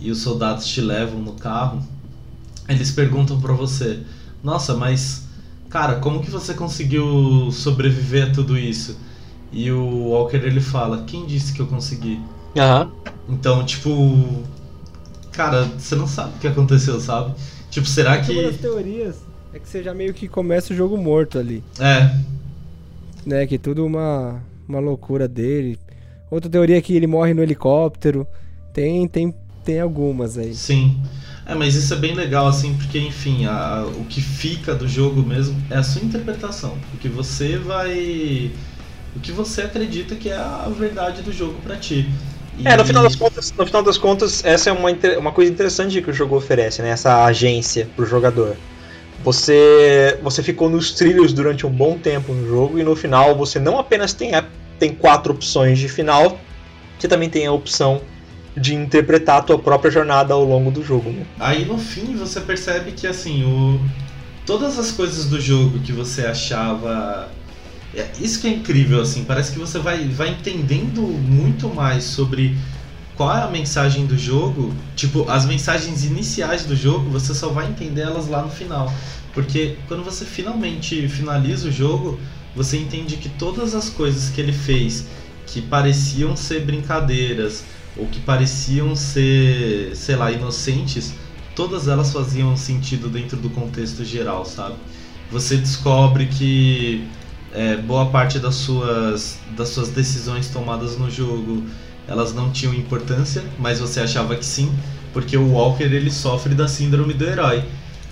e 0.00 0.10
os 0.10 0.22
soldados 0.22 0.66
te 0.66 0.80
levam 0.80 1.20
no 1.20 1.34
carro, 1.34 1.86
eles 2.68 2.90
perguntam 2.90 3.40
para 3.40 3.52
você: 3.52 4.00
"Nossa, 4.42 4.74
mas 4.74 5.28
cara, 5.68 6.00
como 6.00 6.20
que 6.20 6.32
você 6.32 6.52
conseguiu 6.52 7.52
sobreviver 7.52 8.28
a 8.28 8.32
tudo 8.32 8.58
isso?" 8.58 8.98
E 9.52 9.70
o 9.70 10.08
Walker 10.08 10.38
ele 10.38 10.60
fala: 10.60 11.04
"Quem 11.06 11.26
disse 11.26 11.52
que 11.52 11.62
eu 11.62 11.66
consegui?" 11.68 12.20
Aham. 12.56 12.90
Então, 13.28 13.64
tipo, 13.64 14.42
cara, 15.32 15.64
você 15.64 15.94
não 15.96 16.06
sabe 16.06 16.36
o 16.36 16.38
que 16.38 16.46
aconteceu, 16.46 17.00
sabe? 17.00 17.34
Tipo, 17.70 17.86
será 17.86 18.20
que. 18.20 18.32
Uma 18.32 18.42
das 18.44 18.56
teorias 18.56 19.16
é 19.52 19.58
que 19.58 19.68
você 19.68 19.82
já 19.82 19.92
meio 19.92 20.14
que 20.14 20.28
começa 20.28 20.72
o 20.72 20.76
jogo 20.76 20.96
morto 20.96 21.38
ali. 21.38 21.62
É. 21.78 22.14
Né, 23.26 23.46
que 23.46 23.58
tudo 23.58 23.84
uma, 23.84 24.40
uma 24.68 24.78
loucura 24.78 25.26
dele. 25.26 25.78
Outra 26.30 26.48
teoria 26.48 26.78
é 26.78 26.80
que 26.80 26.94
ele 26.94 27.06
morre 27.06 27.34
no 27.34 27.42
helicóptero. 27.42 28.26
Tem, 28.72 29.06
tem, 29.08 29.34
tem 29.64 29.80
algumas 29.80 30.38
aí. 30.38 30.54
Sim. 30.54 31.00
É, 31.44 31.54
mas 31.54 31.74
isso 31.74 31.92
é 31.92 31.96
bem 31.96 32.14
legal, 32.14 32.46
assim, 32.46 32.74
porque, 32.74 32.98
enfim, 32.98 33.44
a, 33.46 33.84
o 33.98 34.04
que 34.04 34.20
fica 34.20 34.72
do 34.72 34.86
jogo 34.86 35.20
mesmo 35.22 35.60
é 35.68 35.76
a 35.76 35.82
sua 35.82 36.02
interpretação. 36.02 36.78
O 36.94 36.98
que 36.98 37.08
você 37.08 37.58
vai. 37.58 38.52
O 39.16 39.18
que 39.18 39.32
você 39.32 39.62
acredita 39.62 40.14
que 40.14 40.28
é 40.28 40.36
a 40.36 40.70
verdade 40.78 41.22
do 41.22 41.32
jogo 41.32 41.60
para 41.62 41.76
ti. 41.76 42.08
É, 42.64 42.76
no 42.76 42.84
final 42.84 43.02
das 43.02 43.16
contas, 43.16 43.54
no 43.56 43.66
final 43.66 43.82
das 43.82 43.96
contas, 43.96 44.44
essa 44.44 44.70
é 44.70 44.72
uma, 44.72 44.90
uma 45.18 45.32
coisa 45.32 45.50
interessante 45.50 46.00
que 46.02 46.10
o 46.10 46.12
jogo 46.12 46.36
oferece, 46.36 46.82
né? 46.82 46.90
Essa 46.90 47.24
agência 47.24 47.88
pro 47.96 48.04
jogador. 48.04 48.56
Você 49.22 50.18
você 50.22 50.42
ficou 50.42 50.68
nos 50.68 50.92
trilhos 50.92 51.32
durante 51.32 51.66
um 51.66 51.70
bom 51.70 51.98
tempo 51.98 52.32
no 52.32 52.46
jogo 52.48 52.78
e 52.78 52.82
no 52.82 52.96
final 52.96 53.36
você 53.36 53.58
não 53.58 53.78
apenas 53.78 54.12
tem, 54.12 54.34
a, 54.34 54.44
tem 54.78 54.94
quatro 54.94 55.32
opções 55.32 55.78
de 55.78 55.88
final, 55.88 56.38
você 56.98 57.06
também 57.06 57.28
tem 57.28 57.46
a 57.46 57.52
opção 57.52 58.00
de 58.56 58.74
interpretar 58.74 59.38
a 59.38 59.42
tua 59.42 59.58
própria 59.58 59.90
jornada 59.90 60.34
ao 60.34 60.44
longo 60.44 60.70
do 60.70 60.82
jogo. 60.82 61.10
Né? 61.10 61.24
Aí 61.38 61.64
no 61.64 61.78
fim 61.78 62.16
você 62.16 62.40
percebe 62.40 62.92
que 62.92 63.06
assim, 63.06 63.44
o 63.44 63.80
todas 64.46 64.78
as 64.78 64.90
coisas 64.90 65.26
do 65.26 65.40
jogo 65.40 65.78
que 65.80 65.92
você 65.92 66.26
achava 66.26 67.30
é, 67.94 68.10
isso 68.20 68.40
que 68.40 68.46
é 68.46 68.50
incrível, 68.50 69.00
assim, 69.00 69.24
parece 69.24 69.52
que 69.52 69.58
você 69.58 69.78
vai, 69.78 70.06
vai 70.08 70.30
entendendo 70.30 71.02
muito 71.02 71.68
mais 71.68 72.04
sobre 72.04 72.56
qual 73.16 73.36
é 73.36 73.42
a 73.42 73.48
mensagem 73.48 74.06
do 74.06 74.16
jogo. 74.16 74.72
Tipo, 74.96 75.28
as 75.28 75.44
mensagens 75.44 76.04
iniciais 76.04 76.64
do 76.64 76.76
jogo, 76.76 77.10
você 77.10 77.34
só 77.34 77.48
vai 77.48 77.68
entender 77.68 78.02
elas 78.02 78.28
lá 78.28 78.42
no 78.42 78.50
final. 78.50 78.92
Porque 79.34 79.76
quando 79.88 80.04
você 80.04 80.24
finalmente 80.24 81.08
finaliza 81.08 81.68
o 81.68 81.72
jogo, 81.72 82.18
você 82.54 82.78
entende 82.78 83.16
que 83.16 83.28
todas 83.28 83.74
as 83.74 83.90
coisas 83.90 84.30
que 84.30 84.40
ele 84.40 84.52
fez 84.52 85.06
que 85.46 85.60
pareciam 85.60 86.36
ser 86.36 86.64
brincadeiras 86.64 87.64
ou 87.96 88.06
que 88.06 88.20
pareciam 88.20 88.94
ser, 88.94 89.94
sei 89.94 90.16
lá, 90.16 90.30
inocentes, 90.30 91.12
todas 91.54 91.88
elas 91.88 92.12
faziam 92.12 92.56
sentido 92.56 93.08
dentro 93.08 93.36
do 93.36 93.50
contexto 93.50 94.04
geral, 94.04 94.44
sabe? 94.44 94.76
Você 95.30 95.56
descobre 95.56 96.26
que 96.26 97.06
é, 97.54 97.76
boa 97.76 98.06
parte 98.06 98.38
das 98.38 98.54
suas, 98.54 99.38
das 99.56 99.68
suas 99.68 99.88
decisões 99.88 100.48
tomadas 100.48 100.96
no 100.96 101.10
jogo 101.10 101.64
elas 102.06 102.34
não 102.34 102.50
tinham 102.50 102.74
importância, 102.74 103.42
mas 103.58 103.78
você 103.78 104.00
achava 104.00 104.34
que 104.34 104.44
sim, 104.44 104.72
porque 105.12 105.36
o 105.36 105.52
Walker 105.52 105.84
ele 105.84 106.10
sofre 106.10 106.54
da 106.56 106.66
síndrome 106.66 107.14
do 107.14 107.24
herói. 107.24 107.64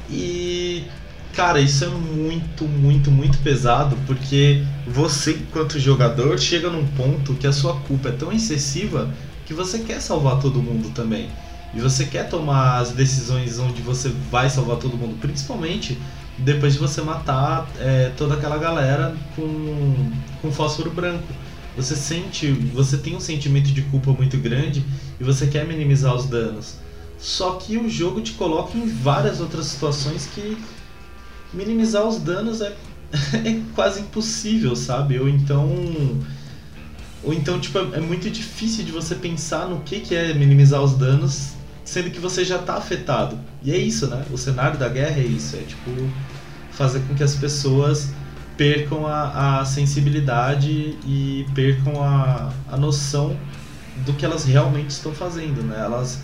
E 0.08 0.84
cara, 1.34 1.60
isso 1.60 1.84
é 1.84 1.88
muito, 1.88 2.64
muito, 2.64 3.10
muito 3.10 3.38
pesado, 3.38 3.96
porque 4.06 4.64
você, 4.86 5.32
enquanto 5.32 5.78
jogador, 5.78 6.38
chega 6.38 6.70
num 6.70 6.86
ponto 6.86 7.34
que 7.34 7.46
a 7.46 7.52
sua 7.52 7.74
culpa 7.80 8.08
é 8.08 8.12
tão 8.12 8.32
excessiva 8.32 9.12
que 9.46 9.54
você 9.54 9.80
quer 9.80 10.00
salvar 10.00 10.40
todo 10.40 10.62
mundo 10.62 10.90
também. 10.90 11.28
E 11.74 11.80
você 11.80 12.04
quer 12.06 12.28
tomar 12.28 12.78
as 12.78 12.92
decisões 12.92 13.58
onde 13.58 13.82
você 13.82 14.10
vai 14.30 14.48
salvar 14.48 14.78
todo 14.78 14.96
mundo, 14.96 15.16
principalmente 15.20 15.98
depois 16.38 16.74
de 16.74 16.78
você 16.78 17.00
matar 17.02 17.68
é, 17.78 18.12
toda 18.16 18.34
aquela 18.34 18.58
galera 18.58 19.14
com, 19.34 20.12
com 20.40 20.52
fósforo 20.52 20.90
branco. 20.90 21.26
Você 21.76 21.94
sente, 21.94 22.50
você 22.50 22.96
tem 22.96 23.14
um 23.14 23.20
sentimento 23.20 23.70
de 23.70 23.82
culpa 23.82 24.12
muito 24.12 24.36
grande 24.36 24.84
e 25.20 25.24
você 25.24 25.46
quer 25.46 25.66
minimizar 25.66 26.14
os 26.14 26.26
danos. 26.26 26.76
Só 27.18 27.52
que 27.52 27.76
o 27.76 27.88
jogo 27.88 28.20
te 28.20 28.32
coloca 28.32 28.76
em 28.76 28.86
várias 28.86 29.40
outras 29.40 29.66
situações 29.66 30.26
que 30.26 30.56
minimizar 31.52 32.06
os 32.06 32.18
danos 32.18 32.60
é, 32.60 32.76
é 33.44 33.60
quase 33.74 34.00
impossível, 34.00 34.74
sabe? 34.76 35.18
Ou 35.18 35.28
então 35.28 35.68
ou 37.22 37.32
então 37.32 37.58
tipo 37.58 37.78
é 37.78 38.00
muito 38.00 38.30
difícil 38.30 38.84
de 38.84 38.92
você 38.92 39.14
pensar 39.16 39.68
no 39.68 39.80
que 39.80 40.00
que 40.00 40.14
é 40.14 40.32
minimizar 40.32 40.80
os 40.80 40.94
danos 40.94 41.57
sendo 41.88 42.10
que 42.10 42.20
você 42.20 42.44
já 42.44 42.56
está 42.56 42.74
afetado. 42.74 43.38
E 43.62 43.72
é 43.72 43.78
isso, 43.78 44.06
né? 44.08 44.22
O 44.30 44.36
cenário 44.36 44.78
da 44.78 44.90
guerra 44.90 45.20
é 45.20 45.24
isso, 45.24 45.56
é 45.56 45.60
tipo 45.60 45.90
fazer 46.70 47.00
com 47.08 47.14
que 47.14 47.24
as 47.24 47.34
pessoas 47.34 48.10
percam 48.58 49.06
a, 49.06 49.60
a 49.60 49.64
sensibilidade 49.64 50.68
e 51.06 51.46
percam 51.54 52.02
a, 52.02 52.52
a 52.70 52.76
noção 52.76 53.34
do 54.04 54.12
que 54.12 54.24
elas 54.24 54.44
realmente 54.44 54.90
estão 54.90 55.14
fazendo, 55.14 55.62
né? 55.62 55.80
Elas 55.82 56.18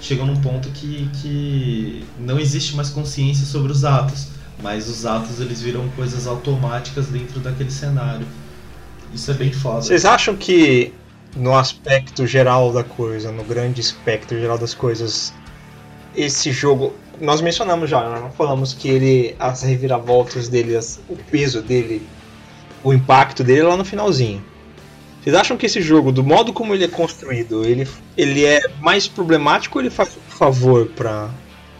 chegam 0.00 0.24
num 0.24 0.40
ponto 0.40 0.68
que, 0.68 1.10
que 1.20 2.04
não 2.20 2.38
existe 2.38 2.76
mais 2.76 2.88
consciência 2.88 3.44
sobre 3.44 3.72
os 3.72 3.84
atos, 3.84 4.28
mas 4.62 4.88
os 4.88 5.04
atos 5.04 5.40
eles 5.40 5.60
viram 5.60 5.88
coisas 5.96 6.28
automáticas 6.28 7.08
dentro 7.08 7.40
daquele 7.40 7.72
cenário. 7.72 8.26
Isso 9.12 9.28
é 9.32 9.34
bem 9.34 9.52
foda. 9.52 9.82
Vocês 9.82 10.04
acham 10.04 10.36
que 10.36 10.92
no 11.36 11.56
aspecto 11.56 12.26
geral 12.26 12.72
da 12.72 12.82
coisa, 12.82 13.30
no 13.30 13.44
grande 13.44 13.80
espectro 13.80 14.38
geral 14.38 14.58
das 14.58 14.74
coisas, 14.74 15.32
esse 16.14 16.50
jogo. 16.52 16.94
Nós 17.20 17.40
mencionamos 17.40 17.90
já, 17.90 18.00
nós 18.00 18.34
falamos 18.34 18.72
que 18.72 18.88
ele. 18.88 19.36
As 19.38 19.62
reviravoltas 19.62 20.48
dele, 20.48 20.76
as, 20.76 21.00
o 21.08 21.16
peso 21.16 21.62
dele, 21.62 22.06
o 22.82 22.92
impacto 22.92 23.42
dele 23.42 23.60
é 23.60 23.64
lá 23.64 23.76
no 23.76 23.84
finalzinho. 23.84 24.42
Vocês 25.22 25.34
acham 25.34 25.56
que 25.56 25.66
esse 25.66 25.82
jogo, 25.82 26.12
do 26.12 26.22
modo 26.22 26.52
como 26.52 26.74
ele 26.74 26.84
é 26.84 26.88
construído, 26.88 27.64
ele, 27.64 27.86
ele 28.16 28.44
é 28.44 28.62
mais 28.80 29.08
problemático 29.08 29.78
ou 29.78 29.82
ele 29.82 29.90
faz 29.90 30.16
favor 30.28 30.86
pra, 30.86 31.28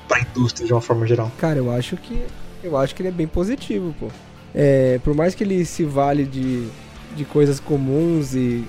pra 0.09 0.21
indústria 0.21 0.67
de 0.67 0.73
uma 0.73 0.83
forma 0.83 1.07
geral? 1.07 1.31
Cara, 1.39 1.59
eu 1.59 1.71
acho 1.71 1.97
que. 1.97 2.21
Eu 2.63 2.77
acho 2.77 2.95
que 2.95 3.03
ele 3.03 3.09
é 3.09 3.13
bem 3.13 3.29
positivo, 3.29 3.95
pô. 3.99 4.09
É, 4.55 4.99
por 5.05 5.15
mais 5.15 5.35
que 5.35 5.45
ele 5.45 5.65
se 5.65 5.85
vale 5.85 6.25
de, 6.25 6.67
de 7.15 7.25
coisas 7.25 7.61
comuns 7.61 8.35
e, 8.35 8.65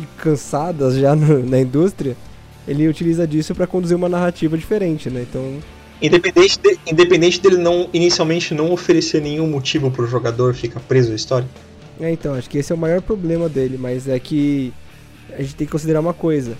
e, 0.00 0.06
cansadas 0.18 0.94
já 0.94 1.14
no, 1.14 1.44
na 1.46 1.60
indústria, 1.60 2.16
ele 2.66 2.88
utiliza 2.88 3.26
disso 3.26 3.54
para 3.54 3.66
conduzir 3.66 3.96
uma 3.96 4.08
narrativa 4.08 4.56
diferente, 4.56 5.08
né? 5.10 5.26
Então. 5.28 5.58
Independente, 6.00 6.58
de, 6.58 6.78
independente 6.86 7.40
dele 7.40 7.56
não 7.56 7.88
inicialmente 7.92 8.52
não 8.52 8.70
oferecer 8.72 9.22
nenhum 9.22 9.46
motivo 9.46 9.90
para 9.90 10.04
o 10.04 10.06
jogador 10.06 10.54
ficar 10.54 10.80
preso 10.80 11.12
à 11.12 11.14
história. 11.14 11.48
É, 11.98 12.10
então, 12.10 12.34
acho 12.34 12.50
que 12.50 12.58
esse 12.58 12.70
é 12.70 12.74
o 12.74 12.78
maior 12.78 13.00
problema 13.00 13.48
dele, 13.48 13.78
mas 13.78 14.06
é 14.06 14.18
que 14.18 14.72
a 15.32 15.40
gente 15.40 15.54
tem 15.54 15.66
que 15.66 15.72
considerar 15.72 16.00
uma 16.00 16.12
coisa. 16.12 16.56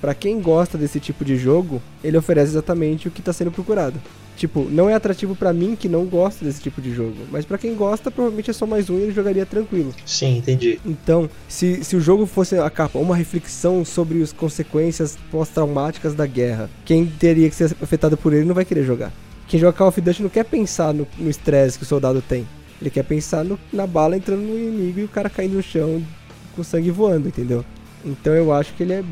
Para 0.00 0.14
quem 0.14 0.40
gosta 0.40 0.76
desse 0.76 0.98
tipo 0.98 1.24
de 1.24 1.36
jogo, 1.36 1.80
ele 2.02 2.16
oferece 2.16 2.52
exatamente 2.52 3.06
o 3.06 3.10
que 3.10 3.20
está 3.20 3.32
sendo 3.32 3.52
procurado. 3.52 4.00
Tipo, 4.40 4.66
não 4.70 4.88
é 4.88 4.94
atrativo 4.94 5.36
para 5.36 5.52
mim 5.52 5.76
que 5.76 5.86
não 5.86 6.06
gosto 6.06 6.46
desse 6.46 6.62
tipo 6.62 6.80
de 6.80 6.94
jogo, 6.94 7.14
mas 7.30 7.44
para 7.44 7.58
quem 7.58 7.74
gosta, 7.74 8.10
provavelmente 8.10 8.48
é 8.48 8.54
só 8.54 8.64
mais 8.64 8.88
um 8.88 8.98
e 8.98 9.02
ele 9.02 9.12
jogaria 9.12 9.44
tranquilo. 9.44 9.94
Sim, 10.06 10.38
entendi. 10.38 10.80
Então, 10.82 11.28
se, 11.46 11.84
se 11.84 11.94
o 11.94 12.00
jogo 12.00 12.24
fosse 12.24 12.56
a 12.56 12.70
capa, 12.70 12.98
uma 12.98 13.14
reflexão 13.14 13.84
sobre 13.84 14.22
as 14.22 14.32
consequências 14.32 15.18
pós-traumáticas 15.30 16.14
da 16.14 16.24
guerra, 16.24 16.70
quem 16.86 17.04
teria 17.04 17.50
que 17.50 17.54
ser 17.54 17.76
afetado 17.82 18.16
por 18.16 18.32
ele 18.32 18.46
não 18.46 18.54
vai 18.54 18.64
querer 18.64 18.82
jogar. 18.82 19.12
Quem 19.46 19.60
joga 19.60 19.76
Call 19.76 19.88
of 19.88 20.00
Duty 20.00 20.22
não 20.22 20.30
quer 20.30 20.46
pensar 20.46 20.94
no 20.94 21.06
estresse 21.28 21.76
que 21.76 21.84
o 21.84 21.86
soldado 21.86 22.22
tem. 22.22 22.48
Ele 22.80 22.88
quer 22.88 23.04
pensar 23.04 23.44
no, 23.44 23.60
na 23.70 23.86
bala 23.86 24.16
entrando 24.16 24.40
no 24.40 24.58
inimigo 24.58 25.00
e 25.00 25.04
o 25.04 25.08
cara 25.08 25.28
caindo 25.28 25.56
no 25.56 25.62
chão 25.62 26.02
com 26.56 26.64
sangue 26.64 26.90
voando, 26.90 27.28
entendeu? 27.28 27.62
Então 28.02 28.32
eu 28.32 28.54
acho 28.54 28.72
que 28.72 28.84
ele 28.84 28.94
é 28.94 29.04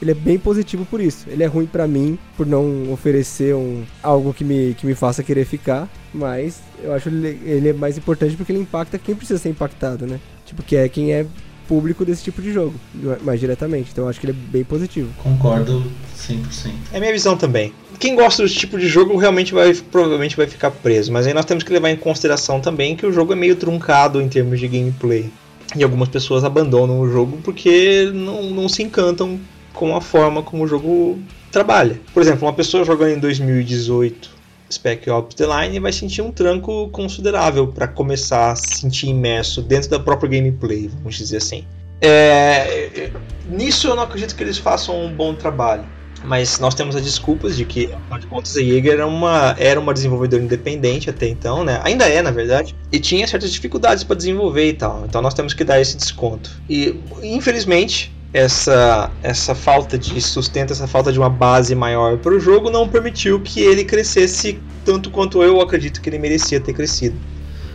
ele 0.00 0.10
é 0.10 0.14
bem 0.14 0.38
positivo 0.38 0.84
por 0.84 1.00
isso. 1.00 1.26
Ele 1.28 1.42
é 1.42 1.46
ruim 1.46 1.66
para 1.66 1.86
mim 1.86 2.18
por 2.36 2.46
não 2.46 2.92
oferecer 2.92 3.54
um, 3.54 3.82
algo 4.02 4.32
que 4.34 4.44
me, 4.44 4.74
que 4.74 4.86
me 4.86 4.94
faça 4.94 5.22
querer 5.22 5.44
ficar, 5.44 5.88
mas 6.12 6.60
eu 6.82 6.92
acho 6.92 7.08
ele, 7.08 7.40
ele 7.44 7.68
é 7.70 7.72
mais 7.72 7.96
importante 7.96 8.36
porque 8.36 8.52
ele 8.52 8.60
impacta 8.60 8.98
quem 8.98 9.14
precisa 9.14 9.38
ser 9.38 9.48
impactado, 9.48 10.06
né? 10.06 10.20
Tipo, 10.44 10.62
que 10.62 10.76
é 10.76 10.88
quem 10.88 11.12
é 11.12 11.26
público 11.66 12.04
desse 12.04 12.22
tipo 12.22 12.42
de 12.42 12.52
jogo, 12.52 12.74
mais 13.22 13.40
diretamente. 13.40 13.90
Então 13.92 14.04
eu 14.04 14.10
acho 14.10 14.20
que 14.20 14.26
ele 14.26 14.32
é 14.32 14.50
bem 14.50 14.64
positivo. 14.64 15.10
Concordo 15.22 15.84
100%. 16.16 16.70
É 16.92 17.00
minha 17.00 17.12
visão 17.12 17.36
também. 17.36 17.72
Quem 17.98 18.14
gosta 18.14 18.42
desse 18.42 18.56
tipo 18.56 18.78
de 18.78 18.86
jogo 18.86 19.16
realmente 19.16 19.54
vai 19.54 19.72
provavelmente 19.74 20.36
vai 20.36 20.46
ficar 20.46 20.70
preso, 20.70 21.12
mas 21.12 21.26
aí 21.26 21.32
nós 21.32 21.44
temos 21.44 21.64
que 21.64 21.72
levar 21.72 21.90
em 21.90 21.96
consideração 21.96 22.60
também 22.60 22.96
que 22.96 23.06
o 23.06 23.12
jogo 23.12 23.32
é 23.32 23.36
meio 23.36 23.56
truncado 23.56 24.20
em 24.20 24.28
termos 24.28 24.60
de 24.60 24.68
gameplay. 24.68 25.30
E 25.76 25.82
algumas 25.82 26.08
pessoas 26.08 26.44
abandonam 26.44 27.00
o 27.00 27.10
jogo 27.10 27.38
porque 27.42 28.10
não, 28.12 28.50
não 28.50 28.68
se 28.68 28.82
encantam 28.82 29.40
com 29.74 29.94
a 29.94 30.00
forma 30.00 30.42
como 30.42 30.64
o 30.64 30.66
jogo 30.66 31.18
trabalha. 31.52 32.00
Por 32.14 32.22
exemplo, 32.22 32.46
uma 32.46 32.54
pessoa 32.54 32.84
jogando 32.84 33.10
em 33.10 33.18
2018 33.18 34.34
Spec 34.70 35.08
Ops 35.10 35.34
The 35.34 35.44
Line 35.46 35.78
vai 35.78 35.92
sentir 35.92 36.22
um 36.22 36.32
tranco 36.32 36.88
considerável 36.88 37.66
para 37.66 37.86
começar 37.86 38.52
a 38.52 38.56
se 38.56 38.78
sentir 38.80 39.08
imerso 39.08 39.62
dentro 39.62 39.90
da 39.90 40.00
própria 40.00 40.30
gameplay, 40.30 40.88
vamos 40.88 41.16
dizer 41.16 41.36
assim. 41.38 41.64
É, 42.00 43.10
nisso 43.48 43.88
eu 43.88 43.94
não 43.94 44.02
acredito 44.02 44.34
que 44.34 44.42
eles 44.42 44.58
façam 44.58 45.04
um 45.04 45.14
bom 45.14 45.34
trabalho. 45.34 45.84
Mas 46.26 46.58
nós 46.58 46.74
temos 46.74 46.96
as 46.96 47.02
desculpas 47.02 47.54
de 47.54 47.66
que, 47.66 47.92
afinal 47.92 48.18
de 48.18 48.26
contas, 48.26 48.56
a 48.56 48.60
Jaeger 48.60 48.94
era 48.94 49.06
uma, 49.06 49.54
era 49.58 49.78
uma 49.78 49.92
desenvolvedora 49.92 50.42
independente 50.42 51.10
até 51.10 51.28
então, 51.28 51.62
né? 51.62 51.82
Ainda 51.84 52.08
é, 52.08 52.22
na 52.22 52.30
verdade. 52.30 52.74
E 52.90 52.98
tinha 52.98 53.26
certas 53.26 53.52
dificuldades 53.52 54.04
para 54.04 54.16
desenvolver 54.16 54.70
e 54.70 54.72
tal. 54.72 55.04
Então 55.04 55.20
nós 55.20 55.34
temos 55.34 55.52
que 55.52 55.62
dar 55.62 55.78
esse 55.82 55.98
desconto. 55.98 56.50
E, 56.66 56.98
infelizmente, 57.22 58.10
essa, 58.34 59.12
essa 59.22 59.54
falta 59.54 59.96
de 59.96 60.20
sustento, 60.20 60.72
essa 60.72 60.88
falta 60.88 61.12
de 61.12 61.18
uma 61.20 61.30
base 61.30 61.72
maior 61.72 62.18
para 62.18 62.34
o 62.34 62.40
jogo 62.40 62.68
não 62.68 62.88
permitiu 62.88 63.40
que 63.40 63.60
ele 63.60 63.84
crescesse 63.84 64.58
tanto 64.84 65.08
quanto 65.08 65.40
eu 65.40 65.60
acredito 65.60 66.00
que 66.00 66.10
ele 66.10 66.18
merecia 66.18 66.58
ter 66.58 66.72
crescido. 66.72 67.16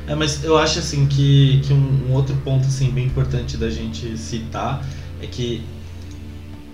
É, 0.06 0.14
mas 0.14 0.44
eu 0.44 0.58
acho 0.58 0.80
assim 0.80 1.08
que, 1.08 1.62
que 1.64 1.72
um, 1.72 2.10
um 2.10 2.14
outro 2.14 2.36
ponto 2.44 2.68
assim 2.68 2.92
bem 2.92 3.06
importante 3.06 3.56
da 3.56 3.70
gente 3.70 4.18
citar 4.18 4.86
é 5.22 5.28
que 5.28 5.64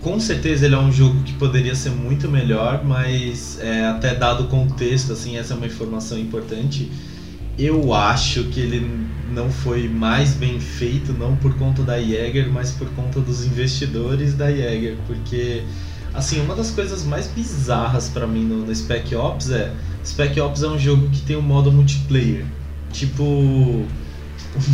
com 0.02 0.20
certeza 0.20 0.66
ele 0.66 0.74
é 0.74 0.80
um 0.80 0.92
jogo 0.92 1.22
que 1.24 1.34
poderia 1.34 1.76
ser 1.76 1.92
muito 1.92 2.28
melhor, 2.28 2.84
mas 2.84 3.60
é, 3.60 3.86
até 3.86 4.16
dado 4.16 4.46
o 4.46 4.48
contexto, 4.48 5.14
assim, 5.14 5.38
essa 5.38 5.54
é 5.54 5.58
uma 5.58 5.66
informação 5.68 6.18
importante 6.18 6.92
eu 7.58 7.94
acho 7.94 8.46
que 8.46 8.60
ele 8.60 9.08
não 9.32 9.50
foi 9.50 9.88
mais 9.88 10.34
bem 10.34 10.60
feito, 10.60 11.14
não 11.14 11.36
por 11.36 11.54
conta 11.56 11.84
da 11.84 12.00
Jäger, 12.00 12.50
mas 12.52 12.72
por 12.72 12.88
conta 12.90 13.20
dos 13.20 13.46
investidores 13.46 14.34
da 14.34 14.52
Jäger, 14.52 14.98
porque 15.08 15.64
assim, 16.14 16.42
uma 16.42 16.56
das 16.56 16.72
coisas 16.72 17.04
mais 17.04 17.28
bizarras 17.28 18.10
para 18.10 18.26
mim 18.26 18.44
no, 18.46 18.66
no, 18.66 18.74
Spec 18.74 19.14
Ops 19.16 19.50
é, 19.50 19.74
Spec 20.04 20.40
Ops 20.40 20.64
é 20.64 20.68
um 20.68 20.80
jogo 20.80 21.10
que 21.10 21.22
tem 21.22 21.36
um 21.36 21.42
modo 21.42 21.72
multiplayer. 21.72 22.46
Tipo, 22.92 23.24
o 23.24 23.88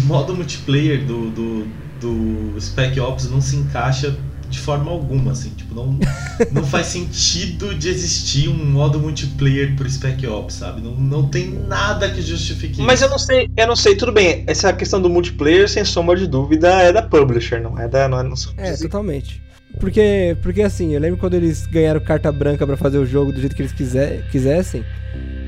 modo 0.05 0.35
multiplayer 0.35 1.03
do, 1.05 1.31
do, 1.31 1.67
do 1.99 2.61
Spec 2.61 2.99
Ops 2.99 3.29
não 3.29 3.41
se 3.41 3.55
encaixa 3.55 4.15
de 4.51 4.59
forma 4.59 4.91
alguma, 4.91 5.31
assim, 5.31 5.49
tipo, 5.51 5.73
não, 5.73 5.97
não 6.51 6.63
faz 6.63 6.87
sentido 6.87 7.73
de 7.73 7.89
existir 7.89 8.49
um 8.49 8.65
modo 8.65 8.99
multiplayer 8.99 9.75
pro 9.75 9.89
Spec 9.89 10.27
Ops, 10.27 10.55
sabe? 10.55 10.81
Não, 10.81 10.91
não 10.91 11.27
tem 11.27 11.49
nada 11.49 12.09
que 12.11 12.21
justifique 12.21 12.81
Mas 12.81 12.99
isso. 12.99 13.05
eu 13.05 13.09
não 13.09 13.17
sei, 13.17 13.49
eu 13.55 13.67
não 13.67 13.75
sei, 13.75 13.95
tudo 13.95 14.11
bem, 14.11 14.43
essa 14.45 14.71
questão 14.73 15.01
do 15.01 15.09
multiplayer, 15.09 15.67
sem 15.69 15.83
sombra 15.85 16.17
de 16.17 16.27
dúvida, 16.27 16.69
é 16.81 16.91
da 16.91 17.01
publisher, 17.01 17.61
não 17.61 17.79
é 17.79 17.87
da. 17.87 18.07
Não 18.07 18.19
é, 18.19 18.23
não 18.23 18.35
é 18.57 18.77
totalmente. 18.77 19.41
Porque, 19.79 20.37
porque 20.41 20.61
assim, 20.61 20.93
eu 20.93 20.99
lembro 20.99 21.17
quando 21.17 21.35
eles 21.35 21.65
ganharam 21.65 21.99
carta 22.01 22.31
branca 22.31 22.67
para 22.67 22.75
fazer 22.75 22.97
o 22.97 23.05
jogo 23.05 23.31
do 23.31 23.39
jeito 23.39 23.55
que 23.55 23.61
eles 23.61 23.71
quiser, 23.71 24.27
quisessem, 24.29 24.83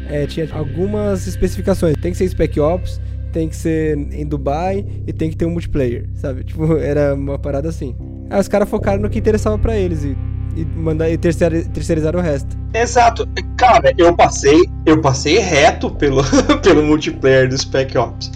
é, 0.10 0.26
tinha 0.26 0.48
algumas 0.54 1.28
especificações. 1.28 1.96
Tem 2.02 2.12
que 2.12 2.18
ser 2.18 2.30
Spec 2.30 2.58
Ops, 2.60 3.02
tem 3.34 3.50
que 3.50 3.56
ser 3.56 3.98
em 3.98 4.26
Dubai 4.26 4.86
e 5.06 5.12
tem 5.12 5.30
que 5.30 5.36
ter 5.36 5.46
um 5.46 5.50
multiplayer, 5.50 6.08
sabe? 6.16 6.44
Tipo, 6.44 6.78
era 6.80 7.16
uma 7.16 7.38
parada 7.38 7.68
assim. 7.68 7.96
Aí 8.30 8.40
os 8.40 8.48
caras 8.48 8.70
focaram 8.70 9.02
no 9.02 9.10
que 9.10 9.20
interessava 9.20 9.58
para 9.58 9.78
eles 9.78 10.04
e, 10.04 10.18
e, 10.56 10.66
mandar, 10.66 11.10
e 11.10 11.18
terceir, 11.18 11.68
terceirizaram 11.70 12.20
o 12.20 12.24
resto. 12.24 12.58
Exato. 12.74 13.28
Cara, 13.58 13.94
eu 13.98 14.16
passei, 14.16 14.62
eu 14.86 15.02
passei 15.02 15.40
reto 15.40 15.90
pelo, 15.92 16.24
pelo 16.62 16.84
multiplayer 16.84 17.48
do 17.50 17.58
Spec 17.58 17.98
Ops. 17.98 18.32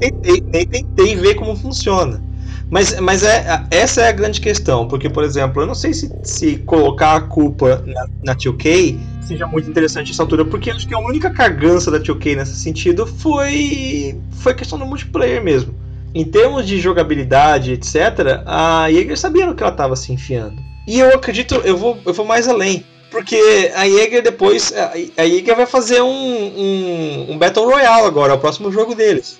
Nem 0.00 0.10
tentei, 0.10 0.44
nem 0.52 0.66
tentei 0.66 1.16
ver 1.16 1.34
como 1.34 1.54
funciona. 1.56 2.22
Mas, 2.70 2.98
mas 2.98 3.22
é, 3.22 3.62
essa 3.70 4.02
é 4.02 4.08
a 4.08 4.12
grande 4.12 4.40
questão, 4.40 4.88
porque, 4.88 5.08
por 5.08 5.22
exemplo, 5.22 5.62
eu 5.62 5.66
não 5.66 5.74
sei 5.74 5.92
se, 5.92 6.10
se 6.22 6.56
colocar 6.56 7.14
a 7.14 7.20
culpa 7.20 7.82
na, 7.86 8.08
na 8.22 8.34
2K 8.34 8.98
seja 9.24 9.46
muito 9.46 9.68
interessante 9.68 10.12
essa 10.12 10.22
altura, 10.22 10.44
porque 10.44 10.70
acho 10.70 10.86
que 10.86 10.94
a 10.94 10.98
única 10.98 11.30
cargança 11.30 11.90
da 11.90 11.98
2K 11.98 12.36
nesse 12.36 12.56
sentido 12.56 13.06
foi, 13.06 14.20
foi 14.32 14.54
questão 14.54 14.78
do 14.78 14.86
multiplayer 14.86 15.42
mesmo. 15.42 15.74
Em 16.14 16.24
termos 16.24 16.66
de 16.66 16.78
jogabilidade, 16.78 17.72
etc., 17.72 18.42
a 18.46 18.88
Jaeger 18.90 19.18
sabia 19.18 19.46
no 19.46 19.54
que 19.54 19.62
ela 19.62 19.72
estava 19.72 19.96
se 19.96 20.12
enfiando. 20.12 20.62
E 20.86 21.00
eu 21.00 21.08
acredito, 21.08 21.56
eu 21.64 21.76
vou, 21.76 21.98
eu 22.06 22.12
vou 22.12 22.24
mais 22.24 22.46
além. 22.46 22.84
Porque 23.10 23.36
a 23.74 23.88
Jaeger 23.88 24.22
depois. 24.22 24.72
A 24.72 25.22
Jaeger 25.26 25.56
vai 25.56 25.66
fazer 25.66 26.02
um, 26.02 26.08
um, 26.08 27.26
um 27.32 27.38
Battle 27.38 27.64
Royale 27.64 28.06
agora, 28.06 28.32
é 28.32 28.36
o 28.36 28.38
próximo 28.38 28.70
jogo 28.70 28.94
deles. 28.94 29.38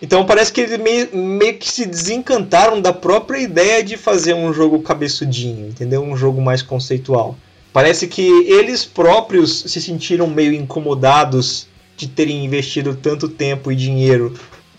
Então 0.00 0.26
parece 0.26 0.52
que 0.52 0.60
eles 0.60 0.78
meio, 0.78 1.16
meio, 1.16 1.56
que 1.58 1.70
se 1.70 1.86
desencantaram 1.86 2.80
da 2.80 2.92
própria 2.92 3.38
ideia 3.38 3.82
de 3.82 3.96
fazer 3.96 4.34
um 4.34 4.52
jogo 4.52 4.82
cabeçudinho, 4.82 5.68
entendeu? 5.68 6.02
Um 6.02 6.16
jogo 6.16 6.40
mais 6.42 6.60
conceitual. 6.60 7.36
Parece 7.72 8.06
que 8.06 8.26
eles 8.46 8.84
próprios 8.84 9.64
se 9.66 9.80
sentiram 9.80 10.26
meio 10.26 10.52
incomodados 10.52 11.66
de 11.96 12.06
terem 12.06 12.44
investido 12.44 12.94
tanto 12.94 13.28
tempo 13.28 13.72
e 13.72 13.76
dinheiro 13.76 14.34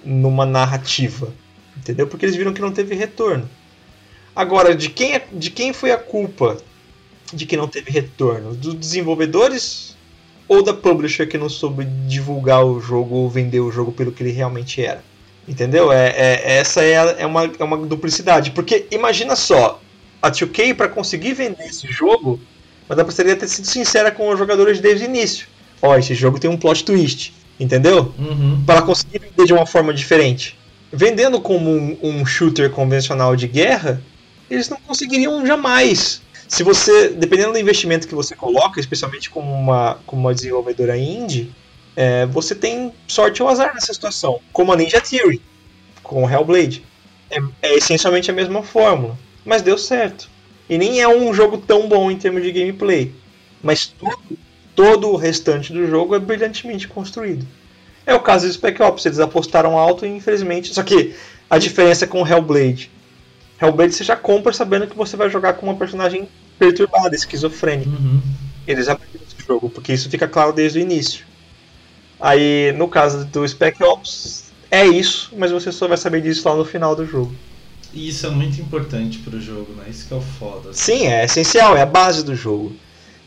numa 0.07 0.45
narrativa, 0.45 1.33
entendeu? 1.75 2.07
Porque 2.07 2.25
eles 2.25 2.35
viram 2.35 2.53
que 2.53 2.61
não 2.61 2.71
teve 2.71 2.95
retorno. 2.95 3.47
Agora, 4.33 4.73
de 4.73 4.89
quem, 4.89 5.15
é, 5.15 5.27
de 5.33 5.49
quem 5.51 5.73
foi 5.73 5.91
a 5.91 5.97
culpa 5.97 6.57
de 7.33 7.45
que 7.45 7.57
não 7.57 7.67
teve 7.67 7.91
retorno? 7.91 8.55
Dos 8.55 8.73
desenvolvedores 8.73 9.97
ou 10.47 10.63
da 10.63 10.73
publisher 10.73 11.27
que 11.27 11.37
não 11.37 11.49
soube 11.49 11.83
divulgar 12.07 12.65
o 12.65 12.79
jogo 12.79 13.15
ou 13.15 13.29
vender 13.29 13.59
o 13.59 13.69
jogo 13.69 13.91
pelo 13.91 14.13
que 14.13 14.23
ele 14.23 14.31
realmente 14.31 14.81
era. 14.81 15.03
Entendeu? 15.45 15.91
É, 15.91 16.09
é 16.09 16.57
essa 16.57 16.81
é, 16.81 16.97
a, 16.97 17.03
é, 17.19 17.25
uma, 17.25 17.51
é 17.59 17.63
uma 17.63 17.77
duplicidade. 17.77 18.51
Porque 18.51 18.87
imagina 18.89 19.35
só, 19.35 19.81
a 20.21 20.31
2K 20.31 20.73
para 20.73 20.87
conseguir 20.87 21.33
vender 21.33 21.65
esse 21.65 21.87
jogo, 21.87 22.39
mas 22.87 22.97
ela 22.97 23.05
precisaria 23.05 23.35
ter 23.35 23.47
sido 23.47 23.67
sincera 23.67 24.09
com 24.09 24.29
os 24.29 24.39
jogadores 24.39 24.79
desde 24.79 25.05
o 25.05 25.09
início. 25.09 25.47
Ó, 25.81 25.97
esse 25.97 26.15
jogo 26.15 26.39
tem 26.39 26.49
um 26.49 26.57
plot 26.57 26.85
twist, 26.85 27.33
entendeu? 27.59 28.13
Uhum. 28.17 28.63
Para 28.65 28.81
conseguir 28.81 29.19
vender 29.19 29.45
de 29.45 29.53
uma 29.53 29.65
forma 29.65 29.93
diferente. 29.93 30.57
Vendendo 30.91 31.41
como 31.41 31.69
um, 31.69 31.97
um 32.01 32.25
shooter 32.25 32.69
convencional 32.69 33.35
de 33.35 33.47
guerra, 33.47 34.01
eles 34.49 34.69
não 34.69 34.77
conseguiriam 34.77 35.45
jamais 35.45 36.21
se 36.47 36.63
você, 36.63 37.09
dependendo 37.09 37.51
do 37.51 37.59
investimento 37.59 38.07
que 38.07 38.15
você 38.15 38.35
coloca, 38.35 38.79
especialmente 38.79 39.29
como 39.29 39.53
uma, 39.53 39.99
como 40.05 40.21
uma 40.21 40.33
desenvolvedora 40.33 40.97
indie, 40.97 41.53
é, 41.95 42.25
você 42.25 42.55
tem 42.55 42.93
sorte 43.07 43.43
ou 43.43 43.49
azar 43.49 43.73
nessa 43.73 43.93
situação. 43.93 44.39
Como 44.53 44.71
a 44.71 44.75
Ninja 44.75 45.01
Theory, 45.01 45.41
com 46.01 46.23
o 46.23 46.29
Hellblade. 46.29 46.85
É, 47.29 47.39
é 47.61 47.75
essencialmente 47.75 48.31
a 48.31 48.33
mesma 48.33 48.63
fórmula, 48.63 49.17
mas 49.43 49.61
deu 49.61 49.77
certo. 49.77 50.29
E 50.69 50.77
nem 50.77 51.01
é 51.01 51.07
um 51.07 51.33
jogo 51.33 51.57
tão 51.57 51.87
bom 51.87 52.09
em 52.09 52.17
termos 52.17 52.41
de 52.41 52.51
gameplay, 52.51 53.13
mas 53.61 53.87
tudo, 53.87 54.37
todo 54.77 55.09
o 55.09 55.15
restante 55.15 55.73
do 55.73 55.87
jogo 55.87 56.15
é 56.15 56.19
brilhantemente 56.19 56.87
construído. 56.87 57.45
É 58.05 58.13
o 58.13 58.21
caso 58.21 58.47
do 58.47 58.53
Spec 58.53 58.81
Ops, 58.81 59.05
eles 59.05 59.19
apostaram 59.19 59.77
alto 59.77 60.05
e 60.05 60.09
infelizmente. 60.09 60.73
Só 60.73 60.83
que 60.83 61.15
a 61.49 61.57
diferença 61.57 62.05
com 62.05 62.21
o 62.21 62.27
Hellblade 62.27 62.91
Hellblade 63.59 63.93
você 63.93 64.03
já 64.03 64.15
compra 64.15 64.53
sabendo 64.53 64.87
que 64.87 64.95
você 64.95 65.17
vai 65.17 65.29
jogar 65.29 65.53
com 65.53 65.65
uma 65.65 65.75
personagem 65.75 66.29
perturbada, 66.59 67.15
esquizofrênica. 67.15 67.89
Uhum. 67.89 68.21
Eles 68.67 68.87
abriram 68.87 69.19
esse 69.27 69.45
jogo, 69.45 69.69
porque 69.69 69.93
isso 69.93 70.09
fica 70.09 70.27
claro 70.27 70.53
desde 70.53 70.77
o 70.77 70.81
início. 70.81 71.25
Aí, 72.19 72.71
no 72.77 72.87
caso 72.87 73.25
do 73.25 73.47
Spec 73.47 73.81
Ops, 73.83 74.45
é 74.69 74.85
isso, 74.85 75.33
mas 75.35 75.51
você 75.51 75.71
só 75.71 75.87
vai 75.87 75.97
saber 75.97 76.21
disso 76.21 76.47
lá 76.47 76.55
no 76.55 76.65
final 76.65 76.95
do 76.95 77.05
jogo. 77.05 77.33
E 77.93 78.09
isso 78.09 78.27
é 78.27 78.29
muito 78.29 78.61
importante 78.61 79.19
pro 79.19 79.39
jogo, 79.39 79.73
né? 79.73 79.85
Isso 79.89 80.07
que 80.07 80.13
é 80.13 80.17
o 80.17 80.21
foda. 80.21 80.69
Assim. 80.69 80.97
Sim, 80.97 81.07
é 81.07 81.25
essencial, 81.25 81.75
é 81.75 81.81
a 81.81 81.85
base 81.85 82.23
do 82.23 82.35
jogo. 82.35 82.75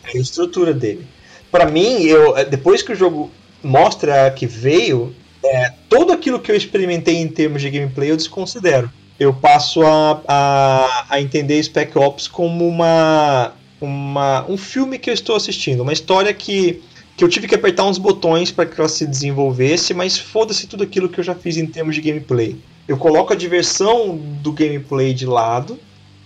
É 0.05 0.17
a 0.17 0.21
estrutura 0.21 0.73
dele. 0.73 1.07
Para 1.51 1.67
mim, 1.67 2.03
eu 2.03 2.35
depois 2.47 2.83
que 2.83 2.93
o 2.93 2.97
jogo 2.97 3.31
mostra 3.63 4.31
que 4.31 4.47
veio, 4.47 5.15
é, 5.45 5.73
tudo 5.89 6.13
aquilo 6.13 6.41
que 6.41 6.51
eu 6.51 6.57
experimentei 6.57 7.17
em 7.17 7.29
termos 7.29 7.61
de 7.63 7.71
gameplay 7.71 8.11
eu 8.11 8.17
desconsidero 8.17 8.91
eu 9.21 9.35
passo 9.35 9.83
a, 9.83 10.23
a, 10.27 11.07
a 11.11 11.21
entender 11.21 11.63
Spec 11.63 11.97
Ops 11.97 12.27
como 12.27 12.67
uma, 12.67 13.53
uma, 13.79 14.47
um 14.49 14.57
filme 14.57 14.99
que 14.99 15.11
eu 15.11 15.15
estou 15.15 15.37
assistindo, 15.37 15.83
uma 15.83 15.93
história 15.93 16.33
que, 16.33 16.83
que 17.15 17.23
eu 17.23 17.29
tive 17.29 17.47
que 17.47 17.55
apertar 17.55 17.85
uns 17.85 17.99
botões 17.99 18.51
para 18.51 18.65
que 18.65 18.81
ela 18.81 18.89
se 18.89 19.07
desenvolvesse, 19.07 19.93
mas 19.93 20.19
foda-se 20.19 20.67
tudo 20.67 20.85
aquilo 20.85 21.07
que 21.07 21.21
eu 21.21 21.25
já 21.25 21.35
fiz 21.35 21.59
em 21.59 21.67
termos 21.67 21.97
de 21.97 22.01
gameplay. 22.01 22.57
Eu 22.89 22.97
coloco 22.97 23.35
a 23.35 23.37
diversão 23.37 24.17
do 24.17 24.53
gameplay 24.53 25.13
de 25.13 25.27
lado 25.27 25.79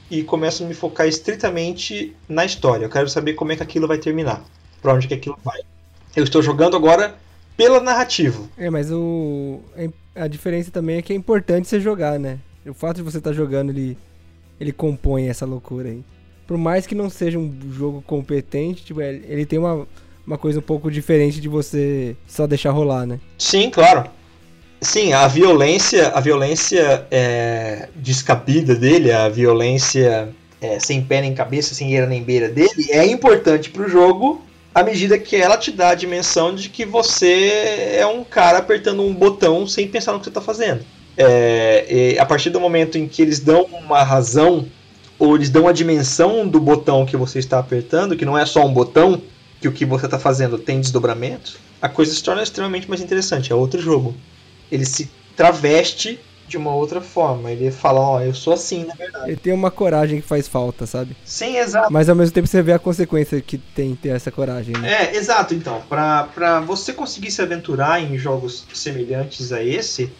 e 0.08 0.22
começo 0.22 0.62
a 0.62 0.66
me 0.66 0.72
focar 0.72 1.08
estritamente 1.08 2.14
na 2.28 2.44
história. 2.44 2.84
Eu 2.84 2.90
quero 2.90 3.08
saber 3.08 3.32
como 3.32 3.50
é 3.50 3.56
que 3.56 3.62
aquilo 3.64 3.88
vai 3.88 3.98
terminar, 3.98 4.44
para 4.84 4.92
onde 4.92 5.08
que 5.08 5.14
aquilo 5.14 5.38
vai. 5.42 5.60
Eu 6.14 6.24
estou 6.24 6.42
jogando 6.42 6.76
agora 6.76 7.14
pela 7.56 7.80
narrativa. 7.80 8.44
É, 8.58 8.68
mas 8.68 8.92
o 8.92 9.62
a 10.14 10.28
diferença 10.28 10.70
também 10.70 10.98
é 10.98 11.02
que 11.02 11.12
é 11.12 11.16
importante 11.16 11.66
você 11.66 11.80
jogar, 11.80 12.20
né? 12.20 12.38
O 12.66 12.74
fato 12.74 12.96
de 12.96 13.02
você 13.02 13.16
estar 13.16 13.30
tá 13.30 13.36
jogando, 13.36 13.70
ele, 13.70 13.96
ele 14.60 14.72
compõe 14.72 15.28
essa 15.28 15.46
loucura 15.46 15.88
aí. 15.88 16.04
Por 16.46 16.58
mais 16.58 16.86
que 16.86 16.94
não 16.94 17.08
seja 17.08 17.38
um 17.38 17.50
jogo 17.72 18.02
competente, 18.02 18.84
tipo, 18.84 19.00
ele 19.00 19.46
tem 19.46 19.58
uma, 19.58 19.88
uma 20.26 20.36
coisa 20.36 20.58
um 20.58 20.62
pouco 20.62 20.90
diferente 20.90 21.40
de 21.40 21.48
você 21.48 22.14
só 22.26 22.46
deixar 22.46 22.70
rolar, 22.70 23.06
né? 23.06 23.18
Sim, 23.38 23.70
claro. 23.70 24.08
Sim, 24.82 25.14
a 25.14 25.26
violência, 25.26 26.08
a 26.08 26.20
violência 26.20 27.06
é, 27.10 27.88
descabida 27.96 28.74
dele, 28.74 29.10
a 29.10 29.30
violência 29.30 30.28
é, 30.60 30.78
sem 30.78 31.02
pé 31.02 31.22
nem 31.22 31.34
cabeça, 31.34 31.74
sem 31.74 31.94
eira 31.94 32.06
nem 32.06 32.22
beira 32.22 32.50
dele, 32.50 32.90
é 32.90 33.06
importante 33.06 33.70
pro 33.70 33.88
jogo 33.88 34.44
à 34.74 34.82
medida 34.82 35.18
que 35.18 35.36
ela 35.36 35.56
te 35.56 35.70
dá 35.70 35.90
a 35.90 35.94
dimensão 35.94 36.54
de 36.54 36.68
que 36.68 36.84
você 36.84 37.96
é 37.96 38.06
um 38.06 38.24
cara 38.24 38.58
apertando 38.58 39.02
um 39.02 39.14
botão 39.14 39.66
sem 39.66 39.86
pensar 39.86 40.12
no 40.12 40.18
que 40.18 40.24
você 40.24 40.30
está 40.30 40.40
fazendo. 40.40 40.84
É, 41.16 42.16
a 42.18 42.26
partir 42.26 42.50
do 42.50 42.58
momento 42.58 42.98
em 42.98 43.06
que 43.06 43.22
eles 43.22 43.38
dão 43.38 43.62
uma 43.66 44.02
razão 44.02 44.66
ou 45.16 45.36
eles 45.36 45.48
dão 45.48 45.68
a 45.68 45.72
dimensão 45.72 46.48
do 46.48 46.58
botão 46.58 47.06
que 47.06 47.16
você 47.16 47.38
está 47.38 47.58
apertando, 47.60 48.16
que 48.16 48.24
não 48.24 48.36
é 48.36 48.44
só 48.44 48.66
um 48.66 48.72
botão, 48.72 49.22
que 49.60 49.68
o 49.68 49.72
que 49.72 49.84
você 49.84 50.06
está 50.06 50.18
fazendo 50.18 50.58
tem 50.58 50.80
desdobramentos, 50.80 51.56
a 51.80 51.88
coisa 51.88 52.12
se 52.12 52.22
torna 52.22 52.42
extremamente 52.42 52.88
mais 52.88 53.00
interessante. 53.00 53.52
É 53.52 53.54
outro 53.54 53.80
jogo. 53.80 54.14
Ele 54.72 54.84
se 54.84 55.08
traveste 55.36 56.18
de 56.46 56.56
uma 56.56 56.74
outra 56.74 57.00
forma. 57.00 57.50
Ele 57.50 57.70
fala, 57.70 58.00
ó, 58.00 58.16
oh, 58.16 58.20
eu 58.20 58.34
sou 58.34 58.52
assim, 58.52 58.84
na 58.84 58.94
verdade. 58.94 59.30
Ele 59.30 59.36
tem 59.36 59.52
uma 59.52 59.70
coragem 59.70 60.20
que 60.20 60.26
faz 60.26 60.46
falta, 60.48 60.86
sabe? 60.86 61.16
Sim, 61.24 61.56
exato. 61.56 61.92
Mas 61.92 62.08
ao 62.08 62.16
mesmo 62.16 62.34
tempo 62.34 62.46
você 62.46 62.62
vê 62.62 62.72
a 62.72 62.78
consequência 62.78 63.40
que 63.40 63.58
tem 63.58 63.94
ter 63.94 64.10
essa 64.10 64.30
coragem, 64.30 64.76
né? 64.76 65.04
É, 65.04 65.16
exato, 65.16 65.54
então. 65.54 65.82
Pra, 65.88 66.24
pra 66.34 66.60
você 66.60 66.92
conseguir 66.92 67.30
se 67.30 67.42
aventurar 67.42 68.02
em 68.02 68.16
jogos 68.18 68.66
semelhantes 68.72 69.52
a 69.52 69.62
esse, 69.62 70.12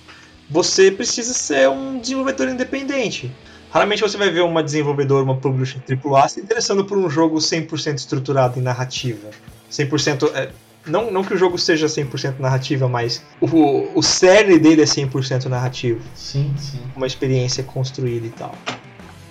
você 0.49 0.91
precisa 0.91 1.33
ser 1.33 1.69
um 1.69 1.99
desenvolvedor 1.99 2.49
independente. 2.49 3.31
Raramente 3.71 4.03
você 4.03 4.17
vai 4.17 4.31
ver 4.31 4.43
uma 4.43 4.63
desenvolvedora, 4.63 5.25
uma 5.25 5.37
publisher 5.37 5.81
AAA 5.89 6.29
se 6.29 6.41
interessando 6.41 6.85
por 6.85 6.97
um 6.97 7.11
jogo 7.11 7.39
100% 7.39 7.97
estruturado 7.97 8.59
em 8.59 8.63
narrativa. 8.63 9.31
100%. 9.71 10.31
É, 10.33 10.51
não, 10.87 11.11
não 11.11 11.25
que 11.25 11.35
o 11.35 11.37
jogo 11.37 11.59
seja 11.59 11.87
100% 11.87 12.39
narrativa, 12.39 12.89
mas 12.89 13.23
o, 13.41 13.89
o 13.95 14.03
cerne 14.03 14.59
dele 14.59 14.83
é 14.83 14.85
100% 14.85 15.47
narrativo. 15.47 16.01
Sim, 16.15 16.53
sim. 16.59 16.81
Uma 16.97 17.07
experiência 17.07 17.65
construída 17.65 18.27
e 18.27 18.31
tal. 18.31 18.55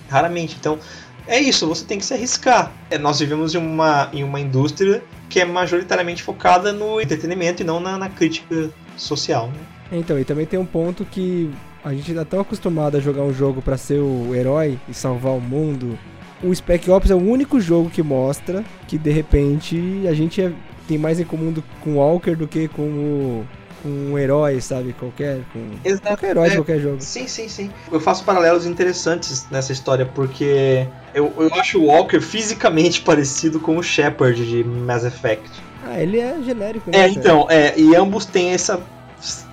Raramente. 0.08 0.56
Então, 0.58 0.78
é 1.26 1.40
isso, 1.40 1.66
você 1.66 1.84
tem 1.84 1.98
que 1.98 2.04
se 2.04 2.12
arriscar. 2.12 2.72
É, 2.90 2.98
nós 2.98 3.18
vivemos 3.20 3.54
em 3.54 3.58
uma, 3.58 4.10
em 4.12 4.22
uma 4.22 4.40
indústria 4.40 5.02
que 5.28 5.40
é 5.40 5.44
majoritariamente 5.44 6.22
focada 6.22 6.72
no 6.72 7.00
entretenimento 7.00 7.62
e 7.62 7.64
não 7.64 7.80
na, 7.80 7.96
na 7.96 8.08
crítica 8.08 8.70
social. 8.96 9.48
Né? 9.48 9.54
Então, 9.92 10.18
e 10.18 10.24
também 10.24 10.46
tem 10.46 10.58
um 10.58 10.66
ponto 10.66 11.04
que 11.04 11.50
a 11.84 11.92
gente 11.92 12.12
tá 12.14 12.24
tão 12.24 12.40
acostumado 12.40 12.96
a 12.96 13.00
jogar 13.00 13.22
um 13.22 13.32
jogo 13.32 13.62
para 13.62 13.76
ser 13.76 13.98
o 13.98 14.34
herói 14.34 14.78
e 14.88 14.94
salvar 14.94 15.32
o 15.32 15.40
mundo. 15.40 15.98
O 16.42 16.54
Spec 16.54 16.90
Ops 16.90 17.10
é 17.10 17.14
o 17.14 17.18
único 17.18 17.60
jogo 17.60 17.88
que 17.88 18.02
mostra 18.02 18.64
que 18.86 18.98
de 18.98 19.10
repente 19.10 20.02
a 20.06 20.12
gente 20.12 20.42
é, 20.42 20.52
tem 20.86 20.98
mais 20.98 21.20
em 21.20 21.24
comum 21.24 21.52
do, 21.52 21.62
com 21.80 21.90
o 21.90 21.96
Walker 21.96 22.34
do 22.34 22.46
que 22.46 22.68
com 22.68 22.82
o 22.82 23.46
com 23.84 23.88
um 23.90 24.18
herói, 24.18 24.62
sabe? 24.62 24.94
Qualquer. 24.94 25.40
Com 25.52 25.72
Exato. 25.84 26.06
Qualquer 26.06 26.30
herói 26.30 26.46
é, 26.46 26.50
de 26.50 26.56
qualquer 26.56 26.80
jogo. 26.80 26.96
Sim, 27.00 27.28
sim, 27.28 27.48
sim. 27.48 27.70
Eu 27.92 28.00
faço 28.00 28.24
paralelos 28.24 28.64
interessantes 28.64 29.46
nessa 29.50 29.72
história, 29.72 30.06
porque 30.06 30.88
eu, 31.14 31.30
eu 31.36 31.54
acho 31.54 31.78
o 31.78 31.86
Walker 31.86 32.20
fisicamente 32.20 33.02
parecido 33.04 33.60
com 33.60 33.76
o 33.76 33.82
Shepard 33.82 34.42
de 34.42 34.64
Mass 34.64 35.04
Effect. 35.04 35.50
Ah, 35.86 36.00
ele 36.00 36.18
é 36.18 36.34
genérico, 36.42 36.90
né? 36.90 36.98
É, 36.98 37.08
então, 37.10 37.46
é, 37.50 37.78
e 37.78 37.94
ambos 37.94 38.24
têm 38.24 38.52
essa 38.52 38.80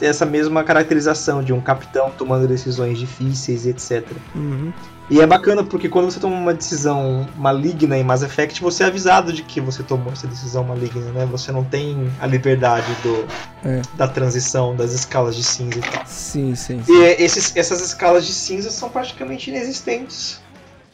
essa 0.02 0.26
mesma 0.26 0.66
caracterização 0.66 1.42
de 1.42 1.54
um 1.54 1.62
capitão 1.62 2.12
tomando 2.18 2.46
decisões 2.46 2.98
difíceis, 2.98 3.66
etc. 3.66 4.06
Uhum. 4.36 4.74
E 5.12 5.20
é 5.20 5.28
bacana 5.28 5.62
porque 5.62 5.90
quando 5.90 6.10
você 6.10 6.22
toma 6.22 6.38
uma 6.38 6.54
decisão 6.54 7.28
maligna 7.36 7.98
em 7.98 8.04
Mass 8.04 8.24
Effect, 8.24 8.62
você 8.62 8.84
é 8.84 8.88
avisado 8.88 9.34
de 9.34 9.44
que 9.44 9.60
você 9.60 9.84
tomou 9.84 10.14
essa 10.14 10.26
decisão 10.26 10.64
maligna, 10.64 11.12
né? 11.12 11.26
Você 11.26 11.52
não 11.52 11.66
tem 11.66 12.10
a 12.22 12.26
liberdade 12.26 12.88
do, 13.04 13.28
É. 13.68 13.82
da 13.98 14.08
transição, 14.08 14.74
das 14.74 14.94
escalas 14.94 15.36
de 15.36 15.44
cinza 15.44 15.80
e 15.80 15.82
tal. 15.82 16.06
Sim, 16.06 16.56
sim. 16.56 16.82
sim. 16.82 16.94
E 16.94 17.04
é, 17.04 17.22
esses, 17.22 17.54
essas 17.58 17.82
escalas 17.82 18.26
de 18.26 18.32
cinza 18.32 18.72
são 18.72 18.90
praticamente 18.90 19.50
inexistentes 19.50 20.42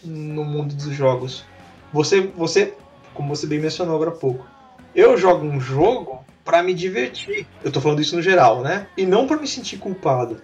no 0.03 0.43
mundo 0.43 0.73
dos 0.73 0.95
jogos. 0.95 1.45
Você, 1.93 2.21
você, 2.35 2.73
como 3.13 3.35
você 3.35 3.45
bem 3.45 3.59
mencionou 3.59 3.93
agora 3.93 4.09
há 4.09 4.15
pouco, 4.15 4.47
eu 4.95 5.15
jogo 5.15 5.45
um 5.45 5.61
jogo 5.61 6.25
pra 6.43 6.63
me 6.63 6.73
divertir. 6.73 7.45
Eu 7.63 7.71
tô 7.71 7.79
falando 7.79 8.01
isso 8.01 8.15
no 8.15 8.21
geral, 8.23 8.63
né? 8.63 8.87
E 8.97 9.05
não 9.05 9.27
pra 9.27 9.37
me 9.37 9.45
sentir 9.45 9.77
culpado, 9.77 10.41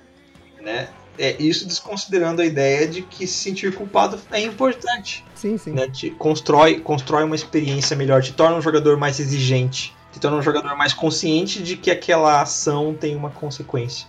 né? 0.61 0.89
É 1.17 1.35
isso 1.41 1.67
desconsiderando 1.67 2.41
a 2.41 2.45
ideia 2.45 2.87
de 2.87 3.03
que 3.03 3.27
se 3.27 3.35
sentir 3.35 3.73
culpado 3.75 4.19
é 4.31 4.41
importante. 4.41 5.23
Sim, 5.35 5.57
sim. 5.57 5.71
Né? 5.71 5.87
Te 5.87 6.09
constrói, 6.09 6.79
constrói 6.79 7.23
uma 7.23 7.35
experiência 7.35 7.95
melhor, 7.95 8.21
te 8.21 8.33
torna 8.33 8.57
um 8.57 8.61
jogador 8.61 8.97
mais 8.97 9.19
exigente, 9.19 9.93
te 10.11 10.19
torna 10.19 10.37
um 10.37 10.41
jogador 10.41 10.75
mais 10.75 10.93
consciente 10.93 11.61
de 11.61 11.77
que 11.77 11.91
aquela 11.91 12.41
ação 12.41 12.95
tem 12.99 13.15
uma 13.15 13.29
consequência. 13.29 14.07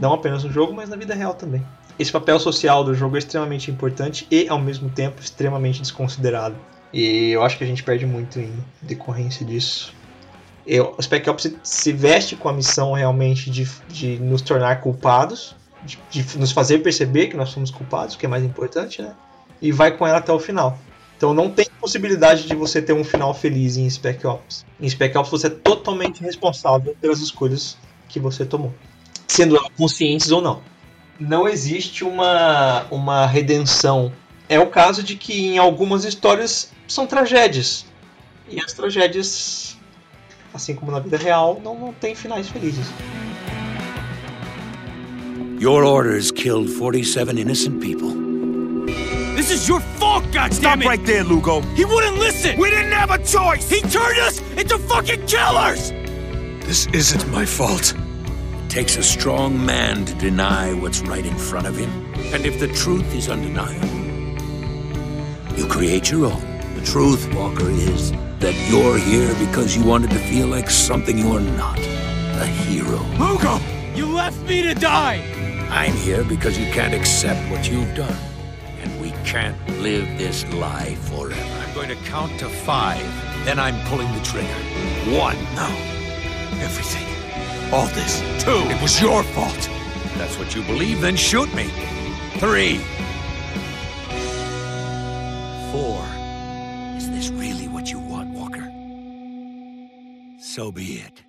Não 0.00 0.12
apenas 0.14 0.44
no 0.44 0.50
jogo, 0.50 0.72
mas 0.72 0.88
na 0.88 0.96
vida 0.96 1.14
real 1.14 1.34
também. 1.34 1.66
Esse 1.98 2.12
papel 2.12 2.38
social 2.38 2.82
do 2.82 2.94
jogo 2.94 3.16
é 3.16 3.18
extremamente 3.18 3.70
importante 3.70 4.26
e, 4.30 4.48
ao 4.48 4.58
mesmo 4.58 4.88
tempo, 4.88 5.20
extremamente 5.20 5.82
desconsiderado. 5.82 6.56
E 6.92 7.30
eu 7.30 7.42
acho 7.42 7.58
que 7.58 7.64
a 7.64 7.66
gente 7.66 7.82
perde 7.82 8.06
muito 8.06 8.38
em 8.38 8.52
decorrência 8.80 9.44
disso. 9.44 9.92
Eu, 10.66 10.94
o 10.96 11.02
Spec 11.02 11.28
Ops 11.28 11.42
se, 11.42 11.58
se 11.62 11.92
veste 11.92 12.36
com 12.36 12.48
a 12.48 12.52
missão 12.52 12.92
realmente 12.92 13.50
de, 13.50 13.68
de 13.88 14.18
nos 14.18 14.40
tornar 14.40 14.80
culpados, 14.80 15.54
de, 15.84 15.98
de 16.10 16.38
nos 16.38 16.52
fazer 16.52 16.78
perceber 16.78 17.28
que 17.28 17.36
nós 17.36 17.50
somos 17.50 17.70
culpados, 17.70 18.16
que 18.16 18.26
é 18.26 18.28
mais 18.28 18.44
importante, 18.44 19.02
né? 19.02 19.14
E 19.60 19.72
vai 19.72 19.96
com 19.96 20.06
ela 20.06 20.18
até 20.18 20.32
o 20.32 20.38
final. 20.38 20.78
Então 21.16 21.34
não 21.34 21.50
tem 21.50 21.66
possibilidade 21.78 22.46
de 22.46 22.54
você 22.54 22.80
ter 22.80 22.94
um 22.94 23.04
final 23.04 23.34
feliz 23.34 23.76
em 23.76 23.88
Spec 23.88 24.26
Ops. 24.26 24.64
Em 24.80 24.88
Spec 24.88 25.16
Ops 25.18 25.30
você 25.30 25.48
é 25.48 25.50
totalmente 25.50 26.22
responsável 26.22 26.96
pelas 26.98 27.20
escolhas 27.20 27.76
que 28.08 28.18
você 28.18 28.44
tomou, 28.44 28.74
sendo 29.28 29.56
elas 29.56 29.70
conscientes 29.76 30.30
ou 30.30 30.40
não. 30.40 30.62
Não 31.18 31.46
existe 31.46 32.04
uma, 32.04 32.86
uma 32.90 33.26
redenção. 33.26 34.10
É 34.48 34.58
o 34.58 34.68
caso 34.68 35.02
de 35.02 35.14
que 35.14 35.48
em 35.48 35.58
algumas 35.58 36.04
histórias 36.04 36.72
são 36.88 37.06
tragédias. 37.06 37.84
E 38.48 38.58
as 38.58 38.72
tragédias, 38.72 39.76
assim 40.54 40.74
como 40.74 40.90
na 40.90 41.00
vida 41.00 41.18
real, 41.18 41.60
não, 41.62 41.78
não 41.78 41.92
tem 41.92 42.14
finais 42.14 42.48
felizes. 42.48 42.86
Your 45.60 45.84
orders 45.84 46.32
killed 46.32 46.70
47 46.70 47.36
innocent 47.36 47.82
people. 47.82 48.14
This 49.36 49.50
is 49.50 49.68
your 49.68 49.80
fault, 49.80 50.24
goddammit! 50.32 50.54
Stop 50.54 50.78
right 50.86 51.04
there, 51.04 51.22
Lugo. 51.22 51.60
He 51.76 51.84
wouldn't 51.84 52.16
listen! 52.16 52.58
We 52.58 52.70
didn't 52.70 52.92
have 52.92 53.10
a 53.10 53.22
choice! 53.22 53.68
He 53.68 53.82
turned 53.82 54.18
us 54.20 54.40
into 54.52 54.78
fucking 54.78 55.26
killers! 55.26 55.90
This 56.64 56.86
isn't 56.94 57.30
my 57.30 57.44
fault. 57.44 57.92
It 57.92 58.70
takes 58.70 58.96
a 58.96 59.02
strong 59.02 59.62
man 59.62 60.06
to 60.06 60.14
deny 60.14 60.72
what's 60.72 61.02
right 61.02 61.26
in 61.26 61.36
front 61.36 61.66
of 61.66 61.76
him. 61.76 61.90
And 62.32 62.46
if 62.46 62.58
the 62.58 62.68
truth 62.68 63.14
is 63.14 63.28
undeniable, 63.28 63.86
you 65.58 65.66
create 65.66 66.10
your 66.10 66.32
own. 66.32 66.40
The 66.74 66.86
truth, 66.86 67.30
Walker, 67.34 67.68
is 67.68 68.12
that 68.38 68.54
you're 68.70 68.96
here 68.96 69.34
because 69.34 69.76
you 69.76 69.84
wanted 69.84 70.08
to 70.12 70.20
feel 70.20 70.46
like 70.46 70.70
something 70.70 71.18
you're 71.18 71.38
not. 71.38 71.78
A 71.78 72.46
hero. 72.46 73.00
Lugo! 73.18 73.60
You 73.94 74.06
left 74.06 74.40
me 74.48 74.62
to 74.62 74.72
die! 74.72 75.39
I'm 75.70 75.94
here 75.94 76.24
because 76.24 76.58
you 76.58 76.66
can't 76.72 76.94
accept 76.94 77.48
what 77.50 77.70
you've 77.70 77.94
done. 77.94 78.16
And 78.82 79.00
we 79.00 79.10
can't 79.24 79.56
live 79.80 80.06
this 80.18 80.44
lie 80.52 80.96
forever. 80.96 81.40
I'm 81.40 81.74
going 81.74 81.88
to 81.88 81.96
count 82.06 82.38
to 82.40 82.48
five. 82.48 83.04
Then 83.44 83.58
I'm 83.60 83.78
pulling 83.86 84.12
the 84.12 84.20
trigger. 84.20 84.48
One. 85.16 85.36
No. 85.54 85.68
Everything. 86.60 87.06
All 87.72 87.86
this. 87.86 88.20
Two. 88.42 88.62
It 88.68 88.82
was 88.82 89.00
your 89.00 89.22
fault. 89.22 89.56
If 89.56 90.14
that's 90.18 90.38
what 90.38 90.56
you 90.56 90.62
believe, 90.62 91.00
then 91.00 91.14
shoot 91.14 91.52
me. 91.54 91.70
Three. 92.38 92.78
Four. 95.70 96.04
Is 96.96 97.08
this 97.10 97.30
really 97.30 97.68
what 97.68 97.92
you 97.92 98.00
want, 98.00 98.30
Walker? 98.30 98.68
So 100.42 100.72
be 100.72 100.94
it. 100.94 101.22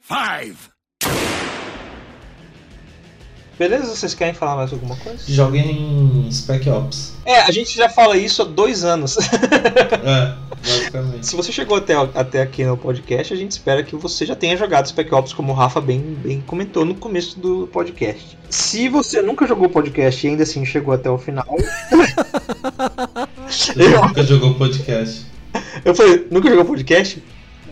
Five. 0.00 0.74
Beleza? 3.58 3.86
Vocês 3.86 4.14
querem 4.14 4.32
falar 4.32 4.54
mais 4.54 4.72
alguma 4.72 4.94
coisa? 4.96 5.18
Joguem 5.26 6.28
Spec 6.30 6.68
Ops. 6.68 7.14
É, 7.24 7.40
a 7.40 7.50
gente 7.50 7.76
já 7.76 7.88
fala 7.88 8.16
isso 8.16 8.42
há 8.42 8.44
dois 8.44 8.84
anos. 8.84 9.16
É, 10.04 10.34
basicamente. 10.64 11.26
Se 11.26 11.36
você 11.36 11.52
chegou 11.52 11.76
até, 11.76 11.94
até 11.94 12.42
aqui 12.42 12.64
no 12.64 12.76
podcast, 12.76 13.32
a 13.32 13.36
gente 13.36 13.50
espera 13.52 13.82
que 13.82 13.94
você 13.96 14.24
já 14.24 14.34
tenha 14.34 14.56
jogado 14.56 14.88
Spec 14.88 15.12
Ops, 15.12 15.32
como 15.32 15.52
o 15.52 15.54
Rafa 15.54 15.80
bem, 15.80 16.00
bem 16.00 16.40
comentou 16.40 16.84
no 16.84 16.94
começo 16.94 17.38
do 17.38 17.68
podcast. 17.72 18.38
Se 18.48 18.88
você 18.88 19.20
nunca 19.22 19.46
jogou 19.46 19.68
podcast 19.68 20.26
e 20.26 20.30
ainda 20.30 20.42
assim 20.44 20.64
chegou 20.64 20.94
até 20.94 21.10
o 21.10 21.18
final. 21.18 21.46
Você 23.48 23.72
nunca 23.74 24.22
jogou 24.22 24.54
podcast. 24.54 25.26
Eu 25.84 25.94
falei, 25.94 26.26
nunca 26.30 26.48
jogou 26.48 26.64
podcast? 26.64 27.22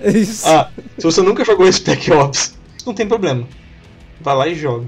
Isso. 0.03 0.49
Ah, 0.49 0.71
se 0.99 1.05
você 1.05 1.23
nunca 1.23 1.45
jogou 1.45 1.71
Spec 1.71 2.11
Ops, 2.13 2.55
não 2.85 2.95
tem 2.95 3.07
problema. 3.07 3.47
Vai 4.21 4.35
lá 4.35 4.49
e 4.49 4.55
joga. 4.55 4.87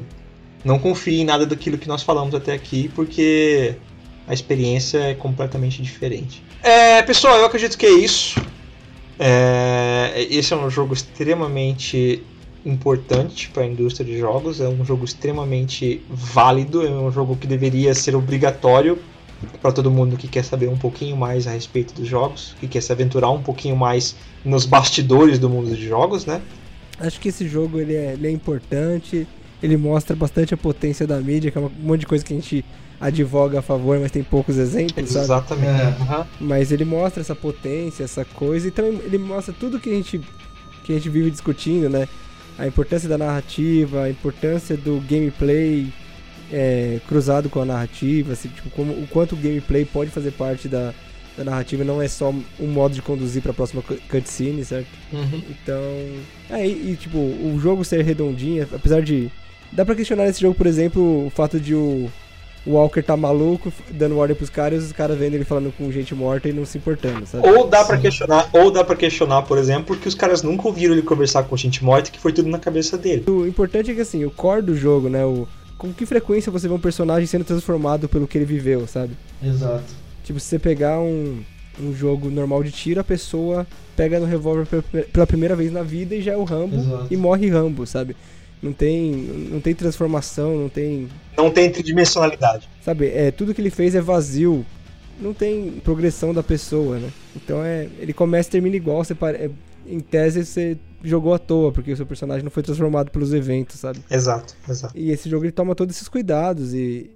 Não 0.64 0.78
confie 0.78 1.20
em 1.20 1.24
nada 1.24 1.46
daquilo 1.46 1.78
que 1.78 1.88
nós 1.88 2.02
falamos 2.02 2.34
até 2.34 2.52
aqui, 2.52 2.90
porque 2.94 3.76
a 4.26 4.34
experiência 4.34 4.98
é 4.98 5.14
completamente 5.14 5.82
diferente. 5.82 6.42
É, 6.62 7.00
pessoal, 7.02 7.38
eu 7.38 7.46
acredito 7.46 7.78
que 7.78 7.86
é 7.86 7.90
isso. 7.90 8.40
É, 9.18 10.26
esse 10.30 10.52
é 10.52 10.56
um 10.56 10.70
jogo 10.70 10.94
extremamente 10.94 12.22
importante 12.64 13.48
para 13.50 13.62
a 13.62 13.66
indústria 13.66 14.04
de 14.04 14.18
jogos, 14.18 14.60
é 14.60 14.68
um 14.68 14.84
jogo 14.84 15.04
extremamente 15.04 16.02
válido, 16.08 16.86
é 16.86 16.90
um 16.90 17.10
jogo 17.10 17.36
que 17.36 17.46
deveria 17.46 17.94
ser 17.94 18.14
obrigatório 18.14 18.98
para 19.62 19.72
todo 19.72 19.90
mundo 19.90 20.16
que 20.16 20.26
quer 20.26 20.44
saber 20.44 20.68
um 20.68 20.76
pouquinho 20.76 21.16
mais 21.16 21.46
a 21.46 21.52
respeito 21.52 21.94
dos 21.94 22.06
jogos, 22.08 22.54
que 22.60 22.66
quer 22.66 22.82
se 22.82 22.92
aventurar 22.92 23.30
um 23.30 23.42
pouquinho 23.42 23.76
mais 23.76 24.16
nos 24.44 24.66
bastidores 24.66 25.38
do 25.38 25.48
mundo 25.48 25.74
de 25.74 25.86
jogos, 25.86 26.26
né? 26.26 26.42
Acho 26.98 27.20
que 27.20 27.28
esse 27.28 27.46
jogo 27.46 27.78
ele 27.78 27.94
é, 27.94 28.14
ele 28.14 28.26
é 28.26 28.30
importante, 28.30 29.26
ele 29.62 29.76
mostra 29.76 30.14
bastante 30.14 30.54
a 30.54 30.56
potência 30.56 31.06
da 31.06 31.20
mídia, 31.20 31.50
que 31.50 31.58
é 31.58 31.60
um 31.60 31.70
monte 31.80 32.00
de 32.00 32.06
coisa 32.06 32.24
que 32.24 32.32
a 32.32 32.36
gente 32.36 32.64
advoga 33.00 33.60
a 33.60 33.62
favor, 33.62 33.98
mas 34.00 34.10
tem 34.10 34.22
poucos 34.24 34.56
exemplos, 34.56 35.10
sabe? 35.10 35.24
Exatamente. 35.24 35.80
É. 35.80 35.96
Aham. 36.02 36.26
Mas 36.40 36.72
ele 36.72 36.84
mostra 36.84 37.20
essa 37.20 37.34
potência, 37.34 38.02
essa 38.04 38.24
coisa, 38.24 38.68
e 38.68 38.70
também 38.70 39.00
ele 39.04 39.18
mostra 39.18 39.54
tudo 39.58 39.78
que 39.78 39.90
a 39.90 39.94
gente, 39.94 40.20
que 40.84 40.92
a 40.92 40.94
gente 40.96 41.08
vive 41.08 41.30
discutindo, 41.30 41.88
né? 41.88 42.08
A 42.58 42.66
importância 42.66 43.08
da 43.08 43.16
narrativa, 43.16 44.02
a 44.02 44.10
importância 44.10 44.76
do 44.76 45.00
gameplay 45.08 45.92
é, 46.52 46.98
cruzado 47.06 47.48
com 47.48 47.60
a 47.60 47.64
narrativa, 47.64 48.32
assim, 48.32 48.48
tipo, 48.48 48.70
como, 48.70 48.92
o 48.92 49.06
quanto 49.06 49.34
o 49.34 49.36
gameplay 49.36 49.84
pode 49.84 50.10
fazer 50.10 50.32
parte 50.32 50.66
da, 50.66 50.92
da 51.36 51.44
narrativa, 51.44 51.84
não 51.84 52.02
é 52.02 52.08
só 52.08 52.34
um 52.58 52.66
modo 52.66 52.94
de 52.96 53.02
conduzir 53.02 53.42
para 53.42 53.52
a 53.52 53.54
próxima 53.54 53.80
cu- 53.82 53.98
cutscene, 54.10 54.64
certo? 54.64 54.88
Uhum. 55.12 55.40
Então, 55.50 55.82
é, 56.50 56.66
e, 56.66 56.92
e, 56.92 56.96
tipo, 56.96 57.16
o 57.18 57.58
jogo 57.62 57.84
ser 57.84 58.02
redondinho, 58.04 58.66
apesar 58.74 59.02
de. 59.02 59.30
Dá 59.72 59.84
pra 59.84 59.94
questionar 59.94 60.24
nesse 60.24 60.40
jogo, 60.40 60.54
por 60.54 60.66
exemplo, 60.66 61.26
o 61.26 61.30
fato 61.30 61.60
de 61.60 61.74
o, 61.74 62.10
o 62.66 62.72
Walker 62.72 63.02
tá 63.02 63.16
maluco, 63.16 63.72
dando 63.90 64.18
ordem 64.18 64.36
pros 64.36 64.50
caras, 64.50 64.82
e 64.82 64.86
os 64.86 64.92
caras 64.92 65.18
vendo 65.18 65.34
ele 65.34 65.44
falando 65.44 65.72
com 65.76 65.90
gente 65.92 66.14
morta 66.14 66.48
e 66.48 66.52
não 66.52 66.64
se 66.64 66.78
importando, 66.78 67.26
sabe? 67.26 67.48
Ou 67.48 67.66
dá 67.66 67.84
pra 67.84 67.98
questionar, 67.98 68.48
ou 68.52 68.70
dá 68.70 68.84
para 68.84 68.96
questionar, 68.96 69.42
por 69.42 69.58
exemplo, 69.58 69.96
que 69.96 70.08
os 70.08 70.14
caras 70.14 70.42
nunca 70.42 70.66
ouviram 70.66 70.94
ele 70.94 71.02
conversar 71.02 71.44
com 71.44 71.56
gente 71.56 71.84
morta, 71.84 72.10
que 72.10 72.18
foi 72.18 72.32
tudo 72.32 72.48
na 72.48 72.58
cabeça 72.58 72.96
dele. 72.96 73.24
O 73.28 73.46
importante 73.46 73.90
é 73.90 73.94
que, 73.94 74.00
assim, 74.00 74.24
o 74.24 74.30
core 74.30 74.62
do 74.62 74.76
jogo, 74.76 75.08
né? 75.08 75.24
O, 75.24 75.46
com 75.76 75.92
que 75.92 76.04
frequência 76.04 76.50
você 76.50 76.66
vê 76.66 76.74
um 76.74 76.80
personagem 76.80 77.26
sendo 77.26 77.44
transformado 77.44 78.08
pelo 78.08 78.26
que 78.26 78.36
ele 78.36 78.44
viveu, 78.44 78.86
sabe? 78.86 79.12
Exato. 79.42 79.84
Tipo, 80.24 80.40
se 80.40 80.46
você 80.46 80.58
pegar 80.58 80.98
um, 80.98 81.40
um 81.80 81.94
jogo 81.94 82.28
normal 82.28 82.62
de 82.62 82.72
tiro, 82.72 83.00
a 83.00 83.04
pessoa 83.04 83.66
pega 83.96 84.18
no 84.18 84.26
revólver 84.26 84.66
pela, 84.66 85.04
pela 85.04 85.26
primeira 85.26 85.56
vez 85.56 85.72
na 85.72 85.82
vida 85.82 86.14
e 86.14 86.20
já 86.20 86.32
é 86.32 86.36
o 86.36 86.44
Rambo 86.44 86.76
Exato. 86.76 87.06
e 87.10 87.16
morre 87.16 87.48
Rambo, 87.48 87.86
sabe? 87.86 88.16
Não 88.62 88.72
tem, 88.72 89.12
não 89.50 89.60
tem 89.60 89.74
transformação, 89.74 90.56
não 90.58 90.68
tem 90.68 91.08
Não 91.36 91.50
tem 91.50 91.70
tridimensionalidade. 91.70 92.68
Sabe, 92.82 93.06
é, 93.08 93.30
tudo 93.30 93.54
que 93.54 93.60
ele 93.60 93.70
fez 93.70 93.94
é 93.94 94.00
vazio. 94.00 94.64
Não 95.20 95.32
tem 95.34 95.80
progressão 95.84 96.32
da 96.32 96.42
pessoa, 96.42 96.98
né? 96.98 97.10
Então 97.36 97.62
é. 97.64 97.88
Ele 97.98 98.12
começa 98.12 98.48
e 98.48 98.52
termina 98.52 98.76
igual. 98.76 99.02
Você 99.04 99.14
pare- 99.14 99.38
é, 99.38 99.50
em 99.86 100.00
tese 100.00 100.44
você 100.44 100.76
jogou 101.02 101.32
à 101.34 101.38
toa, 101.38 101.72
porque 101.72 101.92
o 101.92 101.96
seu 101.96 102.06
personagem 102.06 102.42
não 102.44 102.50
foi 102.50 102.62
transformado 102.62 103.10
pelos 103.10 103.32
eventos, 103.32 103.80
sabe? 103.80 104.00
Exato, 104.10 104.54
exato. 104.68 104.96
E 104.96 105.10
esse 105.10 105.28
jogo 105.28 105.44
ele 105.44 105.52
toma 105.52 105.74
todos 105.74 105.94
esses 105.96 106.08
cuidados 106.08 106.74
e. 106.74 107.10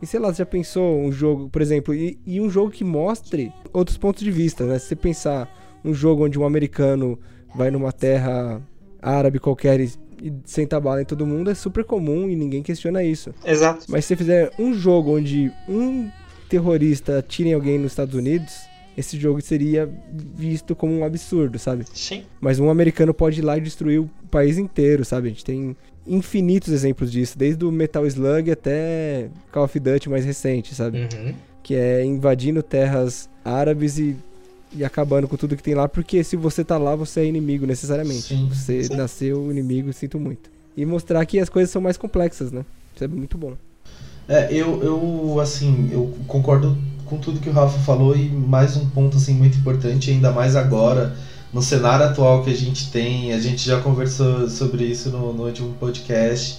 E 0.00 0.06
sei 0.06 0.20
lá, 0.20 0.28
você 0.30 0.38
já 0.38 0.46
pensou 0.46 1.00
um 1.00 1.10
jogo, 1.10 1.48
por 1.48 1.62
exemplo, 1.62 1.94
e, 1.94 2.18
e 2.26 2.38
um 2.38 2.50
jogo 2.50 2.70
que 2.70 2.84
mostre 2.84 3.50
outros 3.72 3.96
pontos 3.96 4.22
de 4.22 4.30
vista, 4.30 4.64
né? 4.66 4.78
Se 4.78 4.88
você 4.88 4.96
pensar 4.96 5.50
um 5.82 5.94
jogo 5.94 6.26
onde 6.26 6.38
um 6.38 6.44
americano 6.44 7.18
vai 7.54 7.70
numa 7.70 7.92
terra 7.92 8.60
árabe 9.00 9.38
qualquer 9.38 9.80
e, 9.80 9.90
e 10.22 10.32
sentar 10.44 10.80
bala 10.80 11.02
em 11.02 11.04
todo 11.04 11.26
mundo 11.26 11.50
é 11.50 11.54
super 11.54 11.84
comum 11.84 12.28
e 12.28 12.36
ninguém 12.36 12.62
questiona 12.62 13.02
isso. 13.02 13.34
Exato. 13.44 13.86
Mas 13.88 14.04
se 14.04 14.08
você 14.08 14.16
fizer 14.16 14.52
um 14.58 14.74
jogo 14.74 15.16
onde 15.16 15.52
um 15.68 16.10
terrorista 16.48 17.18
atira 17.18 17.50
em 17.50 17.54
alguém 17.54 17.78
nos 17.78 17.92
Estados 17.92 18.14
Unidos, 18.14 18.54
esse 18.96 19.18
jogo 19.18 19.40
seria 19.42 19.88
visto 20.34 20.74
como 20.74 20.92
um 20.92 21.04
absurdo, 21.04 21.58
sabe? 21.58 21.84
Sim. 21.92 22.24
Mas 22.40 22.58
um 22.58 22.70
americano 22.70 23.12
pode 23.12 23.40
ir 23.40 23.42
lá 23.44 23.58
e 23.58 23.60
destruir 23.60 24.00
o 24.00 24.10
país 24.30 24.56
inteiro, 24.56 25.04
sabe? 25.04 25.28
A 25.28 25.30
gente 25.30 25.44
tem 25.44 25.76
infinitos 26.06 26.72
exemplos 26.72 27.12
disso, 27.12 27.36
desde 27.36 27.64
o 27.64 27.70
Metal 27.70 28.06
Slug 28.06 28.50
até 28.50 29.28
Call 29.52 29.64
of 29.64 29.78
Duty 29.78 30.08
mais 30.08 30.24
recente, 30.24 30.74
sabe? 30.74 31.00
Uhum. 31.00 31.34
Que 31.62 31.74
é 31.74 32.04
invadindo 32.04 32.62
terras 32.62 33.28
árabes 33.44 33.98
e, 33.98 34.16
e 34.76 34.84
acabando 34.84 35.26
com 35.26 35.36
tudo 35.36 35.56
que 35.56 35.62
tem 35.62 35.74
lá, 35.74 35.88
porque 35.88 36.22
se 36.22 36.36
você 36.36 36.62
tá 36.62 36.76
lá, 36.76 36.94
você 36.94 37.20
é 37.20 37.24
inimigo 37.26 37.66
necessariamente. 37.66 38.22
Sim, 38.22 38.48
você 38.52 38.84
sim. 38.84 38.94
nasceu 38.94 39.50
inimigo, 39.50 39.92
sinto 39.92 40.20
muito. 40.20 40.50
E 40.76 40.84
mostrar 40.84 41.24
que 41.24 41.38
as 41.38 41.48
coisas 41.48 41.70
são 41.70 41.80
mais 41.80 41.96
complexas, 41.96 42.52
né? 42.52 42.64
Isso 42.94 43.02
é 43.02 43.08
muito 43.08 43.38
bom. 43.38 43.54
É, 44.28 44.52
eu, 44.52 44.82
eu, 44.82 45.40
assim, 45.40 45.88
eu 45.92 46.12
concordo 46.26 46.76
com 47.06 47.18
tudo 47.18 47.40
que 47.40 47.48
o 47.48 47.52
Rafa 47.52 47.78
falou 47.78 48.16
e 48.16 48.28
mais 48.28 48.76
um 48.76 48.88
ponto, 48.90 49.16
assim, 49.16 49.32
muito 49.32 49.56
importante, 49.56 50.10
ainda 50.10 50.32
mais 50.32 50.56
agora, 50.56 51.16
no 51.52 51.62
cenário 51.62 52.04
atual 52.04 52.42
que 52.42 52.50
a 52.50 52.56
gente 52.56 52.90
tem, 52.90 53.32
a 53.32 53.40
gente 53.40 53.64
já 53.64 53.80
conversou 53.80 54.48
sobre 54.50 54.84
isso 54.84 55.10
no, 55.10 55.32
no 55.32 55.44
último 55.44 55.72
podcast, 55.74 56.58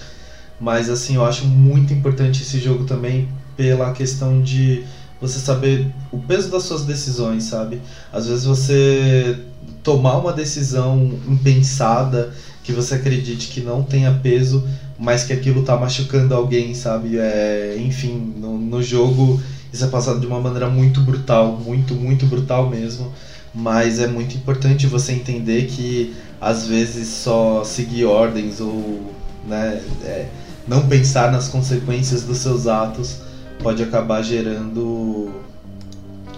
mas, 0.60 0.90
assim, 0.90 1.16
eu 1.16 1.26
acho 1.26 1.46
muito 1.46 1.94
importante 1.94 2.42
esse 2.42 2.58
jogo 2.60 2.86
também 2.86 3.28
pela 3.56 3.92
questão 3.92 4.42
de 4.42 4.84
você 5.20 5.40
saber 5.40 5.88
o 6.12 6.18
peso 6.18 6.50
das 6.50 6.64
suas 6.64 6.84
decisões, 6.84 7.44
sabe? 7.44 7.82
Às 8.12 8.28
vezes 8.28 8.46
você 8.46 9.38
tomar 9.84 10.18
uma 10.18 10.34
decisão 10.34 11.12
impensada 11.28 12.34
que 12.64 12.72
você 12.72 12.96
acredite 12.96 13.48
que 13.48 13.62
não 13.62 13.82
tenha 13.82 14.12
peso, 14.22 14.68
mas 15.00 15.24
que 15.24 15.34
aquilo 15.34 15.64
tá 15.64 15.78
machucando 15.78 16.36
alguém, 16.36 16.74
sabe? 16.74 17.18
É, 17.18 17.78
enfim, 17.80 18.34
no, 18.38 18.58
no 18.58 18.84
jogo 18.84 19.42
isso 19.72 19.84
é 19.84 19.88
passado 19.88 20.20
de 20.20 20.26
uma 20.26 20.40
maneira 20.40 20.70
muito 20.70 21.02
brutal, 21.02 21.60
muito, 21.64 21.94
muito 21.94 22.26
brutal 22.26 22.70
mesmo. 22.70 23.12
Mas 23.54 24.00
é 24.00 24.08
muito 24.08 24.36
importante 24.36 24.88
você 24.88 25.14
entender 25.14 25.68
que 25.68 26.16
às 26.40 26.68
vezes 26.68 27.08
só 27.08 27.64
seguir 27.64 28.06
ordens 28.06 28.60
ou 28.60 29.14
né, 29.48 29.82
é, 30.04 30.28
não 30.68 30.88
pensar 30.88 31.32
nas 31.32 31.48
consequências 31.48 32.24
dos 32.24 32.38
seus 32.40 32.68
atos 32.68 33.27
pode 33.62 33.82
acabar 33.84 34.22
gerando 34.22 35.32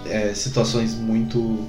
é, 0.06 0.34
situações 0.34 0.94
muito 0.94 1.68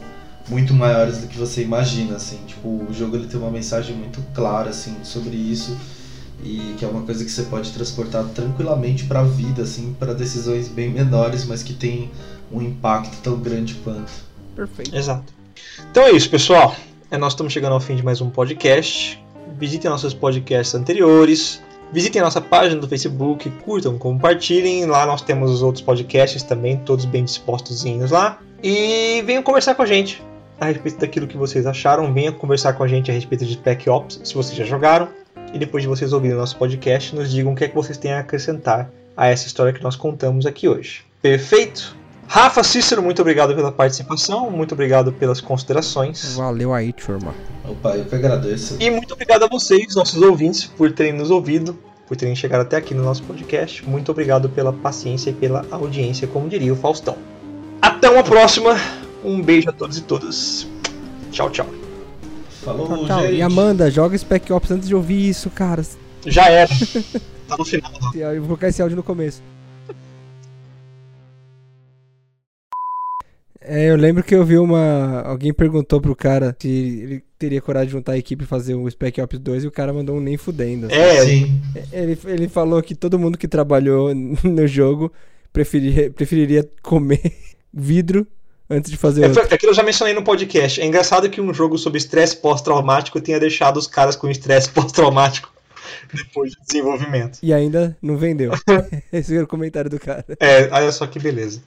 muito 0.50 0.74
maiores 0.74 1.20
do 1.20 1.28
que 1.28 1.38
você 1.38 1.62
imagina 1.62 2.16
assim 2.16 2.40
tipo 2.48 2.68
o 2.68 2.94
jogo 2.94 3.16
ele 3.16 3.28
tem 3.28 3.40
uma 3.40 3.52
mensagem 3.52 3.96
muito 3.96 4.22
clara 4.34 4.72
assim 4.72 4.96
sobre 5.04 5.36
isso 5.36 5.78
e 6.44 6.76
que 6.78 6.84
é 6.84 6.88
uma 6.88 7.04
coisa 7.04 7.24
que 7.24 7.32
você 7.32 7.44
pode 7.44 7.72
transportar 7.72 8.26
tranquilamente 8.30 9.06
para 9.06 9.20
a 9.20 9.24
vida 9.24 9.62
assim 9.62 9.96
para 10.00 10.14
decisões 10.14 10.68
bem 10.68 10.90
menores 10.90 11.46
mas 11.46 11.62
que 11.62 11.74
tem 11.74 12.10
um 12.52 12.62
impacto 12.62 13.18
tão 13.22 13.40
grande 13.40 13.76
quanto 13.76 14.32
Perfeito. 14.56 14.96
Exato. 14.96 15.34
Então 15.90 16.04
é 16.04 16.12
isso, 16.12 16.30
pessoal. 16.30 16.76
É, 17.10 17.18
Nós 17.18 17.34
estamos 17.34 17.54
chegando 17.54 17.74
ao 17.74 17.80
fim 17.80 17.96
de 17.96 18.04
mais 18.04 18.22
um 18.22 18.30
podcast. 18.30 19.22
Visitem 19.58 19.90
nossos 19.90 20.14
podcasts 20.14 20.76
anteriores. 20.76 21.62
Visitem 21.92 22.22
nossa 22.22 22.40
página 22.40 22.80
do 22.80 22.88
Facebook, 22.88 23.50
curtam, 23.64 23.98
compartilhem. 23.98 24.86
Lá 24.86 25.06
nós 25.06 25.22
temos 25.22 25.52
os 25.52 25.62
outros 25.62 25.84
podcasts 25.84 26.42
também, 26.42 26.78
todos 26.78 27.06
bem 27.06 27.26
dispostos 27.26 27.84
lá. 28.10 28.40
E 28.64 29.22
venham 29.26 29.44
conversar 29.44 29.76
com 29.76 29.82
a 29.82 29.86
gente 29.86 30.24
a 30.60 30.66
respeito 30.66 31.00
daquilo 31.00 31.28
que 31.28 31.36
vocês 31.36 31.66
acharam. 31.66 32.14
Venham 32.14 32.34
conversar 32.34 32.74
com 32.74 32.84
a 32.84 32.88
gente 32.88 33.12
a 33.12 33.14
respeito 33.14 33.46
de 33.46 33.54
Spec 33.54 33.90
Ops, 33.90 34.22
se 34.24 34.34
vocês 34.34 34.56
já 34.56 34.64
jogaram. 34.64 35.10
E 35.54 35.60
depois 35.60 35.84
de 35.84 35.90
vocês 35.90 36.14
ouvirem 36.14 36.38
nosso 36.38 36.56
podcast, 36.56 37.14
nos 37.14 37.30
digam 37.32 37.52
o 37.52 37.56
que 37.56 37.66
é 37.66 37.68
que 37.68 37.76
vocês 37.76 37.98
têm 37.98 38.14
a 38.14 38.20
acrescentar 38.20 38.90
a 39.18 39.28
essa 39.28 39.48
história 39.48 39.74
que 39.74 39.84
nós 39.84 39.96
contamos 39.96 40.46
aqui 40.46 40.70
hoje. 40.70 41.04
Perfeito? 41.22 42.01
Rafa 42.34 42.64
Cícero, 42.64 43.04
muito 43.04 43.22
obrigado 43.22 43.54
pela 43.54 43.74
participação, 43.74 44.50
muito 44.50 44.72
obrigado 44.72 45.12
pelas 45.12 45.42
considerações. 45.42 46.36
Valeu 46.38 46.74
aí, 46.74 46.94
turma. 46.94 47.36
opa 47.68 47.98
eu 47.98 48.06
que 48.06 48.16
agradeço 48.16 48.78
E 48.80 48.90
muito 48.90 49.14
obrigado 49.14 49.44
a 49.44 49.48
vocês, 49.50 49.94
nossos 49.96 50.22
ouvintes, 50.22 50.64
por 50.64 50.94
terem 50.94 51.12
nos 51.12 51.30
ouvido, 51.30 51.78
por 52.08 52.16
terem 52.16 52.34
chegado 52.34 52.62
até 52.62 52.78
aqui 52.78 52.94
no 52.94 53.04
nosso 53.04 53.22
podcast. 53.24 53.86
Muito 53.86 54.14
obrigado 54.14 54.48
pela 54.48 54.72
paciência 54.72 55.32
e 55.32 55.34
pela 55.34 55.66
audiência, 55.70 56.26
como 56.26 56.48
diria 56.48 56.72
o 56.72 56.76
Faustão. 56.78 57.18
Até 57.82 58.10
uma 58.10 58.24
próxima. 58.24 58.78
Um 59.26 59.42
beijo 59.42 59.70
a 59.70 59.74
todos 59.74 59.98
e 59.98 60.02
todas. 60.02 60.66
Tchau, 61.34 61.50
tchau. 61.50 61.68
falou 62.64 62.88
Tchau, 62.88 63.08
tchau. 63.08 63.22
gente 63.24 63.36
E 63.36 63.42
Amanda, 63.42 63.92
joga 63.92 64.18
Spec 64.18 64.54
Ops 64.54 64.72
antes 64.72 64.88
de 64.88 64.96
ouvir 64.96 65.28
isso, 65.28 65.50
cara. 65.50 65.86
Já 66.26 66.48
era. 66.48 66.70
tá 67.46 67.58
no 67.58 67.66
final. 67.66 67.92
Eu 68.16 68.40
vou 68.40 68.48
colocar 68.48 68.70
esse 68.70 68.82
áudio 68.82 68.96
no 68.96 69.04
começo. 69.04 69.44
É, 73.64 73.90
eu 73.90 73.96
lembro 73.96 74.24
que 74.24 74.34
eu 74.34 74.44
vi 74.44 74.58
uma. 74.58 75.22
Alguém 75.22 75.54
perguntou 75.54 76.02
pro 76.02 76.16
cara 76.16 76.56
se 76.60 76.68
ele 76.68 77.24
teria 77.38 77.62
coragem 77.62 77.88
de 77.88 77.94
juntar 77.94 78.14
a 78.14 78.18
equipe 78.18 78.44
e 78.44 78.48
fazer 78.48 78.74
o 78.76 78.90
Spec 78.90 79.20
Ops 79.22 79.40
2 79.40 79.64
e 79.64 79.68
o 79.68 79.72
cara 79.72 79.94
mandou 79.94 80.16
um 80.18 80.20
nem 80.20 80.38
fudendo. 80.38 80.92
É, 80.92 81.26
sim 81.26 81.62
Ele, 81.92 82.18
ele 82.26 82.48
falou 82.48 82.82
que 82.82 82.96
todo 82.96 83.18
mundo 83.20 83.38
que 83.38 83.48
trabalhou 83.48 84.14
no 84.44 84.68
jogo 84.68 85.12
preferir, 85.54 86.12
preferiria 86.12 86.68
comer 86.82 87.22
vidro 87.74 88.26
antes 88.70 88.90
de 88.90 88.98
fazer 88.98 89.24
É, 89.26 89.28
outro. 89.28 89.44
aquilo 89.54 89.72
eu 89.72 89.76
já 89.76 89.84
mencionei 89.84 90.14
no 90.14 90.24
podcast. 90.24 90.82
É 90.82 90.86
engraçado 90.86 91.30
que 91.30 91.42
um 91.42 91.54
jogo 91.54 91.78
sobre 91.78 91.98
estresse 91.98 92.38
pós-traumático 92.38 93.20
tenha 93.22 93.40
deixado 93.40 93.78
os 93.78 93.86
caras 93.88 94.16
com 94.16 94.30
estresse 94.30 94.70
pós-traumático 94.74 95.52
depois 96.14 96.52
do 96.56 96.58
desenvolvimento. 96.66 97.40
E 97.44 97.54
ainda 97.54 97.98
não 98.02 98.18
vendeu. 98.18 98.54
Esse 99.12 99.36
era 99.36 99.44
o 99.44 99.48
comentário 99.48 99.90
do 99.90 100.00
cara. 100.00 100.26
É, 100.40 100.70
olha 100.72 100.92
só 100.92 101.06
que 101.06 101.20
beleza. 101.20 101.62